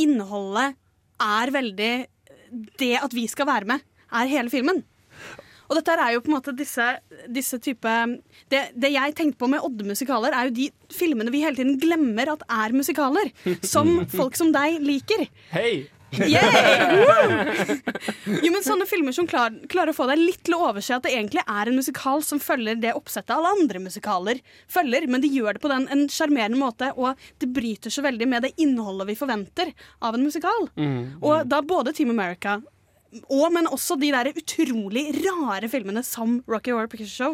Innholdet 0.00 0.78
er 1.20 1.52
veldig 1.54 1.92
Det 2.80 2.94
at 2.98 3.12
vi 3.14 3.28
skal 3.30 3.46
være 3.46 3.68
med, 3.70 3.84
er 4.10 4.30
hele 4.30 4.50
filmen. 4.50 4.80
Og 5.70 5.76
dette 5.78 5.94
er 5.94 6.16
jo 6.16 6.22
på 6.24 6.32
en 6.32 6.34
måte 6.34 6.54
disse, 6.58 6.82
disse 7.30 7.60
type 7.62 7.90
det, 8.50 8.62
det 8.74 8.90
jeg 8.90 9.14
tenkte 9.14 9.38
på 9.38 9.46
med 9.52 9.62
Odde 9.62 9.86
musikaler, 9.86 10.34
er 10.34 10.48
jo 10.48 10.56
de 10.56 10.66
filmene 10.90 11.30
vi 11.30 11.44
hele 11.44 11.54
tiden 11.60 11.78
glemmer 11.78 12.32
at 12.32 12.42
er 12.50 12.74
musikaler. 12.74 13.30
Som 13.62 14.00
folk 14.18 14.34
som 14.38 14.50
deg 14.54 14.80
liker. 14.82 15.28
Hei! 15.54 15.86
Jo, 18.40 18.50
men 18.52 18.62
Sånne 18.64 18.86
filmer 18.88 19.14
som 19.16 19.26
klar, 19.30 19.54
klarer 19.70 19.92
å 19.92 19.96
få 19.96 20.06
deg 20.10 20.20
litt 20.20 20.42
til 20.46 20.54
å 20.56 20.62
overse 20.70 20.94
at 20.96 21.04
det 21.06 21.12
egentlig 21.14 21.42
er 21.46 21.70
en 21.70 21.78
musikal 21.78 22.22
som 22.26 22.40
følger 22.42 22.78
det 22.82 22.92
oppsettet 22.98 23.32
alle 23.34 23.52
andre 23.56 23.80
musikaler 23.82 24.40
følger, 24.70 25.06
men 25.10 25.22
de 25.24 25.30
gjør 25.32 25.56
det 25.56 25.62
på 25.64 25.70
den, 25.72 25.86
en 25.92 26.04
sjarmerende 26.12 26.60
måte, 26.60 26.90
og 26.96 27.18
det 27.42 27.48
bryter 27.54 27.92
så 27.94 28.04
veldig 28.04 28.28
med 28.30 28.46
det 28.46 28.52
innholdet 28.62 29.08
vi 29.10 29.16
forventer 29.18 29.72
av 30.04 30.18
en 30.18 30.26
musikal. 30.26 30.68
Mm. 30.76 31.00
Og 31.24 31.48
da 31.50 31.62
både 31.64 31.94
Team 31.96 32.12
America 32.14 32.58
og, 33.26 33.48
men 33.50 33.66
også 33.66 33.96
de 33.98 34.12
der 34.14 34.28
utrolig 34.30 35.08
rare 35.24 35.66
filmene 35.72 36.04
som 36.06 36.38
Rocky 36.50 36.70
Horror 36.70 36.86
Picture 36.92 37.10
Show. 37.10 37.32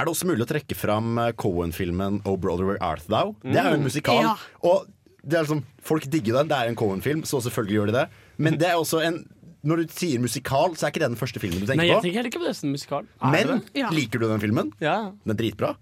Er 0.00 0.06
det 0.08 0.14
også 0.14 0.24
mulig 0.30 0.46
å 0.46 0.48
trekke 0.48 0.72
fram 0.78 1.18
eh, 1.20 1.34
Cohen-filmen 1.36 2.22
Oh 2.24 2.38
Brother 2.40 2.64
Where 2.64 2.80
Art 2.80 3.04
Thou? 3.04 3.34
Det 3.44 3.58
er 3.60 3.66
jo 3.68 3.76
en 3.76 3.82
Mm. 3.82 3.88
musikal. 3.90 4.22
Ja. 4.24 4.32
Og 4.64 4.88
liksom, 5.26 5.64
folk 5.84 6.06
digger 6.12 6.40
den. 6.40 6.48
Det 6.50 6.56
er 6.56 6.70
en 6.70 6.78
Cohen-film, 6.78 7.22
så 7.28 7.42
selvfølgelig 7.44 7.76
gjør 7.78 7.92
de 7.92 7.98
det. 7.98 8.06
Men 8.38 8.58
det 8.60 8.70
er 8.70 8.80
også 8.80 9.02
en 9.04 9.22
når 9.60 9.82
du 9.82 9.90
sier 9.92 10.20
musikal, 10.22 10.72
så 10.72 10.86
er 10.86 10.92
ikke 10.94 11.02
det 11.02 11.10
den 11.10 11.20
første 11.20 11.40
filmen 11.42 11.60
du 11.60 11.66
tenker 11.68 11.82
Nei, 11.82 11.90
jeg 11.90 11.98
på. 11.98 12.04
tenker 12.06 12.16
heller 12.16 12.30
ikke 12.30 12.40
på 12.40 12.48
det 12.48 12.56
som 12.56 12.70
musikal. 12.72 13.08
Men 13.20 13.60
det? 13.74 13.82
liker 13.92 14.22
du 14.22 14.24
den 14.30 14.40
filmen? 14.40 14.70
Ja. 14.80 15.10
Den 15.20 15.34
er 15.34 15.36
dritbra. 15.36 15.74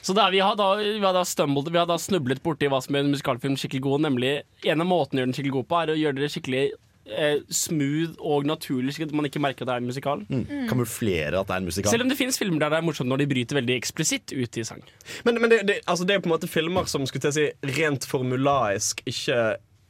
Så 0.00 0.14
det 0.16 0.22
er, 0.22 0.32
vi, 0.32 0.40
har 0.40 0.54
da, 0.56 0.68
vi, 0.80 0.94
har 1.04 1.12
da 1.12 1.26
stumbled, 1.28 1.68
vi 1.68 1.76
har 1.76 1.88
da 1.88 1.98
snublet 2.00 2.40
borti 2.40 2.70
hva 2.72 2.78
som 2.80 2.96
gjør 2.96 3.04
en 3.04 3.12
musikalfilm 3.12 3.58
skikkelig 3.60 3.82
god. 3.84 4.04
Nemlig 4.06 4.30
En 4.64 4.80
av 4.80 4.88
måtene 4.88 5.20
å 5.20 5.22
gjøre 5.22 5.28
den 5.28 5.36
skikkelig 5.36 5.56
god 5.58 5.68
på, 5.68 5.80
er 5.82 5.92
å 5.92 5.98
gjøre 6.00 6.22
det 6.22 6.30
skikkelig 6.32 6.62
eh, 7.10 7.40
smooth 7.50 8.18
og 8.18 8.46
naturlig, 8.48 8.94
slik 8.96 9.08
at 9.08 9.14
man 9.16 9.28
ikke 9.28 9.42
merker 9.42 9.64
at 9.64 9.70
det 9.70 9.76
er 9.76 9.82
en 9.84 9.90
musikal. 9.90 10.24
Mm. 10.28 10.68
Kamuflere 10.70 11.40
at 11.40 11.48
det 11.50 11.56
er 11.56 11.64
en 11.64 11.68
musikal. 11.70 11.94
Selv 11.94 12.06
om 12.06 12.12
det 12.12 12.18
finnes 12.18 12.38
filmer 12.40 12.64
der 12.64 12.74
det 12.74 12.80
er 12.80 12.86
morsomt 12.86 13.10
når 13.10 13.24
de 13.24 13.30
bryter 13.32 13.58
veldig 13.60 13.76
eksplisitt 13.76 14.34
ut 14.34 14.60
i 14.60 14.66
sang. 14.66 14.84
Men, 15.26 15.40
men 15.42 15.52
det, 15.52 15.60
det, 15.68 15.80
altså 15.86 16.06
det 16.08 16.16
er 16.16 16.24
på 16.24 16.30
en 16.30 16.36
måte 16.36 16.50
filmer 16.50 16.88
som 16.90 17.06
skulle 17.08 17.26
til 17.26 17.32
å 17.32 17.38
si 17.38 17.76
rent 17.80 18.06
formulaisk 18.08 19.04
ikke 19.04 19.40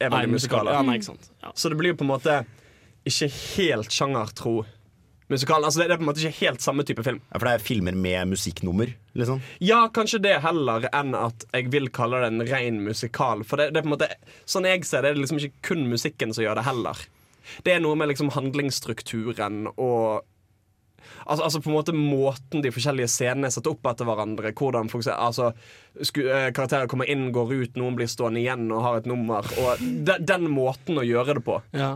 er 0.00 0.12
veldig 0.12 0.32
musikaler. 0.32 0.72
musikaler. 0.72 0.76
Ja, 0.76 0.82
nei, 0.86 0.98
ikke 1.00 1.10
sant. 1.12 1.30
Ja. 1.44 1.54
Så 1.54 1.72
det 1.72 1.80
blir 1.80 1.94
jo 1.94 2.00
på 2.00 2.06
en 2.06 2.12
måte 2.14 2.40
ikke 3.08 3.30
helt 3.32 3.94
sjangertro 3.94 4.60
musikal. 5.30 5.64
Altså 5.64 5.82
det, 5.82 5.90
det 5.90 5.96
er 5.96 6.00
på 6.00 6.06
en 6.06 6.10
måte 6.10 6.24
ikke 6.24 6.46
helt 6.46 6.64
samme 6.64 6.84
type 6.88 7.04
film. 7.06 7.20
Ja, 7.30 7.38
for 7.38 7.48
det 7.48 7.54
er 7.56 7.64
filmer 7.64 7.96
med 7.96 8.32
musikknummer, 8.34 8.92
liksom. 9.18 9.42
Ja, 9.64 9.84
kanskje 9.94 10.22
det 10.22 10.36
heller 10.44 10.88
enn 10.92 11.14
at 11.18 11.46
jeg 11.52 11.70
vil 11.72 11.90
kalle 11.94 12.22
det 12.22 12.32
en 12.32 12.46
ren 12.48 12.82
musikal. 12.86 13.44
For 13.46 13.60
det, 13.60 13.70
det 13.74 13.82
er 13.82 13.86
på 13.86 13.92
en 13.92 13.96
måte 13.96 14.10
Sånn 14.48 14.68
jeg 14.68 14.84
ser 14.88 15.04
det, 15.04 15.12
er 15.12 15.18
det 15.18 15.24
liksom 15.24 15.40
ikke 15.40 15.70
kun 15.72 15.86
musikken 15.90 16.34
som 16.36 16.44
gjør 16.44 16.60
det 16.60 16.66
heller. 16.68 17.06
Det 17.66 17.74
er 17.74 17.82
noe 17.82 17.98
med 17.98 18.12
liksom 18.12 18.32
handlingsstrukturen 18.36 19.66
og 19.76 20.26
Altså, 21.24 21.44
altså 21.44 21.60
på 21.60 21.70
en 21.70 21.76
måte 21.76 21.94
Måten 21.96 22.62
de 22.64 22.72
forskjellige 22.72 23.10
scenene 23.10 23.48
er 23.48 23.54
satt 23.54 23.68
opp 23.70 23.86
etter 23.88 24.08
hverandre. 24.08 24.52
Hvordan 24.56 24.90
for 24.92 25.00
eksempel, 25.00 25.24
altså, 25.26 26.04
sku, 26.06 26.22
eh, 26.28 26.50
karakterer 26.56 26.90
kommer 26.90 27.08
inn, 27.10 27.30
går 27.34 27.54
ut, 27.54 27.80
noen 27.80 27.96
blir 27.98 28.10
stående 28.10 28.42
igjen 28.42 28.68
og 28.68 28.84
har 28.84 29.00
et 29.00 29.08
nummer. 29.10 29.46
Og 29.62 29.80
de, 29.80 30.18
Den 30.20 30.48
måten 30.52 31.00
å 31.00 31.06
gjøre 31.06 31.38
det 31.38 31.44
på. 31.46 31.60
Ja. 31.76 31.94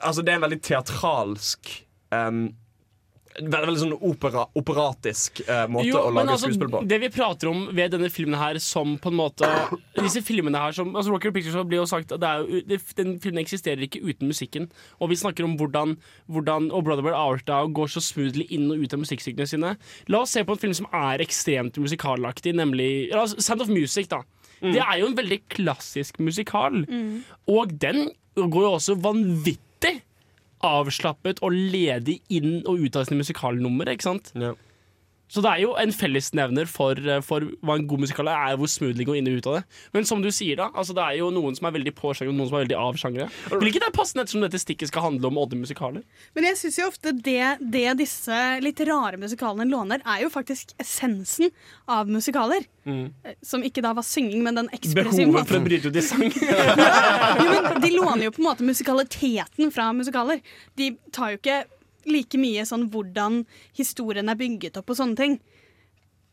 Altså 0.00 0.22
Det 0.22 0.32
er 0.32 0.40
en 0.40 0.46
veldig 0.46 0.62
teatralsk 0.64 1.72
um, 2.10 2.44
Veldig, 3.38 3.60
veldig 3.66 3.80
sånn 3.80 3.92
opera, 4.04 4.42
operatisk 4.60 5.40
eh, 5.46 5.62
måte 5.72 5.86
Jo, 5.88 6.02
å 6.04 6.10
lage 6.12 6.34
altså, 6.34 6.50
skuespill 6.50 6.68
på. 6.74 6.80
Det 6.90 6.98
vi 7.00 7.08
prater 7.14 7.48
om 7.48 7.62
ved 7.72 7.94
denne 7.94 8.10
filmen 8.12 8.36
her 8.36 8.58
som 8.60 8.98
på 9.00 9.08
en 9.08 9.16
måte 9.16 9.48
Disse 9.96 10.20
filmene 10.26 10.60
her 10.60 10.74
som 10.76 10.90
altså 10.92 11.14
Rocker 11.14 11.32
Pictures 11.32 11.54
Picture 11.54 11.64
blir 11.70 11.80
jo 11.80 11.86
sagt 11.88 12.12
at 12.12 12.20
det 12.20 12.28
er, 12.28 12.42
jo- 12.44 12.60
det, 12.68 12.80
Den 12.98 13.14
filmen 13.22 13.40
eksisterer 13.40 13.80
ikke 13.86 14.02
uten 14.04 14.28
musikken. 14.28 14.68
Og 15.00 15.08
vi 15.08 15.16
snakker 15.16 15.44
om 15.48 15.56
hvordan, 15.56 15.96
hvordan 16.28 16.68
Og 16.76 16.84
Brother 16.84 17.02
Where 17.06 17.16
Art 17.16 17.46
går 17.72 17.88
så 17.94 18.02
smoothly 18.04 18.44
inn 18.52 18.68
og 18.70 18.84
ut 18.84 18.92
av 18.92 19.00
musikkstykkene 19.00 19.48
sine. 19.48 19.74
La 20.12 20.20
oss 20.26 20.30
se 20.36 20.44
på 20.44 20.52
en 20.52 20.60
film 20.60 20.74
som 20.76 20.86
er 20.92 21.24
ekstremt 21.24 21.78
musikalaktig, 21.80 22.52
nemlig 22.54 23.08
la 23.14 23.22
oss- 23.24 23.38
Sound 23.40 23.62
of 23.64 23.68
Music. 23.72 24.08
da 24.12 24.22
Mm. 24.62 24.72
Det 24.76 24.82
er 24.84 24.98
jo 25.00 25.06
en 25.08 25.16
veldig 25.18 25.40
klassisk 25.50 26.20
musikal. 26.22 26.84
Og 27.50 27.72
den 27.82 28.12
går 28.36 28.62
jo 28.62 28.70
også 28.76 28.94
vanvittig 29.02 29.96
avslappet 30.66 31.42
og 31.42 31.54
ledig 31.54 32.20
inn 32.32 32.60
og 32.66 32.84
ut 32.84 32.98
av 32.98 33.08
sine 33.08 33.20
musikalnumre. 33.22 33.94
Ikke 33.94 34.10
sant? 34.10 34.32
Så 35.32 35.40
det 35.40 35.48
er 35.48 35.62
jo 35.62 35.72
en 35.80 35.92
fellesnevner 35.96 36.68
for, 36.68 36.98
eh, 36.98 37.22
for 37.24 37.46
hva 37.64 37.78
en 37.78 37.86
god 37.88 38.04
musikal 38.04 38.28
er, 38.28 38.52
er 38.52 38.58
hvor 38.60 38.68
smooth 38.68 38.98
de 38.98 39.06
går 39.08 39.18
inn 39.18 39.30
og 39.30 39.38
ut 39.40 39.48
av 39.48 39.54
det. 39.58 39.62
Men 39.96 40.08
som 40.08 40.20
du 40.24 40.28
sier, 40.34 40.58
da, 40.60 40.68
altså 40.76 40.96
det 40.96 41.06
er 41.06 41.18
jo 41.22 41.30
noen 41.32 41.56
som 41.56 41.70
er 41.70 41.76
veldig 41.78 41.94
på 41.96 42.12
sjanger, 42.12 42.34
og 42.34 42.36
noen 42.36 42.50
som 42.50 42.58
er 42.58 42.66
veldig 42.66 42.78
av 42.82 43.00
sjangere. 43.00 43.30
Hvilket 43.48 43.86
er 43.86 43.94
passende 43.96 44.26
ettersom 44.26 44.44
dette 44.44 44.60
stikket 44.60 44.92
skal 44.92 45.06
handle 45.08 45.30
om 45.30 45.40
odde 45.40 45.56
musikaler. 45.56 46.04
Men 46.36 46.50
jeg 46.50 46.60
syns 46.60 46.78
jo 46.82 46.90
ofte 46.90 47.14
det, 47.16 47.56
det 47.64 47.86
disse 48.02 48.42
litt 48.60 48.84
rare 48.88 49.20
musikalene 49.20 49.68
låner, 49.72 50.04
er 50.04 50.26
jo 50.26 50.32
faktisk 50.32 50.76
essensen 50.82 51.52
av 51.88 52.12
musikaler. 52.12 52.68
Mm. 52.84 53.12
Som 53.46 53.64
ikke 53.64 53.84
da 53.84 53.94
var 53.96 54.04
synging, 54.04 54.42
men 54.44 54.58
den 54.58 54.68
ekspressive 54.74 55.30
måten. 55.30 55.32
Behovet 55.32 55.52
for 55.52 55.62
å 55.62 55.66
bryte 55.68 55.88
ut 55.88 55.96
i 55.96 56.04
sang. 56.04 56.28
ja, 57.48 57.60
men 57.70 57.80
de 57.80 57.96
låner 57.96 58.26
jo 58.26 58.34
på 58.36 58.42
en 58.42 58.50
måte 58.50 58.66
musikaliteten 58.66 59.72
fra 59.72 59.92
musikaler. 59.96 60.42
De 60.76 60.92
tar 61.14 61.32
jo 61.32 61.40
ikke 61.40 61.62
like 62.06 62.38
mye 62.40 62.64
sånn 62.68 62.88
hvordan 62.92 63.42
historien 63.78 64.28
er 64.28 64.38
bygget 64.40 64.76
opp 64.80 64.90
og 64.90 64.96
sånne 64.98 65.16
ting. 65.18 65.38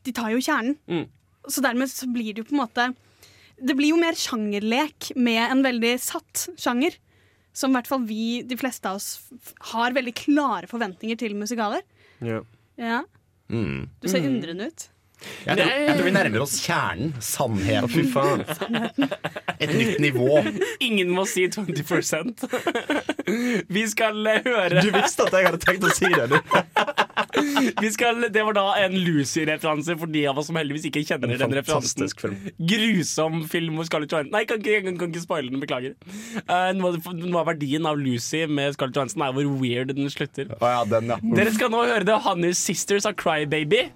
De 0.04 0.12
tar 0.16 0.32
jo 0.32 0.40
kjernen. 0.42 0.78
Mm. 0.90 1.06
Så 1.50 1.62
dermed 1.66 1.90
så 1.92 2.08
blir 2.12 2.34
det 2.34 2.44
jo 2.44 2.50
på 2.50 2.56
en 2.58 2.62
måte 2.66 2.96
Det 3.60 3.76
blir 3.76 3.90
jo 3.92 3.98
mer 4.00 4.14
sjangerlek 4.16 5.10
med 5.20 5.42
en 5.52 5.64
veldig 5.66 5.94
satt 6.00 6.46
sjanger. 6.60 6.96
Som 7.54 7.72
i 7.72 7.76
hvert 7.80 7.88
fall 7.88 8.06
vi, 8.08 8.42
de 8.48 8.56
fleste 8.56 8.88
av 8.88 8.96
oss, 9.02 9.20
har 9.74 9.92
veldig 9.92 10.14
klare 10.16 10.68
forventninger 10.70 11.18
til 11.20 11.36
musikaler. 11.36 11.82
Ja. 12.22 12.42
Ja, 12.78 13.02
Mm. 13.50 13.90
Du 14.00 14.08
ser 14.08 14.20
Mm. 14.22 14.28
undrende 14.36 14.68
ut. 14.68 14.90
Jeg, 15.44 15.58
tror, 15.58 15.66
jeg 15.68 15.96
tror 15.98 16.04
vi 16.06 16.12
nærmer 16.12 16.42
oss 16.42 16.60
kjernen. 16.64 17.14
Sannheten. 17.20 17.90
Fy 17.90 18.04
faen. 18.14 18.46
Et 19.60 19.74
nytt 19.74 20.00
nivå. 20.00 20.38
Ingen 20.80 21.10
må 21.10 21.26
si 21.28 21.48
20 21.50 21.84
Vi 23.76 23.84
skal 23.92 24.28
eh, 24.30 24.42
høre 24.46 24.84
Du 24.84 24.90
visste 24.94 25.26
at 25.28 25.36
jeg 25.38 25.48
hadde 25.48 25.60
tenkt 25.64 25.86
å 25.88 25.92
si 25.96 26.10
det, 26.10 26.28
du. 26.32 26.38
Vi 27.84 27.92
skal, 27.94 28.26
det 28.34 28.44
var 28.48 28.56
da 28.58 28.66
en 28.84 28.96
Lucy-referanse 28.96 29.96
for 30.00 30.12
de 30.12 30.26
av 30.32 30.40
oss 30.40 30.50
som 30.50 30.58
heldigvis 30.60 30.88
ikke 30.90 31.04
kjenner 31.08 31.34
En 31.34 31.42
den 31.44 31.56
referansen. 31.60 32.06
fantastisk 32.06 32.24
film. 32.24 32.38
Grusom 32.72 33.42
film 33.52 33.80
hvor 33.80 33.88
Scarlett 33.90 34.16
Johansson 34.16 34.34
Nei, 34.36 34.44
kan 34.50 34.62
ikke, 34.62 34.82
kan, 34.88 34.98
kan 35.02 35.14
ikke 35.14 35.24
spoile 35.26 35.52
den, 35.54 35.62
beklager. 35.64 35.96
Uh, 36.50 36.72
noe, 36.78 36.96
av, 36.96 37.10
noe 37.20 37.44
av 37.44 37.50
verdien 37.52 37.88
av 37.90 38.00
Lucy 38.00 38.46
med 38.50 38.76
Scarlett 38.76 39.00
Johansson 39.00 39.26
er 39.28 39.36
hvor 39.38 39.52
weird 39.62 39.94
den 39.96 40.10
slutter. 40.14 40.52
Oh, 40.60 40.68
ja, 40.70 40.84
den, 40.90 41.14
ja. 41.14 41.20
Dere 41.38 41.54
skal 41.56 41.74
nå 41.74 41.86
høre 41.86 42.08
The 42.08 42.20
Honey 42.26 42.56
Sisters 42.58 43.08
av 43.10 43.18
Crybaby. 43.20 43.88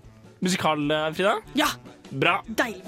Musikal, 0.44 0.86
eh, 0.92 1.10
Frida? 1.18 1.38
Ja! 1.58 1.72
Bra. 2.14 2.44
Deilig. 2.48 2.84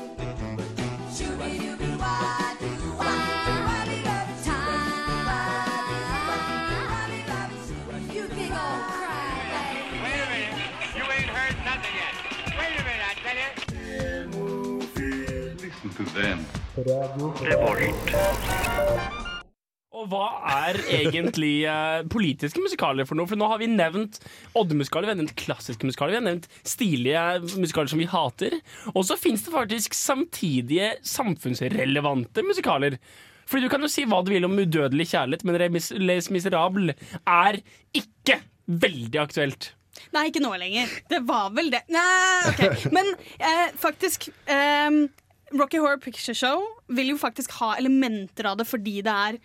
Og 19.96 20.10
hva 20.12 20.26
er 20.68 20.78
egentlig 20.92 21.54
eh, 21.72 22.02
politiske 22.12 22.60
musikaler 22.60 23.08
for 23.08 23.16
noe? 23.16 23.30
For 23.32 23.40
nå 23.40 23.48
har 23.48 23.62
vi 23.62 23.70
nevnt 23.72 24.20
oddemusikaler, 24.60 25.08
vi 25.08 25.14
har 25.14 25.20
nevnt 25.22 25.38
klassiske 25.40 25.88
musikaler, 25.88 26.12
vi 26.12 26.20
har 26.20 26.26
nevnt 26.26 26.50
stilige 26.68 27.22
musikaler 27.56 27.94
som 27.94 28.02
vi 28.04 28.10
hater. 28.12 28.58
Og 28.92 29.08
så 29.08 29.16
fins 29.20 29.46
det 29.46 29.56
faktisk 29.56 29.96
samtidige 29.96 30.98
samfunnsrelevante 31.16 32.44
musikaler. 32.44 33.00
Fordi 33.48 33.64
du 33.64 33.72
kan 33.72 33.86
jo 33.86 33.92
si 33.92 34.04
hva 34.10 34.20
du 34.26 34.34
vil 34.34 34.48
om 34.48 34.60
udødelig 34.60 35.08
kjærlighet, 35.14 35.48
men 35.48 35.80
Les 36.04 36.30
Miserable 36.34 36.98
er 37.24 37.62
ikke 37.96 38.42
veldig 38.66 39.22
aktuelt. 39.22 39.72
Nei, 40.12 40.28
ikke 40.30 40.44
nå 40.44 40.52
lenger. 40.60 40.92
Det 41.08 41.22
var 41.28 41.52
vel 41.56 41.72
det. 41.72 41.86
Nei, 41.94 42.52
ok. 42.52 42.90
Men 42.96 43.14
eh, 43.40 43.70
faktisk 43.80 44.28
ehm, 44.52 45.06
Rocky 45.54 45.78
Horror 45.78 46.02
Picture 46.02 46.36
Show 46.36 46.64
vil 46.88 47.14
jo 47.14 47.18
faktisk 47.22 47.52
ha 47.60 47.76
elementer 47.78 48.46
av 48.50 48.58
det 48.58 48.66
fordi 48.70 49.02
det 49.06 49.14
er 49.14 49.38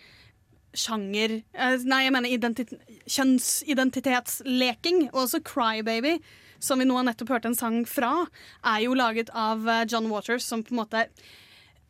sjanger 0.77 1.33
eh, 1.41 1.77
Nei, 1.83 2.05
jeg 2.05 2.13
mener 2.15 2.31
kjønnsidentitetsleking. 3.11 5.09
Og 5.11 5.19
også 5.25 5.41
Crybaby, 5.45 6.17
som 6.63 6.79
vi 6.79 6.85
nå 6.87 6.95
har 6.97 7.05
nettopp 7.07 7.29
hørt 7.35 7.47
en 7.49 7.57
sang 7.57 7.85
fra, 7.89 8.25
er 8.63 8.79
jo 8.85 8.97
laget 8.97 9.29
av 9.35 9.67
eh, 9.67 9.85
John 9.87 10.09
Waters, 10.11 10.45
som 10.47 10.63
på 10.63 10.71
en 10.73 10.81
måte 10.83 10.99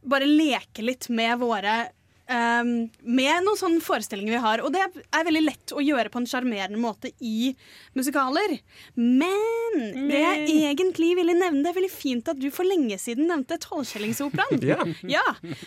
bare 0.01 0.25
leker 0.25 0.83
litt 0.87 1.09
med 1.13 1.39
våre 1.43 1.91
ehm, 2.31 2.71
med 3.03 3.45
noen 3.45 3.59
sånne 3.59 3.83
forestillinger 3.83 4.35
vi 4.35 4.41
har. 4.45 4.63
Og 4.65 4.73
det 4.73 4.81
er 4.83 5.27
veldig 5.27 5.43
lett 5.43 5.73
å 5.75 5.83
gjøre 5.83 6.11
på 6.13 6.21
en 6.21 6.27
sjarmerende 6.29 6.79
måte 6.81 7.11
i 7.19 7.51
musikaler. 7.97 8.57
Men, 8.97 9.79
det 10.09 10.21
jeg 10.21 10.59
egentlig 10.71 11.13
ville 11.19 11.37
nevne, 11.37 11.63
det 11.63 11.71
er 11.73 11.79
veldig 11.79 11.93
fint 11.93 12.31
at 12.31 12.39
du 12.41 12.49
for 12.53 12.67
lenge 12.67 12.97
siden 13.01 13.29
nevnte 13.31 13.59
Tolvskjellingsoperaen. 13.67 14.59
Ja. 14.71 14.77
ja, 15.09 15.23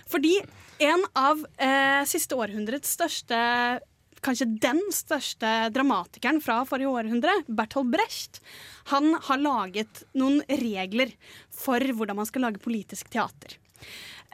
fordi 0.09 0.37
en 0.83 1.03
av 1.19 1.41
uh, 1.43 2.03
siste 2.09 2.37
århundrets 2.39 2.95
største 2.97 3.41
Kanskje 4.25 4.47
den 4.63 4.79
største 4.95 5.49
dramatikeren 5.75 6.39
fra 6.41 6.63
forrige 6.65 6.89
århundre, 6.89 7.35
Bertolt 7.45 7.91
Brecht, 7.93 8.39
han 8.89 9.11
har 9.27 9.43
laget 9.43 10.01
noen 10.17 10.41
regler 10.49 11.13
for 11.53 11.85
hvordan 11.85 12.23
man 12.23 12.29
skal 12.31 12.47
lage 12.47 12.63
politisk 12.65 13.11
teater. 13.13 13.59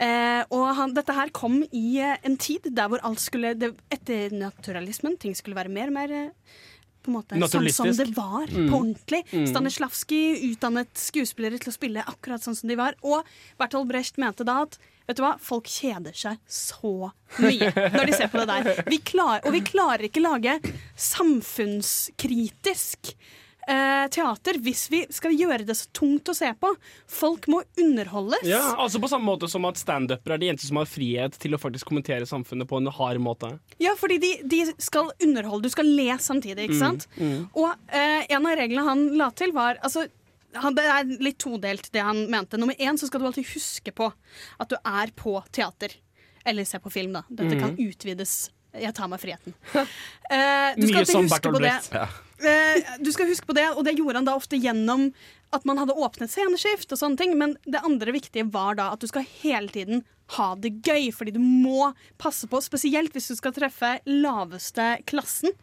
Eh, 0.01 0.43
og 0.57 0.65
han, 0.79 0.95
dette 0.97 1.13
her 1.13 1.29
kom 1.37 1.59
i 1.77 1.85
eh, 2.01 2.17
en 2.25 2.39
tid 2.41 2.71
der 2.73 2.89
hvor 2.89 3.03
alt 3.05 3.21
skulle 3.21 3.53
det, 3.61 3.75
Etter 3.93 4.33
naturalismen, 4.33 5.19
ting 5.21 5.35
skulle 5.37 5.59
være 5.59 5.69
mer 5.73 5.89
og 5.93 5.97
mer 5.99 6.11
eh, 6.17 6.31
på 7.05 7.09
en 7.11 7.17
måte 7.19 7.37
sånn 7.53 7.69
som 7.73 7.91
det 7.97 8.07
var, 8.17 8.47
Mm. 8.49 8.69
på 8.69 8.75
ordentlig. 8.79 9.23
Mm. 9.33 9.47
Stanislavski 9.49 10.21
utdannet 10.51 10.89
skuespillere 11.01 11.59
til 11.61 11.71
å 11.73 11.77
spille 11.77 12.05
akkurat 12.05 12.43
sånn 12.45 12.57
som 12.57 12.69
de 12.69 12.77
var. 12.81 12.93
Og 13.05 13.25
Bertolt 13.61 13.89
Brecht 13.89 14.19
mente 14.21 14.45
da 14.45 14.63
at 14.67 14.79
vet 15.09 15.17
du 15.17 15.23
hva, 15.25 15.35
folk 15.41 15.67
kjeder 15.69 16.13
seg 16.17 16.37
så 16.47 17.11
mye 17.41 17.73
når 17.97 18.07
de 18.07 18.13
ser 18.19 18.29
på 18.33 18.39
det 18.45 18.49
der. 18.53 18.83
Vi 18.89 18.99
klar, 19.05 19.41
og 19.45 19.53
vi 19.57 19.61
klarer 19.65 20.05
ikke 20.11 20.21
lage 20.25 20.59
samfunnskritisk 20.97 22.99
eh, 23.71 24.07
teater 24.13 24.59
hvis 24.65 24.83
vi 24.91 25.01
skal 25.15 25.33
gjøre 25.39 25.65
det 25.69 25.77
så 25.79 25.87
tungt 25.97 26.29
å 26.33 26.35
se 26.37 26.51
på. 26.61 26.73
Folk 27.11 27.47
må 27.53 27.63
underholdes. 27.79 28.43
Ja, 28.51 28.63
altså 28.83 29.01
På 29.03 29.09
samme 29.13 29.29
måte 29.31 29.49
som 29.51 29.65
at 29.71 29.79
standupere 29.81 30.35
er 30.37 30.43
de 30.43 30.51
eneste 30.51 30.67
som 30.69 30.81
har 30.83 30.91
frihet 30.91 31.39
til 31.41 31.55
å 31.55 31.61
faktisk 31.63 31.87
kommentere 31.93 32.27
samfunnet 32.29 32.69
på 32.71 32.81
en 32.83 32.91
hard 32.97 33.21
måte. 33.23 33.53
Ja, 33.83 33.95
fordi 33.99 34.19
de, 34.23 34.33
de 34.51 34.63
skal 34.83 35.13
underholde. 35.23 35.69
Du 35.69 35.75
skal 35.75 35.87
le 35.89 36.11
samtidig, 36.21 36.67
ikke 36.69 36.79
Mm, 36.81 36.83
sant? 36.83 37.07
mm. 37.17 37.49
Og 37.55 37.71
eh, 37.89 38.27
en 38.35 38.47
av 38.47 38.57
reglene 38.59 38.85
han 38.87 39.07
la 39.21 39.31
til, 39.39 39.53
var 39.57 39.79
altså, 39.87 40.07
han, 40.55 40.75
Det 40.75 40.83
er 40.91 41.05
litt 41.23 41.39
todelt, 41.39 41.91
det 41.95 42.03
han 42.03 42.25
mente. 42.31 42.59
Nummer 42.59 42.75
én 42.75 42.99
så 42.99 43.07
skal 43.07 43.21
du 43.23 43.27
alltid 43.31 43.47
huske 43.55 43.93
på 43.95 44.09
at 44.59 44.69
du 44.73 44.75
er 44.83 45.13
på 45.15 45.37
teater. 45.55 45.95
Eller 46.45 46.65
se 46.65 46.79
på 46.83 46.91
film, 46.91 47.13
da. 47.13 47.23
Dette 47.29 47.55
Mm. 47.55 47.61
kan 47.61 47.77
utvides. 47.79 48.51
Jeg 48.75 48.95
tar 48.95 49.09
meg 49.11 49.21
friheten. 49.23 49.55
Eh, 50.31 50.75
du 50.79 50.87
skal 50.87 51.01
alltid 51.03 51.17
huske 51.27 51.51
på 51.51 51.59
det. 51.59 51.73
Brecht. 51.91 52.29
Eh, 52.41 52.97
du 52.99 53.11
skal 53.13 53.29
huske 53.31 53.49
på 53.49 53.57
det, 53.57 53.69
og 53.75 53.85
det 53.87 53.97
gjorde 53.99 54.21
han 54.21 54.29
da 54.29 54.37
ofte 54.39 54.59
gjennom 54.61 55.11
at 55.55 55.67
man 55.67 55.81
hadde 55.81 55.97
åpnet 55.99 56.31
sceneskift 56.31 56.93
og 56.95 57.01
sånne 57.01 57.21
ting. 57.21 57.37
Men 57.39 57.57
det 57.67 57.83
andre 57.87 58.15
viktige 58.15 58.49
var 58.55 58.79
da 58.79 58.91
at 58.95 59.03
du 59.03 59.09
skal 59.11 59.27
hele 59.43 59.71
tiden 59.73 60.05
ha 60.37 60.53
det 60.63 60.77
gøy, 60.87 61.11
fordi 61.15 61.35
du 61.35 61.41
må 61.43 61.91
passe 62.23 62.47
på, 62.51 62.61
spesielt 62.63 63.17
hvis 63.17 63.33
du 63.33 63.37
skal 63.39 63.55
treffe 63.57 63.97
laveste 64.07 64.93
klassen. 65.11 65.57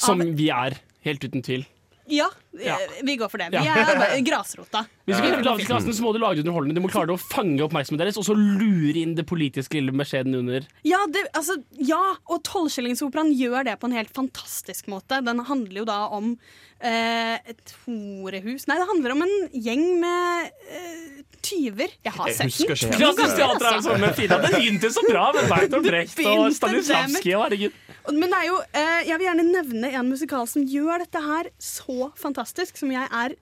Som 0.00 0.24
vi 0.38 0.48
er, 0.48 0.78
helt 1.04 1.24
uten 1.26 1.44
tvil. 1.44 1.66
Ja, 2.10 2.30
Ja. 2.60 2.76
eh, 2.76 3.00
vi 3.02 3.16
går 3.16 3.30
for 3.32 3.40
det. 3.40 3.50
Vi 3.54 3.64
er 3.64 4.20
grasrota. 4.26 4.84
Hvis 5.08 5.16
du 5.16 5.24
vil 5.24 5.44
lage 5.44 5.64
klassen, 5.66 5.94
så 5.96 6.04
må 6.04 6.12
du 6.12 6.20
lage 6.22 6.40
det 6.40 6.44
underholdende. 6.44 6.76
Du 6.76 6.84
må 6.84 6.90
klare 6.92 7.14
å 7.14 7.20
fange 7.20 7.62
oppmerksomheten 7.64 8.02
deres, 8.04 8.18
og 8.20 8.26
så 8.26 8.36
lure 8.36 8.98
inn 9.00 9.14
det 9.18 9.24
politiske 9.28 9.78
lille 9.80 9.94
beskjeden 9.96 10.36
under. 10.38 10.66
Ja, 10.86 11.00
det, 11.10 11.24
altså, 11.38 11.56
ja, 11.80 12.02
og 12.28 12.42
Tolvskillingsoperaen 12.48 13.32
gjør 13.38 13.66
det 13.70 13.78
på 13.80 13.88
en 13.88 13.96
helt 13.96 14.12
fantastisk 14.14 14.90
måte. 14.92 15.22
Den 15.24 15.42
handler 15.48 15.82
jo 15.82 15.86
da 15.88 15.98
om 16.12 16.34
eh, 16.82 17.38
et 17.48 17.74
horehus 17.86 18.68
Nei, 18.68 18.78
det 18.78 18.88
handler 18.90 19.16
om 19.16 19.24
en 19.26 19.34
gjeng 19.52 19.84
med 20.02 20.52
eh, 20.68 21.22
tyver. 21.42 21.96
Jeg 22.04 22.14
har 22.14 22.30
sett 22.30 22.52
den. 22.60 22.76
ikke 22.92 23.28
teater 23.32 23.66
er 23.68 23.78
jo 23.78 23.84
sånn, 23.88 24.02
men 24.02 24.14
Fina. 24.14 24.38
det 24.42 24.52
begynte 24.54 24.92
så 24.94 25.02
bra 25.08 25.30
med 25.34 25.48
Bertolt 25.50 25.88
Brecht 25.88 26.22
og 26.28 26.52
Stanislavskij. 26.54 27.32
det 27.32 27.40
Herregud. 27.42 27.80
Men 28.10 28.32
det 28.32 28.38
er 28.40 28.46
jo, 28.48 28.56
eh, 28.74 29.00
jeg 29.06 29.18
vil 29.18 29.26
gjerne 29.28 29.44
nevne 29.46 29.90
en 29.94 30.08
musikal 30.10 30.46
som 30.50 30.64
gjør 30.66 31.04
dette 31.04 31.20
her 31.22 31.50
så 31.62 32.10
fantastisk, 32.18 32.41
som 32.46 32.90
jeg 32.92 33.08
er 33.10 33.34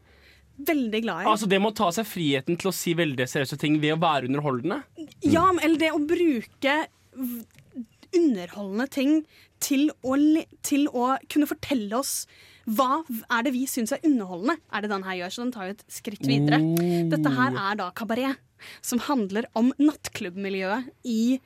veldig 0.61 1.03
glad 1.03 1.23
i. 1.25 1.27
Altså 1.31 1.49
Det 1.49 1.61
med 1.61 1.73
å 1.73 1.77
ta 1.77 1.91
seg 1.91 2.05
friheten 2.07 2.59
til 2.61 2.69
å 2.71 2.75
si 2.75 2.93
veldig 2.95 3.27
seriøse 3.29 3.59
ting 3.59 3.79
ved 3.81 3.95
å 3.97 4.01
være 4.03 4.29
underholdende. 4.29 4.83
Ja, 5.23 5.47
men- 5.53 5.65
eller 5.65 5.79
det 5.79 5.93
å 5.93 6.07
bruke 6.07 6.87
underholdende 8.17 8.89
ting 8.91 9.21
til 9.63 9.91
å, 10.03 10.17
til 10.67 10.87
å 10.89 11.17
kunne 11.31 11.47
fortelle 11.47 11.93
oss 12.01 12.27
hva 12.71 13.01
er 13.33 13.43
det 13.47 13.53
vi 13.55 13.65
syns 13.67 13.91
er 13.93 14.03
underholdende? 14.07 14.59
Er 14.73 14.83
det 14.85 14.91
den 14.93 15.03
her 15.07 15.17
gjør? 15.17 15.33
Så 15.35 15.43
den 15.43 15.53
tar 15.55 15.65
jo 15.71 15.75
et 15.75 15.85
skritt 15.91 16.23
videre. 16.29 16.61
Oh. 16.61 17.09
Dette 17.11 17.33
her 17.35 17.57
er 17.57 17.75
da 17.81 17.89
kabaret, 17.97 18.37
som 18.85 19.01
handler 19.09 19.49
om 19.59 19.73
nattklubbmiljøet 19.81 20.91
i 21.09 21.41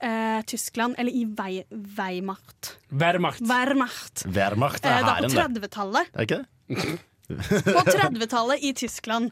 eh, 0.00 0.40
Tyskland, 0.48 0.96
eller 0.98 1.12
i 1.12 1.24
Wei 1.38 1.62
Weimart. 1.70 2.72
Wehrmacht. 2.90 3.40
Wehrmacht. 3.46 4.24
Wehrmacht 4.26 4.84
Eh, 4.84 4.96
er 4.98 5.06
da 5.06 5.14
på 5.22 5.30
30-tallet. 5.36 6.10
Er 6.16 6.26
ikke 6.26 6.40
det? 6.42 6.46
På 6.66 7.80
30-tallet 7.82 8.62
i 8.62 8.72
Tyskland. 8.78 9.30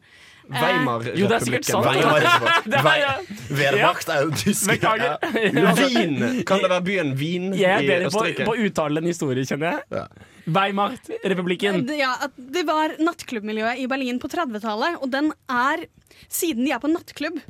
Eh, 0.51 0.61
Weimar-republikken. 0.61 1.20
Jo, 1.23 1.28
det 1.31 1.36
er 1.36 1.44
sikkert 1.47 1.69
sant. 1.69 1.86
Weimar- 1.86 2.24
Det 2.70 2.81
er 2.81 3.52
Wehrmacht 3.61 4.11
er 4.12 4.24
jo 4.27 4.32
tysk. 4.36 4.74
Ja. 4.82 5.15
Wien. 5.78 6.43
Kan 6.44 6.61
det 6.65 6.69
være 6.73 6.85
byen 6.85 7.15
Wien 7.16 7.47
er 7.55 7.81
i 7.81 7.89
Østerrike? 8.09 8.44
på, 8.44 8.51
på 8.51 8.56
å 8.59 8.66
uttale 8.69 9.01
en 9.01 9.09
historie, 9.09 9.47
kjenner 9.48 9.78
jeg. 9.78 10.09
Weimar-republikken. 10.59 11.85
Det- 11.89 11.97
Ja, 12.02 12.12
det 12.36 12.66
var 12.69 12.97
nattklubbmiljøet 13.01 13.81
i 13.81 13.86
Berlin 13.89 14.19
på 14.20 14.28
30-tallet, 14.35 14.98
og 15.01 15.11
den 15.15 15.32
er 15.48 15.86
Siden 16.31 16.62
de 16.66 16.70
er 16.70 16.78
på 16.78 16.86
nattklubb, 16.93 17.40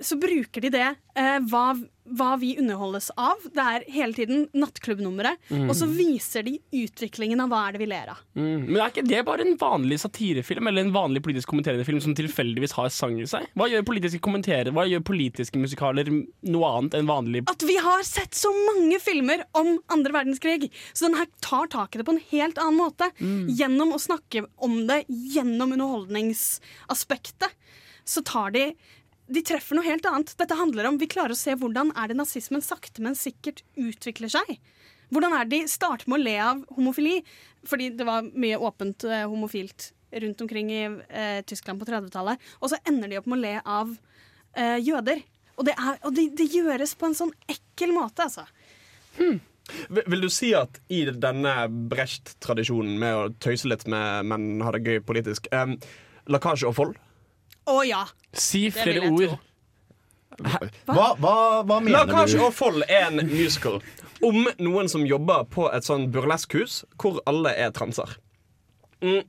så 0.00 0.16
bruker 0.20 0.60
de 0.60 0.70
det 0.74 0.86
eh, 1.16 1.36
hva, 1.48 1.70
hva 2.18 2.32
vi 2.40 2.50
underholdes 2.60 3.08
av. 3.16 3.40
Det 3.54 3.62
er 3.64 3.84
hele 3.94 4.12
tiden 4.16 4.42
nattklubbnummeret, 4.52 5.38
Mm. 5.46 5.68
og 5.70 5.76
så 5.78 5.86
viser 5.88 6.42
de 6.44 6.56
utviklingen 6.74 7.40
av 7.40 7.48
hva 7.52 7.60
er 7.68 7.76
det 7.76 7.80
vi 7.80 7.88
ler 7.88 8.10
av. 8.12 8.18
Mm. 8.36 8.66
Men 8.66 8.76
er 8.82 8.90
ikke 8.90 9.04
det 9.08 9.22
bare 9.24 9.44
en 9.46 9.56
vanlig 9.60 9.98
satirefilm 10.02 10.68
eller 10.68 10.84
en 10.84 10.92
vanlig 10.94 11.22
politisk 11.24 11.48
kommenterende 11.52 11.86
film 11.86 12.00
som 12.02 12.14
tilfeldigvis 12.18 12.74
har 12.76 12.90
sang 12.92 13.16
i 13.22 13.28
seg? 13.30 13.46
Hva 13.56 13.68
gjør 13.70 13.86
politiske 13.88 14.20
kommentere, 14.24 14.74
hva 14.74 14.84
gjør 14.90 15.04
politiske 15.06 15.60
musikaler 15.62 16.10
noe 16.10 16.72
annet 16.76 16.98
enn 16.98 17.08
vanlig 17.08 17.44
At 17.48 17.62
vi 17.66 17.78
har 17.80 18.04
sett 18.06 18.36
så 18.36 18.52
mange 18.52 18.98
filmer 19.00 19.46
om 19.56 19.76
andre 19.92 20.18
verdenskrig, 20.20 20.68
så 20.92 21.08
den 21.08 21.16
her 21.20 21.30
tar 21.40 21.70
tak 21.72 21.94
i 21.94 22.02
det 22.02 22.08
på 22.08 22.16
en 22.16 22.24
helt 22.34 22.58
annen 22.60 22.80
måte. 22.82 23.08
Mm. 23.22 23.46
Gjennom 23.56 23.94
å 23.96 24.02
snakke 24.02 24.44
om 24.66 24.82
det 24.90 25.04
gjennom 25.08 25.72
underholdningsaspektet, 25.78 27.50
så 28.06 28.22
tar 28.22 28.52
de 28.54 28.68
de 29.26 29.42
treffer 29.42 29.78
noe 29.78 29.86
helt 29.86 30.06
annet. 30.06 30.32
Dette 30.38 30.58
handler 30.58 30.88
om 30.88 30.98
Vi 31.00 31.08
klarer 31.10 31.34
å 31.34 31.38
se 31.38 31.56
hvordan 31.58 31.92
er 31.98 32.10
det 32.10 32.18
nazismen 32.18 32.64
sakte, 32.64 33.02
men 33.02 33.18
sikkert 33.18 33.64
utvikler 33.74 34.30
seg. 34.32 34.56
Hvordan 35.14 35.34
er 35.36 35.46
det 35.46 35.62
de 35.62 35.70
starter 35.70 36.08
med 36.10 36.20
å 36.20 36.24
le 36.24 36.36
av 36.42 36.62
homofili? 36.76 37.20
Fordi 37.66 37.92
det 37.98 38.06
var 38.06 38.26
mye 38.26 38.58
åpent 38.58 39.06
eh, 39.06 39.26
homofilt 39.26 39.90
rundt 40.22 40.40
omkring 40.40 40.70
i 40.72 40.84
eh, 40.86 41.40
Tyskland 41.46 41.82
på 41.82 41.88
30-tallet. 41.88 42.42
Og 42.60 42.70
så 42.70 42.78
ender 42.86 43.10
de 43.10 43.18
opp 43.20 43.26
med 43.30 43.38
å 43.38 43.42
le 43.42 43.54
av 43.62 43.92
eh, 44.54 44.78
jøder. 44.82 45.22
Og, 45.56 45.66
det, 45.68 45.74
er, 45.74 46.00
og 46.04 46.14
det, 46.14 46.30
det 46.38 46.48
gjøres 46.52 46.94
på 46.98 47.08
en 47.08 47.18
sånn 47.18 47.34
ekkel 47.50 47.94
måte, 47.96 48.26
altså. 48.28 48.46
Vil 49.16 50.04
vil 50.06 50.22
du 50.22 50.28
si 50.30 50.52
at 50.54 50.78
i 50.94 51.00
denne 51.10 51.54
Brecht-tradisjonen 51.90 53.00
med 53.00 53.16
å 53.18 53.24
tøyse 53.42 53.66
litt 53.66 53.82
med, 53.90 54.28
menn, 54.30 54.60
ha 54.62 54.70
det 54.76 54.84
gøy 54.86 55.00
politisk 55.02 55.48
um, 55.50 55.74
Lakkasje 56.30 56.68
og 56.70 56.76
Fold? 56.76 57.00
Å 57.66 57.80
ja. 57.86 58.04
Si 58.32 58.68
flere 58.70 59.10
ord. 59.10 59.36
tro. 59.36 59.38
Hva, 60.36 61.14
hva, 61.16 61.36
hva 61.64 61.78
mener 61.80 62.04
du? 62.06 62.12
du? 62.12 62.42
og 62.44 62.52
Fold 62.54 62.84
er 62.88 63.08
en 63.08 63.22
musical 63.30 63.80
om 64.24 64.46
noen 64.58 64.88
som 64.88 65.04
jobber 65.06 65.46
på 65.52 65.66
et 65.72 65.86
sånn 65.86 66.08
burleskhus 66.12 66.82
hvor 67.00 67.20
alle 67.28 67.52
er 67.56 67.72
transer. 67.76 68.16
Mm. 69.04 69.22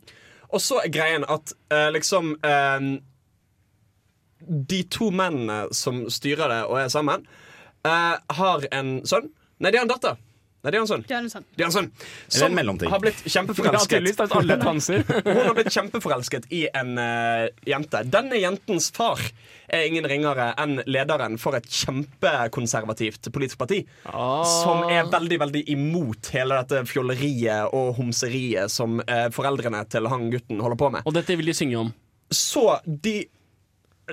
Og 0.47 0.63
så 0.63 0.79
er 0.83 0.93
greien 0.93 1.25
at 1.27 1.51
eh, 1.73 1.89
liksom 1.91 2.37
eh, 2.47 2.85
De 4.39 4.79
to 4.93 5.09
mennene 5.11 5.73
som 5.75 6.05
styrer 6.13 6.53
det 6.53 6.61
og 6.69 6.77
er 6.79 6.93
sammen, 6.93 7.25
eh, 7.87 8.15
har 8.39 8.67
en 8.71 8.93
sønn. 9.07 9.31
Nei, 9.59 9.73
de 9.73 9.81
har 9.81 9.87
en 9.87 9.91
datter. 9.91 10.19
Nei, 10.67 10.73
det 10.73 10.79
er 10.79 10.83
en 10.83 10.89
sønn 10.89 11.03
Eller 11.07 11.69
som 12.83 12.91
har 12.91 12.99
blitt 12.99 13.21
kjempeforelsket. 13.23 14.07
Hun 15.27 15.39
har 15.47 15.55
blitt 15.55 15.71
kjempeforelsket 15.71 16.49
i 16.51 16.65
en 16.75 16.97
uh, 16.99 17.45
jente. 17.67 18.01
Denne 18.11 18.39
jentens 18.41 18.89
far 18.95 19.21
er 19.71 19.85
ingen 19.87 20.07
ringere 20.11 20.49
enn 20.59 20.81
lederen 20.87 21.37
for 21.39 21.55
et 21.55 21.69
kjempekonservativt 21.71 23.31
politisk 23.31 23.61
parti. 23.63 23.79
Som 24.03 24.83
er 24.91 25.07
veldig 25.11 25.39
veldig 25.45 25.63
imot 25.71 26.33
hele 26.35 26.59
dette 26.59 26.83
fjolleriet 26.91 27.71
og 27.77 27.95
homseriet 28.01 28.73
som 28.73 28.99
uh, 28.99 29.29
foreldrene 29.31 29.85
til 29.87 30.11
han 30.11 30.27
gutten 30.33 30.59
holder 30.63 30.83
på 30.83 30.91
med. 30.97 31.07
Og 31.07 31.15
dette 31.15 31.39
vil 31.39 31.47
de 31.47 31.55
synge 31.55 31.79
om. 31.85 31.95
Så 32.27 32.81
de 32.83 33.21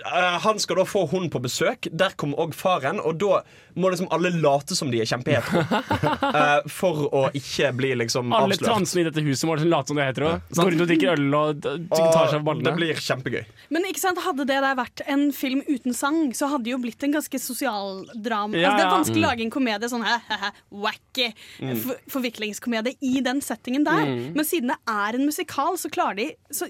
han 0.02 0.58
skal 0.58 0.76
da 0.80 0.84
få 0.84 1.04
hun 1.10 1.28
på 1.30 1.38
besøk. 1.44 1.86
Der 1.92 2.10
kommer 2.18 2.36
òg 2.42 2.54
faren. 2.54 2.98
Og 3.00 3.18
da 3.20 3.42
må 3.78 3.90
liksom 3.90 4.08
alle 4.14 4.30
late 4.42 4.74
som 4.74 4.90
de 4.90 5.00
er 5.02 5.06
kjempehetero. 5.06 5.62
uh, 5.62 6.66
for 6.78 7.06
å 7.14 7.22
ikke 7.34 7.70
bli 7.78 7.92
liksom 8.02 8.32
Alle 8.34 8.54
avslørt. 8.56 8.66
transene 8.68 9.04
i 9.04 9.06
dette 9.08 9.22
huset 9.26 9.46
må 9.48 9.54
liksom 9.56 9.70
late 9.70 9.88
som 9.92 9.96
de 10.00 10.02
heter 10.02 10.26
hetero. 10.26 10.42
Går 10.58 10.70
rundt 10.74 10.84
og 10.84 10.90
drikker 10.90 11.12
øl 11.14 11.36
og 11.38 11.62
tar 11.94 12.28
seg 12.32 12.38
av 12.40 12.44
ballene. 12.48 12.66
det 12.68 12.74
blir 12.80 12.94
kjempegøy. 13.06 13.44
Men 13.70 13.86
ikke 13.90 14.02
sant, 14.02 14.18
hadde 14.26 14.46
det 14.50 14.58
der 14.66 14.74
vært 14.78 15.04
en 15.06 15.24
film 15.32 15.62
uten 15.68 15.94
sang, 15.94 16.20
så 16.34 16.50
hadde 16.50 16.64
det 16.68 16.74
jo 16.74 16.78
blitt 16.82 17.02
en 17.06 17.14
ganske 17.14 17.40
sosialdrama. 17.46 18.58
Ja, 18.58 18.70
altså, 18.70 18.78
det 18.78 18.86
er 18.86 18.94
vanskelig 18.98 19.22
å 19.22 19.24
Mm. 19.24 19.28
lage 19.30 19.42
en 19.46 19.50
komedie 19.54 19.88
sånn 19.90 20.04
hæ, 20.04 20.50
wacky 20.70 21.30
Mm. 21.62 21.78
forviklingskomedie 22.10 22.96
i 23.00 23.20
den 23.22 23.40
settingen 23.40 23.84
der. 23.84 24.04
Mm. 24.06 24.34
Men 24.34 24.44
siden 24.44 24.68
det 24.74 24.78
er 24.88 25.14
en 25.14 25.26
musikal, 25.26 25.76
så 25.78 25.90
klarer 25.90 26.16
de 26.16 26.30
Så 26.52 26.68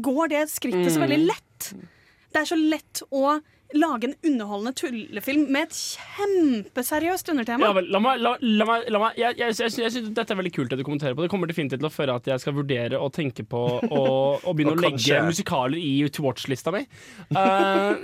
går 0.00 0.28
det 0.28 0.48
skrittet 0.50 0.90
så 0.92 0.98
Mm. 1.00 1.06
veldig 1.08 1.26
lett. 1.26 1.74
Det 2.32 2.42
er 2.42 2.48
så 2.50 2.56
lett 2.58 3.02
å 3.10 3.38
lage 3.74 4.06
en 4.06 4.14
underholdende 4.22 4.72
tullefilm 4.78 5.48
med 5.50 5.66
et 5.66 5.74
kjempeseriøst 5.74 7.32
undertema. 7.32 7.66
Ja, 7.66 7.72
vel, 7.74 7.88
la 7.90 7.98
meg, 8.00 8.20
la, 8.22 8.36
la 8.40 8.66
meg, 8.68 8.84
la 8.94 9.00
meg 9.02 9.16
Jeg, 9.18 9.34
jeg, 9.40 9.56
jeg, 9.58 9.72
jeg 9.82 9.90
synes 9.96 10.12
dette 10.14 10.34
er 10.34 10.38
veldig 10.38 10.52
kult 10.54 10.70
det 10.70 10.78
du 10.78 10.84
kommenterer 10.86 11.16
på. 11.18 11.24
Det 11.26 11.32
kommer 11.32 11.50
definitivt 11.50 11.82
til 11.82 11.88
å 11.88 11.92
føre 11.92 12.14
at 12.20 12.30
jeg 12.30 12.42
skal 12.44 12.54
vurdere 12.56 13.00
å 13.02 13.08
tenke 13.12 13.42
på 13.48 13.62
å, 13.82 14.02
å 14.38 14.54
begynne 14.54 14.76
Og 14.76 14.78
å 14.78 14.84
legge 14.86 15.00
kanskje- 15.00 15.24
musikaler 15.26 15.82
i 15.82 15.92
to 16.14 16.22
watch-lista 16.26 16.70
mi. 16.76 16.84
Uh, 17.34 17.98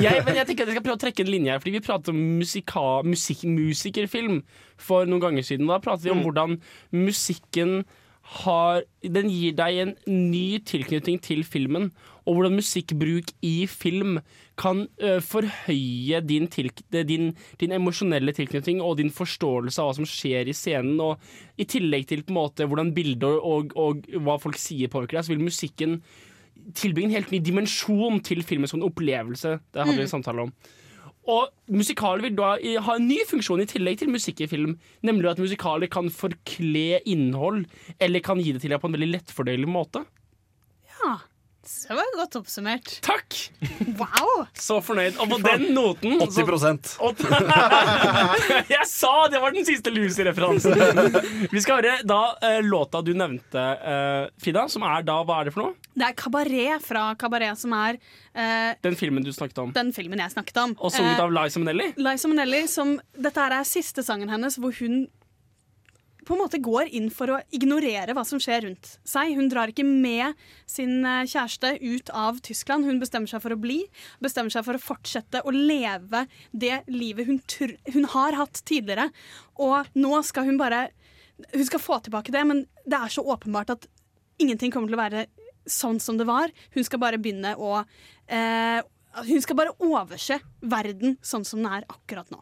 jeg, 0.00 0.22
men 0.24 0.38
jeg 0.40 0.48
tenker 0.48 0.64
at 0.64 0.72
jeg 0.72 0.76
skal 0.78 0.86
prøve 0.86 0.96
å 0.98 1.02
trekke 1.04 1.26
en 1.26 1.32
linje 1.36 1.52
her, 1.52 1.60
fordi 1.62 1.76
vi 1.76 1.84
pratet 1.84 2.12
om 2.14 2.22
musika, 2.40 2.86
musik, 3.04 3.44
musikerfilm 3.44 4.40
for 4.80 5.04
noen 5.08 5.20
ganger 5.28 5.44
siden. 5.52 5.68
Da 5.68 5.82
pratet 5.84 6.08
vi 6.08 6.14
om 6.16 6.22
Mm. 6.22 6.26
hvordan 6.30 6.56
musikken 6.96 7.82
har 8.22 8.82
Den 9.02 9.28
gir 9.28 9.52
deg 9.58 9.78
en 9.82 9.94
ny 10.06 10.58
tilknytning 10.64 11.18
til 11.20 11.42
filmen, 11.44 11.90
og 12.22 12.36
hvordan 12.36 12.54
musikkbruk 12.54 13.32
i 13.42 13.66
film 13.66 14.20
kan 14.56 14.84
ø, 15.02 15.16
forhøye 15.20 16.20
din, 16.22 16.46
tilk 16.46 16.78
din, 16.92 17.32
din 17.58 17.72
emosjonelle 17.74 18.30
tilknytning 18.36 18.80
og 18.80 18.98
din 19.00 19.10
forståelse 19.10 19.82
av 19.82 19.88
hva 19.90 19.96
som 19.98 20.06
skjer 20.06 20.46
i 20.46 20.54
scenen. 20.54 21.00
Og 21.02 21.18
I 21.58 21.66
tillegg 21.66 22.06
til 22.06 22.22
på 22.22 22.30
en 22.30 22.38
måte 22.38 22.68
hvordan 22.68 22.94
bilder 22.94 23.40
og, 23.42 23.74
og 23.74 24.06
hva 24.22 24.38
folk 24.38 24.60
sier 24.60 24.92
påvirker 24.92 25.18
deg, 25.18 25.26
så 25.26 25.34
vil 25.34 25.42
musikken 25.48 25.98
tilbringe 26.78 27.10
en 27.10 27.18
helt 27.18 27.32
ny 27.34 27.40
dimensjon 27.42 28.20
til 28.22 28.44
filmen 28.46 28.70
som 28.70 28.78
en 28.78 28.86
opplevelse. 28.86 29.58
Det 29.72 29.82
hadde 29.82 29.96
vi 29.96 30.04
Mm. 30.04 30.06
en 30.06 30.14
samtale 30.14 30.46
om. 30.46 30.52
Og 31.30 31.50
musikaler 31.70 32.24
vil 32.26 32.38
da 32.38 32.54
ha 32.58 32.96
en 32.98 33.04
ny 33.06 33.20
funksjon 33.28 33.62
i 33.62 33.68
tillegg 33.70 34.00
til 34.00 34.10
musikk 34.10 34.42
i 34.42 34.48
film. 34.50 34.76
Nemlig 35.06 35.30
at 35.30 35.42
musikaler 35.42 35.90
kan 35.92 36.10
forkle 36.10 37.02
innhold, 37.06 37.66
eller 38.02 38.24
kan 38.24 38.42
gi 38.42 38.54
det 38.56 38.64
til 38.64 38.74
deg 38.74 38.82
på 38.82 38.90
en 38.90 38.96
veldig 38.96 39.12
lettfordøyelig 39.12 39.70
måte. 39.70 40.02
Ja, 40.98 41.20
det 41.62 41.94
var 41.94 42.08
godt 42.18 42.36
oppsummert. 42.40 42.90
Takk! 43.06 43.36
Wow! 44.00 44.46
Så 44.58 44.80
fornøyd. 44.82 45.14
Og 45.22 45.30
på 45.30 45.38
den 45.44 45.68
noten 45.76 46.18
80 46.18 46.90
så, 46.90 47.12
Jeg 48.74 48.88
sa 48.90 49.12
det 49.30 49.42
var 49.44 49.54
den 49.54 49.66
siste 49.68 49.94
Lucy-referansen! 49.94 50.74
Vi 51.52 51.62
skal 51.62 51.78
høre 51.78 52.00
da 52.02 52.22
eh, 52.42 52.58
låta 52.66 53.02
du 53.06 53.12
nevnte, 53.14 53.62
eh, 53.78 54.26
Frida, 54.42 54.66
som 54.72 54.82
er 54.90 55.06
da 55.06 55.20
Hva 55.22 55.38
er 55.38 55.50
det 55.50 55.54
for 55.54 55.68
noe? 55.68 55.81
Det 55.94 56.06
er 56.06 56.14
Kabaret 56.16 56.80
fra 56.84 57.02
Kabaret 57.20 57.58
som 57.60 57.72
er 57.76 57.98
eh, 58.34 58.74
Den 58.84 58.96
filmen 58.96 59.24
du 59.24 59.32
snakket 59.32 59.58
om. 59.60 59.72
den 59.76 59.92
filmen 59.92 60.18
jeg 60.24 60.32
snakket 60.32 60.56
om. 60.62 60.76
Og 60.80 60.92
sunget 60.94 61.18
Eh, 61.18 61.24
av 61.24 61.32
Liza 61.36 61.60
Minnelli. 61.60 61.90
Liza 62.00 62.28
Minnelli, 62.28 62.62
som 62.68 62.94
Dette 63.12 63.48
er 63.48 63.64
siste 63.68 64.02
sangen 64.06 64.30
hennes 64.32 64.56
hvor 64.58 64.72
hun 64.80 65.08
på 66.22 66.36
en 66.36 66.38
måte 66.38 66.60
går 66.62 66.86
inn 66.94 67.08
for 67.10 67.32
å 67.34 67.40
ignorere 67.50 68.14
hva 68.14 68.22
som 68.24 68.38
skjer 68.38 68.62
rundt 68.62 68.92
seg. 69.04 69.32
Hun 69.34 69.48
drar 69.50 69.72
ikke 69.72 69.82
med 69.84 70.38
sin 70.70 71.02
eh, 71.04 71.24
kjæreste 71.26 71.74
ut 71.82 72.12
av 72.14 72.38
Tyskland. 72.46 72.86
Hun 72.86 73.00
bestemmer 73.02 73.26
seg 73.28 73.42
for 73.42 73.52
å 73.56 73.58
bli. 73.58 73.80
Bestemmer 74.22 74.54
seg 74.54 74.64
for 74.64 74.78
å 74.78 74.82
fortsette 74.82 75.42
å 75.42 75.50
leve 75.50 76.24
det 76.54 76.84
livet 76.86 77.26
hun, 77.26 77.40
hun 77.92 78.06
har 78.14 78.38
hatt 78.38 78.62
tidligere. 78.64 79.08
Og 79.58 79.90
nå 79.98 80.22
skal 80.24 80.46
hun 80.48 80.60
bare 80.62 80.88
Hun 81.52 81.64
skal 81.66 81.80
få 81.82 81.96
tilbake 82.04 82.30
det, 82.30 82.44
men 82.46 82.66
det 82.86 82.94
er 82.94 83.10
så 83.10 83.22
åpenbart 83.26 83.70
at 83.74 83.86
ingenting 84.38 84.70
kommer 84.70 84.86
til 84.86 84.94
å 84.94 85.02
være 85.02 85.24
sånn 85.66 86.00
som 86.02 86.18
det 86.18 86.28
var. 86.28 86.52
Hun 86.74 86.86
skal 86.86 87.02
bare 87.02 87.20
begynne 87.22 87.54
å 87.56 87.82
eh, 88.26 88.80
Hun 89.28 89.42
skal 89.44 89.58
bare 89.58 89.76
overse 89.84 90.38
verden 90.60 91.18
sånn 91.20 91.44
som 91.44 91.60
den 91.60 91.72
er 91.72 91.88
akkurat 91.92 92.30
nå. 92.32 92.40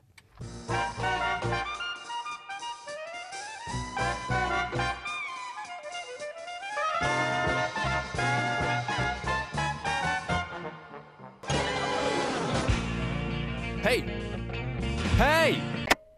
Hei! 13.81 14.05
Hei! 15.19 15.57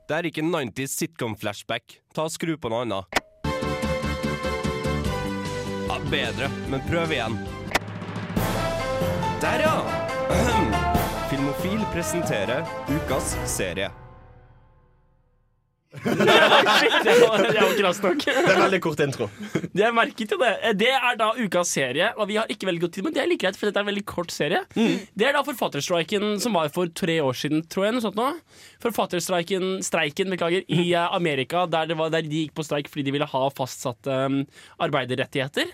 Det 0.09 0.17
er 0.19 0.27
ikke 0.29 0.43
90s 0.45 0.99
sitcom-flashback. 0.99 2.01
Ta 2.13 2.27
og 2.27 2.35
Skru 2.35 2.59
på 2.61 2.69
noe 2.69 2.85
annet. 2.85 3.22
Bedre, 6.11 6.51
men 6.71 6.81
prøv 6.91 7.13
igjen. 7.13 7.39
Der, 9.41 9.61
ja! 9.61 9.83
Filmofil 11.31 11.81
presenterer 11.93 12.65
ukas 12.89 13.37
serie. 13.45 13.91
det 16.05 17.15
var, 17.21 17.43
det 17.53 17.61
var 17.61 17.75
krass 17.77 17.99
nok. 18.03 18.25
Det 18.25 18.33
er 18.49 18.61
veldig 18.63 18.81
kort 18.85 19.01
intro. 19.05 19.29
Det 19.53 19.83
Jeg 19.83 19.95
merket 19.97 20.33
jo 20.33 20.39
det. 20.41 20.53
Det 20.81 20.89
er 20.95 21.19
da 21.21 21.33
ukas 21.37 21.73
serie, 21.77 22.13
og 22.17 22.31
vi 22.31 22.39
har 22.41 22.49
ikke 22.53 22.69
veldig 22.69 22.85
god 22.87 22.95
tid, 22.95 23.07
men 23.07 23.15
det 23.17 23.23
er 23.23 23.29
like 23.29 23.45
greit, 23.45 23.59
for 23.61 23.69
dette 23.69 23.81
er 23.81 23.85
en 23.85 23.91
veldig 23.91 24.05
kort 24.09 24.33
serie. 24.33 24.63
Det 24.73 25.29
er 25.29 25.37
da 25.37 25.43
forfatterstreiken 25.45 26.39
som 26.43 26.57
var 26.57 26.73
for 26.73 26.89
tre 26.97 27.19
år 27.25 27.37
siden, 27.37 27.65
tror 27.69 27.89
jeg. 27.89 27.97
Noe 27.97 28.05
sånt 28.07 28.19
nå. 28.19 28.31
Forfatterstreiken 28.83 29.83
streiken, 29.85 30.33
beklager, 30.33 30.65
i 30.69 30.93
eh, 30.93 31.15
Amerika, 31.15 31.67
der, 31.71 31.91
det 31.91 31.99
var, 31.99 32.13
der 32.15 32.25
de 32.27 32.47
gikk 32.47 32.57
på 32.57 32.67
streik 32.67 32.91
fordi 32.93 33.07
de 33.07 33.15
ville 33.15 33.29
ha 33.29 33.43
fastsatte 33.55 34.17
um, 34.27 34.43
arbeiderrettigheter. 34.83 35.71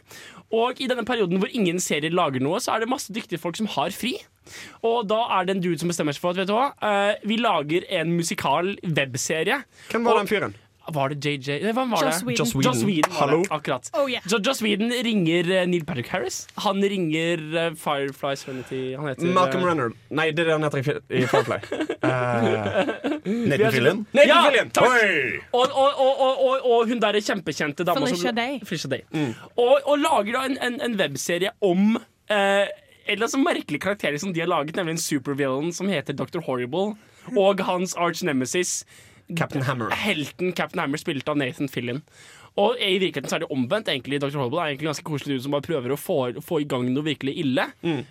Og 0.55 0.81
i 0.81 0.87
denne 0.89 1.05
perioden 1.05 1.39
hvor 1.43 1.51
ingen 1.53 1.79
serier 1.83 2.11
lager 2.15 2.41
noe, 2.41 2.57
så 2.61 2.73
er 2.75 2.81
det 2.81 2.89
masse 2.89 3.13
dyktige 3.13 3.39
folk 3.43 3.57
som 3.57 3.67
har 3.75 3.91
fri. 3.93 4.15
Og 4.83 5.03
da 5.11 5.19
er 5.39 5.45
det 5.45 5.57
en 5.57 5.61
dude 5.63 5.79
som 5.79 5.91
bestemmer 5.93 6.17
seg 6.17 6.23
for 6.25 6.31
at 6.33 6.41
vet 6.41 6.49
du 6.49 6.55
hva, 6.57 6.71
eh, 6.81 7.17
vi 7.29 7.37
lager 7.37 7.85
en 8.01 8.15
musikal 8.17 8.71
webserie. 8.97 9.63
Hvem 9.91 10.05
var 10.09 10.15
Og- 10.17 10.25
den 10.25 10.31
fyren? 10.33 10.55
Var 10.95 11.13
det 11.13 11.19
JJ? 11.25 11.59
Nei, 11.67 11.73
hvem 11.77 11.91
var 11.93 12.05
Joss 12.07 12.23
det? 12.25 12.35
Joss 12.39 12.55
Whedon. 12.55 12.65
Joss 12.73 12.85
Whedon 12.89 13.13
var 13.13 13.21
Hallo? 13.21 13.39
det, 13.43 13.51
akkurat. 13.53 13.91
Oh, 13.93 14.07
yeah. 14.11 14.25
Så 14.25 14.39
Joss 14.45 14.63
Whedon 14.65 14.93
ringer 15.05 15.51
eh, 15.59 15.67
Neil 15.69 15.85
Patrick 15.85 16.09
Harris. 16.09 16.39
Han 16.65 16.81
ringer 16.83 17.43
eh, 17.65 17.75
Firefly 17.77 18.37
Serenity 18.41 18.81
Han 18.97 19.09
heter 19.11 19.35
Malcolm 19.37 19.65
eh, 19.65 19.69
Renner. 19.69 19.93
Nei, 20.11 20.31
det 20.33 20.47
er 20.47 20.51
det 20.51 20.57
han 20.57 20.65
heter 20.69 20.81
i, 20.81 21.21
i 21.21 21.27
Firefly. 21.29 21.59
uh, 22.09 22.93
Nathan 23.29 23.73
Fillion. 23.77 24.03
Nathan 24.17 24.29
Ja, 24.33 24.41
Fillion. 24.49 24.71
takk. 24.71 24.89
Oi! 24.89 25.41
Og, 25.53 25.67
og, 25.69 26.03
og, 26.07 26.25
og, 26.29 26.43
og, 26.49 26.69
og 26.73 26.93
hun 26.93 27.05
der 27.05 27.21
kjempekjente 27.21 27.85
dama 27.89 28.07
Felicia 28.07 28.33
Day. 28.33 28.59
Felicia 28.65 28.91
Day. 28.97 29.05
Og, 29.57 29.77
og 29.85 29.99
lager 30.01 30.39
da 30.39 30.47
en, 30.49 30.59
en, 30.71 30.81
en 30.89 30.97
webserie 31.01 31.53
om 31.65 31.99
eh, 32.33 32.65
en 33.09 33.23
av 33.25 33.31
så 33.33 33.41
merkelig 33.41 33.81
karakter 33.85 34.17
som 34.21 34.33
de 34.37 34.43
har 34.43 34.51
laget, 34.51 34.77
nemlig 34.77 34.97
en 34.99 35.05
supervillain 35.05 35.73
som 35.73 35.89
heter 35.89 36.17
Dr. 36.17 36.43
Horrible. 36.49 36.95
Og 37.37 37.61
hans 37.69 37.93
arch 38.01 38.23
nemesis, 38.25 38.83
Captain 39.37 39.63
Hammer. 39.63 39.91
helten 39.91 40.53
Captain 40.53 40.81
Hammer, 40.81 40.99
spilt 40.99 41.29
av 41.29 41.37
Nathan 41.37 41.69
Fillion. 41.69 42.03
Og 42.59 42.75
i 42.83 42.97
virkeligheten 42.99 43.31
så 43.31 43.37
er 43.37 43.43
det 43.45 43.49
omvendt. 43.55 43.87
egentlig 43.93 44.19
Dr. 44.19 44.35
Horrible 44.35 44.59
er 44.59 44.73
egentlig 44.73 44.89
ganske 44.89 45.05
koselig 45.07 45.37
dude 45.37 45.45
som 45.45 45.53
bare 45.55 45.63
prøver 45.63 45.93
å 45.95 45.99
få, 46.01 46.17
få 46.43 46.59
i 46.63 46.67
gang 46.67 46.89
noe 46.91 47.07
virkelig 47.07 47.37
ille. 47.39 47.69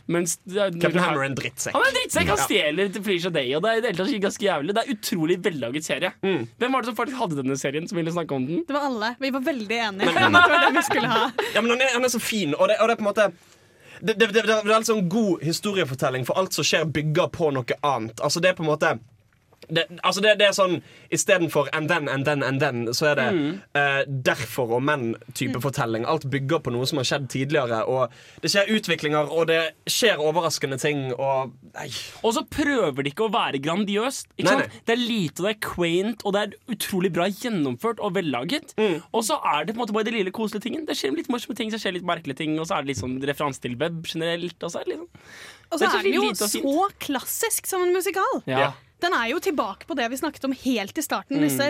Mens 0.07 0.37
Captain 0.47 1.01
Hammer 1.03 1.25
er 1.25 1.31
en 1.31 1.35
drittsekk. 1.35 1.75
Han 1.75 1.83
er 1.83 1.89
en 1.91 1.97
drittsekk! 1.97 2.31
Han 2.31 2.39
stjeler 2.45 2.93
til 2.95 3.03
Felicia 3.03 3.31
Day, 3.33 3.51
og 3.57 3.65
det 3.65 3.73
er 3.73 3.81
i 3.81 3.83
det 3.83 3.91
hele 3.91 4.05
tatt 4.05 4.23
ganske 4.27 4.47
jævlig. 4.47 4.77
Det 4.77 4.85
er 4.85 4.93
utrolig 4.95 5.37
vellaget 5.49 5.89
serie. 5.89 6.13
Hvem 6.23 6.77
var 6.77 6.85
det 6.85 6.91
som 6.91 6.99
faktisk 7.01 7.19
hadde 7.19 7.41
denne 7.41 7.59
serien, 7.59 7.89
som 7.91 7.99
ville 7.99 8.13
snakke 8.15 8.39
om 8.39 8.47
den? 8.47 8.63
Det 8.69 8.77
var 8.77 8.87
alle. 8.87 9.11
Vi 9.19 9.33
var 9.35 9.43
veldig 9.49 9.81
enige 9.89 10.15
Men, 10.15 10.31
det 10.39 10.55
var 10.55 10.63
det 10.63 10.71
vi 10.77 10.85
skulle 10.87 11.11
ha. 11.11 11.27
Ja, 11.51 11.61
men 11.65 11.73
han 11.75 11.83
er, 11.83 11.93
han 11.97 12.07
er 12.07 12.15
så 12.15 12.23
fin, 12.23 12.55
og 12.55 12.71
det, 12.71 12.79
og 12.79 12.87
det 12.87 12.95
er 12.95 13.01
på 13.01 13.07
en 13.07 13.11
måte 13.11 13.29
det, 13.99 14.13
det, 14.13 14.27
det, 14.31 14.43
det 14.45 14.55
er 14.61 14.75
en 14.77 14.85
sånn 14.85 15.07
god 15.09 15.43
historiefortelling, 15.43 16.23
for 16.27 16.37
alt 16.39 16.53
som 16.55 16.63
skjer, 16.67 16.85
bygger 16.93 17.31
på 17.33 17.49
noe 17.55 17.77
annet. 17.81 18.21
Altså 18.23 18.39
Det 18.39 18.53
er 18.53 18.57
på 18.59 18.63
en 18.63 18.69
måte 18.71 18.95
det, 19.69 19.83
altså 20.03 20.21
det, 20.23 20.37
det 20.39 20.47
er 20.47 20.55
sånn 20.55 20.77
Istedenfor 21.13 21.69
and 21.75 21.89
then, 21.91 22.07
and 22.11 22.25
then, 22.27 22.43
and 22.43 22.61
then, 22.61 22.85
så 22.95 23.11
er 23.11 23.19
det 23.19 23.27
eh, 23.79 24.01
derfor 24.07 24.77
og 24.77 24.83
men-type 24.87 25.59
fortelling. 25.63 26.05
Alt 26.07 26.27
bygger 26.31 26.61
på 26.63 26.73
noe 26.75 26.87
som 26.89 26.99
har 27.01 27.07
skjedd 27.07 27.29
tidligere, 27.31 27.83
og 27.87 28.13
det 28.43 28.51
skjer 28.51 28.71
utviklinger, 28.75 29.31
og 29.31 29.47
det 29.51 29.61
skjer 29.87 30.19
overraskende 30.23 30.79
ting, 30.81 31.09
og 31.15 31.53
Nei. 31.77 31.87
Og 32.25 32.33
så 32.33 32.41
prøver 32.49 33.05
de 33.05 33.11
ikke 33.11 33.27
å 33.27 33.33
være 33.33 33.59
grandiøst. 33.61 34.31
Ikke 34.35 34.47
Nei, 34.47 34.53
sant? 34.55 34.73
nei. 34.73 34.83
Det 34.87 34.95
er 34.95 35.01
lite, 35.01 35.41
og 35.41 35.47
det 35.47 35.51
er 35.53 35.59
quaint, 35.67 36.23
og 36.25 36.33
det 36.35 36.43
er 36.43 36.55
utrolig 36.73 37.11
bra 37.13 37.27
gjennomført 37.29 38.01
og 38.03 38.15
vellaget. 38.17 38.73
Mm. 38.79 38.97
Og 39.11 39.25
så 39.27 39.37
er 39.53 39.67
det 39.67 39.75
på 39.75 39.81
en 39.81 39.83
måte 39.85 39.95
bare 39.95 40.09
de 40.09 40.15
lille 40.17 40.33
koselige 40.35 40.65
tingene. 40.65 40.87
Det 40.89 40.97
skjer 40.97 41.13
litt 41.17 41.29
morsomme 41.33 41.57
ting, 41.59 41.71
så 41.73 41.81
skjer 41.81 41.97
litt 41.99 42.07
merkelige 42.07 42.41
ting, 42.41 42.57
og 42.57 42.67
så 42.69 42.79
er 42.79 42.85
det 42.85 42.93
litt 42.93 43.01
sånn 43.03 43.19
referanse 43.29 43.63
til 43.63 43.77
web 43.79 44.01
generelt. 44.07 44.57
Og 44.57 44.73
så 44.73 44.81
er 44.81 44.87
det 44.89 44.95
litt 44.95 45.05
sånn 45.05 45.13
Og 45.67 45.77
så 45.77 45.79
Det 45.79 45.87
er 45.87 45.93
så 45.93 45.99
er 45.99 46.07
den 46.07 46.17
jo 46.17 46.27
så 46.33 46.89
klassisk 47.03 47.69
som 47.69 47.85
en 47.85 47.95
musikal. 47.95 48.41
Ja. 48.49 48.71
Den 49.03 49.13
er 49.13 49.27
jo 49.31 49.39
tilbake 49.43 49.87
på 49.89 49.97
det 49.97 50.07
vi 50.11 50.17
snakket 50.17 50.47
om 50.47 50.53
helt 50.57 50.97
i 50.97 51.03
starten. 51.05 51.37
Mm. 51.37 51.43
Disse, 51.47 51.67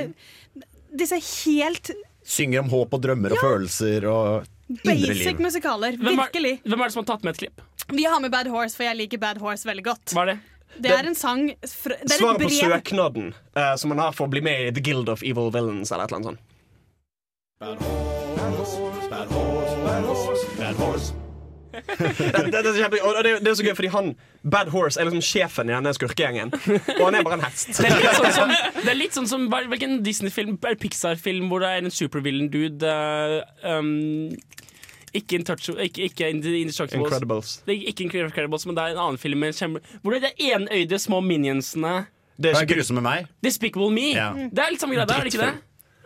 disse 1.04 1.20
helt 1.46 1.92
Synger 2.28 2.60
om 2.60 2.70
håp 2.72 2.92
og 2.96 3.02
drømmer 3.04 3.32
og 3.32 3.40
følelser 3.40 4.04
og 4.12 4.48
indre 4.68 4.84
basic 4.84 5.26
liv. 5.32 5.40
musikaler. 5.40 5.96
Hvem 5.96 6.12
er, 6.12 6.26
Virkelig. 6.26 6.54
hvem 6.66 6.82
er 6.82 6.90
det 6.90 6.94
som 6.96 7.04
har 7.04 7.10
tatt 7.14 7.24
med 7.24 7.36
et 7.38 7.40
klipp? 7.46 7.62
Vi 7.88 8.04
har 8.04 8.20
med 8.20 8.32
Bad 8.34 8.50
Horse, 8.52 8.76
for 8.76 8.84
jeg 8.84 8.98
liker 9.00 9.22
Bad 9.22 9.40
Horse 9.40 9.68
veldig 9.68 9.86
godt. 9.86 10.12
Hva 10.12 10.26
er 10.26 10.34
det? 10.34 10.38
Det 10.84 10.92
er 10.92 11.08
en 11.08 11.16
sang 11.16 11.48
fra, 11.64 11.96
Det 12.04 12.12
er 12.12 12.20
Svaret 12.20 12.42
på 12.42 12.50
brev 12.50 12.60
søknaden 12.60 13.32
uh, 13.56 13.76
som 13.80 13.90
man 13.96 14.04
har 14.04 14.12
for 14.12 14.28
å 14.28 14.34
bli 14.34 14.44
med 14.44 14.68
i 14.68 14.72
The 14.76 14.84
Guild 14.84 15.10
of 15.10 15.24
Evil 15.24 15.48
Villains, 15.56 15.92
eller 15.92 16.04
et 16.04 16.12
eller 16.12 16.20
annet 16.20 16.36
sånt. 16.36 16.44
Det, 21.78 22.12
det, 22.18 22.52
det, 22.52 22.62
er 22.66 22.78
kjempe- 22.82 23.02
og 23.06 23.18
det, 23.26 23.34
det 23.46 23.52
er 23.52 23.58
så 23.60 23.66
gøy, 23.68 23.74
fordi 23.78 23.92
han 23.94 24.12
Bad 24.48 24.70
Horse 24.74 25.00
er 25.02 25.08
liksom 25.10 25.24
sjefen 25.26 25.70
i 25.72 25.76
denne 25.76 25.94
skurkegjengen. 25.96 26.54
Og 26.98 27.04
han 27.06 27.18
er 27.20 27.26
bare 27.28 27.40
en 27.40 27.46
hest. 27.48 27.74
Det 27.78 27.90
er 27.90 27.98
litt 28.02 28.18
sånn 28.20 28.36
som, 28.36 28.54
det 28.84 28.92
er 28.94 29.00
litt 29.00 29.18
sånn 29.18 29.30
som 29.30 29.48
Hvilken 29.52 30.00
Disney-film 30.06 30.58
eller 30.62 30.80
Pixar-film 30.82 31.50
hvor 31.52 31.64
det 31.64 31.72
er 31.74 31.86
en 31.88 31.94
supervillain 31.94 32.50
dude 32.54 32.88
eh, 32.92 33.78
um, 33.78 34.30
Ikke, 35.18 35.40
ikke, 35.42 36.10
ikke. 36.10 36.30
Incredibles. 36.30 37.58
Det 37.66 37.74
er 37.74 37.88
ikke 37.92 38.04
Incredibles, 38.08 38.66
men 38.68 38.78
det 38.78 38.84
er 38.84 38.96
en 38.98 39.04
annen 39.06 39.18
film. 39.22 39.44
Hvor 40.04 40.14
det 40.14 40.24
er 40.24 40.28
de 40.38 40.52
enøyde 40.54 41.00
små 41.02 41.22
minionsene. 41.26 42.06
Det 42.38 42.52
er 42.54 42.62
ikke 42.62 42.78
grusomme 42.78 43.02
meg. 43.02 43.26
Despicable 43.44 43.90
Me. 43.94 44.12
Ja. 44.14 44.30
Det 44.36 44.62
er 44.62 44.76
litt 44.76 44.84
samme 44.84 44.94
greie 44.98 45.08
der, 45.10 45.24
er 45.24 45.26
det 45.26 45.34
ikke 45.34 45.46
det? 45.48 45.56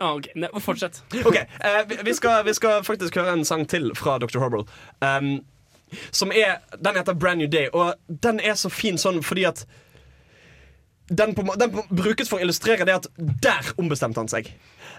Ah, 0.02 0.16
ok, 0.16 0.30
ne, 0.34 0.48
Fortsett. 0.58 1.02
Ok, 1.28 1.36
uh, 1.62 1.82
vi- 1.86 1.98
vi, 2.08 2.14
skal, 2.18 2.40
vi 2.44 2.54
skal 2.56 2.80
faktisk 2.82 3.14
høre 3.20 3.36
en 3.36 3.44
sang 3.46 3.62
til 3.70 3.92
fra 3.94 4.16
Dr. 4.18 4.40
Horrible. 4.42 4.64
Um, 4.98 5.44
som 6.10 6.32
er, 6.32 6.60
den 6.78 6.98
heter 6.98 7.14
Brand 7.14 7.42
New 7.42 7.50
Day, 7.50 7.70
og 7.72 7.94
den 8.08 8.40
er 8.40 8.58
så 8.58 8.70
fin 8.72 9.00
sånn 9.00 9.22
fordi 9.24 9.46
at 9.48 9.64
den, 11.12 11.34
på, 11.34 11.42
den 11.58 11.72
på, 11.72 11.82
brukes 11.90 12.30
for 12.30 12.40
å 12.40 12.44
illustrere 12.44 12.86
det 12.88 12.94
at 12.94 13.08
der 13.16 13.72
ombestemte 13.80 14.22
han 14.22 14.30
seg. 14.30 14.48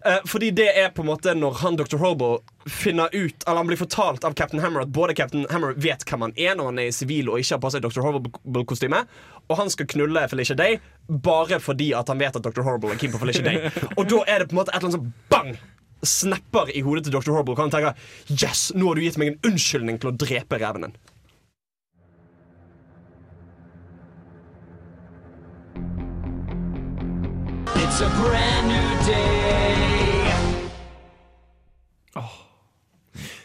Eh, 0.06 0.20
fordi 0.30 0.52
det 0.56 0.68
er 0.78 0.92
på 0.94 1.04
en 1.04 1.10
måte 1.10 1.34
når 1.38 1.60
han 1.62 1.78
Dr. 1.80 1.96
Hobo 2.02 2.30
finner 2.68 3.12
ut 3.14 3.46
Eller 3.46 3.60
han 3.60 3.70
blir 3.70 3.80
fortalt 3.80 4.26
av 4.28 4.34
Captain 4.36 4.60
Hammer 4.64 4.84
at 4.84 4.92
både 4.92 5.16
Captain 5.16 5.46
Hammer 5.52 5.78
vet 5.80 6.04
hvem 6.08 6.26
han 6.26 6.34
er 6.36 6.58
når 6.60 6.72
han 6.72 6.82
er 6.84 6.90
i 6.90 6.96
sivil 6.96 7.32
og 7.32 7.40
ikke 7.40 7.56
har 7.56 7.62
på 7.64 7.72
seg 7.74 7.86
Dr. 7.86 8.02
Horrible-kostyme, 8.04 9.04
og 9.48 9.60
han 9.60 9.72
skal 9.72 9.88
knulle 9.94 10.26
Felicia 10.32 10.58
Day 10.60 10.80
bare 11.08 11.60
fordi 11.64 11.92
at 11.96 12.12
han 12.12 12.20
vet 12.20 12.36
at 12.40 12.44
Dr. 12.44 12.66
Horrible 12.66 12.94
er 12.94 13.00
keen 13.00 13.14
på 13.16 13.22
Felicia 13.22 13.46
Day. 13.46 13.72
Og 14.00 14.08
da 14.10 14.22
er 14.28 14.44
det 14.44 14.50
på 14.52 14.56
en 14.58 14.62
måte 14.62 14.74
et 14.74 14.80
eller 14.80 14.92
annet 14.92 15.00
sånn 15.00 15.14
bang! 15.32 15.56
Snapper 16.04 16.72
i 16.76 16.84
hodet 16.86 17.06
til 17.08 17.16
Dr. 17.16 17.32
Horrible. 17.32 17.56
Kan 17.56 17.70
han 17.70 17.76
tenke 17.76 17.96
Yes, 18.34 18.72
nå 18.76 18.90
har 18.90 19.00
du 19.00 19.06
gitt 19.06 19.20
meg 19.22 19.34
en 19.34 19.52
unnskyldning 19.54 20.00
til 20.02 20.12
å 20.12 20.18
drepe 20.26 20.60
reven 20.62 20.90
din. 20.90 20.96
It's 27.84 28.02
a 28.02 28.10
brand 28.10 28.68
new 28.68 29.06
day. 29.06 29.44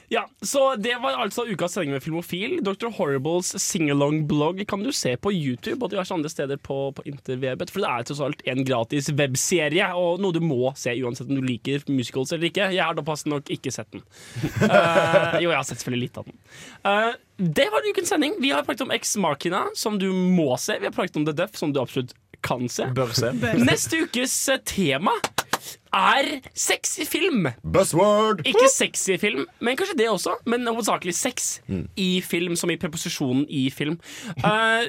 Ja, 0.09 0.29
så 0.43 0.77
Det 0.77 0.95
var 1.03 1.19
altså 1.21 1.45
ukas 1.45 1.73
sending 1.73 1.93
med 1.93 2.03
Filmofil. 2.03 2.59
Dr. 2.65 2.89
Horribles 2.97 3.53
singalong-blogg 3.61 4.63
kan 4.69 4.83
du 4.83 4.93
se 4.93 5.17
på 5.21 5.33
YouTube 5.33 5.85
og 5.85 5.93
diverse 5.93 6.15
andre 6.15 6.31
steder 6.33 6.57
på, 6.57 6.79
på 6.97 7.05
interwebet. 7.09 7.73
For 7.73 7.85
det 7.85 7.91
er 7.91 8.07
tross 8.09 8.23
alt 8.25 8.45
en 8.49 8.65
gratis 8.65 9.11
webserie, 9.13 9.91
og 9.95 10.23
noe 10.25 10.33
du 10.33 10.41
må 10.45 10.73
se 10.81 10.95
uansett 10.97 11.29
om 11.29 11.37
du 11.37 11.45
liker 11.45 11.85
musicals 11.93 12.33
eller 12.33 12.49
ikke. 12.49 12.71
Jeg 12.73 12.85
har 12.85 12.97
da 12.97 13.05
passende 13.05 13.37
nok 13.37 13.53
ikke 13.53 13.73
sett 13.75 13.91
den. 13.93 14.05
Uh, 14.63 15.37
jo, 15.43 15.51
jeg 15.51 15.59
har 15.59 15.67
sett 15.69 15.83
selvfølgelig 15.83 16.09
litt 16.09 16.23
av 16.23 16.31
den. 16.31 16.39
Uh, 16.89 17.13
det 17.59 17.69
var 17.75 17.91
ukens 17.91 18.15
sending. 18.15 18.39
Vi 18.41 18.55
har 18.55 18.65
pratet 18.67 18.87
om 18.89 18.95
Ex 18.95 19.17
Machina, 19.21 19.67
som 19.77 20.01
du 20.01 20.09
må 20.13 20.55
se. 20.57 20.79
Vi 20.81 20.89
har 20.89 20.97
pratet 20.97 21.21
om 21.21 21.29
The 21.29 21.37
Duff, 21.37 21.59
som 21.61 21.75
du 21.75 21.83
absolutt 21.85 22.17
kan 22.41 22.65
se. 22.73 22.89
Bør 22.97 23.13
se. 23.13 23.35
Neste 23.61 24.07
ukes 24.07 24.41
tema 24.65 25.13
er 25.95 26.29
sexy 26.55 27.05
film. 27.09 27.49
Buzzword! 27.63 28.43
Ikke 28.47 28.69
sexy 28.73 29.17
film, 29.21 29.47
men 29.61 29.77
kanskje 29.77 29.97
det 29.99 30.09
også. 30.11 30.37
Men 30.47 30.67
hovedsakelig 30.67 31.15
sex 31.15 31.61
Mm. 31.69 31.89
i 31.97 32.21
film, 32.25 32.57
som 32.57 32.71
i 32.71 32.77
preposisjonen 32.77 33.47
i 33.49 33.69
film. 33.71 33.99
Uh, 34.45 34.85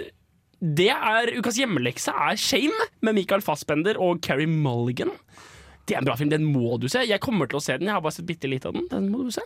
det 0.60 0.90
er 0.92 1.32
Ukas 1.40 1.56
hjemmelekse 1.58 2.12
er 2.12 2.36
Shame 2.36 2.88
med 3.02 3.14
Michael 3.16 3.42
Fassbender 3.42 3.96
og 4.00 4.20
Carrie 4.22 4.48
Mulligan. 4.48 5.12
Det 5.90 5.98
er 5.98 6.04
en 6.04 6.08
bra 6.08 6.16
film, 6.20 6.32
den 6.32 6.46
må 6.46 6.78
du 6.82 6.88
se. 6.92 7.02
Jeg 7.10 7.22
kommer 7.24 7.50
til 7.50 7.60
å 7.60 7.64
se 7.64 7.78
den. 7.80 7.90
Jeg 7.90 7.98
har 7.98 8.04
bare 8.06 8.16
sett 8.20 8.28
bitte 8.30 8.50
litt 8.52 8.68
av 8.70 8.76
den. 8.78 8.86
Den 8.92 9.10
må 9.12 9.24
du 9.26 9.32
se. 9.34 9.44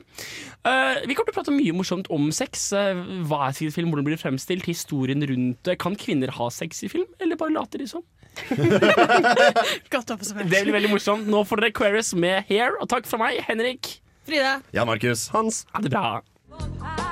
Uh, 0.68 0.99
vi 1.07 1.15
kommer 1.15 1.32
til 1.32 1.36
å 1.36 1.38
prate 1.40 1.56
mye 1.56 1.76
morsomt 1.76 2.10
om 2.14 2.28
sex. 2.36 2.70
Uh, 2.76 2.99
hva 3.30 3.48
er 3.48 3.56
sexy 3.56 3.72
film, 3.78 3.94
hvordan 3.94 4.10
blir 4.10 4.18
det 4.18 4.24
fremstilt, 4.24 4.68
historien 4.68 5.24
rundt 5.30 5.64
det. 5.68 5.78
Kan 5.82 5.95
kvinner 5.99 6.34
ha 6.36 6.49
sex 6.53 6.84
i 6.84 6.91
film, 6.91 7.07
eller 7.24 7.40
bare 7.40 7.56
later 7.56 7.84
de 7.84 7.90
som? 7.90 8.03
Godt 9.94 10.14
oppsummert. 10.15 10.49
Det 10.52 10.65
blir 10.65 10.76
veldig 10.76 10.94
morsomt. 10.95 11.30
Nå 11.30 11.45
får 11.48 11.64
dere 11.64 11.78
Queries 11.80 12.14
med 12.18 12.44
Hair, 12.49 12.80
og 12.82 12.90
takk 12.91 13.10
fra 13.10 13.22
meg, 13.22 13.40
Henrik. 13.48 13.95
Frida. 14.28 14.60
Jan 14.76 14.90
Markus. 14.90 15.30
Hans. 15.36 15.65
Ha 15.74 15.84
det 15.84 15.94
bra. 15.94 17.03